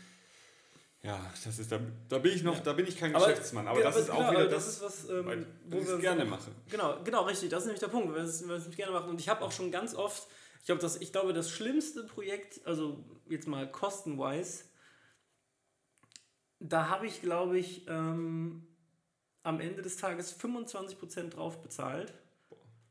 Ja, 1.03 1.19
das 1.43 1.59
ist, 1.59 1.71
da, 1.71 1.79
da 2.09 2.17
bin 2.17 2.31
ich 2.33 2.43
noch, 2.43 2.55
Ja. 2.55 2.61
da 2.61 2.73
bin 2.73 2.87
ich 2.87 2.97
kein 2.97 3.13
Aber- 3.15 3.25
Geschäftsmann, 3.27 3.67
aber 3.67 3.81
das 3.81 3.95
ist 3.97 4.09
auch 4.09 4.17
genau, 4.19 4.29
wieder 4.31 4.39
aber 4.41 4.49
das, 4.49 4.79
das 4.79 4.99
ist 4.99 5.09
was, 5.09 5.09
ähm, 5.09 5.45
wo 5.67 5.77
ich 5.79 5.85
wir 5.87 5.95
es 5.95 6.01
gerne 6.01 6.25
mache. 6.25 6.51
Genau, 6.69 6.97
genau, 7.03 7.23
richtig. 7.23 7.49
Das 7.49 7.59
ist 7.59 7.65
nämlich 7.65 7.81
der 7.81 7.89
Punkt, 7.89 8.13
weil 8.13 8.23
ich 8.23 8.29
es 8.29 8.75
gerne 8.75 8.91
machen. 8.93 9.09
Und 9.09 9.19
ich 9.19 9.27
habe 9.29 9.43
auch 9.43 9.51
schon 9.51 9.69
ganz 9.69 9.95
oft, 9.95 10.27
ich 10.61 10.65
glaube, 10.65 10.81
das, 10.81 10.95
ich 11.01 11.11
glaube, 11.11 11.33
das 11.33 11.49
schlimmste 11.49 12.03
Projekt, 12.05 12.65
also 12.65 13.03
jetzt 13.29 13.47
mal 13.47 13.69
kostenwise, 13.69 14.63
da 16.63 16.87
habe 16.89 17.05
ich, 17.07 17.21
glaube 17.21 17.59
ich, 17.59 17.85
ähm, 17.87 18.65
am 19.43 19.59
Ende 19.59 19.81
des 19.81 19.97
Tages 19.97 20.33
25% 20.39 21.29
drauf 21.29 21.61
bezahlt. 21.61 22.13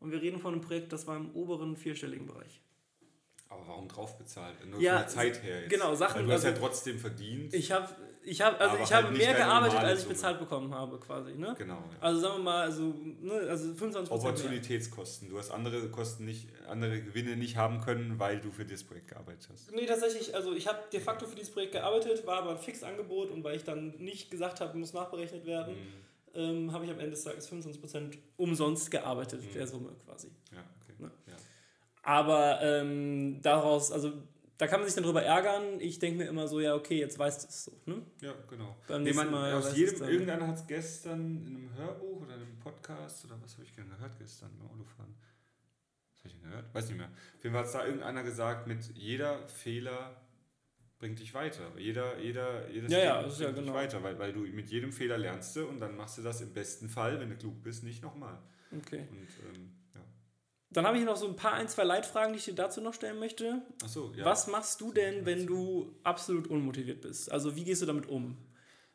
Und 0.01 0.11
wir 0.13 0.21
reden 0.21 0.39
von 0.41 0.53
einem 0.55 0.63
Projekt, 0.63 0.93
das 0.93 1.07
war 1.07 1.17
im 1.17 1.31
oberen 1.35 1.77
vierstelligen 1.77 2.27
Bereich. 2.27 2.61
Aber 3.49 3.67
warum 3.69 3.89
drauf 3.89 4.19
bezahlt? 4.19 4.55
Nur 4.67 4.81
Ja, 4.81 4.95
von 4.95 5.01
der 5.03 5.09
Zeit 5.09 5.43
her 5.43 5.61
jetzt. 5.63 5.71
genau, 5.71 5.95
Sachen- 5.95 6.17
Weil 6.21 6.27
du 6.27 6.33
hast 6.33 6.45
ja 6.45 6.51
also- 6.51 6.61
trotzdem 6.63 6.99
verdient. 6.99 7.55
Ich 7.55 7.71
habe 7.73 7.89
ich 8.25 8.41
hab, 8.41 8.61
also 8.61 8.75
Aber 8.77 8.85
ich 8.85 8.93
halt 8.93 9.07
habe 9.07 9.17
mehr 9.17 9.35
gearbeitet, 9.35 9.79
als 9.79 9.99
ich 9.99 10.03
Summe. 10.05 10.15
bezahlt 10.15 10.39
bekommen 10.39 10.75
habe, 10.75 10.99
quasi. 10.99 11.33
Ne? 11.35 11.55
genau. 11.59 11.75
Ja. 11.75 11.83
Also 12.01 12.21
sagen 12.21 12.37
wir 12.39 12.43
mal, 12.45 12.63
also, 12.63 12.95
ne, 13.21 13.33
also 13.49 13.69
25% 13.73 13.93
mehr. 14.03 14.13
Opportunitätskosten. 14.13 15.29
Du 15.29 15.39
hast 15.39 15.51
andere 15.51 15.89
Kosten 15.91 16.25
nicht, 16.25 16.49
andere 16.69 17.01
Gewinne 17.03 17.37
nicht 17.37 17.57
haben 17.57 17.81
können, 17.81 18.19
weil 18.19 18.41
du 18.41 18.51
für 18.51 18.65
dieses 18.65 18.85
Projekt 18.85 19.09
gearbeitet 19.09 19.49
hast. 19.53 19.73
Nee, 19.73 19.87
tatsächlich, 19.87 20.35
also 20.35 20.53
ich 20.55 20.67
habe 20.69 20.79
de 20.93 21.01
facto 21.01 21.27
für 21.27 21.35
dieses 21.37 21.53
Projekt 21.53 21.73
gearbeitet, 21.73 22.27
war 22.27 22.39
aber 22.39 22.51
ein 22.53 22.59
Fixangebot 22.59 23.31
und 23.31 23.43
weil 23.45 23.57
ich 23.57 23.65
dann 23.65 23.95
nicht 23.99 24.31
gesagt 24.31 24.61
habe, 24.61 24.77
muss 24.79 24.93
nachberechnet 24.93 25.45
werden, 25.47 25.75
Mhm. 25.75 25.93
ähm, 26.35 26.73
habe 26.73 26.85
ich 26.85 26.91
am 26.91 26.99
Ende 26.99 27.11
des 27.11 27.25
Tages 27.25 27.49
25% 27.51 28.19
umsonst 28.37 28.91
gearbeitet, 28.91 29.43
Mhm. 29.43 29.53
der 29.55 29.67
Summe 29.67 29.91
quasi. 30.07 30.29
Ja, 30.53 30.59
okay. 30.83 30.95
Ne? 30.99 31.11
Ja. 31.27 31.35
Aber 32.05 32.61
ähm, 32.63 33.41
daraus, 33.43 33.93
also 33.93 34.13
da 34.59 34.67
kann 34.67 34.81
man 34.81 34.89
sich 34.89 34.95
dann 34.95 35.05
drüber 35.05 35.23
ärgern. 35.23 35.81
Ich 35.81 35.99
denke 35.99 36.19
mir 36.19 36.29
immer 36.29 36.47
so, 36.47 36.61
ja, 36.61 36.75
okay, 36.75 36.99
jetzt 36.99 37.19
weißt 37.19 37.45
du 37.45 37.49
es 37.49 37.65
so. 37.65 37.73
Ne? 37.87 38.03
ja, 38.21 38.35
genau. 38.49 38.77
Beim 38.87 39.03
Nee, 39.03 39.13
man, 39.13 39.31
Mal 39.31 39.53
aus 39.55 39.77
jedem, 39.77 39.95
es 39.95 40.01
irgendeiner 40.01 40.47
hat 40.49 40.57
es 40.57 40.67
gestern 40.67 41.45
in 41.47 41.57
einem 41.57 41.75
Hörbuch 41.77 42.23
oder 42.23 42.35
in 42.35 42.43
einem 42.43 42.59
Podcast 42.59 43.25
oder 43.25 43.41
was 43.43 43.55
habe 43.55 43.65
ich 43.65 43.73
denn 43.73 43.89
gehört 43.89 44.19
gestern 44.19 44.51
beim 44.59 44.69
Autofahren? 44.71 45.15
Was 46.13 46.19
habe 46.21 46.29
ich 46.29 46.33
denn 46.35 46.43
gehört? 46.51 46.75
Weiß 46.75 46.87
nicht 46.89 46.97
mehr. 46.97 47.09
Auf 47.09 47.45
jeden 47.45 47.55
Fall 47.55 47.65
hat 47.65 47.75
da 47.75 47.85
irgendeiner 47.87 48.23
gesagt, 48.23 48.67
mit 48.67 48.85
jeder 48.95 49.49
Fehler 49.49 50.17
bringt 50.99 51.19
dich 51.19 51.35
weiter. 51.35 51.73
Jeder, 51.77 52.19
jeder, 52.21 52.71
jedes 52.71 52.93
Ja, 52.93 52.99
ja, 52.99 53.21
ist 53.23 53.41
ja 53.41 53.47
bringt 53.47 53.59
dich 53.59 53.65
genau. 53.65 53.77
weiter, 53.77 54.03
weil, 54.05 54.19
weil 54.21 54.33
du 54.33 54.41
mit 54.41 54.69
jedem 54.71 54.93
Fehler 54.93 55.19
lernst 55.19 55.57
du 55.57 55.67
und 55.67 55.81
dann 55.81 55.97
machst 55.97 56.19
du 56.19 56.23
das 56.23 56.41
im 56.41 56.53
besten 56.53 56.89
Fall, 56.89 57.19
wenn 57.19 57.31
du 57.31 57.37
klug 57.37 57.61
bist, 57.63 57.83
nicht 57.83 58.03
nochmal. 58.03 58.39
Okay. 58.71 59.09
Und 59.11 59.57
ähm. 59.57 59.82
Dann 60.73 60.87
habe 60.87 60.99
ich 60.99 61.05
noch 61.05 61.17
so 61.17 61.29
ein 61.29 61.37
paar, 61.37 61.53
ein, 61.53 61.69
zwei 61.69 61.85
Leitfragen, 61.85 62.33
die 62.33 62.39
ich 62.39 62.45
dir 62.47 62.55
dazu 62.55 62.81
noch 62.81 62.95
stellen 62.95 63.19
möchte. 63.19 63.63
Ach 63.85 63.89
so, 63.89 64.13
ja. 64.17 64.25
Was 64.25 64.47
machst 64.47 64.81
du 64.81 64.93
denn, 64.93 65.27
wenn 65.27 65.47
du 65.47 65.95
absolut 66.03 66.47
unmotiviert 66.47 67.03
bist? 67.03 67.31
Also 67.31 67.57
wie 67.57 67.65
gehst 67.65 67.83
du 67.83 67.87
damit 67.87 68.07
um? 68.09 68.37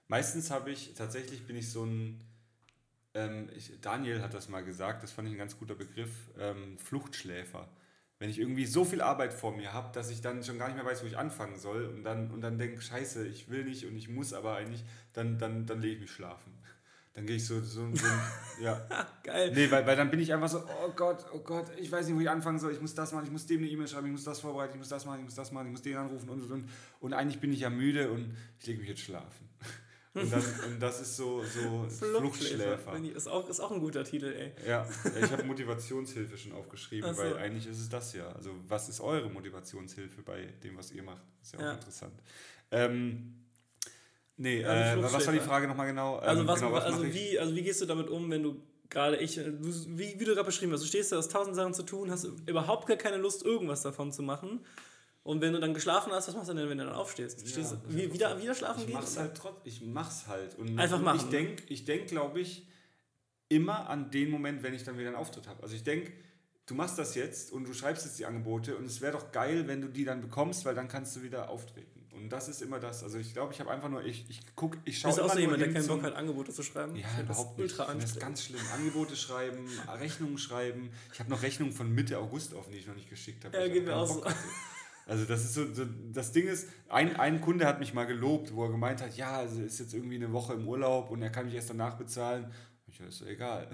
Meistens 0.08 0.50
habe 0.50 0.72
ich, 0.72 0.94
tatsächlich 0.96 1.46
bin 1.46 1.56
ich 1.56 1.72
so 1.72 1.84
ein, 1.84 2.24
ähm, 3.14 3.50
ich, 3.56 3.80
Daniel 3.82 4.22
hat 4.22 4.34
das 4.34 4.50
mal 4.50 4.64
gesagt, 4.64 5.04
das 5.04 5.12
fand 5.12 5.28
ich 5.28 5.36
ein 5.36 5.38
ganz 5.38 5.58
guter 5.58 5.76
Begriff, 5.76 6.32
ähm, 6.40 6.78
Fluchtschläfer. 6.80 7.68
Wenn 8.20 8.30
ich 8.30 8.40
irgendwie 8.40 8.66
so 8.66 8.84
viel 8.84 9.02
Arbeit 9.02 9.32
vor 9.34 9.56
mir 9.56 9.74
habe, 9.74 9.94
dass 9.94 10.10
ich 10.10 10.22
dann 10.22 10.44
schon 10.44 10.58
gar 10.58 10.68
nicht 10.68 10.78
mehr 10.78 10.86
weiß, 10.86 11.04
wo 11.04 11.08
ich 11.08 11.18
anfangen 11.18 11.60
soll 11.60 11.86
und 11.86 12.04
dann, 12.04 12.32
und 12.32 12.42
dann 12.42 12.58
denke, 12.58 12.82
scheiße, 12.82 13.28
ich 13.28 13.50
will 13.50 13.66
nicht 13.66 13.86
und 13.86 13.96
ich 13.96 14.10
muss 14.10 14.34
aber 14.34 14.56
eigentlich, 14.56 14.84
dann, 15.14 15.38
dann, 15.38 15.68
dann 15.68 15.82
lege 15.82 15.96
ich 15.96 16.02
mich 16.02 16.12
schlafen. 16.12 16.57
Dann 17.18 17.26
gehe 17.26 17.38
ich 17.38 17.47
so, 17.47 17.59
so, 17.61 17.89
so 17.95 18.05
ja. 18.61 18.88
Geil. 19.24 19.51
Nee, 19.51 19.72
weil, 19.72 19.88
weil 19.88 19.95
dann 19.95 20.11
bin 20.11 20.20
ich 20.20 20.32
einfach 20.32 20.49
so, 20.49 20.59
oh 20.59 20.91
Gott, 20.95 21.26
oh 21.34 21.39
Gott, 21.39 21.65
ich 21.76 21.91
weiß 21.91 22.05
nicht, 22.05 22.15
wo 22.15 22.22
ich 22.22 22.30
anfangen 22.30 22.59
soll, 22.59 22.72
ich 22.74 22.80
muss 22.80 22.93
das 22.93 23.11
machen, 23.11 23.26
ich 23.26 23.32
muss 23.32 23.47
dem 23.47 23.57
eine 23.57 23.68
E-Mail 23.68 23.88
schreiben, 23.88 24.05
ich 24.05 24.11
muss 24.11 24.24
das 24.24 24.39
vorbereiten, 24.39 24.74
ich 24.74 24.78
muss 24.78 24.89
das 24.89 25.03
machen, 25.03 25.18
ich 25.18 25.26
muss 25.26 25.34
das 25.34 25.51
machen, 25.51 25.65
ich 25.65 25.72
muss 25.72 25.82
den 25.82 25.97
anrufen 25.97 26.30
und 26.30 26.43
und 26.43 26.51
und. 26.51 26.70
Und 26.99 27.13
eigentlich 27.13 27.39
bin 27.41 27.51
ich 27.51 27.61
ja 27.61 27.72
müde 27.72 28.11
und 28.11 28.38
ich 28.59 28.68
lege 28.68 28.82
mich 28.82 28.89
jetzt 28.89 29.01
schlafen. 29.01 29.49
Und, 30.13 30.32
dann, 30.34 30.41
und 30.68 30.80
das 30.80 30.99
ist 30.99 31.15
so, 31.15 31.43
so 31.43 31.86
Fluchtschläfer. 31.89 32.97
Ist 33.15 33.28
auch, 33.28 33.47
ist 33.47 33.59
auch 33.59 33.70
ein 33.70 33.80
guter 33.80 34.03
Titel, 34.03 34.34
ey. 34.34 34.51
Ja, 34.68 34.88
ich 35.22 35.32
habe 35.32 35.43
Motivationshilfe 35.43 36.36
schon 36.36 36.53
aufgeschrieben, 36.53 37.13
so. 37.13 37.22
weil 37.22 37.38
eigentlich 37.38 37.68
ist 37.68 37.80
es 37.80 37.88
das 37.88 38.13
ja. 38.13 38.28
Also, 38.30 38.49
was 38.68 38.89
ist 38.89 38.99
eure 38.99 39.30
Motivationshilfe 39.30 40.24
bei 40.24 40.45
dem, 40.63 40.76
was 40.76 40.91
ihr 40.91 41.03
macht? 41.03 41.22
Ist 41.43 41.53
ja 41.53 41.59
auch 41.59 41.63
Ja. 41.63 41.74
interessant. 41.74 42.13
Ähm, 42.72 43.36
nee, 44.38 44.64
Also 44.64 45.00
äh, 45.00 45.04
was 45.14 45.26
war 45.28 45.34
die. 45.34 45.40
Frage 45.40 45.68
nochmal 45.68 45.88
genau? 45.88 46.16
Also, 46.18 46.42
Ähm, 46.42 46.48
was, 46.48 46.60
genau, 46.60 46.74
also, 46.76 46.98
mache 47.00 47.08
ich? 47.08 47.14
wie, 47.16 47.40
also 47.40 47.56
wie 47.56 47.62
gehst 47.62 47.82
du 47.82 47.86
damit 47.86 48.10
um, 48.10 48.30
wenn 48.32 48.44
du 48.44 48.62
gerade 48.90 49.18
ich, 49.18 49.36
du, 49.36 49.60
wie, 49.62 50.18
wie 50.20 50.24
du 50.26 50.34
gerade 50.34 50.46
beschrieben 50.46 50.72
hast, 50.72 50.82
du 50.82 50.88
stehst 50.88 51.12
da, 51.12 51.18
hast 51.18 51.32
tausend 51.32 51.56
Sachen 51.56 51.74
zu 51.74 51.84
tun, 51.84 52.10
hast 52.10 52.24
überhaupt 52.46 52.88
gar 52.88 52.98
keine 52.98 53.18
Lust, 53.18 53.44
irgendwas 53.44 53.82
davon 53.82 54.12
zu 54.14 54.22
machen. 54.24 54.66
Und 55.24 55.42
wenn 55.42 55.52
du 55.52 55.60
dann 55.60 55.74
geschlafen 55.74 56.14
hast, 56.14 56.30
was 56.30 56.36
machst 56.36 56.50
du 56.50 56.54
denn, 56.54 56.70
wenn 56.70 56.78
du 56.78 56.86
dann 56.86 56.94
aufstehst? 56.96 57.42
Ja, 57.42 57.48
Stehst, 57.50 57.74
du- 57.74 57.94
wieder, 58.14 58.38
so. 58.38 58.42
wieder 58.42 58.56
schlafen 58.56 58.80
Ich 58.82 58.88
gehen? 58.88 58.96
mach's 58.96 59.18
halt 59.18 59.36
trotz, 59.36 59.60
ich 59.66 59.82
mach's 59.82 60.28
halt. 60.28 60.56
Und 60.58 60.80
Einfach 60.80 61.02
machen, 61.02 61.18
Ich 61.18 61.26
ne? 61.26 61.32
denke, 61.32 61.64
ich 61.68 61.84
denk, 61.84 62.08
glaube 62.08 62.40
ich, 62.40 62.66
immer 63.50 63.90
an 63.90 64.10
den 64.12 64.30
Moment, 64.30 64.64
wenn 64.64 64.74
ich 64.74 64.84
dann 64.84 64.98
wieder 64.98 65.08
einen 65.10 65.18
Auftritt 65.18 65.48
habe. 65.48 65.62
Also 65.64 65.76
ich 65.76 65.84
denke, 65.84 66.14
du 66.66 66.76
machst 66.76 66.98
das 66.98 67.16
jetzt 67.16 67.52
und 67.52 67.68
du 67.68 67.74
schreibst 67.74 68.06
jetzt 68.06 68.20
die 68.20 68.26
Angebote 68.26 68.78
und 68.78 68.86
es 68.86 69.02
wäre 69.02 69.14
doch 69.14 69.32
geil, 69.34 69.68
wenn 69.68 69.82
du 69.82 69.88
die 69.90 70.06
dann 70.06 70.22
bekommst, 70.22 70.64
weil 70.64 70.76
dann 70.76 70.88
kannst 70.88 71.16
du 71.18 71.24
wieder 71.24 71.50
auftreten. 71.50 71.97
Und 72.18 72.30
das 72.30 72.47
ist 72.49 72.61
immer 72.61 72.80
das. 72.80 73.03
Also 73.03 73.18
ich 73.18 73.34
glaube, 73.34 73.53
ich 73.53 73.59
habe 73.59 73.70
einfach 73.72 73.89
nur, 73.89 74.03
ich, 74.03 74.26
ich 74.30 74.41
guck, 74.55 74.78
ich 74.86 74.99
schaue 74.99 75.09
Bist 75.09 75.20
du 75.20 75.24
auch 75.24 75.34
so 75.34 75.39
jemand, 75.39 75.61
der 75.61 75.72
keinen 75.72 75.88
Bock 75.88 76.03
hat, 76.03 76.15
Angebote 76.15 76.51
zu 76.51 76.63
schreiben? 76.63 76.95
ja, 76.95 77.07
überhaupt 77.22 77.57
nicht. 77.57 77.78
Das 77.78 77.88
anstrengend. 77.88 78.20
ganz 78.20 78.43
schlimm. 78.43 78.61
Angebote 78.74 79.15
schreiben, 79.15 79.68
Rechnungen 79.99 80.38
schreiben. 80.38 80.91
Ich 81.13 81.20
habe 81.20 81.30
noch 81.30 81.41
Rechnungen 81.41 81.74
von 81.74 81.93
Mitte 81.93 82.18
August 82.18 82.53
offen, 82.53 82.72
die 82.72 82.80
ich 82.80 82.88
noch 82.88 82.95
nicht 82.95 83.09
geschickt 83.09 83.45
habe. 83.45 83.57
Ja, 83.57 83.68
geht 83.68 83.86
mir 83.86 83.95
auch 83.95 84.07
so. 84.07 84.24
Also 85.07 85.24
das 85.24 85.45
ist 85.45 85.53
so, 85.53 85.74
so, 85.74 85.86
das 86.11 86.34
Ding 86.34 86.47
ist, 86.47 86.68
ein, 86.89 87.15
ein 87.15 87.39
Kunde 87.39 87.65
hat 87.65 87.80
mich 87.80 87.93
mal 87.93 88.05
gelobt, 88.05 88.53
wo 88.53 88.65
er 88.65 88.72
gemeint 88.72 89.01
hat, 89.01 89.15
ja, 89.15 89.38
also 89.38 89.61
ist 89.61 89.80
jetzt 89.80 89.93
irgendwie 89.93 90.15
eine 90.15 90.34
Woche 90.34 90.53
im 90.53 90.68
Urlaub 90.68 91.09
und 91.11 91.22
er 91.22 91.30
kann 91.30 91.45
mich 91.45 91.55
erst 91.55 91.70
danach 91.70 91.95
bezahlen. 91.95 92.51
Ich, 92.88 92.99
ist 92.99 93.22
egal. 93.22 93.70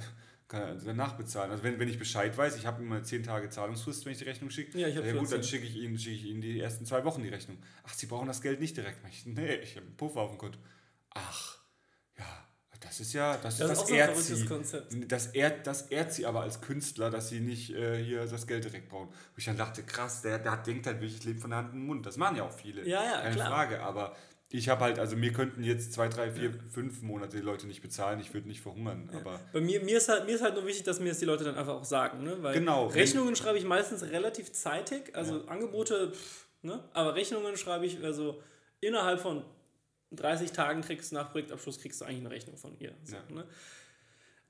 Kann 0.47 0.85
er 0.85 0.93
nachbezahlen. 0.93 1.51
Also 1.51 1.63
wenn, 1.63 1.79
wenn 1.79 1.87
ich 1.87 1.97
Bescheid 1.97 2.37
weiß, 2.37 2.57
ich 2.57 2.65
habe 2.65 2.81
immer 2.83 3.03
10 3.03 3.23
Tage 3.23 3.49
Zahlungsfrist, 3.49 4.05
wenn 4.05 4.11
ich 4.11 4.19
die 4.19 4.25
Rechnung 4.25 4.49
schicke. 4.49 4.77
Ja, 4.77 4.87
ich 4.87 4.95
ja 4.95 5.01
gut, 5.01 5.11
dann 5.13 5.27
14. 5.27 5.43
schicke 5.43 5.65
ich, 5.65 5.75
Ihnen, 5.77 5.97
schicke 5.97 6.15
ich 6.15 6.25
Ihnen 6.25 6.41
die 6.41 6.59
ersten 6.59 6.85
zwei 6.85 7.03
Wochen 7.05 7.23
die 7.23 7.29
Rechnung. 7.29 7.57
Ach, 7.83 7.93
Sie 7.93 8.05
brauchen 8.05 8.27
das 8.27 8.41
Geld 8.41 8.59
nicht 8.59 8.77
direkt. 8.77 8.99
Ich, 9.09 9.25
nee, 9.25 9.55
ich 9.55 9.75
habe 9.75 9.85
einen 9.85 9.97
Puffer 9.97 10.21
auf 10.21 10.31
dem 10.31 10.37
Konto. 10.37 10.59
Ach, 11.11 11.57
ja, 12.17 12.47
das 12.79 12.99
ist 12.99 13.13
ja, 13.13 13.37
das, 13.37 13.57
Das 13.57 13.71
ist 13.71 13.81
das 13.81 13.89
ehrt 13.89 14.17
sie. 14.17 14.45
Konzept. 14.45 15.11
Das 15.11 15.27
ehrt, 15.27 15.65
das 15.65 15.83
ehrt 15.83 16.13
sie 16.13 16.25
aber 16.25 16.41
als 16.41 16.61
Künstler, 16.61 17.09
dass 17.09 17.29
sie 17.29 17.39
nicht 17.39 17.71
äh, 17.71 18.03
hier 18.03 18.25
das 18.25 18.45
Geld 18.45 18.65
direkt 18.65 18.89
brauchen. 18.89 19.09
Wo 19.09 19.37
ich 19.37 19.45
dann 19.45 19.57
dachte, 19.57 19.83
krass, 19.83 20.21
der, 20.21 20.39
der 20.39 20.57
denkt 20.57 20.85
halt 20.85 20.97
wirklich, 20.97 21.19
ich 21.19 21.23
lebe 21.23 21.39
von 21.39 21.51
der 21.51 21.59
Hand 21.59 21.73
in 21.73 21.79
den 21.79 21.87
Mund. 21.87 22.05
Das 22.05 22.17
machen 22.17 22.35
ja 22.35 22.43
auch 22.43 22.51
viele. 22.51 22.87
Ja, 22.87 23.03
ja, 23.03 23.21
Keine 23.21 23.35
klar. 23.35 23.47
Frage, 23.47 23.81
aber 23.81 24.15
ich 24.56 24.70
habe 24.70 24.82
halt, 24.84 24.99
also 24.99 25.16
mir 25.16 25.34
könnten 25.34 25.64
jetzt 25.64 25.93
zwei, 25.93 26.08
drei, 26.08 26.30
vier, 26.30 26.54
fünf 26.72 27.01
Monate 27.01 27.38
die 27.38 27.41
Leute 27.43 27.66
nicht 27.66 27.82
bezahlen, 27.82 28.20
ich 28.20 28.36
würde 28.36 28.47
nicht 28.47 28.62
verhungern, 28.62 29.10
aber 29.12 29.39
Bei 29.51 29.60
mir, 29.60 29.84
mir, 29.84 29.97
ist 29.97 30.10
halt, 30.10 30.28
mir 30.28 30.36
ist 30.36 30.43
halt 30.43 30.54
nur 30.54 30.68
wichtig, 30.68 30.84
dass 30.84 30.99
mir 30.99 31.10
das 31.10 31.18
die 31.18 31.26
Leute 31.26 31.43
dann 31.43 31.56
einfach 31.56 31.74
auch 31.74 31.84
sagen. 31.84 32.24
Ne? 32.24 32.38
Weil 32.43 32.54
Genau. 32.54 32.86
Rechnungen 32.86 33.36
schreibe 33.36 33.58
ich 33.58 33.66
meistens 33.66 34.04
relativ 34.04 34.51
zeitig. 34.51 35.16
Also 35.16 35.47
Angebote, 35.47 36.12
pff, 36.12 36.45
ne? 36.62 36.84
aber 36.93 37.16
Rechnungen 37.16 37.58
schreibe 37.58 37.88
ich, 37.88 38.04
also 38.04 38.43
innerhalb 38.80 39.20
von 39.20 39.43
30 40.12 40.51
Tagen 40.51 40.82
kriegst 40.82 41.12
du 41.12 41.16
nach 41.16 41.32
Projektabschluss 41.32 41.80
kriegst 41.80 41.99
du 42.01 42.06
eigentlich 42.06 42.20
eine 42.20 42.30
Rechnung 42.30 42.56
von 42.56 42.78
ihr. 42.80 42.93
So, 43.04 43.16
Ja. 43.16 43.24
ne? 43.34 43.45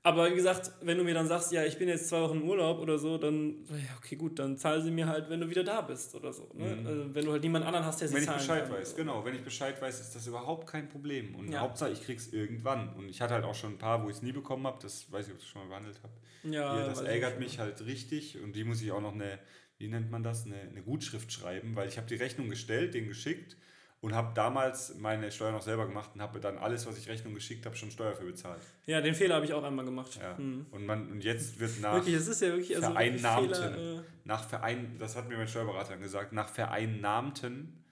Aber 0.06 0.30
wie 0.30 0.34
gesagt, 0.34 0.70
wenn 0.82 0.98
du 0.98 1.02
mir 1.02 1.14
dann 1.14 1.26
sagst, 1.26 1.50
ja, 1.50 1.64
ich 1.64 1.78
bin 1.78 1.88
jetzt 1.88 2.08
zwei 2.10 2.20
Wochen 2.20 2.36
im 2.36 2.46
Urlaub 2.46 2.78
oder 2.78 2.98
so, 2.98 3.16
dann, 3.16 3.64
ja, 3.70 3.96
okay, 3.96 4.16
gut, 4.16 4.38
dann 4.38 4.58
zahl 4.58 4.82
sie 4.82 4.90
mir 4.90 5.06
halt, 5.06 5.30
wenn 5.30 5.40
du 5.40 5.48
wieder 5.48 5.64
da 5.64 5.80
bist 5.80 6.14
oder 6.14 6.30
so. 6.30 6.50
Ne? 6.52 6.76
Also, 6.86 7.14
wenn 7.14 7.24
du 7.24 7.32
halt 7.32 7.42
niemand 7.42 7.64
anderen 7.64 7.86
hast, 7.86 8.02
der 8.02 8.08
sie 8.08 8.14
wenn 8.14 8.22
ich 8.22 8.30
Bescheid 8.30 8.70
weiß, 8.70 8.96
genau, 8.96 9.24
wenn 9.24 9.34
ich 9.34 9.42
Bescheid 9.42 9.80
weiß, 9.80 9.98
ist 10.02 10.14
das 10.14 10.26
überhaupt 10.26 10.66
kein 10.66 10.90
Problem. 10.90 11.34
Und 11.34 11.50
Ja. 11.50 11.60
Hauptsache, 11.60 11.90
ich 11.90 12.02
krieg's 12.02 12.28
irgendwann. 12.34 12.92
Und 12.92 13.08
ich 13.08 13.22
hatte 13.22 13.32
halt 13.32 13.44
auch 13.44 13.54
schon 13.54 13.72
ein 13.72 13.78
paar, 13.78 14.04
wo 14.04 14.10
ich 14.10 14.16
es 14.16 14.22
nie 14.22 14.32
bekommen 14.32 14.66
habe, 14.66 14.76
das 14.82 15.10
weiß 15.10 15.26
ich, 15.26 15.32
ob 15.32 15.38
ich 15.38 15.44
das 15.44 15.50
schon 15.50 15.62
mal 15.62 15.68
behandelt 15.68 15.98
habe. 16.02 16.12
Ja, 16.54 16.74
Hier, 16.76 16.84
das 16.84 17.00
ärgert 17.00 17.40
mich 17.40 17.58
halt 17.58 17.86
richtig 17.86 18.38
und 18.42 18.54
die 18.54 18.64
muss 18.64 18.82
ich 18.82 18.92
auch 18.92 19.00
noch 19.00 19.14
eine, 19.14 19.38
wie 19.78 19.88
nennt 19.88 20.10
man 20.10 20.22
das, 20.22 20.44
eine, 20.44 20.60
eine 20.60 20.82
Gutschrift 20.82 21.32
schreiben, 21.32 21.76
weil 21.76 21.88
ich 21.88 21.96
habe 21.96 22.06
die 22.06 22.16
Rechnung 22.16 22.50
gestellt, 22.50 22.92
den 22.92 23.08
geschickt 23.08 23.56
und 24.04 24.14
habe 24.14 24.32
damals 24.34 24.96
meine 24.98 25.30
Steuer 25.32 25.50
noch 25.52 25.62
selber 25.62 25.86
gemacht 25.86 26.10
und 26.14 26.20
habe 26.20 26.38
dann 26.38 26.58
alles, 26.58 26.86
was 26.86 26.98
ich 26.98 27.08
Rechnung 27.08 27.32
geschickt 27.34 27.64
habe, 27.64 27.74
schon 27.74 27.90
Steuer 27.90 28.14
für 28.14 28.24
bezahlt. 28.26 28.60
Ja, 28.84 29.00
den 29.00 29.14
Fehler 29.14 29.36
habe 29.36 29.46
ich 29.46 29.54
auch 29.54 29.64
einmal 29.64 29.84
gemacht. 29.86 30.18
Ja. 30.20 30.36
Hm. 30.36 30.66
Und, 30.70 30.84
man, 30.84 31.10
und 31.10 31.24
jetzt 31.24 31.58
wird 31.58 31.80
nach, 31.80 31.94
Wirklich, 31.94 32.14
es 32.16 32.28
ist 32.28 32.42
ja 32.42 32.48
wirklich 32.48 32.76
also 32.76 32.88
Vereinnahmten, 32.90 33.54
Fehler, 33.54 33.98
äh, 33.98 34.02
nach 34.24 34.44
Verein, 34.46 34.96
das 34.98 35.16
hat 35.16 35.26
mir 35.28 35.38
mein 35.38 35.48
Steuerberater 35.48 35.96
gesagt, 35.96 36.32
nach 36.34 36.48
vereinnahmten, 36.50 37.82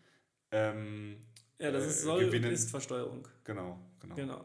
ähm, 0.51 1.17
ja, 1.59 1.71
das 1.71 1.85
äh, 1.85 1.89
ist 1.89 2.03
Soll- 2.03 2.19
und 2.25 2.27
Gewinnen- 2.27 2.53
Ist-Versteuerung. 2.53 3.27
genau, 3.45 3.79
genau. 4.01 4.15
Genau. 4.15 4.45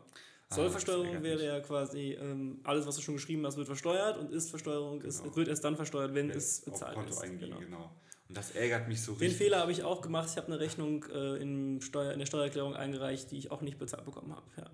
Ah, 0.49 0.55
Sollversteuerung 0.55 1.11
das 1.15 1.23
wäre 1.23 1.45
ja 1.45 1.59
quasi 1.59 2.13
ähm, 2.13 2.61
alles, 2.63 2.87
was 2.87 2.95
du 2.95 3.01
schon 3.01 3.15
geschrieben 3.15 3.45
hast, 3.45 3.57
wird 3.57 3.67
versteuert 3.67 4.17
und 4.17 4.31
Ist-Versteuerung 4.31 5.01
ist, 5.01 5.21
Genau. 5.21 5.35
wird 5.35 5.49
erst 5.49 5.65
dann 5.65 5.75
versteuert, 5.75 6.13
wenn 6.15 6.29
Wenn 6.29 6.37
es 6.37 6.59
auf 6.65 6.71
bezahlt 6.71 6.93
Konto 6.95 7.09
ist. 7.11 7.21
eingehen, 7.21 7.49
Genau. 7.49 7.59
genau. 7.59 7.95
Und 8.29 8.37
das 8.37 8.51
ärgert 8.51 8.87
mich 8.87 9.01
so 9.01 9.13
Den 9.13 9.19
richtig. 9.19 9.37
Fehler 9.37 9.59
habe 9.59 9.71
ich 9.71 9.83
auch 9.83 10.01
gemacht. 10.01 10.27
Ich 10.31 10.37
habe 10.37 10.47
eine 10.47 10.59
Rechnung 10.59 11.05
äh, 11.13 11.37
in, 11.41 11.79
Steuer, 11.81 12.11
in 12.11 12.19
der 12.19 12.25
Steuererklärung 12.25 12.75
eingereicht, 12.75 13.31
die 13.31 13.37
ich 13.37 13.51
auch 13.51 13.61
nicht 13.61 13.77
bezahlt 13.79 14.03
bekommen 14.05 14.35
habe. 14.35 14.45
Ja. 14.57 14.69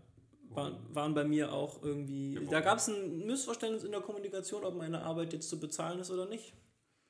War, 0.49 0.79
waren 0.93 1.13
bei 1.13 1.23
mir 1.23 1.51
auch 1.51 1.81
irgendwie. 1.83 2.35
warum? 2.35 2.49
Da 2.49 2.61
gab 2.61 2.77
es 2.77 2.87
ein 2.87 3.25
Missverständnis 3.25 3.83
in 3.83 3.91
der 3.91 4.01
Kommunikation, 4.01 4.63
ob 4.63 4.75
meine 4.75 5.01
Arbeit 5.03 5.33
jetzt 5.33 5.49
zu 5.49 5.59
bezahlen 5.59 5.99
ist 5.99 6.11
oder 6.11 6.27
nicht. 6.27 6.53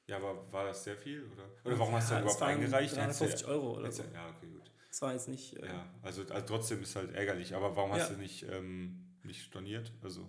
Ja, 0.08 0.18
aber 0.18 0.52
war 0.52 0.66
das 0.66 0.84
sehr 0.84 0.98
viel? 0.98 1.24
Oder, 1.32 1.44
oder 1.64 1.80
warum 1.80 1.96
hast 1.96 2.10
du 2.10 2.14
Ja, 2.16 2.20
es 2.20 2.24
überhaupt 2.26 2.41
eingereicht? 2.41 2.96
Hättest 2.96 3.22
du 3.22 3.26
350 3.26 3.48
Euro 3.48 3.78
oder 3.78 3.91
so. 3.91 4.04
Ja, 4.14 4.30
okay, 4.36 4.48
gut. 4.48 4.70
Das 4.89 5.02
war 5.02 5.14
jetzt 5.14 5.28
nicht. 5.30 5.56
Äh, 5.58 5.66
Ja, 5.68 5.86
also, 6.02 6.24
also 6.24 6.46
trotzdem 6.46 6.82
ist 6.84 6.96
halt 6.96 7.14
ärgerlich. 7.16 7.56
Aber 7.56 7.76
warum 7.76 7.91
hast 7.94 8.10
Ja. 8.10 8.16
du 8.16 8.22
nicht, 8.22 8.44
ähm, 8.50 9.16
nicht 9.24 9.41
storniert? 9.44 9.91
Also, 10.04 10.22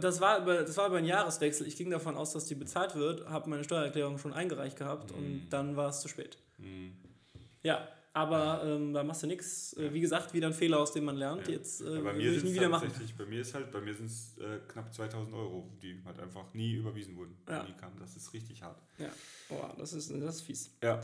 das, 0.00 0.20
war 0.20 0.38
über, 0.42 0.62
das 0.62 0.76
war 0.76 0.86
über 0.88 0.96
einen 0.98 1.06
Jahreswechsel. 1.06 1.66
Ich 1.66 1.76
ging 1.76 1.90
davon 1.90 2.16
aus, 2.16 2.32
dass 2.32 2.46
die 2.46 2.54
bezahlt 2.54 2.94
wird, 2.96 3.28
habe 3.28 3.48
meine 3.50 3.64
Steuererklärung 3.64 4.18
schon 4.18 4.32
eingereicht 4.32 4.76
gehabt 4.78 5.10
Mhm. 5.12 5.16
und 5.16 5.48
dann 5.50 5.76
war 5.76 5.88
es 5.90 6.00
zu 6.00 6.08
spät. 6.08 6.38
mh. 6.58 6.90
Ja, 7.62 7.86
aber 8.12 8.62
ähm, 8.64 8.92
da 8.94 9.04
machst 9.04 9.22
du 9.22 9.26
nichts. 9.26 9.74
Äh, 9.76 9.92
wie 9.92 10.00
gesagt, 10.00 10.32
wieder 10.34 10.46
ein 10.48 10.54
Fehler, 10.54 10.78
aus 10.80 10.92
dem 10.92 11.04
man 11.04 11.16
lernt. 11.16 11.46
Ja. 11.46 11.54
Jetzt 11.54 11.80
äh, 11.82 11.94
Ja, 11.96 12.00
bei 12.00 12.12
mir 12.14 12.32
ich 12.32 12.42
nie 12.42 12.54
wieder 12.54 12.68
machen. 12.68 12.90
bei 13.18 13.24
mir 13.26 13.40
ist 13.42 13.54
halt, 13.54 13.70
bei 13.70 13.80
mir 13.80 13.94
sind 13.94 14.06
es 14.06 14.36
äh, 14.38 14.58
knapp 14.66 14.92
2000 14.92 15.32
Euro, 15.34 15.70
die 15.82 16.00
halt 16.04 16.18
einfach 16.18 16.52
nie 16.54 16.72
überwiesen 16.74 17.16
wurden, 17.16 17.36
Ja. 17.48 17.62
nie 17.62 17.72
kamen. 17.74 17.96
Das 18.00 18.16
ist 18.16 18.32
richtig 18.32 18.62
hart. 18.62 18.78
Ja, 18.98 19.10
Boah, 19.48 19.74
das 19.78 19.92
ist, 19.92 20.10
das 20.10 20.36
ist 20.36 20.40
fies. 20.42 20.70
Ja. 20.82 21.00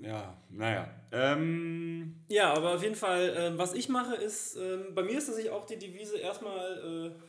Ja, 0.00 0.36
naja. 0.50 0.88
Ähm, 1.12 2.16
Ja, 2.28 2.52
aber 2.52 2.74
auf 2.74 2.82
jeden 2.82 2.94
Fall, 2.96 3.34
ähm, 3.36 3.58
was 3.58 3.72
ich 3.74 3.88
mache, 3.88 4.14
ist, 4.16 4.56
ähm, 4.56 4.94
bei 4.94 5.02
mir 5.02 5.16
ist 5.18 5.28
das 5.28 5.38
ich 5.38 5.50
auch 5.50 5.64
die 5.66 5.78
Devise 5.78 6.18
erstmal, 6.18 7.12
äh, 7.12 7.20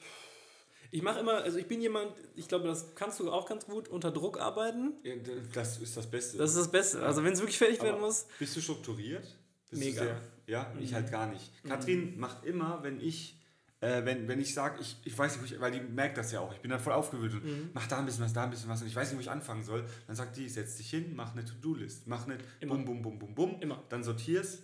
ich 0.92 1.02
mache 1.02 1.20
immer, 1.20 1.36
also 1.44 1.58
ich 1.58 1.68
bin 1.68 1.82
jemand, 1.82 2.12
ich 2.36 2.48
glaube, 2.48 2.68
das 2.68 2.96
kannst 2.96 3.20
du 3.20 3.32
auch 3.32 3.48
ganz 3.48 3.66
gut, 3.66 3.88
unter 3.90 4.12
Druck 4.12 4.40
arbeiten. 4.40 4.94
ja, 5.04 5.14
das 5.54 5.78
ist 5.78 5.96
das 5.98 6.08
Beste. 6.10 6.38
Das 6.38 6.52
ist 6.52 6.58
das 6.58 6.72
Beste. 6.72 7.04
Also 7.04 7.24
wenn 7.24 7.34
es 7.34 7.40
wirklich 7.40 7.58
fertig 7.58 7.82
werden 7.82 7.96
Aber 7.98 8.06
muss. 8.08 8.28
Bist 8.40 8.56
du 8.56 8.62
strukturiert? 8.62 9.24
Bist 9.70 9.84
Mega. 9.84 10.02
Du 10.02 10.08
sehr, 10.08 10.22
ja, 10.48 10.74
ich 10.80 10.92
Mhm. 10.92 10.96
halt 10.96 11.12
gar 11.12 11.28
nicht. 11.28 11.52
Katrin 11.68 12.18
macht 12.20 12.46
immer, 12.46 12.82
wenn 12.84 13.00
ich, 13.02 13.38
äh, 13.86 14.06
wenn, 14.06 14.28
wenn 14.28 14.40
ich 14.40 14.54
sage, 14.54 14.80
ich, 14.82 14.98
ich 15.04 15.18
weiß 15.18 15.42
nicht, 15.42 15.54
ich, 15.54 15.60
weil 15.62 15.72
die 15.72 15.80
merkt 15.82 16.18
das 16.18 16.32
ja 16.32 16.40
auch, 16.40 16.54
ich 16.54 16.60
bin 16.60 16.72
dann 16.72 16.80
voll 16.80 16.94
aufgewühlt 16.94 17.34
und 17.34 17.44
Mhm. 17.46 17.70
mach 17.74 17.88
da 17.88 18.00
ein 18.00 18.06
bisschen 18.06 18.24
was, 18.24 18.34
da 18.34 18.44
ein 18.44 18.50
bisschen 18.50 18.70
was 18.70 18.82
und 18.82 18.88
ich 18.88 18.96
weiß 18.96 19.10
nicht, 19.10 19.18
wo 19.18 19.22
ich 19.22 19.30
anfangen 19.32 19.64
soll. 19.64 19.84
Dann 20.08 20.16
sagt 20.16 20.36
die, 20.38 20.50
setz 20.50 20.78
dich 20.78 20.90
hin, 20.90 21.14
mach 21.16 21.34
eine 21.34 21.46
To-Do-List, 21.46 22.08
mach 22.08 22.26
eine 22.26 22.38
Immer. 22.60 22.76
bum, 22.76 22.86
bum, 22.86 23.02
bum, 23.02 23.20
bum, 23.20 23.36
bum, 23.36 23.62
Immer. 23.62 23.84
dann 23.90 24.04
sortierst. 24.04 24.64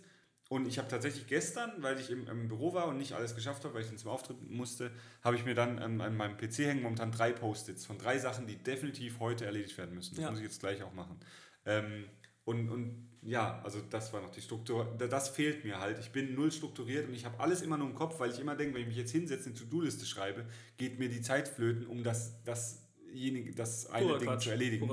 Und 0.49 0.67
ich 0.67 0.77
habe 0.79 0.89
tatsächlich 0.89 1.27
gestern, 1.27 1.71
weil 1.77 1.97
ich 1.97 2.09
im, 2.09 2.27
im 2.27 2.49
Büro 2.49 2.73
war 2.73 2.87
und 2.87 2.97
nicht 2.97 3.13
alles 3.13 3.35
geschafft 3.35 3.63
habe, 3.63 3.73
weil 3.73 3.83
ich 3.83 3.87
dann 3.87 3.97
zum 3.97 4.09
Auftritt 4.11 4.37
musste, 4.49 4.91
habe 5.23 5.37
ich 5.37 5.45
mir 5.45 5.55
dann 5.55 5.79
an, 5.79 6.01
an 6.01 6.17
meinem 6.17 6.35
PC 6.35 6.57
hängen 6.59 6.81
momentan 6.83 7.11
drei 7.13 7.31
Post-its 7.31 7.85
von 7.85 7.97
drei 7.97 8.17
Sachen, 8.19 8.47
die 8.47 8.57
definitiv 8.57 9.19
heute 9.21 9.45
erledigt 9.45 9.77
werden 9.77 9.95
müssen. 9.95 10.15
Das 10.15 10.23
Ja. 10.25 10.29
muss 10.29 10.39
ich 10.39 10.45
jetzt 10.45 10.59
gleich 10.59 10.83
auch 10.83 10.93
machen. 10.93 11.17
Ähm, 11.65 12.03
und, 12.45 12.69
und 12.69 13.07
ja, 13.23 13.61
also 13.63 13.79
das 13.89 14.11
war 14.13 14.21
noch 14.21 14.31
die 14.31 14.41
Struktur. 14.41 14.95
Da- 14.97 15.07
Das 15.07 15.29
fehlt 15.29 15.63
mir 15.63 15.79
halt. 15.79 15.99
Ich 15.99 16.09
bin 16.11 16.33
null 16.33 16.51
strukturiert 16.51 17.07
und 17.07 17.13
ich 17.13 17.23
habe 17.25 17.39
alles 17.39 17.61
immer 17.61 17.77
nur 17.77 17.87
im 17.87 17.93
Kopf, 17.95 18.19
weil 18.19 18.31
ich 18.31 18.39
immer 18.39 18.55
denke, 18.55 18.73
wenn 18.73 18.81
ich 18.81 18.87
mich 18.87 18.97
jetzt 18.97 19.11
hinsetze, 19.11 19.49
eine 19.49 19.57
To-Do-Liste 19.59 20.05
schreibe, 20.05 20.45
geht 20.77 20.97
mir 20.97 21.07
die 21.09 21.21
Zeit 21.21 21.47
flöten, 21.47 21.85
um 21.85 22.03
das, 22.03 22.41
dasjenige, 22.43 23.53
das 23.53 23.85
eine 23.91 24.05
Purer 24.07 24.17
Ding 24.19 24.27
Quatsch. 24.27 24.43
zu 24.45 24.49
erledigen. 24.49 24.89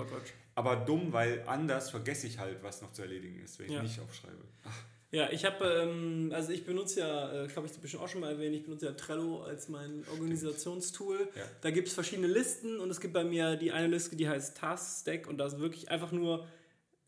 Aber 0.54 0.76
dumm, 0.76 1.12
weil 1.12 1.42
anders 1.46 1.88
vergesse 1.90 2.26
ich 2.26 2.38
halt, 2.38 2.62
was 2.62 2.82
noch 2.82 2.92
zu 2.92 3.02
erledigen 3.02 3.40
ist, 3.40 3.58
wenn 3.58 3.66
ich 3.66 3.72
Ja. 3.72 3.82
nicht 3.82 3.98
aufschreibe. 4.00 4.44
Ach, 4.64 4.84
Ja, 5.10 5.30
ich 5.30 5.46
habe, 5.46 5.64
ähm, 5.64 6.30
also 6.34 6.52
ich 6.52 6.66
benutze 6.66 7.00
ja, 7.00 7.32
äh, 7.32 7.46
ich 7.46 7.52
glaube, 7.54 7.66
ich 7.66 7.72
habe 7.72 7.80
bestimmt 7.80 8.02
auch 8.02 8.08
schon 8.08 8.20
mal 8.20 8.32
erwähnt, 8.32 8.54
ich 8.54 8.64
benutze 8.64 8.84
ja 8.86 8.92
Trello 8.92 9.42
als 9.42 9.70
mein 9.70 10.04
Organisationstool. 10.12 11.28
Ja. 11.34 11.42
Da 11.62 11.70
gibt 11.70 11.88
es 11.88 11.94
verschiedene 11.94 12.26
Listen 12.26 12.78
und 12.78 12.90
es 12.90 13.00
gibt 13.00 13.14
bei 13.14 13.24
mir 13.24 13.56
die 13.56 13.72
eine 13.72 13.86
Liste, 13.86 14.16
die 14.16 14.28
heißt 14.28 14.58
Task 14.58 15.00
Stack 15.00 15.26
und 15.26 15.38
da 15.38 15.46
ist 15.46 15.58
wirklich 15.58 15.90
einfach 15.90 16.12
nur 16.12 16.46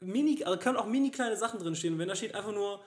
mini, 0.01 0.43
also 0.45 0.59
können 0.59 0.77
auch 0.77 0.87
mini 0.87 1.11
kleine 1.11 1.37
Sachen 1.37 1.61
drin 1.61 1.75
stehen. 1.77 1.95
Und 1.95 1.99
wenn 1.99 2.09
da 2.09 2.17
steht 2.17 2.35
einfach 2.35 2.53
nur 2.53 2.81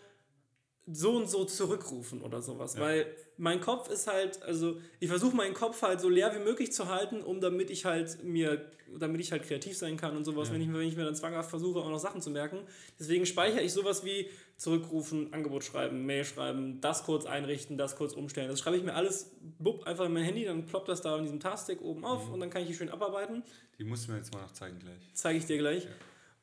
so 0.85 1.15
und 1.15 1.29
so 1.29 1.45
zurückrufen 1.45 2.21
oder 2.21 2.41
sowas, 2.41 2.75
Ja. 2.75 2.81
weil 2.81 3.15
mein 3.37 3.61
Kopf 3.61 3.89
ist 3.89 4.05
halt, 4.07 4.41
also 4.43 4.81
ich 4.99 5.07
versuche 5.07 5.33
meinen 5.35 5.53
Kopf 5.53 5.81
halt 5.81 6.01
so 6.01 6.09
leer 6.09 6.35
wie 6.35 6.43
möglich 6.43 6.73
zu 6.73 6.89
halten, 6.89 7.21
um 7.21 7.39
damit 7.39 7.69
ich 7.69 7.85
halt 7.85 8.21
mir, 8.21 8.69
damit 8.99 9.21
ich 9.21 9.31
halt 9.31 9.43
kreativ 9.43 9.77
sein 9.77 9.95
kann 9.95 10.17
und 10.17 10.25
sowas, 10.25 10.49
Ja. 10.49 10.55
wenn, 10.55 10.61
ich, 10.61 10.73
wenn 10.73 10.81
ich 10.81 10.97
mir 10.97 11.05
dann 11.05 11.15
zwanghaft 11.15 11.49
versuche, 11.49 11.79
auch 11.79 11.89
noch 11.89 11.99
Sachen 11.99 12.21
zu 12.21 12.31
merken. 12.31 12.59
Deswegen 12.99 13.25
speichere 13.25 13.61
ich 13.61 13.71
sowas 13.71 14.03
wie 14.03 14.29
zurückrufen, 14.57 15.31
Angebot 15.33 15.63
schreiben, 15.63 16.05
Mail 16.05 16.25
schreiben, 16.25 16.81
das 16.81 17.03
kurz 17.05 17.25
einrichten, 17.25 17.77
das 17.77 17.95
kurz 17.95 18.11
umstellen. 18.13 18.49
Das 18.49 18.59
schreibe 18.59 18.75
ich 18.75 18.83
mir 18.83 18.93
alles 18.93 19.31
bupp, 19.59 19.87
einfach 19.87 20.05
in 20.05 20.11
mein 20.13 20.23
Handy, 20.23 20.43
dann 20.43 20.65
ploppt 20.65 20.89
das 20.89 21.01
da 21.01 21.15
in 21.17 21.23
diesem 21.23 21.39
Taskstick 21.39 21.81
oben 21.81 22.03
auf 22.03 22.27
Mhm. 22.27 22.33
und 22.33 22.39
dann 22.41 22.49
kann 22.49 22.61
ich 22.63 22.67
die 22.67 22.73
schön 22.75 22.89
abarbeiten. 22.89 23.41
die 23.79 23.85
musst 23.85 24.07
du 24.07 24.11
mir 24.11 24.17
jetzt 24.17 24.33
mal 24.33 24.41
noch 24.41 24.51
zeigen 24.51 24.79
gleich. 24.79 24.99
Zeige 25.13 25.39
ich 25.39 25.45
dir 25.45 25.57
gleich. 25.57 25.85
Ja. 25.85 25.89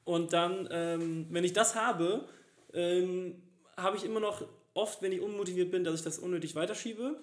Und 0.05 0.33
dann, 0.33 0.69
ähm, 0.71 1.27
wenn 1.31 1.45
ich 1.45 1.53
das 1.53 1.75
habe, 1.75 2.29
ähm, 2.73 3.43
habe 3.77 3.97
ich 3.97 4.05
immer 4.05 4.21
noch 4.21 4.45
oft, 4.75 5.03
wenn 5.03 5.13
ich 5.13 5.21
unmotiviert 5.21 5.71
bin, 5.71 5.85
dass 5.85 5.95
ich 5.95 6.03
das 6.03 6.19
unnötig 6.19 6.55
weiterschiebe. 6.55 7.19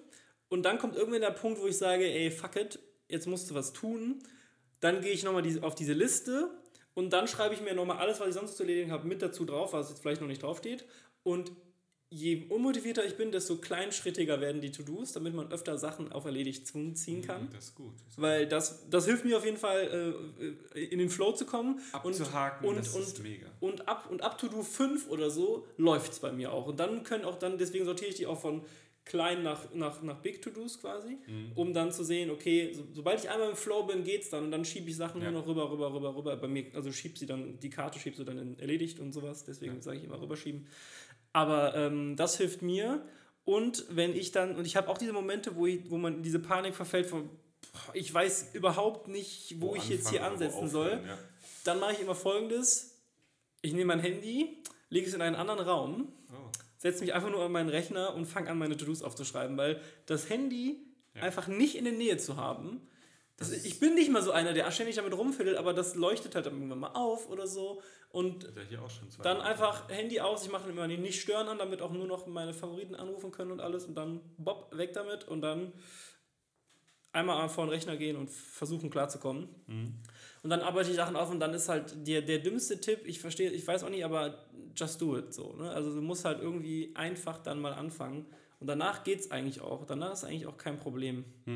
Und 0.50 0.64
dann 0.64 0.78
kommt 0.78 0.96
irgendwann 0.96 1.22
der 1.22 1.32
Punkt, 1.32 1.62
wo 1.62 1.68
ich 1.68 1.78
sage, 1.78 2.06
ey, 2.06 2.32
fuck 2.32 2.56
it, 2.56 2.80
jetzt 3.10 3.28
musst 3.28 3.50
du 3.50 3.56
was 3.56 3.74
tun. 3.74 4.20
Dann 4.80 5.02
gehe 5.02 5.12
ich 5.12 5.24
nochmal 5.24 5.44
auf 5.62 5.76
diese 5.76 5.94
Liste 5.94 6.50
und 6.94 7.12
dann 7.12 7.28
schreibe 7.28 7.54
ich 7.54 7.62
mir 7.62 7.74
nochmal 7.74 7.98
alles, 7.98 8.20
was 8.20 8.30
ich 8.30 8.34
sonst 8.34 8.58
zu 8.58 8.64
erledigen 8.64 8.92
habe, 8.92 9.08
mit 9.08 9.22
dazu 9.22 9.46
drauf, 9.46 9.74
was 9.74 9.90
jetzt 9.90 10.02
vielleicht 10.02 10.22
noch 10.22 10.28
nicht 10.28 10.44
draufsteht. 10.44 10.86
Und 11.24 11.52
je 12.10 12.46
unmotivierter 12.50 13.06
ich 13.06 13.16
bin, 13.18 13.32
desto 13.32 13.58
kleinschrittiger 13.58 14.40
werden 14.40 14.62
die 14.62 14.72
To-Dos, 14.72 15.12
damit 15.12 15.34
man 15.34 15.52
öfter 15.52 15.78
Sachen 15.78 16.12
auf 16.12 16.26
erledigt 16.26 16.66
ziehen 16.68 17.22
kann. 17.22 17.44
Mhm, 17.44 17.50
Das 17.52 17.66
ist 17.66 17.76
gut. 17.76 17.94
Das 18.06 18.14
ist 18.14 18.22
Weil 18.22 18.48
das, 18.48 18.90
das 18.90 19.06
hilft 19.06 19.26
mir 19.26 19.38
auf 19.38 19.46
jeden 19.46 19.58
Fall, 19.58 20.16
äh, 20.74 20.80
in 20.86 21.00
den 21.00 21.10
Flow 21.10 21.34
zu 21.34 21.46
kommen. 21.46 21.80
Abzuhaken, 21.92 22.68
und, 22.68 22.78
das 22.78 22.96
und, 22.96 23.02
ist 23.02 23.22
mega. 23.24 23.48
Und 23.60 23.88
ab, 23.88 24.08
und 24.10 24.22
ab 24.22 24.38
to 24.38 24.48
do 24.48 24.64
5 24.64 25.10
oder 25.10 25.30
so 25.30 25.66
läuft 25.78 26.14
es 26.14 26.20
bei 26.20 26.32
mir 26.32 26.54
auch. 26.54 26.68
Und 26.68 26.80
dann 26.80 27.04
können 27.04 27.26
auch 27.26 27.38
dann, 27.40 27.58
deswegen 27.58 27.86
sortiere 27.86 28.10
ich 28.12 28.16
die 28.16 28.26
auch 28.28 28.40
von 28.40 28.62
klein 29.04 29.42
nach, 29.42 29.74
nach, 29.74 30.02
nach 30.02 30.18
Big 30.18 30.42
To-Dos 30.42 30.82
quasi, 30.82 31.18
Mhm. 31.28 31.52
um 31.56 31.74
dann 31.74 31.94
zu 31.94 32.04
sehen, 32.04 32.30
okay, 32.30 32.74
so, 32.74 32.84
sobald 32.94 33.24
ich 33.24 33.30
einmal 33.30 33.52
im 33.52 33.56
Flow 33.56 33.84
bin, 33.84 34.04
geht's 34.04 34.30
dann 34.30 34.44
und 34.46 34.52
dann 34.52 34.66
schiebe 34.66 34.90
ich 34.90 34.98
Sachen 34.98 35.22
Ja. 35.22 35.32
nur 35.32 35.40
noch 35.42 35.48
rüber, 35.48 35.72
rüber, 35.72 35.94
rüber, 35.94 36.14
rüber. 36.14 36.36
Bei 36.36 36.50
mir, 36.50 36.66
also 36.74 36.92
schieb 36.92 37.18
sie 37.18 37.26
dann, 37.26 37.58
die 37.60 37.70
Karte 37.70 38.00
schiebst 38.00 38.20
du 38.20 38.26
dann 38.26 38.38
in 38.38 38.60
erledigt 38.60 39.00
und 39.00 39.14
sowas, 39.14 39.46
deswegen 39.46 39.76
Ja. 39.76 39.82
sage 39.82 40.00
ich 40.00 40.04
immer 40.04 40.22
rüberschieben. 40.22 40.68
Aber 41.38 41.76
ähm, 41.76 42.16
das 42.16 42.38
hilft 42.38 42.64
mir. 42.64 43.06
Und 43.46 43.86
wenn 43.90 44.16
ich 44.16 44.32
dann, 44.32 44.56
und 44.56 44.66
ich 44.66 44.76
habe 44.76 44.90
auch 44.90 44.98
diese 44.98 45.14
Momente, 45.14 45.56
wo, 45.56 45.68
ich, 45.68 45.90
wo 45.92 45.98
man 45.98 46.16
in 46.16 46.24
diese 46.24 46.40
Panik 46.40 46.74
verfällt 46.76 47.06
von, 47.06 47.30
ich 47.94 48.12
weiß 48.12 48.52
überhaupt 48.54 49.08
nicht, 49.08 49.62
wo, 49.62 49.76
ich 49.76 49.88
jetzt 49.88 50.10
hier 50.10 50.22
wo 50.22 50.26
ansetzen 50.26 50.68
soll. 50.68 51.00
Ja. 51.06 51.18
Dann 51.64 51.80
mache 51.80 51.94
ich 51.94 52.00
immer 52.02 52.16
folgendes. 52.16 52.96
Ich 53.62 53.74
nehme 53.74 53.86
mein 53.86 54.00
Handy, 54.00 54.64
lege 54.90 55.08
es 55.08 55.14
in 55.14 55.22
einen 55.22 55.36
anderen 55.36 55.60
Raum, 55.60 56.08
Oh. 56.30 56.50
setze 56.78 57.02
mich 57.02 57.14
einfach 57.14 57.30
nur 57.30 57.44
an 57.44 57.52
meinen 57.52 57.70
Rechner 57.70 58.16
und 58.16 58.26
fange 58.26 58.50
an, 58.50 58.58
meine 58.58 58.76
To-Dos 58.76 59.02
aufzuschreiben, 59.04 59.56
weil 59.58 59.80
das 60.08 60.30
Handy 60.30 60.80
Ja. 61.16 61.22
einfach 61.22 61.48
nicht 61.48 61.76
in 61.76 61.84
der 61.86 61.94
Nähe 61.94 62.18
zu 62.18 62.36
haben. 62.36 62.82
Das, 63.38 63.52
ich 63.52 63.80
bin 63.80 63.94
nicht 63.94 64.10
mal 64.12 64.24
so 64.24 64.32
einer, 64.32 64.54
der 64.54 64.70
ständig 64.72 64.96
damit 64.96 65.16
rumfiddelt, 65.16 65.58
aber 65.58 65.74
das 65.74 65.94
leuchtet 65.96 66.34
halt 66.36 66.48
dann 66.48 66.54
irgendwann 66.56 66.80
mal 66.80 66.92
auf 66.96 67.30
oder 67.30 67.46
so. 67.46 67.82
Und 68.10 68.48
dann 69.22 69.42
einfach 69.42 69.90
Handy 69.90 70.20
aus, 70.20 70.46
ich 70.46 70.52
mache 70.52 70.64
dann 70.64 70.72
immer 70.72 70.88
die 70.88 70.98
nicht 70.98 71.22
stören 71.22 71.48
an, 71.50 71.58
damit 71.58 71.82
auch 71.82 71.92
nur 71.92 72.08
noch 72.08 72.26
meine 72.26 72.54
Favoriten 72.54 72.96
anrufen 72.96 73.32
können 73.32 73.52
und 73.52 73.60
alles 73.60 73.86
und 73.86 73.96
dann 73.96 74.22
bob, 74.38 74.76
weg 74.76 74.94
damit 74.94 75.28
und 75.28 75.42
dann 75.42 75.74
einmal 77.12 77.50
vor 77.50 77.66
den 77.66 77.72
Rechner 77.72 77.98
gehen 77.98 78.16
und 78.16 78.30
versuchen 78.30 78.90
klarzukommen. 78.90 79.50
Und 80.44 80.50
dann 80.50 80.62
arbeite 80.62 80.90
ich 80.90 80.96
Sachen 80.96 81.16
auf 81.16 81.30
und 81.30 81.40
dann 81.40 81.54
ist 81.54 81.68
halt 81.68 82.08
der, 82.08 82.22
der 82.22 82.40
dümmste 82.40 82.80
Tipp, 82.80 83.02
ich 83.06 83.20
verstehe, 83.20 83.52
ich 83.52 83.68
weiß 83.68 83.84
auch 83.84 83.90
nicht, 83.90 84.06
aber 84.06 84.48
just 84.76 85.02
do 85.02 85.18
it 85.18 85.34
so. 85.34 85.54
Ne? 85.54 85.70
Also 85.72 85.94
du 85.94 86.02
musst 86.02 86.26
halt 86.26 86.40
irgendwie 86.42 86.96
einfach 86.96 87.40
dann 87.40 87.60
mal 87.60 87.74
anfangen 87.74 88.26
und 88.60 88.68
danach 88.68 89.04
geht 89.04 89.20
es 89.20 89.32
eigentlich 89.32 89.62
auch. 89.62 89.86
Danach 89.86 90.14
ist 90.14 90.24
eigentlich 90.24 90.48
auch 90.48 90.58
kein 90.58 90.80
Problem. 90.80 91.26
Ja. 91.46 91.54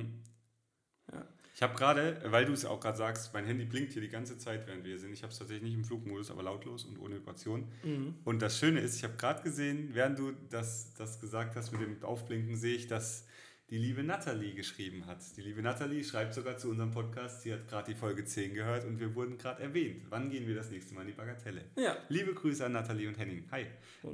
Ich 1.61 1.63
habe 1.63 1.77
gerade, 1.77 2.19
weil 2.25 2.45
du 2.45 2.53
es 2.53 2.65
auch 2.65 2.79
gerade 2.79 2.97
sagst, 2.97 3.35
mein 3.35 3.45
Handy 3.45 3.65
blinkt 3.65 3.93
hier 3.93 4.01
die 4.01 4.09
ganze 4.09 4.35
Zeit, 4.35 4.65
während 4.65 4.83
wir 4.83 4.97
sind. 4.97 5.13
Ich 5.13 5.21
habe 5.21 5.31
es 5.31 5.37
tatsächlich 5.37 5.61
nicht 5.61 5.75
im 5.75 5.85
Flugmodus, 5.85 6.31
aber 6.31 6.41
lautlos 6.41 6.85
und 6.85 6.97
ohne 6.97 7.17
Vibration. 7.17 7.67
Mhm. 7.83 8.15
Und 8.23 8.41
das 8.41 8.57
Schöne 8.57 8.79
ist, 8.79 8.95
ich 8.95 9.03
habe 9.03 9.13
gerade 9.15 9.43
gesehen, 9.43 9.91
während 9.93 10.17
du 10.17 10.31
das, 10.49 10.91
das 10.95 11.19
gesagt 11.21 11.55
hast 11.55 11.71
mit 11.71 11.81
dem 11.81 12.03
Aufblinken, 12.03 12.57
sehe 12.57 12.75
ich, 12.75 12.87
dass 12.87 13.27
die 13.71 13.77
liebe 13.77 14.03
Nathalie 14.03 14.53
geschrieben 14.53 15.05
hat. 15.07 15.19
Die 15.37 15.41
liebe 15.41 15.61
Nathalie 15.61 16.03
schreibt 16.03 16.33
sogar 16.33 16.57
zu 16.57 16.69
unserem 16.69 16.91
Podcast, 16.91 17.41
sie 17.41 17.53
hat 17.53 17.67
gerade 17.69 17.89
die 17.93 17.97
Folge 17.97 18.25
10 18.25 18.53
gehört 18.53 18.83
und 18.85 18.99
wir 18.99 19.15
wurden 19.15 19.37
gerade 19.37 19.63
erwähnt. 19.63 20.03
Wann 20.09 20.29
gehen 20.29 20.45
wir 20.45 20.55
das 20.55 20.69
nächste 20.69 20.93
Mal 20.93 21.01
in 21.01 21.07
die 21.07 21.13
Bagatelle? 21.13 21.61
Ja, 21.77 21.95
Liebe 22.09 22.33
Grüße 22.33 22.65
an 22.65 22.73
Nathalie 22.73 23.07
und 23.07 23.17
Henning. 23.17 23.45
Hi. 23.49 23.65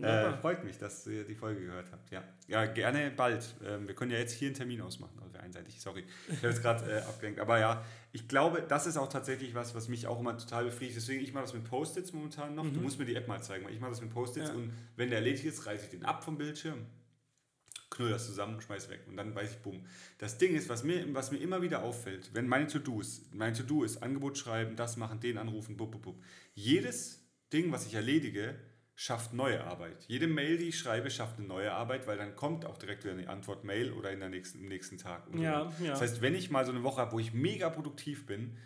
Äh, 0.02 0.34
freut 0.38 0.64
mich, 0.64 0.78
dass 0.78 1.08
ihr 1.08 1.24
die 1.24 1.34
Folge 1.34 1.62
gehört 1.66 1.92
habt. 1.92 2.12
Ja, 2.12 2.24
ja 2.48 2.66
gerne 2.68 3.10
bald. 3.10 3.56
Ähm, 3.66 3.88
wir 3.88 3.96
können 3.96 4.12
ja 4.12 4.20
jetzt 4.20 4.34
hier 4.34 4.50
einen 4.50 4.56
Termin 4.56 4.80
ausmachen. 4.82 5.20
Also 5.24 5.40
einseitig, 5.40 5.82
sorry. 5.82 6.04
Ich 6.30 6.38
habe 6.38 6.50
jetzt 6.50 6.62
gerade 6.62 6.92
äh, 6.92 7.00
abgelenkt. 7.02 7.40
Aber 7.40 7.58
ja, 7.60 7.84
ich 8.12 8.28
glaube, 8.28 8.62
das 8.68 8.86
ist 8.86 8.96
auch 8.98 9.10
tatsächlich 9.10 9.56
was, 9.56 9.74
was 9.74 9.88
mich 9.88 10.06
auch 10.06 10.20
immer 10.20 10.38
total 10.38 10.66
befriedigt. 10.66 10.98
Deswegen, 10.98 11.24
ich 11.24 11.34
mache 11.34 11.46
das 11.46 11.54
mit 11.56 11.64
Post-its 11.64 12.14
momentan 12.14 12.54
noch. 12.54 12.64
Du 12.72 12.80
musst 12.80 13.00
mir 13.00 13.06
die 13.06 13.16
App 13.16 13.28
mal 13.28 13.42
zeigen, 13.42 13.66
weil 13.66 13.74
ich 13.74 13.80
mache 13.80 13.90
das 13.92 14.02
mit 14.02 14.12
Post-its 14.12 14.52
Mhm. 14.52 14.56
Ja. 14.56 14.62
und 14.66 14.74
wenn 14.98 15.10
der 15.10 15.18
erledigt 15.18 15.46
ist, 15.46 15.66
reiße 15.66 15.86
ich 15.86 15.90
den 15.90 16.06
ab 16.06 16.24
vom 16.24 16.38
Bildschirm. 16.38 16.86
Knüll 17.90 18.10
das 18.10 18.26
zusammen, 18.26 18.60
schmeiß 18.60 18.90
weg 18.90 19.02
und 19.08 19.16
dann 19.16 19.34
weiß 19.34 19.52
ich, 19.52 19.58
bumm. 19.60 19.86
Das 20.18 20.38
Ding 20.38 20.56
ist, 20.56 20.68
was 20.70 20.84
mir, 20.84 21.06
was 21.14 21.32
mir 21.32 21.38
immer 21.38 21.62
wieder 21.62 21.84
auffällt, 21.84 22.32
wenn 22.34 22.48
meine 22.48 22.68
To-Dos, 22.68 23.30
mein 23.32 23.54
To-Do 23.54 23.84
ist 23.84 24.04
Angebot 24.04 24.38
schreiben, 24.38 24.76
das 24.76 24.98
machen, 24.98 25.20
den 25.20 25.38
anrufen, 25.38 25.78
bub, 25.78 25.92
bub, 25.92 26.02
bub. 26.02 26.24
Jedes 26.54 27.22
Ding, 27.54 27.72
was 27.72 27.86
ich 27.88 27.94
erledige, 27.94 28.56
schafft 29.00 29.32
neue 29.32 29.64
Arbeit. 29.64 30.06
Jede 30.08 30.28
Mail, 30.28 30.58
die 30.58 30.70
ich 30.70 30.80
schreibe, 30.80 31.12
schafft 31.12 31.38
eine 31.38 31.48
neue 31.48 31.72
Arbeit, 31.72 32.08
weil 32.08 32.18
dann 32.18 32.36
kommt 32.36 32.66
auch 32.66 32.78
direkt 32.78 33.04
wieder 33.04 33.14
eine 33.14 33.30
Antwort 33.30 33.64
Mail 33.64 33.94
oder 33.94 34.12
in 34.12 34.20
der 34.20 34.30
nächsten, 34.30 34.60
im 34.60 34.66
nächsten 34.66 34.98
Tag. 34.98 35.24
Ja, 35.36 35.72
ja. 35.80 35.92
Das 35.92 36.02
heißt, 36.02 36.22
wenn 36.22 36.34
ich 36.34 36.50
mal 36.50 36.66
so 36.66 36.72
eine 36.72 36.82
Woche 36.82 37.02
habe, 37.02 37.12
wo 37.12 37.20
ich 37.20 37.32
mega 37.32 37.70
produktiv 37.70 38.26
bin, 38.26 38.58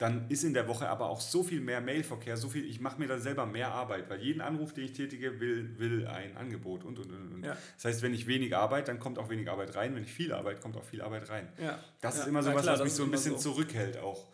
dann 0.00 0.30
ist 0.30 0.44
in 0.44 0.54
der 0.54 0.66
Woche 0.66 0.88
aber 0.88 1.10
auch 1.10 1.20
so 1.20 1.42
viel 1.42 1.60
mehr 1.60 1.82
Mailverkehr, 1.82 2.38
so 2.38 2.48
viel, 2.48 2.64
ich 2.64 2.80
mache 2.80 2.98
mir 2.98 3.06
da 3.06 3.18
selber 3.18 3.44
mehr 3.44 3.72
Arbeit, 3.72 4.08
weil 4.08 4.22
jeden 4.22 4.40
Anruf, 4.40 4.72
den 4.72 4.84
ich 4.84 4.94
tätige, 4.94 5.40
will, 5.40 5.78
will 5.78 6.06
ein 6.06 6.38
Angebot 6.38 6.84
und 6.84 6.98
und 6.98 7.12
und. 7.12 7.34
und. 7.34 7.44
Ja. 7.44 7.54
Das 7.76 7.84
heißt, 7.84 8.02
wenn 8.02 8.14
ich 8.14 8.26
wenig 8.26 8.56
arbeite, 8.56 8.86
dann 8.86 8.98
kommt 8.98 9.18
auch 9.18 9.28
wenig 9.28 9.50
Arbeit 9.50 9.76
rein. 9.76 9.94
Wenn 9.94 10.04
ich 10.04 10.10
viel 10.10 10.32
arbeite, 10.32 10.58
kommt 10.62 10.78
auch 10.78 10.84
viel 10.84 11.02
Arbeit 11.02 11.28
rein. 11.28 11.52
ja. 11.62 11.78
Das 12.00 12.16
ja. 12.16 12.22
ist 12.22 12.28
immer 12.28 12.42
so 12.42 12.54
was, 12.54 12.64
was 12.64 12.82
mich 12.82 12.94
so 12.94 13.04
ein 13.04 13.10
bisschen 13.10 13.38
zurückhält 13.38 13.98
auch. 13.98 14.26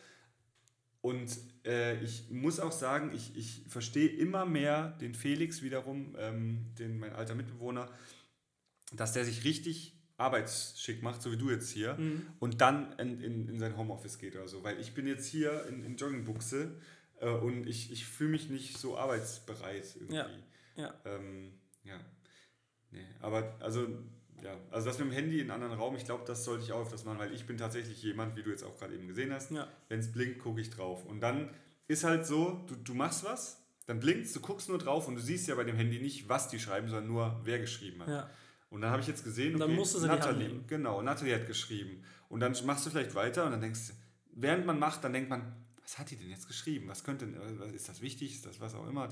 Und 1.00 1.36
äh, 1.64 2.00
ich 2.00 2.30
muss 2.30 2.60
auch 2.60 2.70
sagen, 2.70 3.10
ich, 3.12 3.36
ich 3.36 3.64
verstehe 3.68 4.08
immer 4.08 4.46
mehr 4.46 4.90
den 5.00 5.16
Felix 5.16 5.62
wiederum, 5.62 6.14
ähm, 6.16 6.66
den, 6.78 7.00
mein 7.00 7.12
alter 7.12 7.34
Mitbewohner, 7.34 7.90
dass 8.92 9.14
der 9.14 9.24
sich 9.24 9.42
richtig 9.42 9.95
arbeitsschick 10.18 11.02
macht, 11.02 11.20
so 11.22 11.30
wie 11.32 11.36
du 11.36 11.50
jetzt 11.50 11.70
hier, 11.70 11.94
Mhm. 11.94 12.26
und 12.38 12.60
dann 12.60 12.92
in, 12.98 13.20
in, 13.20 13.48
in 13.48 13.58
sein 13.58 13.76
Homeoffice 13.76 14.18
geht 14.18 14.34
oder 14.36 14.48
so. 14.48 14.62
Weil 14.64 14.80
ich 14.80 14.94
bin 14.94 15.06
jetzt 15.06 15.26
hier 15.26 15.66
in, 15.68 15.84
in 15.84 15.96
Joggingbuchse 15.96 16.80
äh, 17.20 17.28
und 17.28 17.66
ich, 17.66 17.92
ich 17.92 18.06
fühle 18.06 18.30
mich 18.30 18.48
nicht 18.48 18.78
so 18.78 18.96
arbeitsbereit 18.98 19.84
irgendwie. 19.96 20.16
Ja, 20.16 20.28
ja. 20.76 20.94
Ähm, 21.04 21.52
ja. 21.84 21.98
Nee, 22.90 23.04
aber 23.20 23.56
also, 23.60 23.86
ja, 24.42 24.56
also 24.70 24.86
das 24.86 24.98
mit 24.98 25.08
dem 25.08 25.12
Handy 25.12 25.40
in 25.40 25.50
einen 25.50 25.62
anderen 25.62 25.78
Raum, 25.80 25.96
ich 25.96 26.04
glaube, 26.04 26.24
das 26.26 26.44
sollte 26.44 26.64
ich 26.64 26.72
auch 26.72 26.82
öfters 26.82 27.04
machen, 27.04 27.18
weil 27.18 27.32
ich 27.34 27.46
bin 27.46 27.56
tatsächlich 27.58 28.02
jemand, 28.02 28.36
wie 28.36 28.42
du 28.42 28.50
jetzt 28.50 28.62
auch 28.64 28.78
gerade 28.78 28.94
eben 28.94 29.08
gesehen 29.08 29.32
hast, 29.32 29.50
Ja. 29.50 29.66
wenn 29.88 29.98
es 30.00 30.12
blinkt, 30.12 30.38
gucke 30.40 30.60
ich 30.60 30.70
drauf. 30.70 31.04
Und 31.04 31.20
dann 31.20 31.50
ist 31.88 32.04
halt 32.04 32.26
so, 32.26 32.64
du, 32.68 32.74
du 32.76 32.94
machst 32.94 33.24
was, 33.24 33.62
dann 33.86 34.00
blinkt 34.00 34.34
du 34.34 34.40
guckst 34.40 34.68
nur 34.68 34.78
drauf 34.78 35.08
und 35.08 35.14
du 35.16 35.20
siehst 35.20 35.46
ja 35.48 35.54
bei 35.54 35.64
dem 35.64 35.76
Handy 35.76 36.00
nicht, 36.00 36.28
was 36.28 36.48
die 36.48 36.58
schreiben, 36.58 36.88
sondern 36.88 37.06
nur, 37.08 37.40
wer 37.44 37.58
geschrieben 37.58 38.00
hat. 38.02 38.08
ja. 38.08 38.30
Und 38.76 38.82
dann 38.82 38.90
habe 38.90 39.00
ich 39.00 39.08
jetzt 39.08 39.24
gesehen, 39.24 39.54
Und 39.54 39.60
dann 39.60 39.74
musst 39.74 39.94
du 39.94 39.98
sie 39.98 40.06
nehmen. 40.06 40.64
genau, 40.66 41.00
Natalie 41.02 41.34
hat 41.34 41.46
geschrieben. 41.46 42.04
Und 42.28 42.40
dann 42.40 42.54
machst 42.66 42.84
du 42.84 42.90
vielleicht 42.90 43.14
weiter 43.14 43.44
und 43.46 43.52
dann 43.52 43.60
denkst 43.62 43.88
du, 43.88 43.92
während 44.34 44.66
man 44.66 44.78
macht, 44.78 45.02
dann 45.02 45.12
denkt 45.14 45.30
man, 45.30 45.50
was 45.82 45.98
hat 45.98 46.10
die 46.10 46.16
denn 46.16 46.28
jetzt 46.28 46.46
geschrieben? 46.46 46.88
Was 46.88 47.02
könnte, 47.04 47.26
was- 47.58 47.72
ist 47.72 47.88
das 47.88 48.02
wichtig? 48.02 48.34
Ist 48.34 48.44
das 48.44 48.60
was 48.60 48.74
auch 48.74 48.86
immer? 48.86 49.08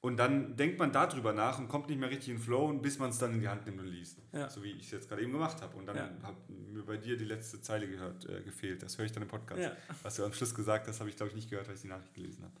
Und 0.00 0.16
dann 0.16 0.56
denkt 0.56 0.78
man 0.78 0.90
darüber 0.90 1.32
nach 1.32 1.58
und 1.58 1.68
kommt 1.68 1.88
nicht 1.88 1.98
mehr 2.00 2.08
richtig 2.10 2.30
in 2.30 2.36
den 2.36 2.42
Flow, 2.42 2.72
bis 2.72 2.98
man 2.98 3.10
es 3.10 3.18
dann 3.18 3.34
in 3.34 3.40
die 3.40 3.48
Hand 3.48 3.66
nimmt 3.66 3.78
und 3.80 3.86
liest. 3.86 4.18
Ja. 4.32 4.48
So 4.48 4.62
wie 4.62 4.70
ich 4.72 4.86
es 4.86 4.90
jetzt 4.90 5.08
gerade 5.08 5.22
eben 5.22 5.32
gemacht 5.32 5.60
habe. 5.60 5.76
Und 5.76 5.86
dann 5.86 5.96
Ja. 5.96 6.10
hat 6.22 6.48
mir 6.48 6.82
bei 6.84 6.96
dir 6.96 7.16
die 7.16 7.24
letzte 7.24 7.60
Zeile 7.60 7.86
gehört, 7.86 8.28
äh, 8.28 8.42
gefehlt. 8.42 8.82
Das 8.82 8.96
höre 8.96 9.04
ich 9.04 9.12
dann 9.12 9.22
im 9.22 9.28
Podcast. 9.28 9.60
Ja. 9.60 9.76
Was 10.02 10.16
du 10.16 10.24
am 10.24 10.32
Schluss 10.32 10.54
gesagt 10.54 10.88
hast, 10.88 10.98
habe 11.00 11.10
ich 11.10 11.16
glaube 11.16 11.28
ich 11.30 11.36
nicht 11.36 11.50
gehört, 11.50 11.68
weil 11.68 11.74
ich 11.74 11.82
die 11.82 11.88
Nachricht 11.88 12.14
gelesen 12.14 12.42
habe. 12.44 12.54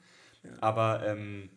Aber 0.60 1.04
ähm, 1.06 1.48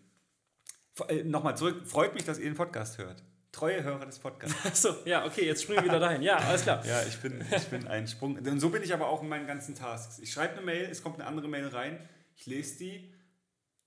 äh, 1.07 1.23
nochmal 1.23 1.57
zurück, 1.57 1.81
freut 1.85 2.13
mich, 2.13 2.23
dass 2.23 2.37
ihr 2.39 2.45
den 2.45 2.55
Podcast 2.55 2.97
hört. 2.97 3.21
Treue 3.55 3.83
Hörer 3.83 4.05
des 4.05 4.19
Podcasts. 4.19 4.55
Achso, 4.65 4.95
ja, 5.05 5.25
okay, 5.25 5.45
jetzt 5.45 5.63
springen 5.63 5.79
wir 5.83 5.89
wieder 5.89 5.99
dahin. 5.99 6.21
Ja, 6.21 6.35
alles 6.37 6.63
klar. 6.63 6.85
Ja, 6.85 7.01
ich 7.03 7.17
bin, 7.19 7.41
ich 7.55 7.67
bin 7.67 7.87
ein 7.87 8.05
Sprung. 8.07 8.37
Und 8.37 8.59
so 8.59 8.69
bin 8.69 8.83
ich 8.83 8.93
aber 8.93 9.07
auch 9.07 9.21
in 9.23 9.29
meinen 9.29 9.47
ganzen 9.47 9.75
Tasks. 9.75 10.19
Ich 10.19 10.31
schreibe 10.31 10.53
eine 10.55 10.61
Mail, 10.61 10.89
es 10.91 11.01
kommt 11.01 11.15
eine 11.19 11.25
andere 11.27 11.47
Mail 11.47 11.67
rein, 11.67 11.99
ich 12.35 12.45
lese 12.47 12.77
die 12.79 13.13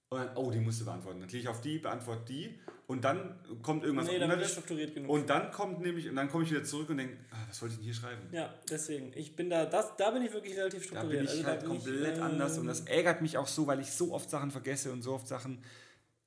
und 0.09 0.19
dann, 0.21 0.37
oh, 0.37 0.51
die 0.51 0.59
musst 0.61 0.81
du 0.81 0.87
beantworten. 0.87 1.21
Dann 1.21 1.29
klicke 1.29 1.43
ich 1.43 1.49
auf 1.49 1.61
die, 1.61 1.79
beantworte 1.79 2.25
die 2.33 2.59
und 2.87 3.05
dann 3.05 3.39
kommt 3.63 3.85
irgendwas 3.85 4.07
Nee, 4.07 4.13
dann 4.19 4.31
bin 4.31 4.39
ich 4.39 4.45
anderes. 4.47 4.53
strukturiert 4.53 4.95
genug. 4.95 5.11
Und 5.11 5.29
dann 5.29 5.51
kommt 5.53 5.83
nämlich, 5.83 6.09
und 6.09 6.17
dann 6.17 6.31
komme 6.31 6.45
ich 6.45 6.51
wieder 6.51 6.65
zurück 6.65 6.89
und 6.89 6.97
denke, 6.97 7.19
ah, 7.31 7.37
was 7.47 7.61
wollte 7.61 7.73
ich 7.75 7.79
denn 7.81 7.85
hier 7.85 7.95
schreiben? 7.95 8.23
ja, 8.33 8.55
deswegen. 8.71 9.13
Ich 9.15 9.37
bin 9.37 9.51
da, 9.51 9.67
das, 9.67 9.95
da 9.99 10.11
bin 10.13 10.23
ich 10.23 10.33
wirklich 10.33 10.57
relativ 10.57 10.81
Da 10.81 10.87
strukturiert. 10.87 11.27
bin 11.27 11.29
ich 11.29 11.31
Also 11.33 11.47
halt 11.47 11.61
bin 11.61 11.73
ich, 11.75 11.85
komplett 11.85 12.17
ähm, 12.17 12.23
anders 12.23 12.57
und 12.57 12.67
das 12.69 12.81
ärgert 12.87 13.21
mich 13.21 13.37
auch 13.37 13.47
so, 13.49 13.67
weil 13.67 13.81
ich 13.81 13.93
so 13.93 14.15
oft 14.15 14.31
Sachen 14.31 14.51
vergesse 14.51 14.93
und 14.93 15.03
so 15.03 15.13
oft 15.13 15.29
Sachen. 15.29 15.63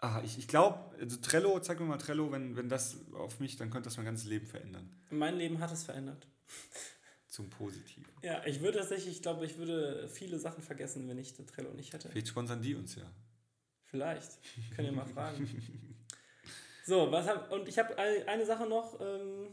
Ah, 0.02 0.22
ich 0.26 0.38
ich 0.38 0.48
glaube, 0.48 0.80
also 1.00 1.18
Trello, 1.18 1.60
zeig 1.60 1.80
mir 1.80 1.86
mal 1.86 1.98
Trello, 1.98 2.32
wenn, 2.32 2.56
wenn 2.58 2.70
das 2.70 2.98
auf 3.14 3.40
mich, 3.40 3.56
dann 3.56 3.70
könnte 3.70 3.88
das 3.88 3.98
mein 3.98 4.06
ganzes 4.06 4.26
Leben 4.26 4.48
verändern. 4.48 4.90
Mein 5.12 5.38
Leben 5.38 5.60
hat 5.60 5.72
es 5.72 5.84
verändert. 5.84 6.28
Zum 7.28 7.50
Positiven. 7.50 8.12
Ja, 8.24 8.46
ich 8.46 8.62
würde 8.62 8.80
tatsächlich, 8.80 9.16
ich 9.16 9.22
glaube, 9.22 9.46
ich 9.46 9.58
würde 9.58 10.10
viele 10.10 10.38
Sachen 10.40 10.64
vergessen, 10.64 11.08
wenn 11.08 11.18
ich 11.18 11.34
Trello 11.34 11.72
nicht 11.74 11.94
hätte. 11.94 12.10
Vielleicht 12.10 12.28
sponsern 12.28 12.62
die 12.62 12.76
uns 12.76 12.96
ja. 12.96 13.10
Vielleicht. 13.86 14.40
Könnt 14.76 14.88
ihr 14.88 14.92
mal 14.94 15.06
fragen. 15.06 15.48
So, 16.84 17.12
was 17.12 17.28
hab, 17.28 17.52
und 17.52 17.68
ich 17.68 17.78
habe 17.78 17.96
eine 17.96 18.44
Sache 18.44 18.68
noch, 18.68 19.00
ähm, 19.00 19.50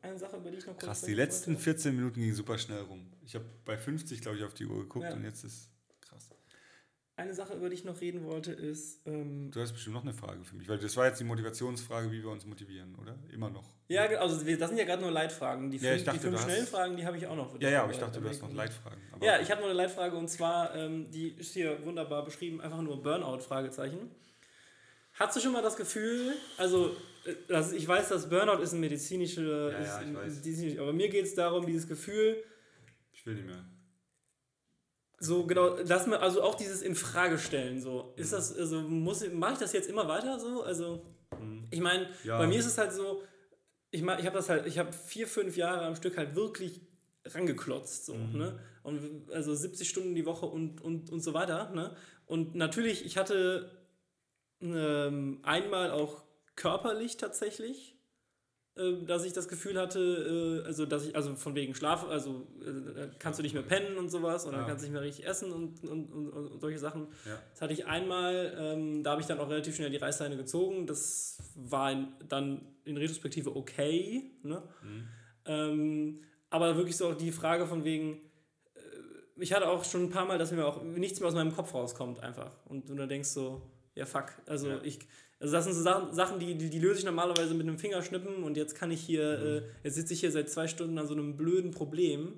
eine 0.00 0.18
Sache, 0.18 0.36
über 0.38 0.50
die 0.50 0.56
ich 0.56 0.66
noch 0.66 0.72
kurz 0.72 0.84
Krass, 0.84 1.02
die 1.02 1.14
letzten 1.14 1.52
wollte. 1.52 1.62
14 1.62 1.94
Minuten 1.94 2.20
gingen 2.20 2.34
super 2.34 2.56
schnell 2.56 2.80
rum. 2.80 3.06
Ich 3.22 3.34
habe 3.34 3.44
bei 3.66 3.76
50, 3.76 4.22
glaube 4.22 4.38
ich, 4.38 4.44
auf 4.44 4.54
die 4.54 4.64
Uhr 4.64 4.80
geguckt 4.80 5.04
Ja. 5.04 5.12
und 5.12 5.24
jetzt 5.24 5.44
ist. 5.44 5.68
Eine 7.16 7.32
Sache, 7.32 7.54
über 7.54 7.68
die 7.68 7.74
ich 7.76 7.84
noch 7.84 8.00
reden 8.00 8.24
wollte, 8.24 8.50
ist, 8.50 9.06
ähm, 9.06 9.48
Du 9.52 9.60
hast 9.60 9.72
bestimmt 9.72 9.94
noch 9.94 10.02
eine 10.02 10.12
Frage 10.12 10.42
für 10.42 10.56
mich, 10.56 10.68
weil 10.68 10.78
das 10.78 10.96
war 10.96 11.06
jetzt 11.06 11.20
die 11.20 11.24
Motivationsfrage, 11.24 12.10
wie 12.10 12.20
wir 12.20 12.28
uns 12.30 12.44
motivieren, 12.44 12.96
oder? 13.00 13.16
Immer 13.32 13.50
noch. 13.50 13.64
ja, 13.86 14.02
also 14.18 14.34
das 14.44 14.68
sind 14.68 14.78
ja 14.78 14.84
gerade 14.84 15.00
nur 15.02 15.12
Leitfragen. 15.12 15.70
Die 15.70 15.76
Ja, 15.76 15.90
fünf, 15.90 15.98
ich 15.98 16.04
dachte, 16.04 16.18
die 16.18 16.26
fünf 16.26 16.42
schnellen 16.42 16.66
Fragen, 16.66 16.96
die 16.96 17.06
habe 17.06 17.16
ich 17.16 17.26
auch 17.28 17.36
noch. 17.36 17.60
Ja, 17.60 17.70
ja, 17.70 17.82
aber 17.84 17.92
ich 17.92 17.98
dachte, 17.98 18.20
du 18.20 18.28
hast 18.28 18.42
noch 18.42 18.52
Leitfragen. 18.52 18.98
Ja, 19.22 19.38
ich 19.40 19.48
habe 19.48 19.60
noch 19.60 19.68
eine 19.68 19.76
Leitfrage 19.76 20.16
und 20.16 20.28
zwar, 20.28 20.74
ähm, 20.74 21.08
die 21.12 21.28
ist 21.28 21.52
hier 21.52 21.84
wunderbar 21.84 22.24
beschrieben, 22.24 22.60
einfach 22.60 22.82
nur 22.82 23.00
Burnout, 23.00 23.38
Fragezeichen. 23.42 24.10
Hast 25.12 25.36
du 25.36 25.40
schon 25.40 25.52
mal 25.52 25.62
das 25.62 25.76
Gefühl, 25.76 26.32
also 26.56 26.96
äh, 27.26 27.34
das, 27.46 27.72
ich 27.72 27.86
weiß, 27.86 28.08
dass 28.08 28.28
Burnout 28.28 28.60
ist 28.60 28.72
ein 28.72 28.80
medizinische, 28.80 29.70
Ja, 29.72 29.80
ja, 29.80 30.00
ist 30.24 30.44
ich 30.44 30.72
weiß. 30.74 30.78
aber 30.80 30.92
mir 30.92 31.08
geht 31.08 31.26
es 31.26 31.36
darum, 31.36 31.64
dieses 31.64 31.86
Gefühl, 31.86 32.42
ich 33.12 33.24
will 33.24 33.34
nicht 33.34 33.46
mehr. 33.46 33.64
So 35.24 35.46
genau, 35.46 35.82
dass 35.82 36.06
man, 36.06 36.20
also 36.20 36.42
auch 36.42 36.54
dieses 36.54 36.82
Infragestellen, 36.82 37.80
so, 37.80 38.12
ist 38.16 38.32
das, 38.32 38.56
also 38.56 38.80
muss, 38.82 39.26
mache 39.32 39.54
ich 39.54 39.58
das 39.58 39.72
jetzt 39.72 39.88
immer 39.88 40.06
weiter 40.08 40.38
so, 40.38 40.62
also 40.62 41.04
ich 41.70 41.80
meine, 41.80 42.08
Ja. 42.24 42.38
bei 42.38 42.46
mir 42.46 42.58
ist 42.58 42.66
es 42.66 42.78
halt 42.78 42.92
so, 42.92 43.22
ich, 43.90 44.02
mach- 44.02 44.18
ich 44.18 44.26
habe 44.26 44.36
das 44.36 44.48
halt, 44.48 44.66
ich 44.66 44.78
habe 44.78 44.92
vier, 44.92 45.26
fünf 45.26 45.56
Jahre 45.56 45.84
am 45.86 45.96
Stück 45.96 46.16
halt 46.16 46.34
wirklich 46.36 46.80
rangeklotzt, 47.26 48.06
so, 48.06 48.14
ne? 48.14 48.58
Und 48.82 49.30
also 49.32 49.54
70 49.54 49.88
Stunden 49.88 50.14
die 50.14 50.26
Woche 50.26 50.44
und, 50.46 50.80
und, 50.82 51.10
und 51.10 51.20
so 51.20 51.32
weiter, 51.32 51.70
ne? 51.70 51.96
Und 52.26 52.54
natürlich, 52.54 53.04
ich 53.06 53.16
hatte 53.16 53.70
ähm, 54.60 55.40
einmal 55.42 55.90
auch 55.90 56.22
körperlich 56.56 57.16
tatsächlich 57.16 57.93
dass 59.06 59.24
ich 59.24 59.32
das 59.32 59.46
Gefühl 59.46 59.78
hatte, 59.78 60.62
äh, 60.62 60.66
also 60.66 60.84
dass 60.84 61.06
ich, 61.06 61.14
also 61.14 61.36
von 61.36 61.54
wegen 61.54 61.74
Schlaf, 61.76 62.08
also 62.08 62.46
äh, 62.60 63.06
kannst 63.20 63.38
du 63.38 63.42
nicht 63.44 63.54
mehr 63.54 63.62
pennen 63.62 63.96
und 63.96 64.08
sowas 64.10 64.46
oder 64.46 64.58
Ja. 64.58 64.64
kannst 64.64 64.82
nicht 64.84 64.92
mehr 64.92 65.02
richtig 65.02 65.26
essen 65.26 65.52
und, 65.52 65.84
und, 65.84 66.10
und, 66.12 66.28
und 66.30 66.60
solche 66.60 66.78
Sachen. 66.80 67.06
Ja. 67.24 67.38
Das 67.52 67.62
hatte 67.62 67.72
ich 67.72 67.86
einmal, 67.86 68.52
ähm, 68.58 69.04
da 69.04 69.12
habe 69.12 69.20
ich 69.20 69.28
dann 69.28 69.38
auch 69.38 69.48
relativ 69.48 69.76
schnell 69.76 69.90
die 69.90 69.96
Reißleine 69.98 70.36
gezogen. 70.36 70.86
Das 70.88 71.38
war 71.54 71.92
in, 71.92 72.08
dann 72.28 72.62
in 72.84 72.96
Retrospektive 72.96 73.54
okay. 73.54 74.32
Ne? 74.42 74.60
Mhm. 74.82 75.08
Ähm, 75.46 76.20
aber 76.50 76.76
wirklich 76.76 76.96
so 76.96 77.08
auch 77.08 77.14
die 77.16 77.30
Frage 77.32 77.66
von 77.66 77.84
wegen, 77.84 78.14
äh, 78.74 78.80
ich 79.40 79.52
hatte 79.52 79.68
auch 79.68 79.84
schon 79.84 80.04
ein 80.04 80.10
paar 80.10 80.24
Mal, 80.26 80.38
dass 80.38 80.50
mir 80.50 80.66
auch 80.66 80.82
nichts 80.82 81.20
mehr 81.20 81.28
aus 81.28 81.34
meinem 81.34 81.54
Kopf 81.54 81.74
rauskommt 81.74 82.18
einfach. 82.20 82.50
Und 82.66 82.88
du 82.88 82.94
dann 82.96 83.08
denkst 83.08 83.28
so, 83.28 83.62
ja 83.94 84.04
fuck, 84.06 84.32
also 84.46 84.68
Ja. 84.68 84.80
ich, 84.82 84.98
also 85.44 85.52
das 85.56 85.64
sind 85.64 85.74
so 85.74 85.82
Sachen, 86.12 86.38
die, 86.38 86.54
die, 86.56 86.70
die 86.70 86.78
löse 86.78 87.00
ich 87.00 87.04
normalerweise 87.04 87.52
mit 87.54 87.66
einem 87.68 87.78
Fingerschnippen 87.78 88.42
und 88.42 88.56
jetzt 88.56 88.74
kann 88.74 88.90
ich 88.90 89.00
hier, 89.00 89.38
Mhm. 89.38 89.46
äh, 89.46 89.62
jetzt 89.84 89.94
sitze 89.96 90.14
ich 90.14 90.20
hier 90.20 90.32
seit 90.32 90.48
zwei 90.50 90.66
Stunden 90.68 90.98
an 90.98 91.06
so 91.06 91.12
einem 91.14 91.36
blöden 91.36 91.70
Problem. 91.70 92.32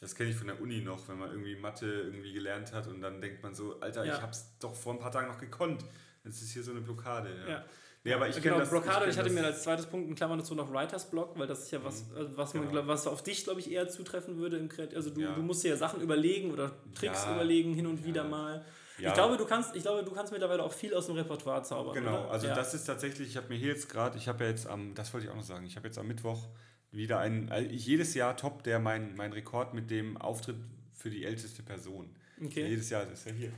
Das 0.00 0.14
kenne 0.14 0.30
ich 0.30 0.36
von 0.36 0.46
der 0.46 0.60
Uni 0.60 0.80
noch, 0.80 1.08
wenn 1.08 1.18
man 1.18 1.30
irgendwie 1.30 1.56
Mathe 1.56 1.86
irgendwie 1.86 2.32
gelernt 2.32 2.72
hat 2.72 2.86
und 2.86 3.00
dann 3.02 3.20
denkt 3.20 3.42
man 3.42 3.54
so, 3.54 3.78
Alter, 3.80 4.04
Ja. 4.04 4.16
ich 4.16 4.22
hab's 4.22 4.56
doch 4.60 4.74
vor 4.74 4.92
ein 4.94 4.98
paar 5.00 5.10
Tagen 5.12 5.28
noch 5.28 5.38
gekonnt. 5.38 5.84
Jetzt 6.24 6.40
ist 6.42 6.52
hier 6.52 6.62
so 6.62 6.70
eine 6.70 6.80
Blockade. 6.80 7.28
Ja. 7.46 7.52
Ja. 7.54 7.64
Nee, 8.04 8.12
aber 8.14 8.28
ich 8.28 8.34
genau, 8.36 8.56
kenne 8.56 8.58
das. 8.60 8.70
Blockade, 8.70 9.06
ich, 9.08 9.14
kenn 9.16 9.24
hatte 9.24 9.34
mir 9.34 9.44
als 9.44 9.62
zweites 9.62 9.86
Punkt 9.86 10.08
in 10.08 10.14
Klammern 10.16 10.38
dazu 10.38 10.54
noch 10.56 10.72
Writers 10.72 11.08
Block, 11.10 11.38
weil 11.38 11.46
das 11.46 11.60
ist 11.64 11.70
ja 11.70 11.84
was, 11.84 12.04
also 12.16 12.36
was, 12.36 12.52
man, 12.54 12.68
Genau. 12.68 12.86
was 12.88 13.06
auf 13.06 13.22
dich, 13.22 13.44
glaube 13.44 13.60
ich, 13.60 13.70
eher 13.70 13.88
zutreffen 13.88 14.38
würde 14.38 14.56
im 14.56 14.68
Kreativ. 14.68 14.96
Also 14.96 15.10
du, 15.10 15.20
Ja. 15.20 15.32
du 15.34 15.42
musst 15.42 15.62
dir 15.62 15.68
ja 15.70 15.76
Sachen 15.76 16.00
überlegen 16.00 16.50
oder 16.52 16.72
Tricks 16.94 17.24
überlegen, 17.26 17.74
hin 17.74 17.86
und 17.86 18.04
wieder 18.04 18.24
mal. 18.24 18.64
Ja. 18.98 19.08
Ich, 19.08 19.14
glaube, 19.14 19.36
du 19.36 19.46
kannst, 19.46 19.74
ich 19.74 19.82
glaube, 19.82 20.04
du 20.04 20.12
kannst 20.12 20.32
mittlerweile 20.32 20.62
auch 20.62 20.72
viel 20.72 20.94
aus 20.94 21.06
dem 21.06 21.16
Repertoire 21.16 21.62
zaubern. 21.62 21.94
Genau, 21.94 22.24
oder? 22.24 22.30
also 22.30 22.46
ja. 22.46 22.54
das 22.54 22.74
ist 22.74 22.84
tatsächlich, 22.84 23.28
ich 23.28 23.36
habe 23.36 23.48
mir 23.48 23.56
hier 23.56 23.68
jetzt 23.68 23.88
gerade, 23.88 24.18
ich 24.18 24.28
habe 24.28 24.44
ja 24.44 24.50
jetzt 24.50 24.66
am, 24.66 24.94
das 24.94 25.12
wollte 25.12 25.26
ich 25.26 25.32
auch 25.32 25.36
noch 25.36 25.42
sagen, 25.42 25.66
ich 25.66 25.76
habe 25.76 25.86
jetzt 25.88 25.98
am 25.98 26.06
Mittwoch 26.06 26.48
wieder 26.90 27.18
einen, 27.18 27.48
also 27.50 27.68
jedes 27.70 28.14
Jahr 28.14 28.36
top 28.36 28.62
der 28.64 28.78
mein, 28.78 29.14
mein 29.16 29.32
Rekord 29.32 29.74
mit 29.74 29.90
dem 29.90 30.16
Auftritt 30.18 30.56
für 30.92 31.10
die 31.10 31.24
älteste 31.24 31.62
Person. 31.62 32.14
Okay. 32.44 32.66
Jedes 32.68 32.90
Jahr, 32.90 33.04
das 33.04 33.20
ist 33.20 33.26
ja 33.26 33.32
hier. 33.32 33.52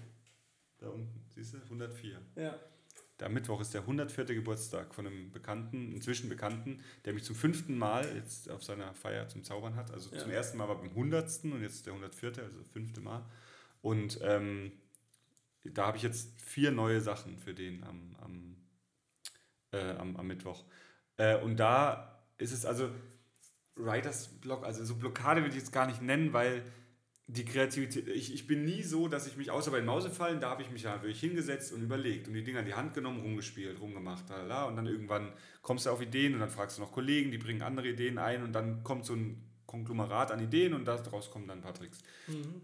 Da 0.78 0.89
unten, 0.89 1.24
siehst 1.35 1.55
du, 1.55 1.59
104. 1.59 2.20
Ja. 2.37 2.55
Der 3.20 3.28
Mittwoch 3.28 3.61
ist 3.61 3.72
der 3.72 3.82
104. 3.82 4.24
Geburtstag 4.26 4.95
von 4.95 5.07
einem 5.07 5.30
Bekannten, 5.30 5.93
inzwischen 5.93 6.28
Bekannten, 6.28 6.82
der 7.05 7.12
mich 7.12 7.22
zum 7.24 7.37
fünften 7.37 7.78
Mal 7.78 8.05
jetzt 8.16 8.51
auf 8.51 8.64
seiner 8.64 8.93
Feier 8.95 9.28
zum 9.28 9.45
Zaubern 9.45 9.76
hat. 9.76 9.93
Also 9.93 10.12
Ja. 10.12 10.20
zum 10.20 10.30
ersten 10.30 10.59
Mal 10.59 10.68
war 10.68 10.76
beim 10.76 10.91
100. 10.91 11.45
und 11.45 11.62
jetzt 11.62 11.87
der 11.87 11.93
104., 11.93 12.43
also 12.43 12.62
fünfte 12.72 13.01
Mal. 13.01 13.24
Und 13.82 14.18
ähm, 14.22 14.72
da 15.65 15.87
habe 15.87 15.97
ich 15.97 16.03
jetzt 16.03 16.41
vier 16.41 16.71
neue 16.71 17.01
Sachen 17.01 17.39
für 17.39 17.55
den 17.55 17.85
am, 17.85 18.17
am, 18.21 18.57
äh, 19.73 19.93
am, 19.97 20.17
am 20.17 20.27
Mittwoch. 20.27 20.65
Äh, 21.17 21.39
und 21.39 21.57
da 21.57 22.23
ist 22.39 22.53
es 22.53 22.65
also 22.65 22.91
Writers 23.77 24.29
Block, 24.41 24.65
also 24.65 24.85
so 24.85 24.97
Blockade 24.97 25.41
würde 25.43 25.55
ich 25.55 25.61
jetzt 25.61 25.73
gar 25.73 25.87
nicht 25.87 26.03
nennen, 26.03 26.33
weil 26.33 26.65
die 27.27 27.45
Kreativität, 27.45 28.07
ich, 28.09 28.35
ich 28.35 28.47
bin 28.47 28.65
nie 28.65 28.83
so, 28.83 29.09
dass 29.09 29.27
ich 29.27 29.37
mich, 29.37 29.51
außer 29.51 29.71
bei 29.71 29.79
den 29.79 29.87
Mausefallen, 29.87 30.41
da 30.41 30.51
habe 30.51 30.62
ich 30.62 30.71
mich 30.71 30.83
ja 30.83 31.01
wirklich 31.01 31.21
hingesetzt 31.21 31.73
und 31.73 31.83
überlegt 31.83 32.29
und 32.29 32.35
die 32.35 32.45
Dinger 32.45 32.61
in 32.61 32.67
die 32.67 32.75
Hand 32.75 32.93
genommen, 32.93 33.21
rumgespielt, 33.21 33.81
rumgemacht, 33.81 34.29
lalala, 34.29 34.67
und 34.67 34.77
dann 34.77 34.87
irgendwann 34.87 35.33
kommst 35.62 35.87
du 35.87 35.91
auf 35.91 36.03
Ideen 36.03 36.35
und 36.35 36.41
dann 36.41 36.51
fragst 36.51 36.77
du 36.77 36.83
noch 36.83 36.93
Kollegen, 36.93 37.31
die 37.31 37.39
bringen 37.39 37.62
andere 37.62 37.89
Ideen 37.89 38.19
ein 38.19 38.43
und 38.43 38.53
dann 38.53 38.85
kommt 38.85 39.07
so 39.07 39.15
ein 39.15 39.43
Konglomerat 39.65 40.33
an 40.33 40.41
Ideen 40.41 40.75
und 40.75 40.85
daraus 40.85 41.31
kommen 41.31 41.49
dann 41.49 41.59
ein 41.59 41.62
paar 41.62 41.73
Tricks. 41.73 41.99
Mhm. 42.27 42.61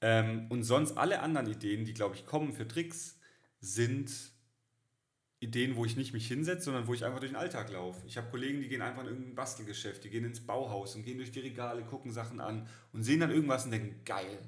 Ähm, 0.00 0.46
und 0.48 0.62
sonst 0.62 0.96
alle 0.96 1.20
anderen 1.20 1.46
Ideen, 1.46 1.84
die, 1.84 1.94
glaube 1.94 2.14
ich, 2.14 2.26
kommen 2.26 2.52
für 2.52 2.66
Tricks, 2.66 3.18
sind 3.60 4.10
Ideen, 5.40 5.76
wo 5.76 5.84
ich 5.84 5.96
nicht 5.96 6.12
mich 6.12 6.28
hinsetze, 6.28 6.64
sondern 6.64 6.86
wo 6.86 6.94
ich 6.94 7.04
einfach 7.04 7.20
durch 7.20 7.32
den 7.32 7.36
Alltag 7.36 7.70
laufe. 7.70 8.06
Ich 8.06 8.18
habe 8.18 8.30
Kollegen, 8.30 8.60
die 8.60 8.68
gehen 8.68 8.82
einfach 8.82 9.02
in 9.02 9.08
irgendein 9.08 9.34
Bastelgeschäft, 9.34 10.04
die 10.04 10.10
gehen 10.10 10.24
ins 10.24 10.46
Bauhaus 10.46 10.94
und 10.94 11.02
gehen 11.02 11.16
durch 11.16 11.32
die 11.32 11.40
Regale, 11.40 11.82
gucken 11.82 12.12
Sachen 12.12 12.40
an 12.40 12.66
und 12.92 13.02
sehen 13.02 13.20
dann 13.20 13.30
irgendwas 13.30 13.64
und 13.64 13.70
denken, 13.70 14.04
geil, 14.04 14.38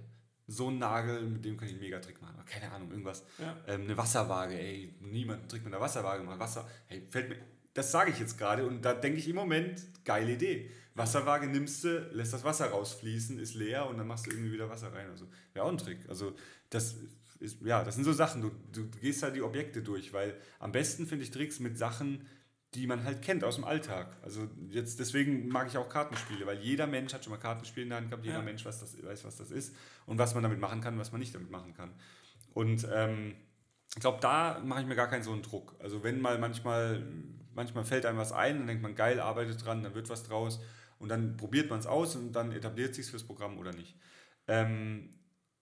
so 0.47 0.69
ein 0.69 0.79
Nagel, 0.79 1.23
mit 1.23 1.45
dem 1.45 1.57
kann 1.57 1.69
ich 1.69 1.75
einen 1.75 1.83
Megatrick 1.83 2.21
machen. 2.21 2.35
Oder 2.35 2.45
Keine 2.45 2.71
Ahnung, 2.73 2.91
irgendwas. 2.91 3.25
Ja. 3.39 3.57
Ähm, 3.67 3.83
eine 3.83 3.97
Wasserwaage, 3.97 4.59
ey, 4.59 4.95
niemand 5.01 5.51
Trick 5.51 5.65
mit 5.65 5.73
einer 5.73 5.83
Wasserwaage 5.83 6.23
machen. 6.25 6.39
Wasser, 6.39 6.69
hey, 6.89 7.07
fällt 7.09 7.31
mir, 7.31 7.37
das 7.73 7.91
sage 7.91 8.11
ich 8.11 8.19
jetzt 8.19 8.37
gerade 8.37 8.67
und 8.67 8.83
da 8.83 8.93
denke 8.93 9.19
ich 9.19 9.29
im 9.29 9.37
Moment, 9.37 9.83
geile 10.05 10.33
Idee. 10.33 10.71
Wasserwaage 10.95 11.47
nimmst 11.47 11.85
du, 11.85 11.99
lässt 12.13 12.33
das 12.33 12.45
Wasser 12.45 12.67
rausfließen, 12.67 13.39
ist 13.39 13.55
leer 13.55 13.89
und 13.89 13.99
dann 13.99 14.07
machst 14.07 14.27
du 14.27 14.31
irgendwie 14.31 14.53
wieder 14.53 14.69
Wasser 14.69 14.93
rein. 14.93 15.09
Also, 15.11 15.27
wäre 15.53 15.65
auch 15.65 15.71
ein 15.71 15.79
Trick. 15.79 16.01
Also, 16.09 16.35
das 16.71 16.97
ist, 17.43 17.61
ja, 17.63 17.83
das 17.83 17.97
sind 17.97 18.05
so 18.05 18.13
Sachen, 18.13 18.41
du, 18.41 18.51
du 18.73 18.89
gehst 19.01 19.23
halt 19.23 19.35
die 19.35 19.43
Objekte 19.43 19.83
durch, 19.83 20.13
weil 20.13 20.37
am 20.59 20.73
besten 20.73 21.07
finde 21.07 21.25
ich 21.25 21.31
Tricks 21.31 21.61
mit 21.61 21.77
Sachen, 21.77 22.27
die 22.75 22.87
man 22.87 23.05
halt 23.05 23.21
kennt 23.21 23.45
aus 23.45 23.57
dem 23.57 23.65
Alltag. 23.65 24.17
Also 24.23 24.49
jetzt 24.71 24.99
deswegen 24.99 25.49
mag 25.49 25.67
ich 25.67 25.77
auch 25.77 25.89
Kartenspiele, 25.89 26.47
weil 26.47 26.59
jeder 26.59 26.87
Mensch 26.87 27.13
hat 27.13 27.25
schon 27.25 27.33
mal 27.33 27.39
Kartenspiele 27.39 27.85
in 27.85 27.89
der 27.91 27.99
Hand 27.99 28.11
gehabt, 28.11 28.25
jeder 28.25 28.39
Ja. 28.39 28.43
Mensch 28.43 28.65
was 28.65 28.81
das, 28.81 28.97
weiß, 29.03 29.25
was 29.25 29.37
das 29.37 29.51
ist 29.51 29.75
und 30.07 30.19
was 30.19 30.35
man 30.35 30.43
damit 30.43 30.59
machen 30.59 30.81
kann, 30.81 30.99
was 30.99 31.13
man 31.13 31.21
nicht 31.21 31.35
damit 31.35 31.51
machen 31.51 31.75
kann. 31.75 31.91
Und 32.55 32.87
ähm, 32.95 33.35
ich 33.95 34.01
glaube, 34.01 34.19
da 34.23 34.61
mache 34.65 34.81
ich 34.81 34.87
mir 34.87 34.95
gar 34.95 35.09
keinen 35.09 35.23
so 35.23 35.33
einen 35.33 35.43
Druck. 35.43 35.75
Also 35.81 36.03
wenn 36.03 36.21
mal 36.21 36.39
manchmal, 36.39 37.03
manchmal 37.55 37.85
fällt 37.85 38.07
einem 38.07 38.19
was 38.19 38.33
ein, 38.33 38.59
dann 38.59 38.67
denkt 38.69 38.83
man, 38.83 38.95
geil, 38.95 39.21
arbeitet 39.21 39.63
dran, 39.65 39.83
dann 39.83 39.95
wird 39.95 40.09
was 40.09 40.23
draus 40.23 40.61
und 41.03 41.09
dann 41.09 41.37
probiert 41.37 41.69
man 41.69 41.81
es 41.81 41.87
aus 41.87 42.15
und 42.15 42.33
dann 42.33 42.53
etabliert 42.53 42.95
sich 42.95 43.07
fürs 43.07 43.25
Programm 43.25 43.59
oder 43.59 43.73
nicht. 43.73 43.97
Ähm, 44.47 45.11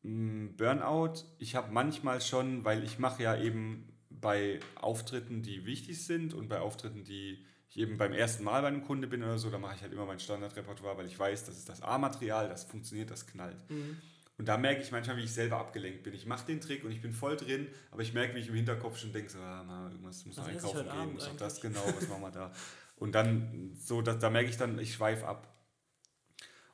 Burnout, 0.03 1.25
ich 1.39 1.57
habe 1.57 1.73
manchmal 1.73 2.21
schon, 2.21 2.65
weil 2.65 2.85
ich 2.85 2.99
mache 2.99 3.23
ja 3.23 3.37
eben 3.41 3.89
bei 4.11 4.61
Auftritten, 4.77 5.43
die 5.43 5.65
wichtig 5.65 6.05
sind 6.05 6.35
und 6.35 6.49
bei 6.49 6.61
Auftritten, 6.61 7.05
die 7.05 7.45
ich 7.71 7.79
eben 7.79 7.97
beim 7.97 8.13
ersten 8.13 8.45
Mal 8.45 8.61
bei 8.61 8.69
einem 8.69 8.83
Kunde 8.83 9.07
bin 9.07 9.23
oder 9.23 9.39
so, 9.39 9.49
da 9.49 9.59
mache 9.59 9.77
ich 9.77 9.83
halt 9.83 9.93
immer 9.93 10.05
mein 10.05 10.21
Standardrepertoire, 10.21 10.99
weil 10.99 11.07
ich 11.07 11.19
weiß, 11.19 11.45
das 11.47 11.57
ist 11.57 11.69
das 11.69 11.81
A-Material, 11.81 12.49
das 12.49 12.65
funktioniert, 12.65 13.11
das 13.11 13.27
knallt. 13.27 13.69
Mhm. 13.71 13.97
Und 14.37 14.47
da 14.47 14.59
merke 14.59 14.83
ich 14.83 14.91
manchmal, 14.91 15.17
wie 15.17 15.25
ich 15.25 15.33
selber 15.33 15.59
abgelenkt 15.59 16.03
bin. 16.03 16.13
Ich 16.15 16.27
mache 16.27 16.47
den 16.47 16.61
Trick 16.61 16.85
und 16.85 16.91
ich 16.93 17.01
bin 17.01 17.13
voll 17.13 17.37
drin, 17.37 17.69
aber 17.91 18.03
ich 18.03 18.13
merke, 18.13 18.35
wie 18.35 18.41
ich 18.41 18.49
im 18.49 18.55
Hinterkopf 18.55 18.99
schon 18.99 19.13
denke, 19.13 19.31
so, 19.31 19.39
ah, 19.39 19.63
mal, 19.65 19.91
irgendwas 19.91 20.25
muss 20.27 20.37
noch 20.37 20.49
einkaufen 20.49 20.85
gehen, 20.85 21.13
muss 21.15 21.29
noch 21.29 21.37
das, 21.37 21.61
genau, 21.61 21.85
was 21.87 22.09
machen 22.09 22.23
wir 22.23 22.31
da. 22.31 22.53
Und 23.01 23.13
dann, 23.17 23.73
so, 23.77 24.03
da, 24.03 24.15
da 24.15 24.31
merke 24.31 24.49
ich 24.51 24.57
dann, 24.57 24.79
ich 24.79 24.95
schweife 24.95 25.27
ab. 25.27 25.53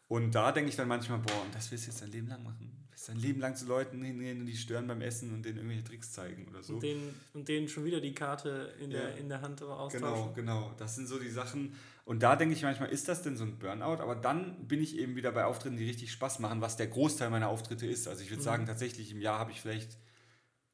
Und 0.09 0.35
da 0.35 0.53
denke 0.53 0.68
ich 0.70 0.77
dann 0.77 0.87
manchmal, 0.89 1.18
boah, 1.20 1.43
und 1.45 1.55
das 1.55 1.70
willst 1.70 1.87
du 1.87 1.91
jetzt 1.91 2.03
dein 2.03 2.11
Leben 2.12 2.29
lang 2.29 2.43
machen? 2.45 2.87
Willst 2.91 3.09
du 3.09 3.12
dein 3.12 3.20
Leben 3.20 3.41
lang 3.41 3.57
zu 3.57 3.66
Leuten 3.66 4.03
hingehen 4.05 4.41
und 4.41 4.47
die 4.47 4.57
stören 4.57 4.87
beim 4.87 5.01
Essen 5.01 5.33
und 5.35 5.45
denen 5.45 5.57
irgendwelche 5.59 5.85
Tricks 5.85 6.12
zeigen 6.12 6.47
oder 6.49 6.62
so? 6.62 6.74
Und, 6.74 6.83
denen, 6.83 7.14
und 7.33 7.49
denen 7.49 7.68
schon 7.68 7.85
wieder 7.85 8.01
die 8.01 8.14
Karte 8.14 8.72
in, 8.81 8.91
Ja. 8.91 8.99
der, 8.99 9.16
in 9.18 9.29
der 9.29 9.41
Hand 9.41 9.62
austauschen. 9.62 10.01
Genau, 10.01 10.33
genau. 10.35 10.74
Das 10.79 10.95
sind 10.97 11.07
so 11.09 11.18
die 11.18 11.29
Sachen. 11.31 11.74
Und 12.05 12.22
da 12.22 12.37
denke 12.37 12.55
ich 12.55 12.62
manchmal, 12.62 12.91
ist 12.91 13.09
das 13.09 13.22
denn 13.22 13.37
so 13.37 13.45
ein 13.45 13.59
Burnout? 13.59 14.01
Aber 14.03 14.14
dann 14.14 14.66
bin 14.68 14.81
ich 14.81 14.97
eben 14.99 15.16
wieder 15.16 15.33
bei 15.33 15.45
Auftritten, 15.45 15.77
die 15.77 15.87
richtig 15.87 16.12
Spaß 16.12 16.39
machen, 16.41 16.61
was 16.61 16.77
der 16.77 16.87
Großteil 16.87 17.31
meiner 17.31 17.49
Auftritte 17.49 17.87
ist. 17.87 18.07
Also 18.07 18.22
ich 18.22 18.31
würde 18.31 18.41
Mhm. 18.41 18.45
sagen, 18.45 18.66
tatsächlich 18.66 19.11
im 19.12 19.20
Jahr 19.20 19.39
habe 19.41 19.51
ich 19.53 19.61
vielleicht, 19.61 19.97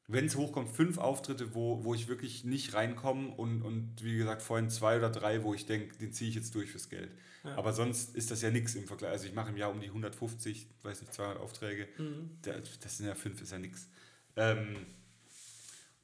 wenn 0.07 0.25
es 0.25 0.35
hochkommt, 0.35 0.69
fünf 0.69 0.97
Auftritte, 0.97 1.55
wo, 1.55 1.83
wo 1.83 1.93
ich 1.93 2.07
wirklich 2.07 2.43
nicht 2.43 2.73
reinkomme 2.73 3.29
und, 3.29 3.61
und 3.61 4.03
wie 4.03 4.17
gesagt, 4.17 4.41
vorhin 4.41 4.69
zwei 4.69 4.97
oder 4.97 5.09
drei, 5.09 5.43
wo 5.43 5.53
ich 5.53 5.65
denke, 5.65 5.97
den 5.97 6.11
ziehe 6.11 6.29
ich 6.29 6.35
jetzt 6.35 6.53
durch 6.55 6.71
fürs 6.71 6.89
Geld. 6.89 7.11
Ja. 7.43 7.55
Aber 7.55 7.73
sonst 7.73 8.15
ist 8.15 8.29
das 8.31 8.41
ja 8.41 8.51
nichts 8.51 8.75
im 8.75 8.85
Vergleich. 8.85 9.11
Also 9.11 9.27
ich 9.27 9.33
mache 9.33 9.49
im 9.49 9.57
Jahr 9.57 9.69
um 9.71 9.79
die 9.79 9.87
150, 9.87 10.67
weiß 10.83 11.01
nicht, 11.01 11.13
200 11.13 11.39
Aufträge. 11.39 11.87
Mhm. 11.97 12.31
Da- 12.41 12.53
Das 12.81 12.97
sind 12.97 13.07
ja 13.07 13.15
fünf, 13.15 13.41
ist 13.41 13.51
ja 13.51 13.59
nichts. 13.59 13.87
Ähm, 14.35 14.75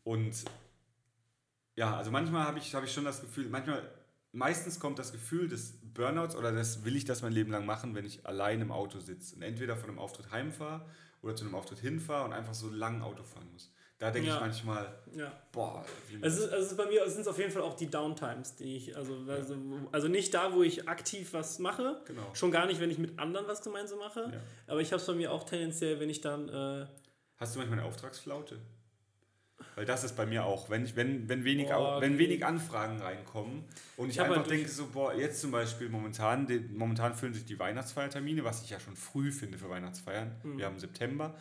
und 0.04 0.34
ja, 1.76 1.96
also 1.96 2.12
manchmal 2.12 2.46
habe 2.46 2.60
ich, 2.60 2.74
hab 2.76 2.84
ich 2.84 2.92
schon 2.94 3.06
das 3.06 3.22
Gefühl, 3.22 3.48
manchmal, 3.50 3.90
meistens 4.32 4.80
kommt 4.80 5.00
das 5.00 5.12
Gefühl 5.12 5.48
des 5.48 5.74
Burnouts 5.94 6.36
oder 6.36 6.52
das 6.52 6.84
will 6.84 6.96
ich 6.96 7.06
das 7.06 7.22
mein 7.22 7.32
Leben 7.32 7.52
lang 7.52 7.66
machen, 7.66 7.96
wenn 7.96 8.06
ich 8.06 8.26
allein 8.26 8.62
im 8.62 8.72
Auto 8.72 9.00
sitze 9.00 9.36
und 9.36 9.42
entweder 9.42 9.76
von 9.78 9.90
einem 9.90 10.00
Auftritt 10.00 10.32
heimfahre 10.32 10.86
oder 11.22 11.36
zu 11.36 11.46
einem 11.46 11.56
Auftritt 11.56 11.80
hinfahre 11.80 12.26
und 12.26 12.34
einfach 12.34 12.54
so 12.54 12.70
lang 12.70 13.02
Auto 13.02 13.24
fahren 13.24 13.48
muss. 13.54 13.72
Da 14.00 14.12
denke 14.12 14.30
Ja. 14.30 14.36
ich 14.36 14.40
manchmal, 14.42 14.94
Ja. 15.14 15.30
boah, 15.52 15.86
wie 16.08 16.16
mir 16.18 16.24
Also, 16.24 16.50
also 16.50 16.76
bei 16.78 16.86
mir 16.86 17.08
sind 17.10 17.22
es 17.22 17.28
auf 17.28 17.38
jeden 17.38 17.52
Fall 17.52 17.62
auch 17.64 17.76
die 17.76 17.90
Downtimes, 17.90 18.56
die 18.56 18.78
ich, 18.78 18.96
also, 18.96 19.18
also, 19.28 19.56
also 19.92 20.08
nicht 20.08 20.34
da, 20.34 20.54
wo 20.54 20.64
ich 20.64 20.88
aktiv 20.88 21.34
was 21.34 21.60
mache, 21.60 22.02
genau. 22.06 22.34
schon 22.34 22.50
gar 22.50 22.66
nicht, 22.66 22.80
wenn 22.80 22.90
ich 22.92 22.98
mit 22.98 23.20
anderen 23.20 23.46
was 23.48 23.62
gemeinsam 23.62 24.00
mache, 24.00 24.22
Ja. 24.34 24.40
aber 24.68 24.80
ich 24.80 24.94
habe 24.94 25.02
es 25.02 25.06
bei 25.06 25.14
mir 25.14 25.34
auch 25.34 25.44
tendenziell, 25.44 26.00
wenn 26.00 26.10
ich 26.10 26.22
dann, 26.22 26.48
äh, 26.50 26.86
Hast 27.38 27.56
du 27.56 27.60
manchmal 27.60 27.80
eine 27.80 27.88
Auftragsflaute? 27.88 28.60
Weil 29.76 29.86
das 29.86 30.06
ist 30.06 30.16
bei 30.16 30.26
mir 30.26 30.46
auch, 30.46 30.70
wenn, 30.70 30.86
ich, 30.86 30.96
wenn, 30.96 31.28
wenn, 31.28 31.44
wenig, 31.44 31.68
Boah, 31.68 32.00
wenn 32.00 32.18
wenig 32.18 32.46
Anfragen 32.46 33.02
reinkommen 33.02 33.66
und 33.98 34.08
ich, 34.10 34.16
Ich 34.16 34.22
einfach 34.22 34.38
halt 34.38 34.50
denke 34.50 34.70
so, 34.70 34.88
boah, 34.88 35.14
jetzt 35.14 35.42
zum 35.42 35.52
Beispiel 35.52 35.90
momentan, 35.90 36.48
die, 36.48 36.60
momentan 36.60 37.14
füllen 37.16 37.34
sich 37.34 37.44
die 37.46 37.60
Weihnachtsfeiertermine, 37.60 38.44
was 38.46 38.64
ich 38.64 38.70
ja 38.70 38.80
schon 38.80 38.96
früh 38.96 39.32
finde 39.32 39.58
für 39.58 39.70
Weihnachtsfeiern. 39.70 40.36
Mhm. 40.44 40.58
Wir 40.58 40.66
haben 40.66 40.80
September. 40.80 41.36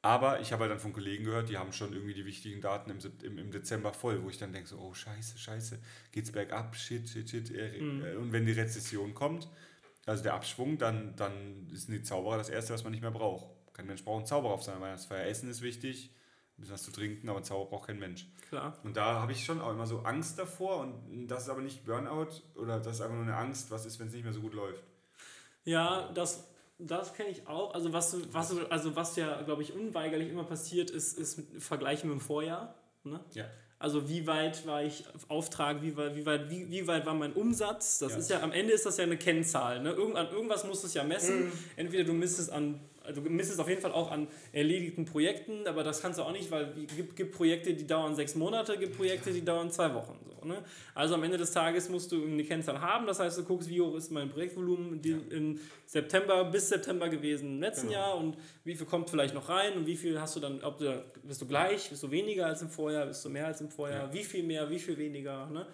Aber 0.00 0.40
ich 0.40 0.52
habe 0.52 0.62
halt 0.62 0.70
dann 0.72 0.78
von 0.78 0.92
Kollegen 0.92 1.24
gehört, 1.24 1.48
die 1.48 1.58
haben 1.58 1.72
schon 1.72 1.92
irgendwie 1.92 2.14
die 2.14 2.24
wichtigen 2.24 2.60
Daten 2.60 2.90
im, 2.90 2.98
im, 3.22 3.38
im 3.38 3.50
Dezember 3.50 3.92
voll, 3.92 4.22
wo 4.22 4.30
ich 4.30 4.38
dann 4.38 4.52
denke 4.52 4.68
so, 4.68 4.78
oh 4.78 4.94
scheiße, 4.94 5.38
scheiße, 5.38 5.80
geht's 6.12 6.30
bergab, 6.30 6.76
shit, 6.76 7.08
shit, 7.08 7.28
shit. 7.28 7.50
äh, 7.50 7.80
Mhm. 7.82 8.04
äh, 8.04 8.14
Und 8.14 8.32
wenn 8.32 8.46
die 8.46 8.52
Rezession 8.52 9.12
kommt, 9.14 9.48
also 10.06 10.22
der 10.22 10.34
Abschwung, 10.34 10.78
dann, 10.78 11.16
dann 11.16 11.68
sind 11.72 11.92
die 11.94 12.02
Zauberer 12.02 12.38
das 12.38 12.48
Erste, 12.48 12.72
was 12.72 12.84
man 12.84 12.92
nicht 12.92 13.02
mehr 13.02 13.10
braucht. 13.10 13.46
Kein 13.74 13.86
Mensch 13.86 14.04
braucht 14.04 14.18
einen 14.18 14.26
Zauberer 14.26 14.52
auf 14.54 14.62
seiner 14.62 14.80
Weihnachtsfeier. 14.80 15.26
Essen 15.26 15.50
ist 15.50 15.62
wichtig 15.62 16.10
ein 16.56 16.60
bisschen 16.62 16.74
was 16.74 16.82
zu 16.84 16.90
trinken, 16.92 17.28
aber 17.28 17.42
Zauber 17.42 17.68
braucht 17.70 17.88
kein 17.88 17.98
Mensch. 17.98 18.26
Klar. 18.48 18.78
Und 18.84 18.96
da 18.96 19.20
habe 19.20 19.32
ich 19.32 19.44
schon 19.44 19.60
auch 19.60 19.70
immer 19.72 19.86
so 19.86 20.00
Angst 20.00 20.38
davor 20.38 20.78
und 20.80 21.26
das 21.28 21.44
ist 21.44 21.48
aber 21.50 21.60
nicht 21.60 21.84
Burnout 21.84 22.28
oder 22.54 22.78
das 22.80 22.96
ist 22.96 23.00
einfach 23.00 23.14
nur 23.16 23.24
eine 23.24 23.36
Angst, 23.36 23.70
was 23.70 23.84
ist, 23.84 23.98
wenn 24.00 24.08
es 24.08 24.14
nicht 24.14 24.24
mehr 24.24 24.32
so 24.32 24.40
gut 24.40 24.54
läuft. 24.54 24.82
Ja, 25.64 26.10
das, 26.14 26.48
das 26.78 27.14
kenne 27.14 27.30
ich 27.30 27.46
auch. 27.48 27.74
Also 27.74 27.92
was, 27.92 28.16
was, 28.32 28.56
also 28.70 28.94
was 28.96 29.16
ja, 29.16 29.42
glaube 29.42 29.62
ich, 29.62 29.72
unweigerlich 29.74 30.28
immer 30.30 30.44
passiert, 30.44 30.90
ist, 30.90 31.18
ist 31.18 31.42
Vergleichen 31.58 32.08
mit 32.10 32.18
dem 32.18 32.20
Vorjahr. 32.20 32.74
Ne? 33.04 33.20
Ja. 33.32 33.44
Also 33.80 34.08
wie 34.08 34.26
weit 34.26 34.66
war 34.66 34.82
ich 34.82 35.04
auf 35.14 35.30
Auftrag, 35.30 35.82
wie 35.82 35.96
weit, 35.96 36.16
wie 36.16 36.26
weit, 36.26 36.50
wie, 36.50 36.68
wie 36.70 36.86
weit 36.88 37.06
war 37.06 37.14
mein 37.14 37.32
Umsatz? 37.32 37.98
Das 38.00 38.12
Ja. 38.12 38.18
ist 38.18 38.30
ja, 38.30 38.42
am 38.42 38.50
Ende 38.52 38.72
ist 38.72 38.86
das 38.86 38.96
ja 38.96 39.04
eine 39.04 39.16
Kennzahl. 39.16 39.80
Ne? 39.80 39.92
Irgend, 39.92 40.16
an 40.16 40.28
irgendwas 40.30 40.64
musst 40.64 40.82
du 40.82 40.88
es 40.88 40.94
ja 40.94 41.04
messen. 41.04 41.46
Mhm. 41.46 41.52
Entweder 41.76 42.04
du 42.04 42.12
misst 42.12 42.38
es 42.40 42.50
an, 42.50 42.80
also 43.08 43.20
du 43.20 43.30
misst 43.30 43.50
es 43.52 43.58
auf 43.58 43.68
jeden 43.68 43.80
Fall 43.80 43.92
auch 43.92 44.12
an 44.12 44.28
erledigten 44.52 45.04
Projekten, 45.04 45.66
aber 45.66 45.82
das 45.82 46.00
kannst 46.00 46.18
du 46.18 46.22
auch 46.22 46.30
nicht, 46.32 46.50
weil 46.50 46.72
es 46.88 46.94
gibt, 46.96 47.16
gibt 47.16 47.34
Projekte, 47.36 47.74
die 47.74 47.86
dauern 47.86 48.14
sechs 48.14 48.34
Monate, 48.36 48.78
gibt 48.78 48.96
Projekte, 48.96 49.32
die 49.32 49.44
dauern 49.44 49.70
zwei 49.72 49.92
Wochen. 49.94 50.16
So, 50.40 50.46
ne? 50.46 50.62
Also 50.94 51.14
am 51.14 51.24
Ende 51.24 51.36
des 51.38 51.50
Tages 51.50 51.88
musst 51.88 52.12
du 52.12 52.22
eine 52.24 52.44
Kennzahl 52.44 52.80
haben. 52.80 53.06
Das 53.06 53.18
heißt, 53.18 53.38
du 53.38 53.44
guckst, 53.44 53.68
wie 53.68 53.80
hoch 53.80 53.96
ist 53.96 54.12
mein 54.12 54.28
Projektvolumen 54.30 55.00
die, 55.02 55.10
im 55.30 55.58
September 55.86 56.44
bis 56.44 56.68
September 56.68 57.08
gewesen 57.08 57.54
im 57.56 57.60
letzten 57.60 57.88
Genau. 57.88 57.98
Jahr 57.98 58.16
und 58.18 58.36
wie 58.64 58.74
viel 58.76 58.86
kommt 58.86 59.10
vielleicht 59.10 59.34
noch 59.34 59.48
rein 59.48 59.72
und 59.74 59.86
wie 59.86 59.96
viel 59.96 60.20
hast 60.20 60.36
du 60.36 60.40
dann, 60.40 60.62
ob 60.62 60.78
du, 60.78 61.02
bist 61.24 61.40
du 61.40 61.46
gleich, 61.46 61.88
bist 61.90 62.02
du 62.02 62.10
weniger 62.10 62.46
als 62.46 62.62
im 62.62 62.68
Vorjahr, 62.68 63.06
bist 63.06 63.24
du 63.24 63.30
mehr 63.30 63.46
als 63.46 63.60
im 63.60 63.70
Vorjahr, 63.70 64.08
Ja. 64.08 64.12
wie 64.14 64.22
viel 64.24 64.42
mehr, 64.42 64.68
wie 64.70 64.78
viel 64.78 64.96
weniger. 64.98 65.46
Ne? 65.46 65.66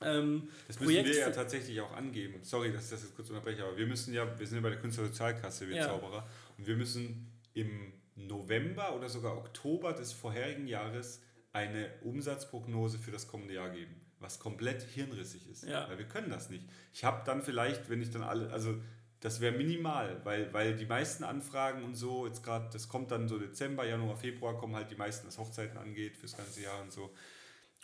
Ähm, 0.00 0.48
Das 0.66 0.78
müssen 0.80 0.84
Projekt- 0.92 1.08
wir 1.08 1.18
ja 1.18 1.30
tatsächlich 1.30 1.80
auch 1.80 1.92
angeben. 1.92 2.38
Sorry, 2.42 2.72
dass 2.72 2.84
ich 2.84 2.90
das 2.90 3.02
jetzt 3.02 3.16
kurz 3.16 3.30
unterbreche, 3.30 3.64
aber 3.64 3.76
wir 3.76 3.86
müssen 3.86 4.14
ja, 4.14 4.38
wir 4.38 4.46
sind 4.46 4.56
ja 4.58 4.62
bei 4.62 4.70
der 4.70 4.78
Künstlersozialkasse, 4.80 5.68
wir 5.68 5.76
Ja. 5.76 5.84
Zauberer, 5.86 6.28
und 6.56 6.66
wir 6.66 6.76
müssen 6.76 7.32
im 7.54 7.92
November 8.14 8.94
oder 8.96 9.08
sogar 9.08 9.36
Oktober 9.36 9.92
des 9.92 10.12
vorherigen 10.12 10.66
Jahres 10.66 11.22
eine 11.52 11.90
Umsatzprognose 12.02 12.98
für 12.98 13.10
das 13.10 13.26
kommende 13.26 13.54
Jahr 13.54 13.70
geben, 13.70 13.94
was 14.20 14.38
komplett 14.38 14.82
hirnrissig 14.82 15.48
ist. 15.48 15.64
Ja. 15.64 15.88
Weil 15.88 15.98
wir 15.98 16.06
können 16.06 16.30
das 16.30 16.50
nicht. 16.50 16.64
Ich 16.92 17.04
habe 17.04 17.22
dann 17.24 17.42
vielleicht, 17.42 17.88
wenn 17.90 18.00
ich 18.02 18.10
dann 18.10 18.22
alle, 18.22 18.52
also 18.52 18.80
das 19.20 19.40
wäre 19.40 19.56
minimal, 19.56 20.20
weil, 20.24 20.52
weil 20.52 20.76
die 20.76 20.86
meisten 20.86 21.24
Anfragen 21.24 21.82
und 21.84 21.96
so, 21.96 22.26
jetzt 22.26 22.44
gerade, 22.44 22.68
das 22.72 22.88
kommt 22.88 23.10
dann 23.10 23.26
so 23.28 23.36
Dezember, 23.38 23.84
Januar, 23.84 24.16
Februar, 24.16 24.56
kommen 24.58 24.76
halt 24.76 24.90
die 24.92 24.96
meisten, 24.96 25.26
was 25.26 25.38
Hochzeiten 25.38 25.76
angeht, 25.76 26.16
fürs 26.16 26.36
ganze 26.36 26.62
Jahr 26.62 26.80
und 26.82 26.92
so. 26.92 27.12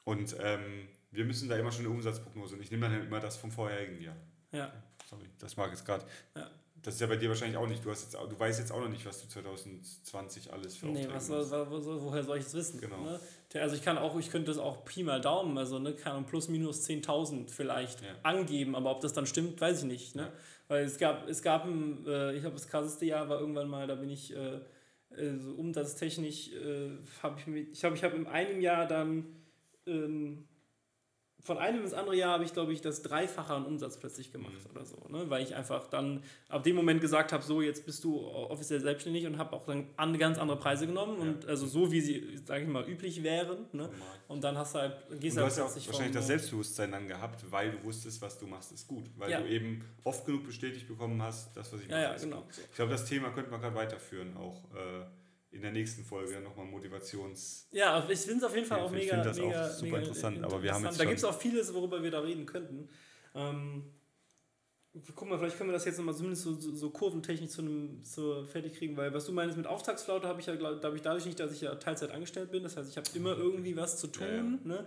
Und 0.05 0.37
ähm, 0.41 0.87
wir 1.15 1.25
müssen 1.25 1.49
da 1.49 1.57
immer 1.57 1.73
schon 1.73 1.85
eine 1.87 1.95
Umsatzprognose 1.95 2.57
und 2.57 2.63
ich 2.63 2.71
nehme 2.71 2.89
dann 2.89 3.07
immer 3.07 3.21
das 3.21 3.37
vom 3.37 3.51
vorherigen 3.51 4.01
Jahr. 4.03 4.17
ja. 4.53 4.73
Sorry, 5.09 5.25
das 5.39 5.57
mag 5.57 5.71
jetzt 5.71 5.85
gerade. 5.85 6.05
Ja. 6.35 6.51
Das 6.81 6.95
ist 6.95 7.01
ja 7.01 7.07
bei 7.07 7.17
dir 7.17 7.29
wahrscheinlich 7.29 7.57
auch 7.59 7.67
nicht. 7.67 7.85
Du, 7.85 7.91
hast 7.91 8.03
jetzt, 8.03 8.15
du 8.15 8.39
weißt 8.39 8.59
jetzt 8.59 8.73
auch 8.73 8.81
noch 8.81 8.89
nicht, 8.89 9.05
was 9.07 9.21
du 9.23 9.29
2020 9.29 10.53
alles 10.53 10.77
für 10.77 10.87
Nee, 10.87 10.93
Aufträge 11.01 11.15
was 11.15 11.27
soll, 11.27 11.41
hast. 11.41 11.51
wa- 11.51 11.67
wo 11.71 11.79
soll, 11.81 12.03
woher 12.03 12.23
soll 12.23 12.39
ich 12.39 12.45
das 12.45 12.55
wissen? 12.55 12.81
Genau. 12.81 13.03
Ne? 13.03 13.21
Also 13.55 13.77
ich 13.77 13.83
kann 13.83 13.99
auch, 13.99 14.19
ich 14.19 14.31
könnte 14.31 14.47
das 14.51 14.59
auch 14.59 14.85
Pi 14.85 15.03
mal 15.03 15.21
Daumen, 15.21 15.57
also 15.59 15.79
ne, 15.79 15.95
kann 15.95 16.27
plus 16.27 16.49
minus 16.49 16.83
10.000 16.89 17.51
vielleicht 17.51 18.01
Ja. 18.03 18.09
angeben, 18.23 18.75
aber 18.75 18.91
ob 18.91 19.01
das 19.01 19.13
dann 19.13 19.27
stimmt, 19.27 19.61
weiß 19.61 19.81
ich 19.81 19.85
nicht. 19.85 20.15
Ne? 20.17 20.23
Ja. 20.23 20.33
Weil 20.69 20.85
es 20.85 20.99
gab, 20.99 21.29
es 21.29 21.43
gab 21.43 21.65
ein, 21.65 22.05
äh, 22.07 22.33
ich 22.35 22.41
glaube, 22.41 22.57
das 22.57 22.67
krasseste 22.69 23.05
Jahr 23.07 23.29
war 23.29 23.39
irgendwann 23.41 23.69
mal, 23.69 23.87
da 23.87 23.95
bin 23.95 24.11
ich 24.11 24.35
äh, 24.35 24.61
äh, 25.11 25.37
so 25.39 25.53
umsatztechnisch, 25.53 26.53
äh, 26.53 26.91
habe 27.23 27.39
ich 27.39 27.47
mir, 27.47 27.61
ich 27.61 27.79
glaube, 27.81 27.97
ich 27.97 28.03
habe 28.05 28.17
in 28.17 28.27
einem 28.27 28.61
Jahr 28.61 28.87
dann 28.87 29.27
ähm, 29.87 30.49
von 31.45 31.59
einem 31.59 31.83
ins 31.85 31.93
andere 31.93 32.17
Jahr 32.17 32.33
habe 32.33 32.45
ich, 32.45 32.53
glaube 32.55 32.73
ich, 32.73 32.81
das 32.81 33.03
Dreifache 33.03 33.53
an 33.55 33.67
Umsatz 33.67 33.99
plötzlich 33.99 34.33
gemacht 34.33 34.53
Mhm. 34.65 34.71
oder 34.75 34.85
so. 34.85 34.97
Ne? 35.11 35.29
Weil 35.31 35.43
ich 35.45 35.55
einfach 35.55 35.87
dann 35.89 36.23
ab 36.49 36.63
dem 36.65 36.75
Moment 36.75 37.01
gesagt 37.03 37.33
habe, 37.33 37.43
so, 37.45 37.61
jetzt 37.61 37.85
bist 37.85 38.03
du 38.03 38.19
offiziell 38.27 38.81
selbstständig 38.81 39.27
und 39.27 39.37
habe 39.39 39.53
auch 39.53 39.67
dann 39.67 39.87
an, 39.97 40.19
ganz 40.19 40.39
andere 40.39 40.59
Preise 40.59 40.87
genommen. 40.87 41.19
Und 41.19 41.47
also 41.47 41.67
so, 41.67 41.93
wie 41.93 42.01
sie, 42.01 42.39
sage 42.45 42.63
ich 42.65 42.69
mal, 42.69 42.89
üblich 42.89 43.23
wären. 43.23 43.67
Ne? 43.73 43.91
Und 44.27 44.43
dann 44.43 44.57
hast 44.57 44.75
du 44.75 44.79
halt, 44.79 44.97
Und 45.11 45.21
gehst 45.21 45.37
du 45.37 45.43
halt 45.43 45.51
hast 45.51 45.59
ja 45.59 45.65
auch 45.65 45.69
wahrscheinlich 45.77 45.97
vom, 46.07 46.13
das 46.15 46.27
Selbstbewusstsein 46.29 46.93
dann 46.93 47.07
gehabt, 47.07 47.45
weil 47.51 47.73
du 47.73 47.85
wusstest, 47.85 48.23
was 48.23 48.39
du 48.39 48.47
machst, 48.47 48.73
ist 48.73 48.89
gut. 48.89 49.05
Weil 49.19 49.31
Ja. 49.31 49.41
du 49.41 49.47
eben 49.49 49.85
oft 50.03 50.25
genug 50.25 50.47
bestätigt 50.47 50.89
bekommen 50.89 51.21
hast, 51.23 51.55
das, 51.57 51.71
was 51.73 51.81
ich 51.81 51.89
Ja, 51.89 51.93
mache, 51.97 52.03
ja, 52.05 52.13
ist 52.15 52.23
genau. 52.23 52.37
gut. 52.41 52.47
Ich 52.71 52.75
glaube, 52.77 52.91
das 52.93 53.05
Thema 53.05 53.29
könnte 53.31 53.51
man 53.51 53.61
gerade 53.61 53.75
weiterführen, 53.77 54.35
auch 54.39 54.63
äh, 54.75 55.05
in 55.55 55.63
der 55.63 55.71
nächsten 55.71 56.05
Folge 56.05 56.41
nochmal 56.41 56.67
Motivations... 56.67 57.69
Ja, 57.71 58.07
ich 58.09 58.19
finde 58.21 58.39
es 58.39 58.45
auf 58.45 58.55
jeden 58.55 58.67
Fall 58.67 58.79
Ja, 58.79 58.85
auch 58.85 58.93
ich 58.93 58.99
mega, 58.99 59.15
find 59.15 59.27
das 59.27 59.39
auch 59.39 59.47
mega, 59.47 59.69
super 59.71 59.85
mega 59.85 59.99
interessant, 59.99 60.45
aber 60.45 60.63
wir 60.63 60.75
haben 60.75 60.85
jetzt 60.85 60.99
Da 60.99 61.05
gibt 61.05 61.19
es 61.19 61.25
auch 61.25 61.39
vieles, 61.39 61.73
worüber 61.73 62.03
wir 62.03 62.11
da 62.11 62.21
reden 62.21 62.45
könnten. 62.45 62.89
Ähm, 63.35 63.85
guck 65.15 65.29
mal, 65.29 65.39
vielleicht 65.39 65.57
können 65.57 65.71
wir 65.71 65.75
das 65.75 65.85
jetzt 65.85 65.99
nochmal 65.99 66.15
zumindest 66.15 66.43
so, 66.43 66.55
so, 66.55 66.75
so 66.75 66.91
kurventechnisch 66.91 67.51
zu 67.51 67.63
einem, 67.63 68.03
zu 68.03 68.45
fertig 68.47 68.75
kriegen, 68.75 68.97
weil 68.97 69.15
was 69.15 69.27
du 69.27 69.33
meinst 69.33 69.57
mit 69.57 69.67
Auftragsflaute 69.67 70.27
habe 70.27 70.41
ich 70.41 70.47
ja, 70.47 70.57
glaub, 70.57 70.83
habe 70.83 70.97
ich 70.97 71.03
dadurch 71.03 71.27
nicht, 71.27 71.39
dass 71.39 71.53
ich 71.53 71.61
ja 71.61 71.75
Teilzeit 71.77 72.11
angestellt 72.11 72.51
bin. 72.51 72.65
Das 72.65 72.77
heißt, 72.77 72.91
ich 72.91 72.97
habe 72.97 73.09
immer 73.15 73.37
irgendwie 73.39 73.77
was 73.77 73.99
zu 73.99 74.09
tun. 74.09 74.27
Ja, 74.27 74.35
ja. 74.35 74.43
Ne? 74.43 74.87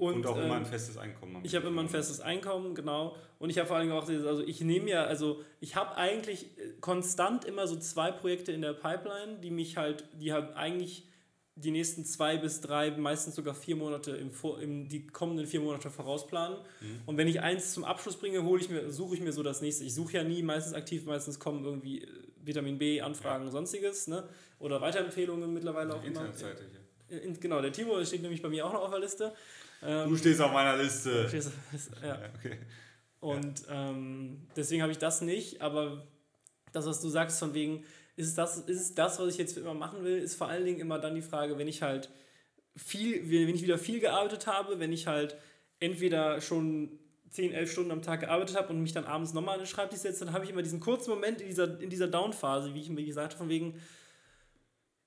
Und, 0.00 0.26
auch 0.26 0.36
immer 0.36 0.46
ähm, 0.46 0.52
ein 0.52 0.66
festes 0.66 0.96
Einkommen. 0.96 1.36
am 1.36 1.44
Ich 1.44 1.54
habe 1.54 1.68
immer 1.68 1.82
ein 1.82 1.88
festes 1.88 2.20
Einkommen, 2.20 2.74
genau. 2.74 3.16
Und 3.38 3.50
ich 3.50 3.58
habe 3.58 3.68
vor 3.68 3.76
allem 3.76 3.92
auch, 3.92 4.08
also 4.08 4.42
ich 4.42 4.60
nehme 4.60 4.90
ja, 4.90 5.04
also 5.04 5.42
ich 5.60 5.76
habe 5.76 5.96
eigentlich 5.96 6.44
äh, 6.58 6.72
konstant 6.80 7.44
immer 7.44 7.66
so 7.66 7.76
zwei 7.76 8.10
Projekte 8.10 8.52
in 8.52 8.62
der 8.62 8.72
Pipeline, 8.72 9.38
die 9.42 9.50
mich 9.50 9.76
halt, 9.76 10.04
die 10.14 10.32
halt 10.32 10.54
eigentlich 10.56 11.06
die 11.56 11.72
nächsten 11.72 12.04
zwei 12.04 12.38
bis 12.38 12.62
drei, 12.62 12.90
meistens 12.92 13.34
sogar 13.34 13.54
vier 13.54 13.76
Monate 13.76 14.12
im, 14.12 14.30
Vor- 14.30 14.60
im 14.60 14.88
die 14.88 15.06
kommenden 15.06 15.46
vier 15.46 15.60
Monate 15.60 15.90
vorausplanen. 15.90 16.58
Mhm. 16.80 17.00
Und 17.06 17.16
wenn 17.18 17.28
ich 17.28 17.40
eins 17.40 17.74
zum 17.74 17.84
Abschluss 17.84 18.16
bringe, 18.16 18.42
hole 18.44 18.60
ich 18.60 18.70
mir, 18.70 18.90
suche 18.90 19.14
ich 19.14 19.20
mir 19.20 19.32
so 19.32 19.42
das 19.42 19.60
nächste. 19.60 19.84
Ich 19.84 19.94
suche 19.94 20.14
ja 20.14 20.24
nie 20.24 20.42
meistens 20.42 20.72
aktiv, 20.72 21.04
meistens 21.04 21.38
kommen 21.38 21.64
irgendwie 21.64 22.02
äh, 22.02 22.06
Vitamin 22.42 22.78
B 22.78 23.02
Anfragen, 23.02 23.50
sonstiges, 23.50 24.06
ne? 24.06 24.26
Oder 24.58 24.80
Weiterempfehlungen 24.80 25.52
mittlerweile 25.52 25.94
auch 25.94 25.98
immer. 25.98 26.06
Internetseite 26.06 26.64
hier. 26.70 27.22
In, 27.22 27.38
genau, 27.38 27.60
der 27.60 27.72
Timo 27.72 28.02
steht 28.04 28.22
nämlich 28.22 28.40
bei 28.40 28.48
mir 28.48 28.64
auch 28.64 28.72
noch 28.72 28.82
auf 28.82 28.90
der 28.90 29.00
Liste. 29.00 29.32
Ähm, 29.82 30.08
Du 30.10 30.16
stehst 30.16 30.40
auf 30.40 30.52
meiner 30.52 30.76
Liste. 30.76 31.28
stehst- 31.28 31.52
ja. 32.02 32.08
Ja, 32.08 32.18
okay. 32.38 32.58
Und 33.20 33.62
ähm, 33.70 34.46
deswegen 34.56 34.82
habe 34.82 34.92
ich 34.92 34.98
das 34.98 35.20
nicht, 35.20 35.60
aber 35.60 36.06
das, 36.72 36.86
was 36.86 37.00
du 37.00 37.08
sagst, 37.08 37.38
von 37.38 37.52
wegen, 37.54 37.84
ist 38.16 38.36
das, 38.38 38.58
ist 38.58 38.96
das, 38.98 39.18
was 39.18 39.28
ich 39.32 39.38
jetzt 39.38 39.56
immer 39.58 39.74
machen 39.74 40.04
will, 40.04 40.18
ist 40.18 40.36
vor 40.36 40.48
allen 40.48 40.64
Dingen 40.64 40.80
immer 40.80 40.98
dann 40.98 41.14
die 41.14 41.22
Frage, 41.22 41.58
wenn 41.58 41.68
ich 41.68 41.82
halt 41.82 42.10
viel, 42.76 43.30
wenn 43.30 43.54
ich 43.54 43.62
wieder 43.62 43.78
viel 43.78 44.00
gearbeitet 44.00 44.46
habe, 44.46 44.78
wenn 44.78 44.92
ich 44.92 45.06
halt 45.06 45.36
entweder 45.80 46.40
schon 46.40 46.98
10, 47.30 47.52
11 47.52 47.72
Stunden 47.72 47.90
am 47.90 48.02
Tag 48.02 48.20
gearbeitet 48.20 48.56
habe 48.56 48.68
und 48.72 48.82
mich 48.82 48.92
dann 48.92 49.04
abends 49.04 49.32
nochmal 49.32 49.54
an 49.54 49.60
den 49.60 49.66
Schreibtisch 49.66 50.00
setze, 50.00 50.24
dann 50.24 50.34
habe 50.34 50.44
ich 50.44 50.50
immer 50.50 50.62
diesen 50.62 50.80
kurzen 50.80 51.10
Moment 51.10 51.40
in 51.40 51.48
dieser, 51.48 51.80
in 51.80 51.90
dieser 51.90 52.08
Down-Phase, 52.08 52.74
wie 52.74 52.80
ich 52.80 52.88
mir 52.90 53.04
gesagt 53.04 53.34
habe, 53.34 53.38
von 53.38 53.48
wegen, 53.48 53.80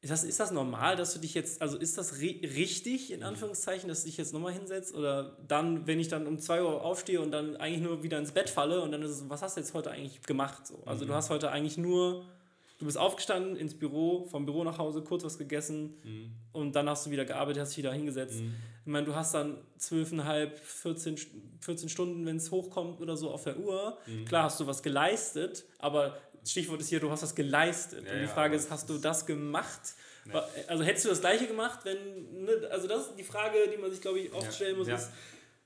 ist 0.04 0.10
das, 0.12 0.24
ist 0.26 0.40
das 0.40 0.52
normal, 0.52 0.96
dass 0.98 1.14
du 1.14 1.20
dich 1.20 1.34
jetzt, 1.34 1.62
also 1.62 1.78
ist 1.78 1.98
das 1.98 2.20
ri 2.20 2.40
richtig, 2.56 3.12
in 3.12 3.24
Anführungszeichen, 3.24 3.88
dass 3.90 4.02
du 4.02 4.08
dich 4.08 4.18
jetzt 4.18 4.34
nochmal 4.34 4.54
hinsetzt? 4.54 4.94
Oder 4.94 5.38
dann, 5.48 5.88
wenn 5.88 6.00
ich 6.00 6.10
dann 6.10 6.28
um 6.28 6.38
2 6.38 6.62
Uhr 6.62 6.84
aufstehe 6.84 7.20
und 7.22 7.32
dann 7.32 7.56
eigentlich 7.56 7.82
nur 7.82 8.04
wieder 8.04 8.20
ins 8.20 8.32
Bett 8.34 8.50
falle 8.50 8.82
und 8.82 8.92
dann 8.92 9.02
ist 9.02 9.12
es, 9.12 9.20
so, 9.20 9.30
was 9.30 9.42
hast 9.42 9.56
du 9.58 9.62
jetzt 9.62 9.74
heute 9.74 9.90
eigentlich 9.92 10.22
gemacht? 10.24 10.68
So? 10.68 10.84
Also 10.86 11.06
du 11.06 11.14
hast 11.14 11.30
heute 11.30 11.50
eigentlich 11.52 11.78
nur, 11.78 12.26
du 12.80 12.86
bist 12.86 12.98
aufgestanden, 12.98 13.56
ins 13.56 13.76
Büro, 13.76 14.26
vom 14.26 14.46
Büro 14.46 14.66
nach 14.66 14.78
Hause, 14.78 15.02
kurz 15.04 15.24
was 15.24 15.38
gegessen 15.38 15.94
und 16.52 16.76
dann 16.76 16.90
hast 16.90 17.06
du 17.06 17.10
wieder 17.12 17.24
gearbeitet, 17.24 17.62
hast 17.62 17.70
dich 17.72 17.78
wieder 17.78 17.94
hingesetzt. 17.94 18.42
Ich 18.86 18.92
meine, 18.92 19.06
du 19.06 19.16
hast 19.16 19.34
dann 19.34 19.58
12,5, 19.80 20.50
14, 20.58 21.16
St- 21.16 21.28
14 21.62 21.88
Stunden, 21.88 22.26
wenn 22.26 22.36
es 22.36 22.52
hochkommt 22.52 23.00
oder 23.00 23.16
so 23.16 23.32
auf 23.32 23.46
der 23.46 23.58
Uhr. 23.58 23.98
Klar 24.26 24.44
hast 24.44 24.60
du 24.60 24.68
was 24.68 24.84
geleistet, 24.84 25.64
aber 25.80 26.18
Stichwort 26.45 26.82
ist 26.82 26.90
hier, 26.90 26.99
du 26.99 27.10
hast 27.10 27.24
was 27.24 27.36
geleistet. 27.36 28.06
Ja, 28.06 28.11
und 28.14 28.20
die 28.20 28.24
ja, 28.26 28.30
Frage 28.30 28.56
aber 28.56 28.64
ist, 28.64 28.70
hast 28.70 28.90
du 28.90 28.98
das 28.98 29.26
gemacht? 29.26 29.80
Wa- 30.26 30.48
Also 30.68 30.84
hättest 30.84 31.06
du 31.06 31.10
das 31.10 31.20
gleiche 31.22 31.48
gemacht, 31.48 31.80
wenn, 31.84 32.44
ne, 32.45 32.68
also 32.72 32.88
das 32.88 33.07
ist 33.07 33.15
die 33.18 33.24
Frage, 33.24 33.57
die 33.74 33.78
man 33.78 33.91
sich, 33.91 34.02
glaube 34.02 34.20
ich, 34.20 34.32
oft 34.34 34.45
Ja, 34.45 34.52
stellen 34.52 34.78
muss, 34.78 34.88
ja. 34.88 34.95
ist, 34.95 35.10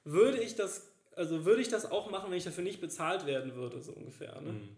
würde 0.04 0.40
ich 0.42 0.56
das, 0.56 0.88
also 1.16 1.46
würde 1.46 1.62
ich 1.62 1.70
das 1.70 1.86
auch 1.90 2.10
machen, 2.12 2.30
wenn 2.32 2.38
ich 2.38 2.44
dafür 2.44 2.64
nicht 2.64 2.80
bezahlt 2.82 3.26
werden 3.26 3.56
würde, 3.56 3.82
so 3.82 3.92
ungefähr. 3.94 4.40
Ne? 4.42 4.52
Mhm. 4.54 4.70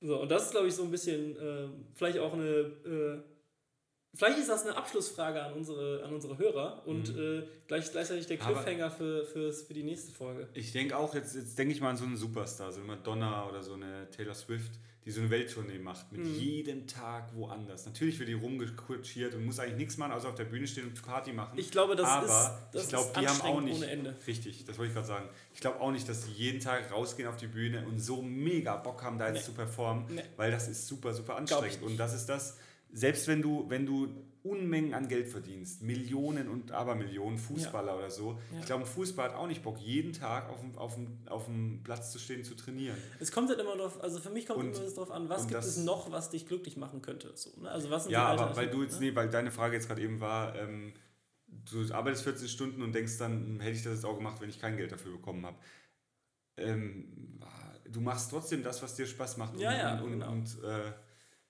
So, 0.00 0.20
und 0.20 0.28
das 0.30 0.44
ist, 0.46 0.50
glaube 0.50 0.68
ich, 0.68 0.74
so 0.74 0.82
ein 0.82 0.90
bisschen, 0.90 1.36
äh, 1.36 1.68
vielleicht 1.94 2.18
auch 2.18 2.32
eine, 2.34 2.44
äh, 2.48 3.18
vielleicht 4.16 4.38
ist 4.38 4.48
das 4.48 4.64
eine 4.66 4.76
Abschlussfrage 4.76 5.42
an 5.42 5.52
unsere, 5.52 6.02
an 6.04 6.12
unsere 6.12 6.36
Hörer 6.38 6.82
und 6.86 7.16
äh, 7.16 7.42
gleich, 7.68 7.90
gleichzeitig 7.92 8.26
der 8.26 8.36
Mhm. 8.38 8.40
Cliffhanger 8.42 8.90
für, 8.90 9.24
fürs, 9.26 9.62
für 9.62 9.74
die 9.74 9.84
nächste 9.84 10.10
Folge. 10.12 10.48
Ich 10.54 10.72
denke 10.72 10.96
auch, 10.96 11.14
jetzt, 11.14 11.34
jetzt 11.36 11.58
denke 11.58 11.72
ich 11.74 11.80
mal 11.80 11.90
an 11.90 11.96
so 11.96 12.04
einen 12.04 12.16
Superstar, 12.16 12.72
so 12.72 12.78
eine 12.80 12.88
Madonna 12.88 13.48
oder 13.48 13.62
so 13.62 13.74
eine 13.74 14.08
Taylor 14.10 14.34
Swift, 14.34 14.72
die 15.04 15.12
so 15.12 15.20
eine 15.20 15.30
Welttournee 15.30 15.78
macht, 15.78 16.10
mit 16.10 16.24
Mhm. 16.24 16.34
jedem 16.34 16.86
Tag 16.88 17.32
woanders. 17.36 17.86
Natürlich 17.86 18.18
wird 18.18 18.28
die 18.28 18.32
rumgekutschiert 18.34 19.34
und 19.34 19.44
muss 19.44 19.60
eigentlich 19.60 19.76
nichts 19.76 19.96
machen, 19.98 20.10
außer 20.12 20.28
auf 20.30 20.34
der 20.34 20.46
Bühne 20.46 20.66
stehen 20.66 20.88
und 20.88 21.00
Party 21.00 21.32
machen. 21.32 21.56
Ich 21.56 21.70
glaube, 21.70 21.94
das 21.94 22.08
Aber 22.08 22.26
ist, 22.26 22.50
das 22.72 22.82
ich 22.84 22.88
glaube, 22.88 23.06
ist 23.10 23.20
die 23.20 23.28
haben 23.28 23.40
auch 23.42 23.60
nicht. 23.60 23.76
ohne 23.76 23.86
Ende. 23.88 24.16
Richtig, 24.26 24.64
das 24.64 24.76
wollte 24.78 24.88
ich 24.88 24.94
gerade 24.94 25.06
sagen. 25.06 25.28
Ich 25.54 25.60
glaube 25.60 25.80
auch 25.80 25.92
nicht, 25.92 26.08
dass 26.08 26.24
die 26.26 26.32
jeden 26.32 26.58
Tag 26.58 26.90
rausgehen 26.90 27.28
auf 27.28 27.36
die 27.36 27.46
Bühne 27.46 27.86
und 27.86 28.00
so 28.00 28.20
mega 28.20 28.74
Bock 28.76 29.04
haben, 29.04 29.16
da 29.18 29.28
jetzt 29.28 29.36
Nee. 29.36 29.44
zu 29.44 29.52
performen, 29.52 30.06
Nee. 30.12 30.22
weil 30.36 30.50
das 30.50 30.66
ist 30.66 30.88
super, 30.88 31.14
super 31.14 31.36
anstrengend. 31.36 31.82
Und 31.82 31.96
das 31.98 32.12
ist 32.12 32.26
das, 32.26 32.56
selbst 32.92 33.28
wenn 33.28 33.42
du, 33.42 33.68
wenn 33.68 33.86
du 33.86 34.08
Unmengen 34.42 34.94
an 34.94 35.08
Geld 35.08 35.28
verdienst, 35.28 35.82
Millionen 35.82 36.48
und 36.48 36.70
Abermillionen, 36.70 37.36
Fußballer 37.38 37.92
ja. 37.92 37.98
oder 37.98 38.10
so, 38.10 38.38
ja. 38.52 38.60
ich 38.60 38.66
glaube, 38.66 38.84
ein 38.84 38.86
Fußballer 38.86 39.32
hat 39.32 39.38
auch 39.38 39.48
nicht 39.48 39.62
Bock, 39.62 39.78
jeden 39.78 40.12
Tag 40.12 40.48
auf 40.48 40.60
dem, 40.60 40.76
auf, 40.78 40.94
dem, 40.94 41.18
auf 41.26 41.46
dem 41.46 41.82
Platz 41.82 42.12
zu 42.12 42.18
stehen, 42.18 42.44
zu 42.44 42.54
trainieren. 42.54 42.96
Es 43.18 43.32
kommt 43.32 43.48
halt 43.48 43.58
immer 43.58 43.76
darauf, 43.76 44.00
also 44.02 44.20
für 44.20 44.30
mich 44.30 44.46
kommt 44.46 44.60
und, 44.60 44.76
immer 44.76 44.88
darauf 44.90 45.10
an, 45.10 45.28
was 45.28 45.48
gibt 45.48 45.60
es 45.60 45.78
noch, 45.78 46.12
was 46.12 46.30
dich 46.30 46.46
glücklich 46.46 46.76
machen 46.76 47.02
könnte. 47.02 47.32
So, 47.34 47.60
ne? 47.60 47.70
also 47.70 47.90
was 47.90 48.08
ja, 48.08 48.26
aber 48.26 48.56
weil 48.56 48.70
du 48.70 48.82
jetzt, 48.82 49.00
ne? 49.00 49.10
nee, 49.10 49.16
weil 49.16 49.28
deine 49.28 49.50
Frage 49.50 49.74
jetzt 49.74 49.88
gerade 49.88 50.02
eben 50.02 50.20
war, 50.20 50.54
ähm, 50.54 50.92
du 51.48 51.92
arbeitest 51.92 52.24
14 52.24 52.48
Stunden 52.48 52.82
und 52.82 52.94
denkst 52.94 53.18
dann, 53.18 53.32
hm, 53.32 53.60
hätte 53.60 53.76
ich 53.76 53.82
das 53.82 53.94
jetzt 53.94 54.04
auch 54.04 54.16
gemacht, 54.16 54.40
wenn 54.40 54.48
ich 54.48 54.60
kein 54.60 54.76
Geld 54.76 54.92
dafür 54.92 55.12
bekommen 55.12 55.44
habe. 55.44 55.56
Ähm, 56.56 57.40
du 57.90 58.00
machst 58.00 58.30
trotzdem 58.30 58.62
das, 58.62 58.82
was 58.82 58.94
dir 58.94 59.06
Spaß 59.06 59.36
macht. 59.38 59.58
Ja, 59.58 59.70
und, 59.70 59.76
ja, 59.76 60.00
und, 60.00 60.10
genau. 60.12 60.30
und 60.30 60.62
äh, 60.64 60.92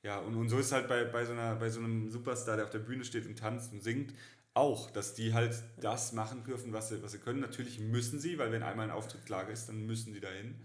ja, 0.06 0.20
und, 0.20 0.36
und 0.36 0.48
so 0.48 0.58
ist 0.58 0.70
halt 0.70 0.86
bei, 0.86 1.04
bei, 1.04 1.24
so 1.24 1.32
einer, 1.32 1.56
bei 1.56 1.68
so 1.68 1.80
einem 1.80 2.08
Superstar, 2.08 2.54
der 2.54 2.64
auf 2.64 2.70
der 2.70 2.78
Bühne 2.78 3.04
steht 3.04 3.26
und 3.26 3.36
tanzt 3.36 3.72
und 3.72 3.82
singt, 3.82 4.14
auch, 4.54 4.88
dass 4.92 5.14
die 5.14 5.34
halt 5.34 5.60
das 5.80 6.12
machen 6.12 6.44
dürfen, 6.44 6.72
was 6.72 6.90
sie, 6.90 7.02
was 7.02 7.10
sie 7.10 7.18
können. 7.18 7.40
Natürlich 7.40 7.80
müssen 7.80 8.20
sie, 8.20 8.38
weil 8.38 8.52
wenn 8.52 8.62
einmal 8.62 8.86
ein 8.86 8.92
Auftritt 8.92 9.26
klar 9.26 9.48
ist, 9.50 9.68
dann 9.68 9.84
müssen 9.84 10.14
die 10.14 10.20
dahin. 10.20 10.64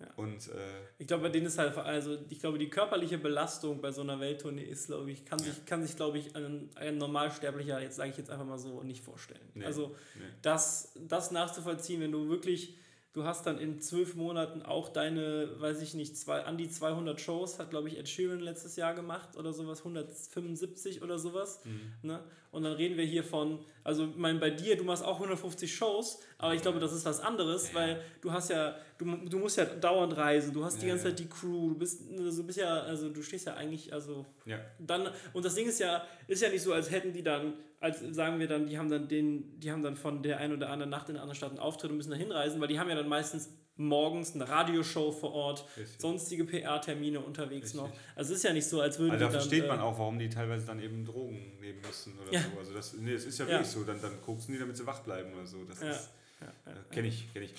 Ja. 0.00 0.08
Und, 0.16 0.48
äh, 0.48 0.82
ich 0.98 1.06
glaube, 1.06 1.22
bei 1.22 1.28
denen 1.30 1.46
ist 1.46 1.56
halt, 1.56 1.74
also 1.78 2.18
ich 2.28 2.40
glaube, 2.40 2.58
die 2.58 2.68
körperliche 2.68 3.16
Belastung 3.16 3.80
bei 3.80 3.90
so 3.90 4.02
einer 4.02 4.20
Welttournee 4.20 4.64
ist, 4.64 4.88
glaube 4.88 5.10
ich, 5.10 5.24
kann 5.24 5.38
ja. 5.38 5.46
sich, 5.46 5.64
kann 5.64 5.82
sich, 5.82 5.96
glaube 5.96 6.18
ich, 6.18 6.36
ein, 6.36 6.68
ein 6.74 6.98
Normalsterblicher, 6.98 7.80
jetzt 7.80 7.96
sage 7.96 8.10
ich 8.10 8.18
jetzt 8.18 8.30
einfach 8.30 8.44
mal 8.44 8.58
so, 8.58 8.82
nicht 8.82 9.02
vorstellen. 9.02 9.48
Nee. 9.54 9.64
Also 9.64 9.96
nee. 10.16 10.26
Das, 10.42 10.92
das 11.08 11.30
nachzuvollziehen, 11.30 12.02
wenn 12.02 12.12
du 12.12 12.28
wirklich 12.28 12.76
Du 13.14 13.24
hast 13.24 13.46
dann 13.46 13.58
in 13.58 13.80
zwölf 13.80 14.16
Monaten 14.16 14.62
auch 14.62 14.88
deine, 14.88 15.48
weiß 15.60 15.80
ich 15.82 15.94
nicht, 15.94 16.16
zwei, 16.16 16.42
an 16.42 16.58
die 16.58 16.68
200 16.68 17.20
Shows, 17.20 17.60
hat 17.60 17.70
glaube 17.70 17.88
ich 17.88 17.96
Ed 17.96 18.08
Sheeran 18.08 18.40
letztes 18.40 18.74
Jahr 18.74 18.92
gemacht 18.92 19.36
oder 19.36 19.52
sowas, 19.52 19.78
175 19.78 21.00
oder 21.00 21.16
sowas. 21.16 21.60
Mhm. 21.64 21.92
Ne? 22.02 22.20
Und 22.50 22.64
dann 22.64 22.72
reden 22.72 22.96
wir 22.96 23.04
hier 23.04 23.22
von, 23.22 23.60
also 23.84 24.06
ich 24.06 24.16
meine, 24.16 24.40
bei 24.40 24.50
dir, 24.50 24.76
du 24.76 24.82
machst 24.82 25.04
auch 25.04 25.14
150 25.14 25.72
Shows, 25.72 26.22
aber 26.38 26.54
ich 26.54 26.62
glaube, 26.62 26.80
das 26.80 26.92
ist 26.92 27.04
was 27.04 27.20
anderes, 27.20 27.68
ja. 27.68 27.74
weil 27.78 28.02
du 28.20 28.32
hast 28.32 28.50
ja, 28.50 28.76
du, 28.98 29.04
du 29.04 29.38
musst 29.38 29.58
ja 29.58 29.64
dauernd 29.64 30.16
reisen, 30.16 30.52
du 30.52 30.64
hast 30.64 30.74
ja, 30.74 30.80
die 30.80 30.86
ganze 30.88 31.04
Zeit 31.04 31.18
die 31.20 31.28
Crew, 31.28 31.68
du 31.68 31.78
bist, 31.78 32.02
also 32.18 32.42
bist 32.42 32.58
ja, 32.58 32.80
also 32.80 33.10
du 33.10 33.22
stehst 33.22 33.46
ja 33.46 33.54
eigentlich, 33.54 33.92
also 33.92 34.26
ja. 34.44 34.58
dann, 34.80 35.08
und 35.32 35.44
das 35.44 35.54
Ding 35.54 35.68
ist 35.68 35.78
ja, 35.78 36.04
ist 36.26 36.42
ja 36.42 36.48
nicht 36.48 36.62
so, 36.62 36.72
als 36.72 36.90
hätten 36.90 37.12
die 37.12 37.22
dann 37.22 37.54
als 37.84 38.00
sagen 38.00 38.40
wir 38.40 38.48
dann, 38.48 38.66
die 38.66 38.78
haben 38.78 38.88
dann 38.88 39.08
den, 39.08 39.60
die 39.60 39.70
haben 39.70 39.82
dann 39.82 39.94
von 39.94 40.22
der 40.22 40.38
einen 40.38 40.54
oder 40.54 40.70
anderen 40.70 40.90
Nacht 40.90 41.10
in 41.10 41.16
einer 41.16 41.22
anderen 41.22 41.36
Stadt 41.36 41.50
einen 41.50 41.58
Auftritt 41.58 41.90
und 41.90 41.98
müssen 41.98 42.10
da 42.10 42.16
hinreisen, 42.16 42.58
weil 42.60 42.68
die 42.68 42.78
haben 42.78 42.88
ja 42.88 42.94
dann 42.94 43.08
meistens 43.08 43.50
morgens 43.76 44.34
eine 44.34 44.48
Radioshow 44.48 45.12
vor 45.12 45.32
Ort, 45.32 45.66
Richtig. 45.76 46.00
sonstige 46.00 46.44
PR-Termine 46.44 47.20
unterwegs 47.20 47.74
Richtig. 47.74 47.80
noch. 47.80 47.92
Also 48.16 48.32
es 48.32 48.38
ist 48.38 48.44
ja 48.44 48.54
nicht 48.54 48.66
so, 48.66 48.80
als 48.80 48.98
würden 48.98 49.12
also 49.12 49.26
da 49.26 49.30
dann, 49.30 49.40
versteht 49.40 49.68
man 49.68 49.80
äh, 49.80 49.82
auch, 49.82 49.98
warum 49.98 50.18
die 50.18 50.30
teilweise 50.30 50.64
dann 50.64 50.80
eben 50.80 51.04
Drogen 51.04 51.58
nehmen 51.60 51.80
müssen 51.82 52.18
oder 52.18 52.32
ja. 52.32 52.40
so. 52.40 52.58
Also 52.58 52.72
das, 52.72 52.94
nee, 52.94 53.12
das 53.12 53.24
ist 53.24 53.38
ja, 53.38 53.44
ja. 53.44 53.50
wirklich 53.52 53.68
so. 53.68 53.84
Dann, 53.84 54.00
dann 54.00 54.12
du 54.24 54.52
nie, 54.52 54.58
damit 54.58 54.78
sie 54.78 54.86
wach 54.86 55.00
bleiben 55.00 55.34
oder 55.34 55.46
so. 55.46 55.62
Das 55.64 55.82
ja. 55.82 55.90
ist, 55.90 56.10
ja. 56.40 56.72
äh, 56.72 56.76
kenne 56.90 57.08
ich, 57.08 57.30
kenne 57.34 57.44
ich. 57.44 57.54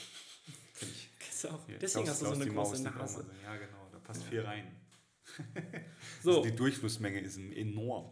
Kenn 0.79 0.89
ich. 0.89 1.09
Auch. 1.51 1.59
Deswegen 1.79 2.05
Klaus, 2.05 2.09
hast 2.09 2.21
du 2.23 2.25
so 2.25 2.41
eine 2.41 2.47
große 2.47 2.81
Nase. 2.81 3.25
Ja, 3.43 3.55
genau, 3.55 3.87
da 3.91 3.99
passt 3.99 4.23
viel 4.23 4.41
rein. 4.41 4.65
so. 6.23 6.37
Also 6.37 6.43
die 6.43 6.55
Durchflussmenge 6.55 7.19
ist 7.19 7.37
enorm. 7.37 8.09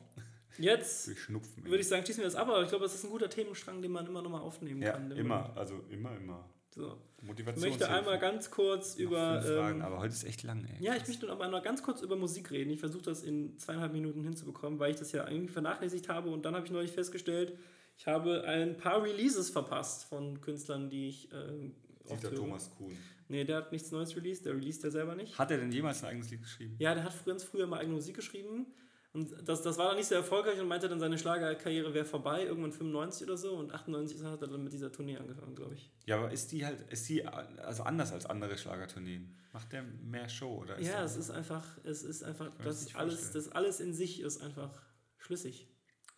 Jetzt 0.57 1.07
würde 1.07 1.80
ich 1.80 1.88
sagen, 1.88 2.03
schließen 2.03 2.21
wir 2.21 2.27
das 2.27 2.35
ab, 2.35 2.47
aber 2.47 2.63
ich 2.63 2.69
glaube, 2.69 2.84
das 2.84 2.95
ist 2.95 3.03
ein 3.03 3.09
guter 3.09 3.30
Themenstrang, 3.30 3.81
den 3.81 3.91
man 3.91 4.05
immer 4.05 4.21
noch 4.21 4.30
mal 4.30 4.41
aufnehmen 4.41 4.81
ja, 4.81 4.91
kann. 4.93 5.11
Immer, 5.11 5.55
also 5.55 5.81
immer, 5.89 6.15
immer. 6.17 6.49
So. 6.69 6.97
Motivation. 7.21 7.63
Ich 7.63 7.69
möchte 7.69 7.89
einmal 7.89 8.19
ganz 8.19 8.51
kurz 8.51 8.95
über. 8.95 9.41
Fragen, 9.41 9.80
ähm, 9.80 9.85
aber 9.85 9.99
heute 9.99 10.13
ist 10.13 10.23
echt 10.23 10.43
lang, 10.43 10.65
ey. 10.65 10.84
Ja, 10.84 10.95
ich 10.95 11.07
möchte 11.07 11.25
noch 11.27 11.38
mal 11.38 11.61
ganz 11.61 11.84
kurz 11.84 12.01
über 12.01 12.15
Musik 12.15 12.51
reden. 12.51 12.71
Ich 12.71 12.80
versuche 12.80 13.03
das 13.03 13.23
in 13.23 13.57
zweieinhalb 13.59 13.93
Minuten 13.93 14.23
hinzubekommen, 14.23 14.80
weil 14.80 14.91
ich 14.91 14.97
das 14.97 15.11
ja 15.11 15.23
eigentlich 15.23 15.51
vernachlässigt 15.51 16.09
habe 16.09 16.30
und 16.30 16.43
dann 16.45 16.55
habe 16.55 16.65
ich 16.65 16.71
neulich 16.71 16.91
festgestellt, 16.91 17.57
ich 17.97 18.07
habe 18.07 18.43
ein 18.45 18.75
paar 18.77 19.03
Releases 19.03 19.49
verpasst 19.49 20.05
von 20.05 20.41
Künstlern, 20.41 20.89
die 20.89 21.09
ich. 21.09 21.31
Äh, 21.31 21.71
Dieter 22.09 22.35
Thomas 22.35 22.69
Kuhn. 22.75 22.97
Nee, 23.30 23.45
der 23.45 23.57
hat 23.57 23.71
nichts 23.71 23.91
Neues 23.91 24.15
released, 24.15 24.45
der 24.45 24.53
released 24.53 24.84
er 24.84 24.91
selber 24.91 25.15
nicht. 25.15 25.38
Hat 25.38 25.51
er 25.51 25.57
denn 25.57 25.71
jemals 25.71 26.03
ein 26.03 26.09
eigenes 26.09 26.30
Lied 26.30 26.41
geschrieben? 26.41 26.75
Ja, 26.80 26.93
der 26.93 27.05
hat 27.05 27.25
ganz 27.25 27.43
früher 27.43 27.65
mal 27.67 27.80
eigene 27.80 27.95
Musik 27.95 28.15
geschrieben. 28.15 28.67
Und 29.14 29.48
das, 29.48 29.61
das 29.61 29.77
war 29.77 29.90
dann 29.90 29.98
nicht 29.98 30.07
so 30.07 30.15
erfolgreich 30.15 30.60
und 30.60 30.68
meinte 30.68 30.90
dann, 30.90 30.99
seine 30.99 31.19
Schlagerkarriere 31.19 31.94
wäre 31.94 32.03
vorbei, 32.03 32.45
irgendwann 32.45 32.72
95 32.72 33.27
oder 33.27 33.38
so. 33.38 33.53
Und 33.53 33.72
98 33.72 34.23
hat 34.23 34.41
er 34.41 34.48
dann 34.48 34.64
mit 34.64 34.73
dieser 34.73 34.91
Tournee 34.91 35.18
angefangen, 35.18 35.56
glaube 35.56 35.76
ich. 35.76 35.91
Ja, 36.06 36.18
aber 36.18 36.31
ist 36.31 36.52
die 36.52 36.65
halt, 36.65 36.81
ist 36.91 37.07
die 37.10 37.23
also 37.23 37.84
anders 37.84 38.11
als 38.11 38.26
andere 38.26 38.57
Schlagertourneen? 38.57 39.35
Macht 39.52 39.72
der 39.72 39.84
mehr 39.84 40.27
Show 40.30 40.61
oder 40.61 40.77
ist 40.77 40.88
Ja, 40.88 41.03
es 41.03 41.15
ist 41.15 41.30
einfach, 41.30 41.77
es 41.84 42.02
ist 42.02 42.23
einfach, 42.23 42.49
das 42.64 42.95
alles, 42.95 43.31
das 43.31 43.49
alles 43.49 43.80
in 43.80 43.94
sich 43.94 44.19
ist 44.19 44.41
einfach 44.41 44.81
schlüssig. 45.19 45.68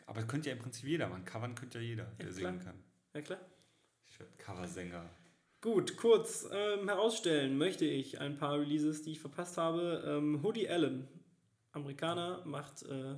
Aber 0.06 0.22
das 0.22 0.30
könnte 0.30 0.50
ja 0.50 0.56
im 0.56 0.62
Prinzip 0.62 0.88
jeder 0.88 1.10
machen. 1.10 1.26
Covern 1.26 1.54
könnte 1.54 1.80
ja 1.80 1.84
jeder, 1.84 2.06
der 2.18 2.28
ja, 2.28 2.32
singen 2.32 2.60
kann. 2.60 2.82
Ja, 3.14 3.22
klar. 3.22 3.40
Ich 4.06 4.18
werde 4.20 4.32
Coversänger. 4.38 5.10
Gut, 5.60 5.98
kurz 5.98 6.48
ähm, 6.50 6.88
herausstellen 6.88 7.58
möchte 7.58 7.84
ich 7.84 8.22
ein 8.22 8.38
paar 8.38 8.60
Releases, 8.60 9.02
die 9.02 9.14
ich 9.14 9.20
verpasst 9.20 9.58
habe. 9.58 10.02
Ähm, 10.08 10.42
Hoodie 10.44 10.70
Allen 10.70 11.10
Amerikaner, 11.76 12.42
macht 12.46 12.84
äh, 12.84 13.16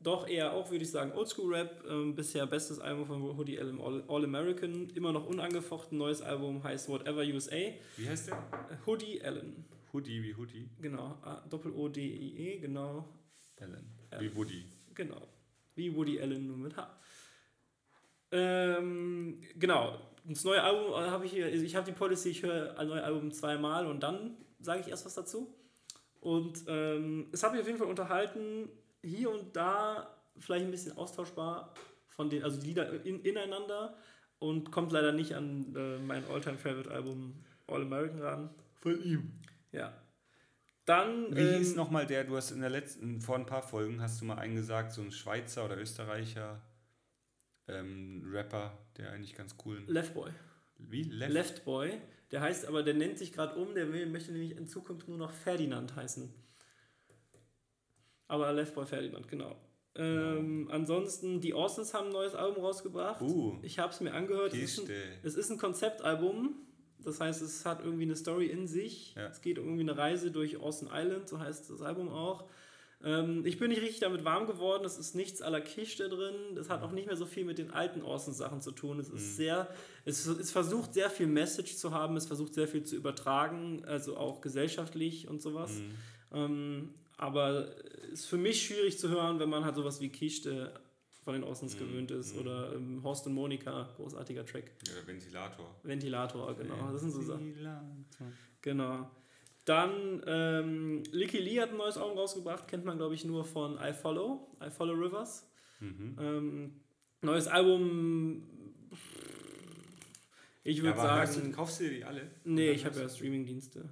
doch 0.00 0.28
eher 0.28 0.52
auch, 0.52 0.70
würde 0.70 0.84
ich 0.84 0.90
sagen, 0.90 1.12
Oldschool-Rap. 1.12 1.84
Ähm, 1.88 2.14
bisher 2.14 2.46
bestes 2.46 2.78
Album 2.78 3.06
von 3.06 3.22
Hoodie 3.36 3.58
Allen, 3.58 3.80
All, 3.80 4.02
All, 4.08 4.24
American. 4.24 4.90
Immer 4.90 5.12
noch 5.12 5.26
unangefochten. 5.26 5.98
Neues 5.98 6.22
Album 6.22 6.62
heißt 6.62 6.88
Whatever 6.88 7.22
USA. 7.22 7.56
Wie 7.96 8.08
heißt 8.08 8.28
der? 8.28 8.42
Hoodie 8.86 9.22
Allen. 9.22 9.64
Hoodie 9.92 10.22
wie 10.22 10.34
Hoodie? 10.34 10.68
Genau. 10.80 11.18
Doppel-O-D-I-E, 11.48 12.58
genau. 12.58 13.08
Allen. 13.60 13.86
Wie 14.18 14.34
Woody. 14.34 14.64
Genau. 14.94 15.22
Wie 15.74 15.94
Woody 15.94 16.20
Allen 16.20 16.46
nur 16.46 16.56
mit 16.56 16.76
H. 16.76 16.98
Ähm, 18.32 19.40
genau. 19.56 19.98
Das 20.24 20.44
neue 20.44 20.62
Album 20.62 20.92
äh, 20.92 21.10
habe 21.10 21.26
ich 21.26 21.32
hier. 21.32 21.46
Also 21.46 21.64
ich 21.64 21.76
habe 21.76 21.86
die 21.86 21.96
Policy, 21.96 22.30
ich 22.30 22.42
höre 22.42 22.78
ein 22.78 22.88
neues 22.88 23.02
Album 23.02 23.30
zweimal 23.32 23.86
und 23.86 24.00
dann 24.02 24.36
sage 24.60 24.80
ich 24.80 24.88
erst 24.88 25.04
was 25.04 25.14
dazu. 25.14 25.54
Und 26.22 26.64
ähm, 26.68 27.26
es 27.32 27.42
hat 27.42 27.50
mich 27.50 27.60
auf 27.60 27.66
jeden 27.66 27.80
Fall 27.80 27.88
unterhalten, 27.88 28.68
hier 29.02 29.28
und 29.28 29.56
da 29.56 30.16
vielleicht 30.38 30.64
ein 30.64 30.70
bisschen 30.70 30.96
austauschbar 30.96 31.74
von 32.06 32.30
den, 32.30 32.44
also 32.44 32.60
die 32.60 32.68
Lieder 32.68 33.04
in, 33.04 33.24
ineinander 33.24 33.96
und 34.38 34.70
kommt 34.70 34.92
leider 34.92 35.10
nicht 35.10 35.34
an 35.34 35.74
äh, 35.74 35.98
mein 35.98 36.24
Alltime 36.30 36.56
favorite 36.56 36.92
Album 36.92 37.44
All 37.66 37.82
American 37.82 38.20
ran. 38.20 38.50
Von 38.74 39.02
ihm. 39.02 39.32
Ja. 39.72 39.92
Dann. 40.84 41.34
Wie 41.34 41.40
ähm, 41.40 41.58
hieß 41.58 41.74
nochmal 41.74 42.06
der, 42.06 42.22
du 42.22 42.36
hast 42.36 42.52
in 42.52 42.60
der 42.60 42.70
letzten, 42.70 43.20
vor 43.20 43.34
ein 43.34 43.46
paar 43.46 43.62
Folgen 43.62 44.00
hast 44.00 44.20
du 44.20 44.24
mal 44.24 44.38
einen 44.38 44.54
gesagt, 44.54 44.92
so 44.92 45.02
ein 45.02 45.10
Schweizer 45.10 45.64
oder 45.64 45.76
Österreicher 45.76 46.62
ähm, 47.66 48.22
Rapper, 48.32 48.78
der 48.96 49.10
eigentlich 49.10 49.34
ganz 49.34 49.56
cool. 49.64 49.82
Leftboy. 49.88 50.30
Wie? 50.78 51.02
Left? 51.02 51.32
Leftboy. 51.32 52.00
Der 52.32 52.40
heißt 52.40 52.66
aber, 52.66 52.82
der 52.82 52.94
nennt 52.94 53.18
sich 53.18 53.32
gerade 53.32 53.54
um, 53.60 53.74
der 53.74 53.92
will, 53.92 54.06
möchte 54.06 54.32
nämlich 54.32 54.56
in 54.56 54.66
Zukunft 54.66 55.06
nur 55.06 55.18
noch 55.18 55.32
Ferdinand 55.32 55.94
heißen. 55.94 56.32
Aber 58.26 58.50
Leftboy 58.52 58.86
Ferdinand, 58.86 59.28
genau. 59.28 59.54
Ähm, 59.94 60.66
ja. 60.66 60.74
Ansonsten, 60.74 61.42
die 61.42 61.52
Orsons 61.52 61.92
haben 61.92 62.06
ein 62.06 62.12
neues 62.12 62.34
Album 62.34 62.64
rausgebracht. 62.64 63.20
Uh, 63.20 63.58
ich 63.60 63.78
habe 63.78 63.92
es 63.92 64.00
mir 64.00 64.14
angehört. 64.14 64.54
Es 64.54 64.78
ist, 64.78 64.88
ein, 64.88 64.96
es 65.22 65.34
ist, 65.34 65.50
ein, 65.50 65.58
Konzeptalbum. 65.58 66.54
Das 66.98 67.20
heißt, 67.20 67.42
es 67.42 67.66
hat 67.66 67.84
irgendwie 67.84 68.04
eine 68.04 68.16
Story 68.16 68.46
in 68.46 68.66
sich. 68.66 69.14
Ja. 69.14 69.26
Es 69.26 69.42
geht 69.42 69.58
um 69.58 69.66
irgendwie 69.66 69.82
eine 69.82 69.98
Reise 69.98 70.30
durch 70.30 70.56
Orson 70.56 70.88
Island, 70.90 71.28
so 71.28 71.38
heißt 71.38 71.68
das 71.68 71.82
Album 71.82 72.08
auch. 72.08 72.48
Ähm, 73.04 73.44
ich 73.44 73.58
bin 73.58 73.70
nicht 73.70 73.82
richtig 73.82 74.00
damit 74.00 74.24
warm 74.24 74.46
geworden. 74.46 74.84
Es 74.84 74.98
ist 74.98 75.14
nichts 75.14 75.42
à 75.42 75.50
la 75.50 75.60
Kiste 75.60 76.08
drin. 76.08 76.54
Das 76.54 76.70
hat 76.70 76.82
auch 76.82 76.92
nicht 76.92 77.06
mehr 77.06 77.16
so 77.16 77.26
viel 77.26 77.44
mit 77.44 77.58
den 77.58 77.70
alten 77.70 78.02
Orson-Sachen 78.02 78.60
zu 78.60 78.72
tun. 78.72 79.00
Es 79.00 79.08
ist 79.08 79.32
mhm. 79.32 79.36
sehr, 79.36 79.68
es, 80.04 80.26
es 80.26 80.50
versucht 80.50 80.94
sehr 80.94 81.10
viel 81.10 81.26
Message 81.26 81.76
zu 81.76 81.92
haben. 81.92 82.16
Es 82.16 82.26
versucht 82.26 82.54
sehr 82.54 82.68
viel 82.68 82.84
zu 82.84 82.96
übertragen, 82.96 83.84
also 83.84 84.16
auch 84.16 84.40
gesellschaftlich 84.40 85.28
und 85.28 85.42
sowas. 85.42 85.72
Mhm. 85.72 85.94
Ähm, 86.32 86.94
aber 87.16 87.74
es 88.12 88.20
ist 88.20 88.26
für 88.26 88.36
mich 88.36 88.66
schwierig 88.66 88.98
zu 88.98 89.08
hören, 89.08 89.38
wenn 89.38 89.48
man 89.48 89.64
halt 89.64 89.76
sowas 89.76 90.00
wie 90.00 90.08
Kiste 90.08 90.72
von 91.22 91.34
den 91.34 91.44
Orsons 91.44 91.74
mhm. 91.74 91.78
gewöhnt 91.78 92.10
ist. 92.10 92.34
Mhm. 92.34 92.40
Oder 92.40 92.72
ähm, 92.74 93.02
Horst 93.02 93.26
und 93.26 93.34
Monika, 93.34 93.88
großartiger 93.96 94.44
Track. 94.44 94.72
Ja, 94.86 95.06
Ventilator. 95.06 95.74
Ventilator, 95.82 96.54
genau. 96.56 96.92
Das 96.92 97.00
sind 97.00 97.12
so 97.12 97.22
Sachen. 97.22 97.54
Genau. 98.60 99.10
Dann 99.64 100.22
ähm, 100.26 101.02
Licky 101.12 101.38
Lee 101.38 101.60
hat 101.60 101.70
ein 101.70 101.76
neues 101.76 101.96
Album 101.96 102.18
rausgebracht, 102.18 102.66
kennt 102.66 102.84
man 102.84 102.98
glaube 102.98 103.14
ich 103.14 103.24
nur 103.24 103.44
von 103.44 103.78
I 103.80 103.92
Follow, 103.92 104.56
I 104.60 104.70
Follow 104.70 104.94
Rivers. 104.94 105.48
Mhm. 105.78 106.16
Ähm, 106.20 106.80
neues 107.20 107.46
Album, 107.46 108.42
ich 110.64 110.82
würde 110.82 110.98
ja, 110.98 111.26
sagen. 111.26 111.50
Du, 111.50 111.56
kaufst 111.56 111.80
du 111.80 111.84
dir 111.84 111.90
die 111.90 112.04
alle? 112.04 112.30
Nee, 112.44 112.70
ich 112.70 112.84
habe 112.84 113.00
ja 113.00 113.08
Streamingdienste. 113.08 113.88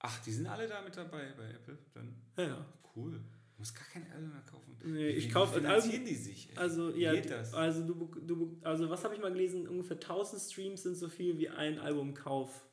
Ach, 0.00 0.22
die 0.22 0.32
sind 0.32 0.46
alle 0.46 0.68
da 0.68 0.82
mit 0.82 0.96
dabei 0.96 1.32
bei 1.36 1.50
Apple? 1.50 1.78
Dann? 1.94 2.14
Ja, 2.36 2.44
ja. 2.44 2.66
Cool. 2.94 3.12
Du 3.12 3.58
musst 3.58 3.74
gar 3.74 3.86
keine 3.86 4.12
Album 4.12 4.30
mehr 4.30 4.42
kaufen. 4.42 4.76
Nee, 4.84 5.08
ich 5.10 5.32
kaufe 5.32 5.60
Alben. 5.66 6.04
die 6.04 6.14
sich? 6.14 6.50
Ey? 6.50 6.56
Also, 6.56 6.90
ja, 6.90 7.12
also, 7.52 7.84
du, 7.84 8.04
du, 8.20 8.60
also 8.62 8.88
was 8.88 9.02
habe 9.02 9.14
ich 9.14 9.20
mal 9.20 9.32
gelesen? 9.32 9.66
Ungefähr 9.66 9.96
1000 9.96 10.40
Streams 10.40 10.82
sind 10.84 10.94
so 10.94 11.08
viel 11.08 11.38
wie 11.38 11.48
ein 11.48 11.80
Albumkauf 11.80 12.67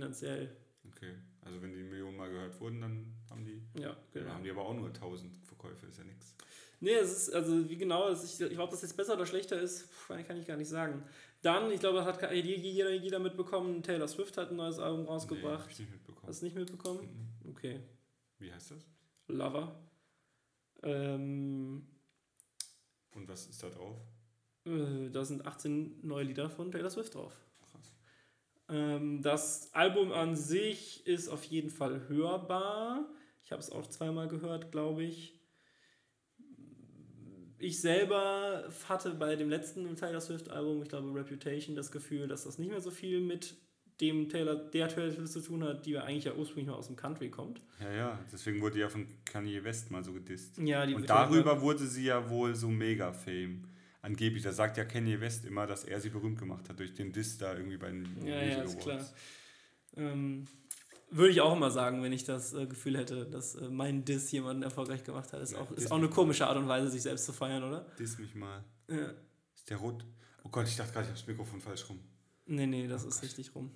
finanziell. 0.00 0.56
Okay. 0.88 1.14
Also 1.42 1.60
wenn 1.62 1.72
die 1.72 1.82
Millionen 1.82 2.16
Mal 2.16 2.28
gehört 2.30 2.60
wurden, 2.60 2.80
dann 2.80 3.14
haben 3.30 3.44
die. 3.44 3.62
Ja, 3.80 3.96
Dann 4.12 4.32
haben 4.32 4.44
die 4.44 4.50
aber 4.50 4.62
auch 4.62 4.74
nur 4.74 4.88
1000 4.88 5.44
Verkäufe, 5.46 5.86
ist 5.86 5.98
ja 5.98 6.04
nichts. 6.04 6.34
Nee, 6.80 6.92
es 6.94 7.10
ist, 7.28 7.34
also 7.34 7.68
wie 7.70 7.76
genau, 7.76 8.08
ist, 8.08 8.24
ich 8.24 8.36
glaube, 8.50 8.62
ob 8.64 8.70
das 8.70 8.82
jetzt 8.82 8.96
besser 8.96 9.14
oder 9.14 9.24
schlechter 9.24 9.58
ist, 9.60 9.88
kann 10.08 10.36
ich 10.36 10.46
gar 10.46 10.56
nicht 10.58 10.68
sagen. 10.68 11.02
Dann, 11.40 11.70
ich 11.70 11.80
glaube, 11.80 11.98
das 11.98 12.06
hat 12.06 12.32
jeder, 12.34 12.90
jeder 12.92 13.18
mitbekommen, 13.18 13.82
Taylor 13.82 14.08
Swift 14.08 14.36
hat 14.36 14.50
ein 14.50 14.56
neues 14.56 14.78
Album 14.78 15.02
Nee, 15.02 15.08
rausgebracht. 15.08 15.64
hab 15.64 15.70
ich 15.70 15.78
nicht 15.78 15.92
mitbekommen. 15.92 16.28
Hast 16.28 16.42
du 16.42 16.46
nicht 16.46 16.56
mitbekommen? 16.56 17.00
Mhm. 17.44 17.50
Okay. 17.50 17.80
Wie 18.38 18.52
heißt 18.52 18.72
das? 18.72 18.84
Lover. 19.28 19.80
Ähm, 20.82 21.86
Und 23.12 23.28
was 23.28 23.46
ist 23.46 23.62
da 23.62 23.70
drauf? 23.70 23.96
äh, 24.66 25.08
da 25.10 25.24
sind 25.24 25.46
18 25.46 26.00
neue 26.06 26.24
Lieder 26.24 26.50
von 26.50 26.70
Taylor 26.70 26.90
Swift 26.90 27.14
drauf. 27.14 27.32
Ähm, 28.68 29.22
das 29.22 29.72
Album 29.74 30.12
an 30.12 30.36
sich 30.36 31.06
ist 31.06 31.28
auf 31.28 31.44
jeden 31.44 31.70
Fall 31.70 32.08
hörbar. 32.08 33.08
Ich 33.42 33.52
habe 33.52 33.62
es 33.62 33.70
auch 33.70 33.86
zweimal 33.86 34.28
gehört, 34.28 34.72
glaube 34.72 35.04
ich. 35.04 35.40
Ich 37.58 37.80
selber 37.80 38.68
hatte 38.88 39.14
bei 39.14 39.34
dem 39.36 39.48
letzten 39.48 39.94
Taylor 39.96 40.20
Swift-Album, 40.20 40.82
ich 40.82 40.88
glaube 40.88 41.14
Reputation, 41.14 41.74
das 41.74 41.90
Gefühl, 41.90 42.28
dass 42.28 42.44
das 42.44 42.58
nicht 42.58 42.70
mehr 42.70 42.80
so 42.80 42.90
viel 42.90 43.20
mit 43.20 43.56
dem 44.00 44.28
Taylor, 44.28 44.56
der 44.56 44.88
Taylor 44.88 45.12
Swift 45.12 45.32
zu 45.32 45.40
tun 45.40 45.64
hat, 45.64 45.86
die 45.86 45.92
ja 45.92 46.02
eigentlich 46.02 46.24
ja 46.24 46.34
ursprünglich 46.34 46.66
mal 46.66 46.74
aus 46.74 46.88
dem 46.88 46.96
Country 46.96 47.30
kommt. 47.30 47.62
Ja, 47.80 47.92
ja, 47.92 48.18
deswegen 48.30 48.60
wurde 48.60 48.78
ja 48.78 48.88
von 48.88 49.06
Kanye 49.24 49.64
West 49.64 49.90
mal 49.90 50.04
so 50.04 50.12
gedisst. 50.12 50.58
Ja, 50.58 50.84
die 50.84 50.94
Und 50.94 51.08
darüber 51.08 51.62
wurde 51.62 51.86
sie 51.86 52.04
ja 52.04 52.28
wohl 52.28 52.54
so 52.54 52.68
mega 52.68 53.12
fame. 53.12 53.64
Angeblich, 54.06 54.42
da 54.44 54.52
sagt 54.52 54.76
ja 54.76 54.84
Kanye 54.84 55.20
West 55.20 55.44
immer, 55.44 55.66
dass 55.66 55.82
er 55.84 56.00
sie 56.00 56.10
berühmt 56.10 56.38
gemacht 56.38 56.68
hat 56.68 56.78
durch 56.78 56.94
den 56.94 57.12
Diss 57.12 57.38
da 57.38 57.54
irgendwie 57.56 57.76
bei 57.76 57.88
den 57.90 58.04
Ja, 58.24 58.36
Music 58.40 58.56
ja, 58.58 58.62
ist 58.62 58.78
klar. 58.78 58.96
Awards. 58.96 59.14
Ähm, 59.96 60.44
würde 61.10 61.30
ich 61.32 61.40
auch 61.40 61.56
immer 61.56 61.70
sagen, 61.70 62.02
wenn 62.02 62.12
ich 62.12 62.24
das 62.24 62.52
äh, 62.54 62.66
Gefühl 62.66 62.96
hätte, 62.98 63.26
dass 63.26 63.56
äh, 63.56 63.68
mein 63.68 64.04
Diss 64.04 64.30
jemanden 64.30 64.62
erfolgreich 64.62 65.02
gemacht 65.04 65.32
hat. 65.32 65.40
Ist, 65.42 65.52
Ja, 65.52 65.58
auch, 65.60 65.70
ist 65.72 65.90
auch 65.90 65.96
eine 65.98 66.08
komische 66.08 66.46
Art 66.46 66.56
und 66.56 66.68
Weise, 66.68 66.88
sich 66.90 67.02
selbst 67.02 67.26
zu 67.26 67.32
feiern, 67.32 67.62
oder? 67.64 67.80
Diss 67.98 68.16
mich 68.18 68.34
mal. 68.34 68.62
Ja. 68.88 69.12
Ist 69.54 69.68
der 69.70 69.78
rot? 69.78 70.04
Oh 70.44 70.48
Gott, 70.50 70.68
ich 70.68 70.76
dachte 70.76 70.92
gerade, 70.92 71.04
ich 71.06 71.10
habe 71.10 71.18
das 71.18 71.26
Mikrofon 71.26 71.60
falsch 71.60 71.88
rum. 71.88 71.98
Nee, 72.46 72.66
nee, 72.66 72.86
das 72.86 73.04
Oh 73.04 73.08
ist 73.08 73.16
Gott. 73.16 73.24
richtig 73.24 73.54
rum. 73.56 73.70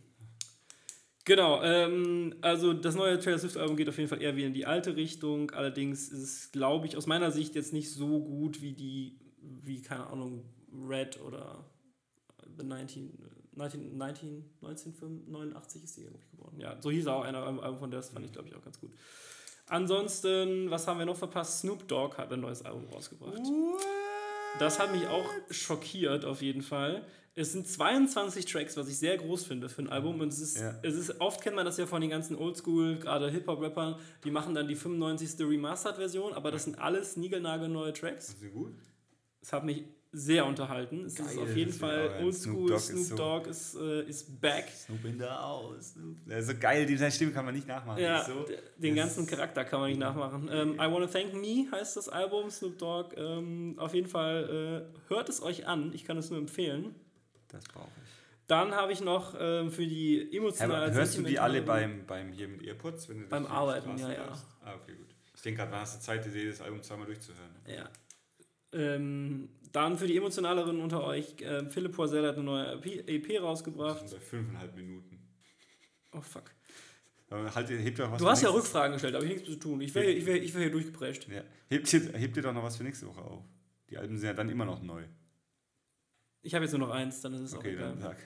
Genau, 1.25 1.63
ähm, 1.63 2.35
also 2.41 2.73
das 2.73 2.95
neue 2.95 3.19
Taylor 3.19 3.39
Swift-Album 3.39 3.77
geht 3.77 3.89
auf 3.89 3.99
jeden 3.99 4.09
Fall 4.09 4.23
eher 4.23 4.37
wieder 4.37 4.47
in 4.47 4.55
die 4.55 4.67
alte 4.67 4.97
Richtung. 4.97 5.51
Allerdings 5.51 6.09
ist 6.09 6.19
es, 6.21 6.53
glaube 6.53 6.87
ich, 6.87 6.97
aus 6.97 7.07
meiner 7.07 7.31
Sicht 7.31 7.55
jetzt 7.55 7.73
nicht 7.73 7.91
so 7.93 8.23
gut 8.25 8.63
wie 8.63 8.73
die, 8.73 9.19
wie, 9.63 9.83
keine 9.83 10.07
Ahnung, 10.07 10.45
Red 10.89 11.21
oder 11.23 11.65
The 12.57 12.65
19, 12.65 13.19
19, 13.55 13.97
19, 13.99 14.45
1989 14.63 15.85
ist 15.85 15.97
die, 15.97 16.03
ich, 16.03 16.31
geworden. 16.31 16.59
Ja, 16.61 16.81
so 16.81 16.91
hieß 16.91 17.07
auch 17.09 17.23
einer 17.23 17.43
Album 17.43 17.79
von 17.79 17.91
der, 17.91 18.01
das 18.01 18.11
fand 18.11 18.25
ich, 18.25 18.33
glaube 18.33 18.49
ich, 18.49 18.55
auch 18.55 18.63
ganz 18.63 18.81
gut. 18.81 18.93
Ansonsten, 19.67 20.71
was 20.71 20.87
haben 20.87 20.99
wir 20.99 21.07
noch 21.07 21.17
verpasst? 21.17 21.61
Snoop 21.61 21.87
Dogg 21.87 22.17
hat 22.19 22.33
ein 22.33 22.41
neues 22.41 22.63
Album 22.65 22.87
rausgebracht. 22.93 23.41
Das 24.59 24.81
hat 24.81 24.93
mich 24.93 25.07
auch 25.07 25.25
schockiert, 25.51 26.25
auf 26.25 26.43
jeden 26.43 26.63
Fall. 26.63 27.07
Es 27.37 27.53
sind 27.53 27.69
22 27.69 28.45
Tracks, 28.47 28.77
was 28.77 28.89
ich 28.89 28.99
sehr 28.99 29.17
groß 29.17 29.45
finde 29.47 29.69
für 29.69 29.83
ein 29.83 29.89
Album. 29.89 30.19
Und 30.21 30.29
es 30.33 30.41
ist, 30.41 30.59
Ja. 30.59 30.75
es 30.83 30.97
ist 30.97 31.21
oft 31.21 31.41
kennt 31.41 31.55
man 31.55 31.65
das 31.65 31.77
ja 31.77 31.87
von 31.87 32.01
den 32.01 32.11
ganzen 32.11 32.35
Oldschool, 32.37 32.99
gerade 32.99 33.31
Hip-Hop-Rappern, 33.31 33.97
die 34.25 34.33
machen 34.33 34.55
dann 34.55 34.67
die 34.67 34.75
95. 34.75 35.39
Remastered-Version, 35.47 36.33
aber 36.33 36.51
das 36.51 36.65
sind 36.65 36.79
alles 36.81 37.17
niegelnagelneue 37.17 37.93
Tracks. 37.93 38.31
Ist 38.31 38.41
sie 38.41 38.49
gut? 38.51 38.75
Es 39.43 39.53
hat 39.53 39.65
mich 39.65 39.85
sehr 40.13 40.45
unterhalten. 40.45 41.05
Es 41.05 41.19
ist 41.19 41.35
Geil, 41.35 41.39
auf 41.39 41.57
jeden 41.57 41.71
das 41.71 41.79
Fall 41.79 42.09
Oldschool. 42.25 42.79
Snoop 42.79 43.05
Snoop 43.05 43.17
Dogg 43.19 43.49
ist 43.49 43.57
ist, 43.59 43.73
so- 43.73 43.85
äh, 43.85 44.09
ist 44.09 44.41
back. 44.41 44.69
Snoop 44.69 45.05
in. 45.05 45.19
Der 45.19 46.39
ist 46.39 46.47
so 46.49 46.55
geil, 46.59 46.99
seine 46.99 47.13
Stimme 47.13 47.31
kann 47.33 47.45
man 47.45 47.55
nicht 47.55 47.69
nachmachen. 47.69 48.03
Ja, 48.03 48.19
ist 48.19 48.27
so, 48.27 48.45
den 48.77 48.97
das 48.97 49.05
ganzen 49.05 49.25
ist- 49.25 49.31
Charakter 49.31 49.65
kann 49.65 49.81
man 49.81 49.89
nicht 49.91 50.01
nachmachen. 50.01 50.49
Ähm, 50.53 50.75
I 50.75 50.79
Wanna 50.93 51.07
Thank 51.07 51.35
Me 51.35 51.67
heißt 51.71 51.97
das 51.97 52.09
Album, 52.09 52.51
Snoop 52.51 52.77
Dogg. 52.79 53.15
Ähm, 53.17 53.75
auf 53.79 53.95
jeden 53.95 54.09
Fall 54.09 54.89
äh, 54.93 55.09
hört 55.09 55.29
es 55.29 55.41
euch 55.43 55.67
an. 55.69 55.93
Ich 55.95 56.05
kann 56.05 56.17
es 56.19 56.29
nur 56.29 56.41
empfehlen. 56.41 56.95
Das 57.49 57.65
brauche 57.65 57.87
ich. 58.05 58.11
Dann 58.49 58.73
habe 58.75 58.93
ich 58.93 59.01
noch 59.01 59.37
ähm, 59.39 59.71
für 59.71 59.87
die 59.87 60.37
emotionale 60.37 60.87
Aber 60.87 60.93
hörst 60.93 61.17
du 61.19 61.23
die 61.23 61.39
alle 61.39 61.63
beim, 61.63 62.05
beim 62.05 62.33
hier 62.33 62.49
mit 62.49 62.67
Earpods? 62.67 63.09
Wenn 63.09 63.21
du 63.21 63.29
Beim 63.29 63.47
Arbeiten, 63.47 63.97
ja, 63.97 64.13
ja. 64.13 64.27
Ah, 64.65 64.75
okay, 64.75 64.95
gut. 64.97 65.07
Ich 65.37 65.43
denke 65.43 65.59
gerade, 65.59 65.71
wann 65.71 65.81
hast 65.83 65.99
du 66.01 66.05
Zeit, 66.05 66.25
dir 66.25 66.33
jedes 66.33 66.61
Album 66.61 66.83
zweimal 66.83 67.07
durchzuhören? 67.07 67.55
Ja. 67.69 67.89
Ähm, 68.73 69.49
dann 69.73 69.97
für 69.99 70.07
die 70.07 70.17
emotionaleren 70.17 70.81
unter 70.81 71.05
euch, 71.05 71.41
äh, 71.41 71.69
Philipp 71.69 71.93
Poisel 71.93 72.27
hat 72.27 72.35
eine 72.37 72.45
neue 72.45 72.73
EP, 72.85 73.29
Wir 73.29 73.41
rausgebracht. 73.43 74.11
bei 74.11 74.19
fünfeinhalb 74.21 74.75
Minuten. 74.77 75.19
Oh 76.13 76.21
fuck. 76.21 76.45
Halt, 77.31 77.69
hebt 77.71 77.99
doch 78.01 78.11
was 78.11 78.21
Du 78.21 78.29
hast 78.29 78.43
ja 78.43 78.51
Rückfragen 78.51 78.95
gestellt, 78.95 79.15
aber 79.15 79.25
ich 79.25 79.31
nichts 79.31 79.49
zu 79.49 79.55
tun. 79.57 79.81
Ich 79.81 79.95
wäre 79.95 80.11
ich 80.11 80.27
wär, 80.27 80.43
ich 80.43 80.53
wär 80.53 80.63
hier 80.63 80.73
durchgeprescht. 80.73 81.29
Ja. 81.29 81.43
Hebt, 81.69 81.93
dir, 81.93 82.13
hebt 82.19 82.37
dir 82.37 82.43
doch 82.43 82.53
noch 82.53 82.65
was 82.65 82.77
für 82.77 82.83
nächste 82.83 83.07
Woche 83.07 83.21
auf. 83.23 83.45
Die 83.89 83.97
Alben 83.99 84.19
sind 84.19 84.27
ja 84.27 84.33
dann 84.35 84.49
immer 84.49 84.65
noch 84.65 84.83
neu. 84.83 85.05
Ich 86.43 86.55
habe 86.55 86.65
jetzt 86.65 86.73
nur 86.73 86.81
noch 86.81 86.91
eins, 86.91 87.21
dann 87.21 87.35
ist 87.35 87.41
es 87.43 87.55
Okay, 87.55 87.69
auch 87.69 87.73
egal. 87.73 87.91
dann 87.91 88.01
sag. 88.01 88.17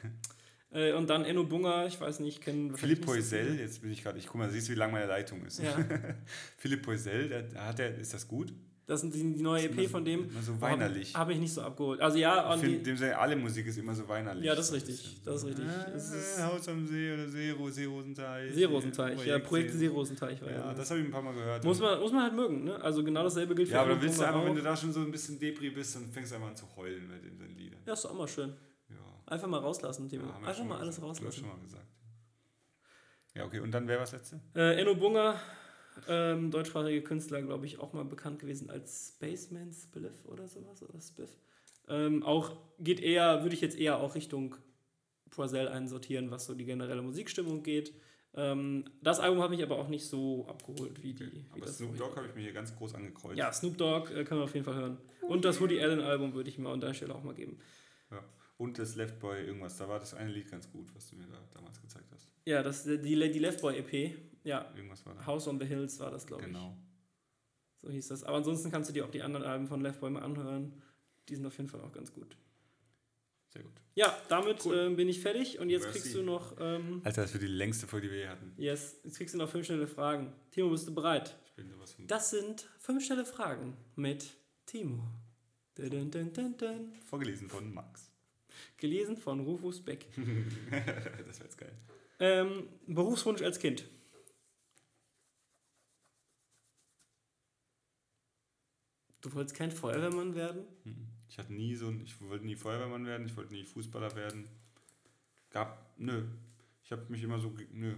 Äh, 0.70 0.92
und 0.94 1.10
dann 1.10 1.24
Enno 1.26 1.44
Bunga, 1.44 1.86
ich 1.86 2.00
weiß 2.00 2.20
nicht, 2.20 2.40
kennen 2.40 2.76
Philipp 2.76 3.04
Poisel, 3.04 3.60
jetzt 3.60 3.82
bin 3.82 3.92
ich 3.92 4.02
gerade, 4.02 4.18
ich 4.18 4.26
guck 4.26 4.36
mal, 4.36 4.50
siehst 4.50 4.68
du, 4.68 4.72
wie 4.72 4.76
lang 4.76 4.90
meine 4.92 5.06
Leitung 5.06 5.44
ist. 5.44 5.58
Ja, 5.60 5.76
Philipp 6.56 6.82
Poisel, 6.82 7.28
der, 7.28 7.42
der 7.42 7.66
hat 7.66 7.78
der, 7.78 7.96
ist 7.98 8.14
das 8.14 8.26
gut? 8.26 8.52
Das 8.86 9.00
sind 9.00 9.14
die, 9.14 9.22
die 9.34 9.42
neue 9.42 9.64
Ist 9.66 9.72
EP 9.76 9.82
so- 9.84 9.88
von 9.88 10.04
dem. 10.04 10.28
Immer 10.28 10.42
so 10.42 10.60
weinerlich. 10.60 11.14
Habe 11.14 11.32
ich 11.32 11.38
nicht 11.38 11.52
so 11.54 11.62
abgeholt. 11.62 12.00
Also 12.00 12.18
ja, 12.18 12.54
Ich 12.54 12.60
die, 12.60 12.82
dem 12.82 12.96
seine 12.96 13.16
alle 13.18 13.34
Musik 13.36 13.66
ist 13.66 13.78
immer 13.78 13.94
so 13.94 14.06
weinerlich. 14.08 14.44
Ja, 14.44 14.54
das 14.54 14.66
ist 14.68 14.74
richtig, 14.74 15.22
das 15.24 15.36
ist 15.42 15.48
richtig. 15.48 15.64
Ah, 15.66 15.90
Es 15.94 16.10
ist- 16.12 16.42
Haus 16.42 16.68
am 16.68 16.86
See 16.86 17.12
oder 17.14 17.28
Seero, 17.28 17.70
Seerosenteich. 17.70 18.54
Seerosenteich, 18.54 19.26
ja, 19.26 19.38
Projekt 19.38 19.72
See- 19.72 19.78
Seerosenteich 19.78 20.40
war 20.42 20.50
Ja, 20.50 20.56
ja. 20.58 20.74
das 20.74 20.90
habe 20.90 21.00
ich 21.00 21.06
ein 21.06 21.10
paar 21.12 21.22
Mal 21.22 21.34
gehört. 21.34 21.64
Muss 21.64 21.80
man, 21.80 21.98
muss 22.00 22.12
man 22.12 22.22
halt 22.24 22.34
mögen, 22.34 22.64
ne? 22.64 22.80
Also 22.82 23.02
genau 23.02 23.22
dasselbe 23.22 23.54
gilt 23.54 23.70
ja, 23.70 23.82
aber 23.82 24.00
willst 24.00 24.18
du 24.20 24.24
einfach, 24.24 24.44
wenn 24.44 24.52
auch. 24.52 24.56
du 24.56 24.62
da 24.62 24.76
schon 24.76 24.92
so 24.92 25.00
ein 25.00 25.10
bisschen 25.10 25.38
Depri 25.38 25.70
bist, 25.70 25.94
dann 25.96 26.06
fängst 26.10 26.32
du 26.32 26.36
einfach 26.36 26.48
an 26.48 26.56
zu 26.56 26.66
heulen 26.76 27.08
bei 27.08 27.18
den, 27.18 27.38
den 27.38 27.56
Liedern. 27.56 27.80
Ja, 27.86 27.92
ist 27.94 28.04
doch 28.04 28.10
auch 28.10 28.18
mal 28.18 28.28
schön. 28.28 28.52
Ja. 28.90 28.96
Einfach 29.26 29.48
mal 29.48 29.58
rauslassen, 29.60 30.08
Ja, 30.10 30.18
haben 30.20 30.28
wir 30.28 30.36
Einfach 30.36 30.54
schon 30.56 30.68
mal 30.68 30.78
alles 30.78 30.96
gesagt. 30.96 31.08
Haben 31.08 31.20
wir 31.20 31.26
rauslassen. 31.28 31.40
schon 31.40 31.48
mal 31.48 31.62
gesagt. 31.64 31.86
Ja, 33.34 33.44
okay, 33.46 33.60
und 33.60 33.72
dann 33.72 33.88
wer 33.88 33.96
war 33.96 34.02
das 34.04 34.12
letzte? 34.12 34.40
Äh, 34.54 34.80
Enno 34.80 34.94
Bunga, 34.94 35.40
ähm, 36.08 36.50
deutschsprachige 36.50 37.02
Künstler, 37.02 37.42
glaube 37.42 37.66
ich, 37.66 37.78
auch 37.78 37.92
mal 37.92 38.04
bekannt 38.04 38.38
gewesen 38.38 38.70
als 38.70 39.14
Spaceman 39.14 39.72
Spliff 39.72 40.24
oder 40.26 40.48
sowas, 40.48 40.82
oder 40.82 41.00
Spiff. 41.00 41.36
Ähm, 41.88 42.22
auch 42.22 42.56
geht 42.78 43.00
eher, 43.00 43.42
würde 43.42 43.54
ich 43.54 43.60
jetzt 43.60 43.78
eher 43.78 44.00
auch 44.00 44.14
Richtung 44.14 44.56
Poisel 45.30 45.68
einsortieren, 45.68 46.30
was 46.30 46.46
so 46.46 46.54
die 46.54 46.64
generelle 46.64 47.02
Musikstimmung 47.02 47.62
geht. 47.62 47.92
Ähm, 48.36 48.84
das 49.00 49.20
Album 49.20 49.40
hat 49.42 49.50
mich 49.50 49.62
aber 49.62 49.78
auch 49.78 49.88
nicht 49.88 50.06
so 50.06 50.46
abgeholt 50.48 51.02
wie 51.02 51.14
die. 51.14 51.32
Wie 51.32 51.44
Aber 51.52 51.66
das 51.66 51.78
Snoop. 51.78 51.96
Dogg 51.96 52.16
habe 52.16 52.26
ich 52.26 52.34
mir 52.34 52.42
hier 52.42 52.52
ganz 52.52 52.74
groß 52.74 52.94
angekreuzt. 52.94 53.38
Ja, 53.38 53.52
Snoop 53.52 53.78
Dogg 53.78 54.10
äh, 54.10 54.24
können 54.24 54.40
wir 54.40 54.44
auf 54.44 54.54
jeden 54.54 54.64
Fall 54.64 54.74
hören. 54.74 54.98
Und 55.22 55.44
das 55.44 55.60
Woody 55.60 55.80
Allen 55.80 56.00
Album 56.00 56.34
würde 56.34 56.50
ich 56.50 56.58
mir 56.58 56.68
an 56.68 56.80
der 56.80 56.94
Stelle 56.94 57.14
auch 57.14 57.22
mal 57.22 57.34
geben. 57.34 57.58
Ja. 58.10 58.24
Und 58.56 58.78
das 58.78 58.96
Left 58.96 59.18
Boy 59.20 59.44
irgendwas, 59.44 59.76
da 59.76 59.88
war 59.88 59.98
das 59.98 60.14
eine 60.14 60.30
Lied 60.30 60.50
ganz 60.50 60.70
gut, 60.70 60.94
was 60.94 61.10
du 61.10 61.16
mir 61.16 61.26
da 61.26 61.38
damals 61.52 61.80
gezeigt 61.80 62.06
hast. 62.12 62.28
Ja, 62.44 62.62
das 62.62 62.84
die, 62.84 62.98
die 62.98 63.38
Left 63.38 63.60
Boy 63.60 63.78
EP. 63.78 64.16
Ja, 64.44 64.70
Irgendwas 64.76 65.04
war 65.06 65.14
da. 65.14 65.26
House 65.26 65.48
on 65.48 65.58
the 65.58 65.66
Hills 65.66 65.98
war 66.00 66.10
das, 66.10 66.26
glaube 66.26 66.42
ich. 66.42 66.48
Genau. 66.48 66.76
So 67.80 67.90
hieß 67.90 68.08
das. 68.08 68.22
Aber 68.24 68.36
ansonsten 68.38 68.70
kannst 68.70 68.88
du 68.90 68.94
dir 68.94 69.04
auch 69.04 69.10
die 69.10 69.22
anderen 69.22 69.44
Alben 69.44 69.66
von 69.66 69.80
Left 69.80 70.00
Boy 70.00 70.10
mal 70.10 70.22
anhören. 70.22 70.82
Die 71.28 71.34
sind 71.36 71.44
auf 71.46 71.56
jeden 71.56 71.68
Fall 71.68 71.80
auch 71.80 71.92
ganz 71.92 72.12
gut. 72.12 72.36
Sehr 73.48 73.62
gut. 73.62 73.72
Ja, 73.94 74.16
damit 74.28 74.64
Cool. 74.66 74.76
ähm, 74.76 74.96
bin 74.96 75.08
ich 75.08 75.20
fertig 75.20 75.58
und 75.60 75.70
jetzt 75.70 75.84
Merci. 75.84 76.00
kriegst 76.00 76.14
du 76.14 76.22
noch. 76.22 76.56
Ähm, 76.58 77.00
Alter, 77.04 77.22
das 77.22 77.32
wird 77.32 77.42
die 77.44 77.48
längste 77.48 77.86
Folge, 77.86 78.08
die 78.08 78.12
wir 78.14 78.20
je 78.20 78.28
hatten. 78.28 78.52
yes, 78.56 79.00
jetzt 79.04 79.16
kriegst 79.16 79.34
du 79.34 79.38
noch 79.38 79.48
fünf 79.48 79.64
schnelle 79.66 79.86
Fragen. 79.86 80.32
Timo, 80.50 80.70
bist 80.70 80.86
du 80.88 80.94
bereit? 80.94 81.36
Ich 81.46 81.54
bin 81.54 81.68
sowas 81.70 81.92
von 81.92 82.06
Das 82.06 82.30
sind 82.30 82.68
fünf 82.78 83.04
schnelle 83.04 83.24
Fragen 83.24 83.76
mit 83.96 84.26
Timo. 84.66 85.04
Dun, 85.76 85.90
dun, 85.90 86.10
dun, 86.10 86.32
dun, 86.32 86.56
dun. 86.56 86.92
vorgelesen 87.06 87.48
von 87.48 87.72
Max. 87.72 88.10
Gelesen 88.76 89.16
von 89.16 89.40
Rufus 89.40 89.80
Beck. 89.84 90.06
das 91.26 91.38
wäre 91.38 91.44
jetzt 91.44 91.58
geil. 91.58 91.72
Ähm, 92.20 92.68
Berufswunsch 92.86 93.42
als 93.42 93.58
Kind. 93.58 93.84
Du 99.24 99.32
wolltest 99.34 99.56
kein 99.56 99.70
Feuerwehrmann 99.70 100.34
werden? 100.34 100.64
Mhm. 100.84 101.06
Ich 101.28 101.38
hatte 101.38 101.52
nie 101.54 101.74
so 101.74 101.88
ein, 101.88 102.02
ich 102.04 102.20
wollte 102.20 102.44
nie 102.44 102.56
Feuerwehrmann 102.56 103.06
werden, 103.06 103.26
ich 103.26 103.34
wollte 103.36 103.54
nie 103.54 103.64
Fußballer 103.64 104.14
werden. 104.14 104.46
Gab, 105.48 105.94
nö. 105.96 106.24
Ich 106.82 106.92
habe 106.92 107.06
mich 107.08 107.22
immer 107.22 107.38
so, 107.38 107.50
nö. 107.72 107.94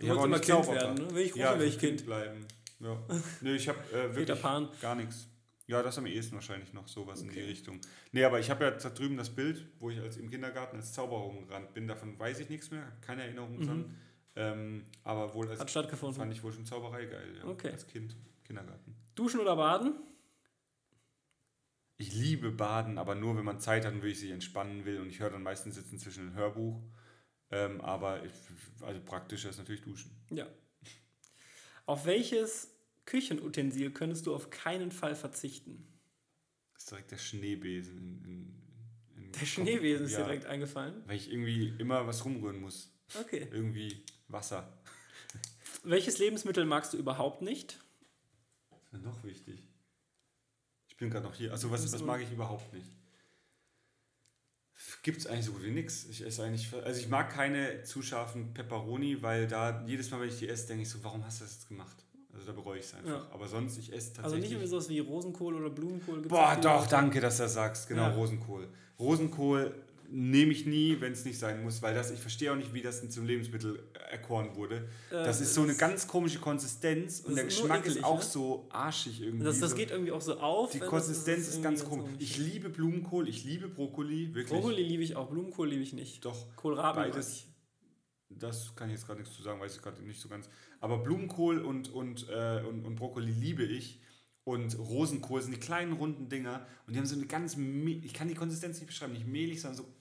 Du 0.00 0.06
Ich 0.06 0.08
wolltest 0.08 0.50
auch 0.50 0.64
immer 0.64 0.66
Kind 0.66 0.82
werden, 0.82 1.06
ne? 1.06 1.14
Will 1.14 1.22
ich 1.26 1.34
Ja, 1.36 1.50
rufen, 1.50 1.60
will 1.60 1.68
ich 1.68 1.80
will 1.80 1.88
Kind. 1.90 2.04
bleiben. 2.06 2.44
Ja. 2.80 3.00
nö, 3.40 3.54
ich 3.54 3.68
habe 3.68 3.78
äh, 3.92 4.14
wirklich 4.16 4.42
gar 4.80 4.94
nichts. 4.96 5.28
Ja, 5.68 5.80
das 5.80 5.96
am 5.98 6.06
ehesten 6.06 6.34
wahrscheinlich 6.34 6.72
noch 6.72 6.88
sowas 6.88 7.22
in 7.22 7.28
die 7.28 7.38
Okay. 7.38 7.46
Richtung. 7.46 7.80
Nee, 8.10 8.24
aber 8.24 8.40
ich 8.40 8.50
habe 8.50 8.64
ja 8.64 8.72
da 8.72 8.90
drüben 8.90 9.16
das 9.16 9.30
Bild, 9.30 9.64
wo 9.78 9.90
ich 9.90 10.00
als 10.00 10.16
im 10.16 10.28
Kindergarten 10.28 10.76
als 10.76 10.92
Zauberer 10.92 11.20
rumgerannt 11.20 11.72
bin. 11.72 11.86
Davon 11.86 12.18
weiß 12.18 12.40
ich 12.40 12.48
nichts 12.50 12.72
mehr, 12.72 12.84
habe 12.84 12.96
keine 13.00 13.22
Erinnerung 13.22 13.58
Mhm. 13.58 13.64
dran. 13.66 13.94
Ähm, 14.34 14.84
aber 15.04 15.32
wohl 15.34 15.48
als 15.48 15.60
Hat 15.60 15.70
stattgefunden. 15.70 16.18
fand 16.18 16.32
ich 16.32 16.42
wohl 16.42 16.52
schon 16.52 16.64
Zauberei 16.66 17.04
geil, 17.04 17.36
ja. 17.38 17.44
Okay. 17.44 17.70
Als 17.70 17.86
Kind, 17.86 18.16
Kindergarten. 18.44 18.96
Duschen 19.14 19.38
oder 19.40 19.54
baden? 19.54 19.94
Ich 22.02 22.14
liebe 22.14 22.50
Baden, 22.50 22.98
aber 22.98 23.14
nur 23.14 23.36
wenn 23.36 23.44
man 23.44 23.60
Zeit 23.60 23.84
hat 23.84 23.92
und 23.92 24.02
wirklich 24.02 24.18
sich 24.18 24.32
entspannen 24.32 24.84
will. 24.84 24.98
Und 24.98 25.08
ich 25.08 25.20
höre 25.20 25.30
dann 25.30 25.44
meistens 25.44 25.76
jetzt 25.76 25.92
inzwischen 25.92 26.30
ein 26.30 26.34
Hörbuch. 26.34 26.82
Ähm, 27.52 27.80
aber 27.80 28.24
ich, 28.24 28.32
also 28.80 29.00
praktischer 29.00 29.50
ist 29.50 29.58
natürlich 29.58 29.82
Duschen. 29.82 30.10
Ja. 30.30 30.48
Auf 31.86 32.04
welches 32.04 32.74
Küchenutensil 33.04 33.92
könntest 33.92 34.26
du 34.26 34.34
auf 34.34 34.50
keinen 34.50 34.90
Fall 34.90 35.14
verzichten? 35.14 35.86
Das 36.74 36.82
ist 36.82 36.90
direkt 36.90 37.12
der 37.12 37.18
Schneebesen. 37.18 37.96
In, 37.96 38.24
in, 38.24 39.22
in 39.26 39.32
Der 39.32 39.46
Schneebesen 39.46 40.06
ist 40.06 40.12
ja, 40.14 40.24
direkt 40.24 40.46
eingefallen. 40.46 41.04
Weil 41.06 41.14
ich 41.14 41.30
irgendwie 41.30 41.72
immer 41.78 42.04
was 42.08 42.24
rumrühren 42.24 42.60
muss. 42.60 42.92
Okay. 43.16 43.46
Irgendwie 43.52 44.04
Wasser. 44.26 44.76
Welches 45.84 46.18
Lebensmittel 46.18 46.64
magst 46.64 46.94
du 46.94 46.96
überhaupt 46.96 47.42
nicht? 47.42 47.78
Das 48.70 48.82
ist 48.82 48.92
mir 48.92 48.98
noch 48.98 49.22
wichtig. 49.22 49.71
Bin 51.02 51.10
gerade 51.10 51.24
noch 51.26 51.34
hier. 51.34 51.50
Also 51.50 51.68
was, 51.68 51.92
was 51.92 52.04
mag 52.04 52.20
ich 52.22 52.30
überhaupt 52.30 52.72
nicht? 52.72 52.86
Gibt 55.02 55.18
es 55.18 55.26
eigentlich 55.26 55.46
so 55.46 55.52
gut 55.52 55.64
wie 55.64 55.72
nichts. 55.72 56.04
Ich 56.04 56.24
esse 56.24 56.44
eigentlich. 56.44 56.72
Also 56.72 57.00
ich 57.00 57.08
mag 57.08 57.28
keine 57.28 57.82
zu 57.82 58.02
scharfen 58.02 58.54
Pepperoni, 58.54 59.20
weil 59.20 59.48
da 59.48 59.82
jedes 59.84 60.12
Mal, 60.12 60.20
wenn 60.20 60.28
ich 60.28 60.38
die 60.38 60.48
esse, 60.48 60.68
denke 60.68 60.84
ich 60.84 60.88
so, 60.88 61.02
warum 61.02 61.24
hast 61.24 61.40
du 61.40 61.44
das 61.44 61.54
jetzt 61.54 61.66
gemacht? 61.68 61.96
Also 62.32 62.46
da 62.46 62.52
bereue 62.52 62.78
ich 62.78 62.84
es 62.84 62.94
einfach. 62.94 63.08
Ja. 63.10 63.26
Aber 63.32 63.48
sonst, 63.48 63.78
ich 63.78 63.92
esse 63.92 64.12
tatsächlich. 64.12 64.24
Also 64.24 64.36
nicht 64.36 64.52
irgendwie 64.52 64.68
sowas 64.68 64.88
wie 64.88 65.00
Rosenkohl 65.00 65.54
oder 65.54 65.70
Blumenkohl? 65.70 66.22
Boah, 66.22 66.56
doch, 66.62 66.86
danke, 66.86 67.20
dass 67.20 67.38
du 67.38 67.42
das 67.42 67.54
sagst. 67.54 67.88
Genau, 67.88 68.02
Ja. 68.02 68.14
Rosenkohl. 68.14 68.68
Rosenkohl 69.00 69.74
nehme 70.12 70.52
ich 70.52 70.66
nie, 70.66 71.00
wenn 71.00 71.12
es 71.12 71.24
nicht 71.24 71.38
sein 71.38 71.62
muss, 71.62 71.80
weil 71.80 71.94
das, 71.94 72.10
ich 72.10 72.20
verstehe 72.20 72.52
auch 72.52 72.56
nicht, 72.56 72.74
wie 72.74 72.82
das 72.82 73.08
zum 73.08 73.24
Lebensmittel 73.24 73.82
erkoren 74.10 74.54
wurde. 74.54 74.88
Äh, 75.10 75.24
das 75.24 75.40
ist 75.40 75.54
so 75.54 75.62
eine 75.62 75.74
ganz 75.74 76.06
komische 76.06 76.38
Konsistenz 76.38 77.20
und 77.20 77.34
der 77.34 77.46
ist 77.46 77.58
Geschmack 77.58 77.86
ist 77.86 78.04
auch 78.04 78.18
ne? 78.18 78.24
so 78.24 78.68
arschig 78.70 79.22
irgendwie. 79.22 79.44
Das, 79.44 79.58
das 79.58 79.74
geht 79.74 79.90
irgendwie 79.90 80.12
auch 80.12 80.20
so 80.20 80.38
auf. 80.38 80.70
Die 80.70 80.80
Konsistenz 80.80 81.48
ist, 81.48 81.54
irgendwie 81.54 81.62
ganz 81.62 81.84
komisch. 81.84 82.04
komisch. 82.04 82.20
Ich 82.20 82.36
liebe 82.36 82.68
Blumenkohl, 82.68 83.28
ich 83.28 83.44
liebe 83.44 83.68
Brokkoli, 83.68 84.34
wirklich. 84.34 84.48
Brokkoli 84.48 84.82
liebe 84.82 85.02
ich 85.02 85.16
auch, 85.16 85.30
Blumenkohl 85.30 85.68
liebe 85.68 85.82
ich 85.82 85.94
nicht. 85.94 86.24
Doch, 86.24 86.54
Kohlrabi 86.56 87.00
beides. 87.00 87.46
Das 88.28 88.74
kann 88.76 88.88
ich 88.88 88.94
jetzt 88.94 89.06
gerade 89.06 89.20
nichts 89.20 89.34
zu 89.34 89.42
sagen, 89.42 89.60
weiß 89.60 89.76
ich 89.76 89.82
gerade 89.82 90.02
nicht 90.02 90.20
so 90.20 90.28
ganz. 90.28 90.48
Aber 90.80 90.98
Blumenkohl 90.98 91.58
und, 91.58 91.92
und, 91.92 92.28
äh, 92.28 92.62
und, 92.68 92.84
und 92.84 92.96
Brokkoli 92.96 93.30
liebe 93.30 93.64
ich. 93.64 94.00
Und 94.44 94.76
Rosenkohl 94.76 95.40
sind 95.40 95.54
die 95.54 95.60
kleinen 95.60 95.92
runden 95.92 96.28
Dinger 96.28 96.66
und 96.86 96.94
die 96.94 96.98
haben 96.98 97.06
so 97.06 97.14
eine 97.14 97.26
ganz, 97.26 97.56
ich 97.56 98.12
kann 98.12 98.26
die 98.26 98.34
Konsistenz 98.34 98.80
nicht 98.80 98.88
beschreiben, 98.88 99.12
nicht 99.12 99.26
mehlig, 99.26 99.60
sondern 99.60 99.84
so. 99.84 99.94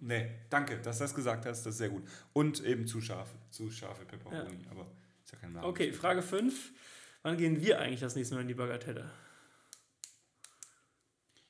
Nee, 0.00 0.30
danke, 0.48 0.78
dass 0.80 0.98
du 0.98 1.04
das 1.04 1.14
gesagt 1.14 1.44
hast, 1.46 1.64
das 1.66 1.74
ist 1.74 1.78
sehr 1.78 1.90
gut. 1.90 2.02
Und 2.32 2.64
eben 2.64 2.86
zu 2.86 3.00
scharf, 3.00 3.28
zu 3.50 3.70
scharfe 3.70 4.04
Peperoni, 4.04 4.64
aber 4.70 4.86
ist 5.24 5.32
ja 5.32 5.38
kein 5.38 5.52
Name. 5.52 5.66
Okay, 5.66 5.92
Frage 5.92 6.22
5. 6.22 6.72
Wann 7.22 7.36
gehen 7.36 7.60
wir 7.60 7.78
eigentlich 7.80 8.00
das 8.00 8.16
nächste 8.16 8.34
Mal 8.34 8.42
in 8.42 8.48
die 8.48 8.54
Bagatelle? 8.54 9.10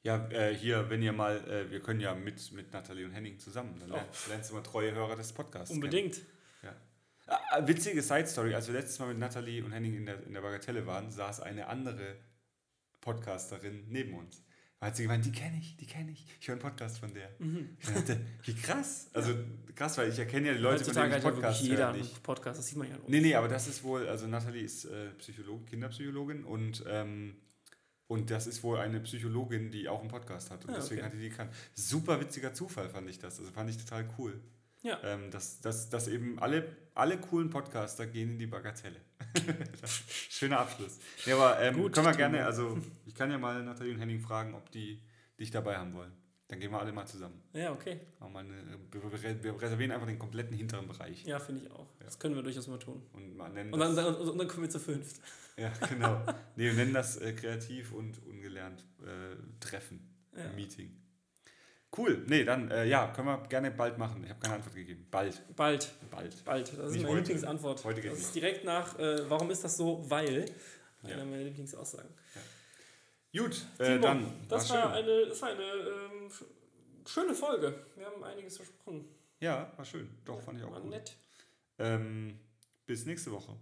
Ja, 0.03 0.27
äh, 0.31 0.55
hier, 0.55 0.89
wenn 0.89 1.03
ihr 1.03 1.13
mal, 1.13 1.37
äh, 1.49 1.71
wir 1.71 1.81
können 1.81 2.01
ja 2.01 2.15
mit, 2.15 2.53
mit 2.53 2.73
Nathalie 2.73 3.05
und 3.05 3.13
Henning 3.13 3.39
zusammen, 3.39 3.79
dann 3.79 3.93
Oh. 3.93 4.01
lernst, 4.29 4.51
du 4.51 4.55
mal 4.55 4.63
treue 4.63 4.93
Hörer 4.95 5.15
des 5.17 5.33
Podcasts 5.33 5.69
kennen. 5.69 5.83
Unbedingt. 5.85 6.23
Ja. 6.63 6.75
Ah, 7.27 7.67
witzige 7.69 8.03
Side-Story, 8.03 8.55
als 8.55 8.67
wir 8.67 8.75
letztes 8.75 8.99
Mal 8.99 9.09
mit 9.09 9.19
Nathalie 9.19 9.63
und 9.63 9.73
Henning 9.73 9.95
in 9.95 10.07
der, 10.07 10.23
in 10.25 10.33
der 10.33 10.41
Bagatelle 10.41 10.87
waren, 10.87 11.11
saß 11.11 11.41
eine 11.41 11.67
andere 11.69 12.17
Podcasterin 13.03 13.85
neben 13.89 14.15
uns. 14.15 14.43
Da 14.81 14.87
hat 14.87 14.97
sie 14.97 15.03
gemeint, 15.03 15.27
die 15.27 15.31
kenne 15.33 15.59
ich, 15.59 15.77
die 15.77 15.85
kenne 15.87 16.11
ich. 16.11 16.25
Ich 16.41 16.49
höre 16.49 16.55
einen 16.55 16.63
Podcast 16.63 16.99
von 16.99 17.13
der. 17.13 17.29
Mhm. 17.39 17.77
Ich 17.79 17.87
dachte, 17.89 18.19
wie 18.45 18.55
krass. 18.55 19.11
Also 19.13 19.35
krass, 19.75 19.99
weil 19.99 20.09
ich 20.09 20.19
erkenne 20.19 20.49
ja 20.49 20.53
die 20.55 20.59
Leute, 20.61 20.83
von 20.85 20.95
denen 20.95 21.11
hat 21.13 21.19
ich 21.19 21.25
Podcast 21.25 21.63
jeder 21.63 21.95
höre. 21.95 22.05
Podcast, 22.23 22.59
das 22.59 22.67
sieht 22.67 22.79
man 22.79 22.89
ja 22.89 22.97
nur. 22.97 23.05
Nee, 23.11 23.21
nee, 23.21 23.35
aber 23.35 23.49
das 23.49 23.69
ist 23.69 23.83
wohl, 23.83 24.09
also 24.09 24.27
Nathalie 24.27 24.63
ist 24.63 24.87
äh, 24.87 25.11
Psycholog, 25.19 25.67
Kinderpsychologin 25.67 26.45
und, 26.45 26.83
ähm, 26.89 27.37
und 28.07 28.31
das 28.31 28.47
ist 28.47 28.63
wohl 28.63 28.79
eine 28.79 29.01
Psychologin, 29.01 29.71
die 29.71 29.87
auch 29.87 30.01
einen 30.01 30.09
Podcast 30.09 30.51
hat. 30.51 30.65
Und 30.65 30.71
Ah, 30.71 30.77
deswegen 30.77 31.01
okay. 31.03 31.07
hatte 31.11 31.19
die 31.19 31.29
gekannt. 31.29 31.53
Super 31.75 32.19
witziger 32.19 32.55
Zufall 32.55 32.89
fand 32.89 33.07
ich 33.11 33.19
das. 33.19 33.39
Also 33.39 33.53
fand 33.53 33.69
ich 33.69 33.77
total 33.77 34.09
cool. 34.19 34.41
Ja. 34.83 34.99
Ähm, 35.05 35.31
dass, 35.31 35.61
dass, 35.61 35.91
dass 35.91 36.09
eben 36.09 36.39
alle, 36.39 36.77
alle 36.95 37.19
coolen 37.19 37.51
Podcaster 37.51 38.07
gehen 38.07 38.31
in 38.33 38.39
die 38.39 38.47
Bagatelle. 38.47 39.01
Schöner 40.29 40.61
Abschluss. 40.61 40.99
Ja, 41.27 41.37
aber 41.37 41.61
ähm, 41.61 41.77
Gut, 41.77 41.93
können 41.93 42.07
wir 42.07 42.15
gerne, 42.15 42.45
also 42.45 42.79
ich 43.05 43.15
kann 43.15 43.31
ja 43.31 43.39
mal 43.39 43.63
Nathalie 43.63 43.93
und 43.93 44.01
Henning 44.01 44.21
fragen, 44.21 44.55
ob 44.55 44.71
die 44.71 45.01
dich 45.39 45.51
dabei 45.51 45.77
haben 45.77 45.93
wollen. 45.95 46.13
Dann 46.49 46.59
gehen 46.59 46.73
wir 46.73 46.81
alle 46.81 46.93
mal 46.93 47.07
zusammen. 47.07 47.41
Ja, 47.53 47.71
okay. 47.73 48.01
Mal 48.19 48.41
eine, 48.41 48.55
wir, 49.43 49.63
reservieren 49.63 49.93
einfach 49.93 50.07
den 50.09 50.19
kompletten 50.19 50.57
hinteren 50.57 50.89
Bereich 50.89 51.25
Ja, 51.25 51.39
finde 51.39 51.63
ich 51.63 51.71
auch. 51.71 51.87
Das 52.01 52.19
können 52.19 52.35
wir 52.35 52.43
durchaus 52.43 52.67
mal 52.67 52.79
tun. 52.79 53.03
und 53.13 53.37
mal 53.37 53.51
nennen 53.51 53.73
Und 53.73 53.79
dann, 53.79 53.95
das, 53.95 54.17
und 54.17 54.37
dann 54.37 54.49
kommen 54.49 54.63
wir 54.63 54.71
zu 54.71 54.81
fünft. 54.81 55.21
ja, 55.57 55.71
genau. 55.89 56.25
Nee, 56.57 56.65
wir 56.65 56.73
nennen 56.75 56.93
das 56.95 57.19
äh, 57.19 57.33
kreativ 57.35 57.93
und 57.93 58.21
ungelernt 58.27 58.85
äh, 59.03 59.37
Treffen, 59.61 60.01
Ja. 60.37 60.51
Meeting. 60.55 60.91
Cool. 61.97 62.25
Nee, 62.29 62.45
dann 62.45 62.71
äh, 62.71 62.87
ja, 62.87 63.09
können 63.09 63.27
wir 63.27 63.39
gerne 63.49 63.71
bald 63.73 63.99
machen. 63.99 64.23
Ich 64.23 64.31
habe 64.31 64.39
keine 64.41 64.55
Antwort 64.57 64.75
gegeben. 64.77 65.07
Bald, 65.11 65.43
Bald, 65.57 65.91
bald. 66.11 66.45
bald. 66.45 66.69
Das 66.69 66.79
ist 66.87 66.93
Nicht 66.93 67.03
meine 67.03 67.09
heute. 67.09 67.19
Lieblingsantwort. 67.23 67.85
Heute 67.85 68.01
geht 68.01 68.13
das 68.13 68.19
nicht. 68.19 68.27
ist 68.29 68.35
direkt 68.37 68.65
nach, 68.65 68.97
äh, 68.99 69.29
warum 69.29 69.51
ist 69.51 69.65
das 69.65 69.77
so? 69.77 70.05
Weil. 70.09 70.45
Ja. 71.03 71.15
Einer 71.15 71.25
meiner 71.25 71.43
Lieblingsaussagen. 71.45 72.11
Gut, 73.37 73.65
äh, 73.79 73.85
Timo, 73.87 74.03
dann. 74.03 74.33
das, 74.49 74.69
war 74.71 74.77
war 74.85 74.93
eine, 74.95 75.27
das 75.27 75.41
war 75.43 75.49
eine 75.51 75.63
ähm, 75.63 76.29
sch- 76.29 77.09
schöne 77.11 77.33
Folge. 77.35 77.75
Wir 77.97 78.07
haben 78.07 78.23
einiges 78.25 78.57
versprochen. 78.57 79.05
Ja, 79.41 79.73
war 79.77 79.85
schön. 79.85 80.09
Doch, 80.25 80.41
fand 80.43 80.59
ich 80.59 80.65
auch 80.65 80.73
War 80.73 80.81
gut. 80.81 80.91
nett. 80.91 81.17
Ähm, 81.79 82.39
bis 82.87 83.07
nächste 83.07 83.31
Woche. 83.33 83.57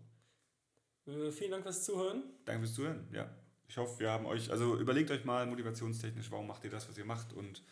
Äh, 1.06 1.30
vielen 1.30 1.50
Dank 1.52 1.62
fürs 1.62 1.84
Zuhören. 1.84 2.22
Danke 2.44 2.62
fürs 2.62 2.74
Zuhören. 2.74 3.06
Ja. 3.12 3.28
Ich 3.68 3.76
hoffe, 3.76 4.00
wir 4.00 4.10
haben 4.10 4.24
euch, 4.26 4.50
also 4.50 4.76
überlegt 4.76 5.10
euch 5.10 5.24
mal 5.24 5.44
motivationstechnisch, 5.46 6.30
warum 6.30 6.46
macht 6.46 6.64
ihr 6.64 6.70
das, 6.70 6.88
was 6.88 6.96
ihr 6.96 7.04
macht 7.04 7.32
und 7.34 7.62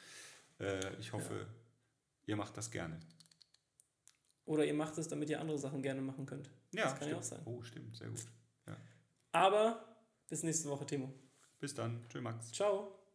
äh, 0.59 0.95
ich 0.99 1.13
hoffe, 1.13 1.47
ihr 2.27 2.37
macht 2.37 2.57
das 2.57 2.71
gerne. 2.71 2.99
Oder 4.45 4.65
ihr 4.65 4.75
macht 4.75 4.97
es, 4.99 5.09
damit 5.09 5.29
ihr 5.29 5.41
andere 5.41 5.59
Sachen 5.59 5.83
gerne 5.83 6.01
machen 6.01 6.25
könnt. 6.27 6.51
Ja, 6.73 6.85
Das 6.85 6.99
kann 6.99 7.09
ja 7.09 7.17
auch 7.17 7.23
sein. 7.23 7.43
Oh, 7.45 7.63
stimmt, 7.63 7.97
sehr 7.97 8.09
gut. 8.09 8.25
Aber 9.33 9.85
bis 10.29 10.43
nächste 10.43 10.69
Woche, 10.71 10.87
Timo. 10.87 11.13
Bis 11.59 11.75
dann. 11.75 12.07
Tschö, 12.09 12.21
Max. 12.21 12.53
Ciao. 12.53 13.06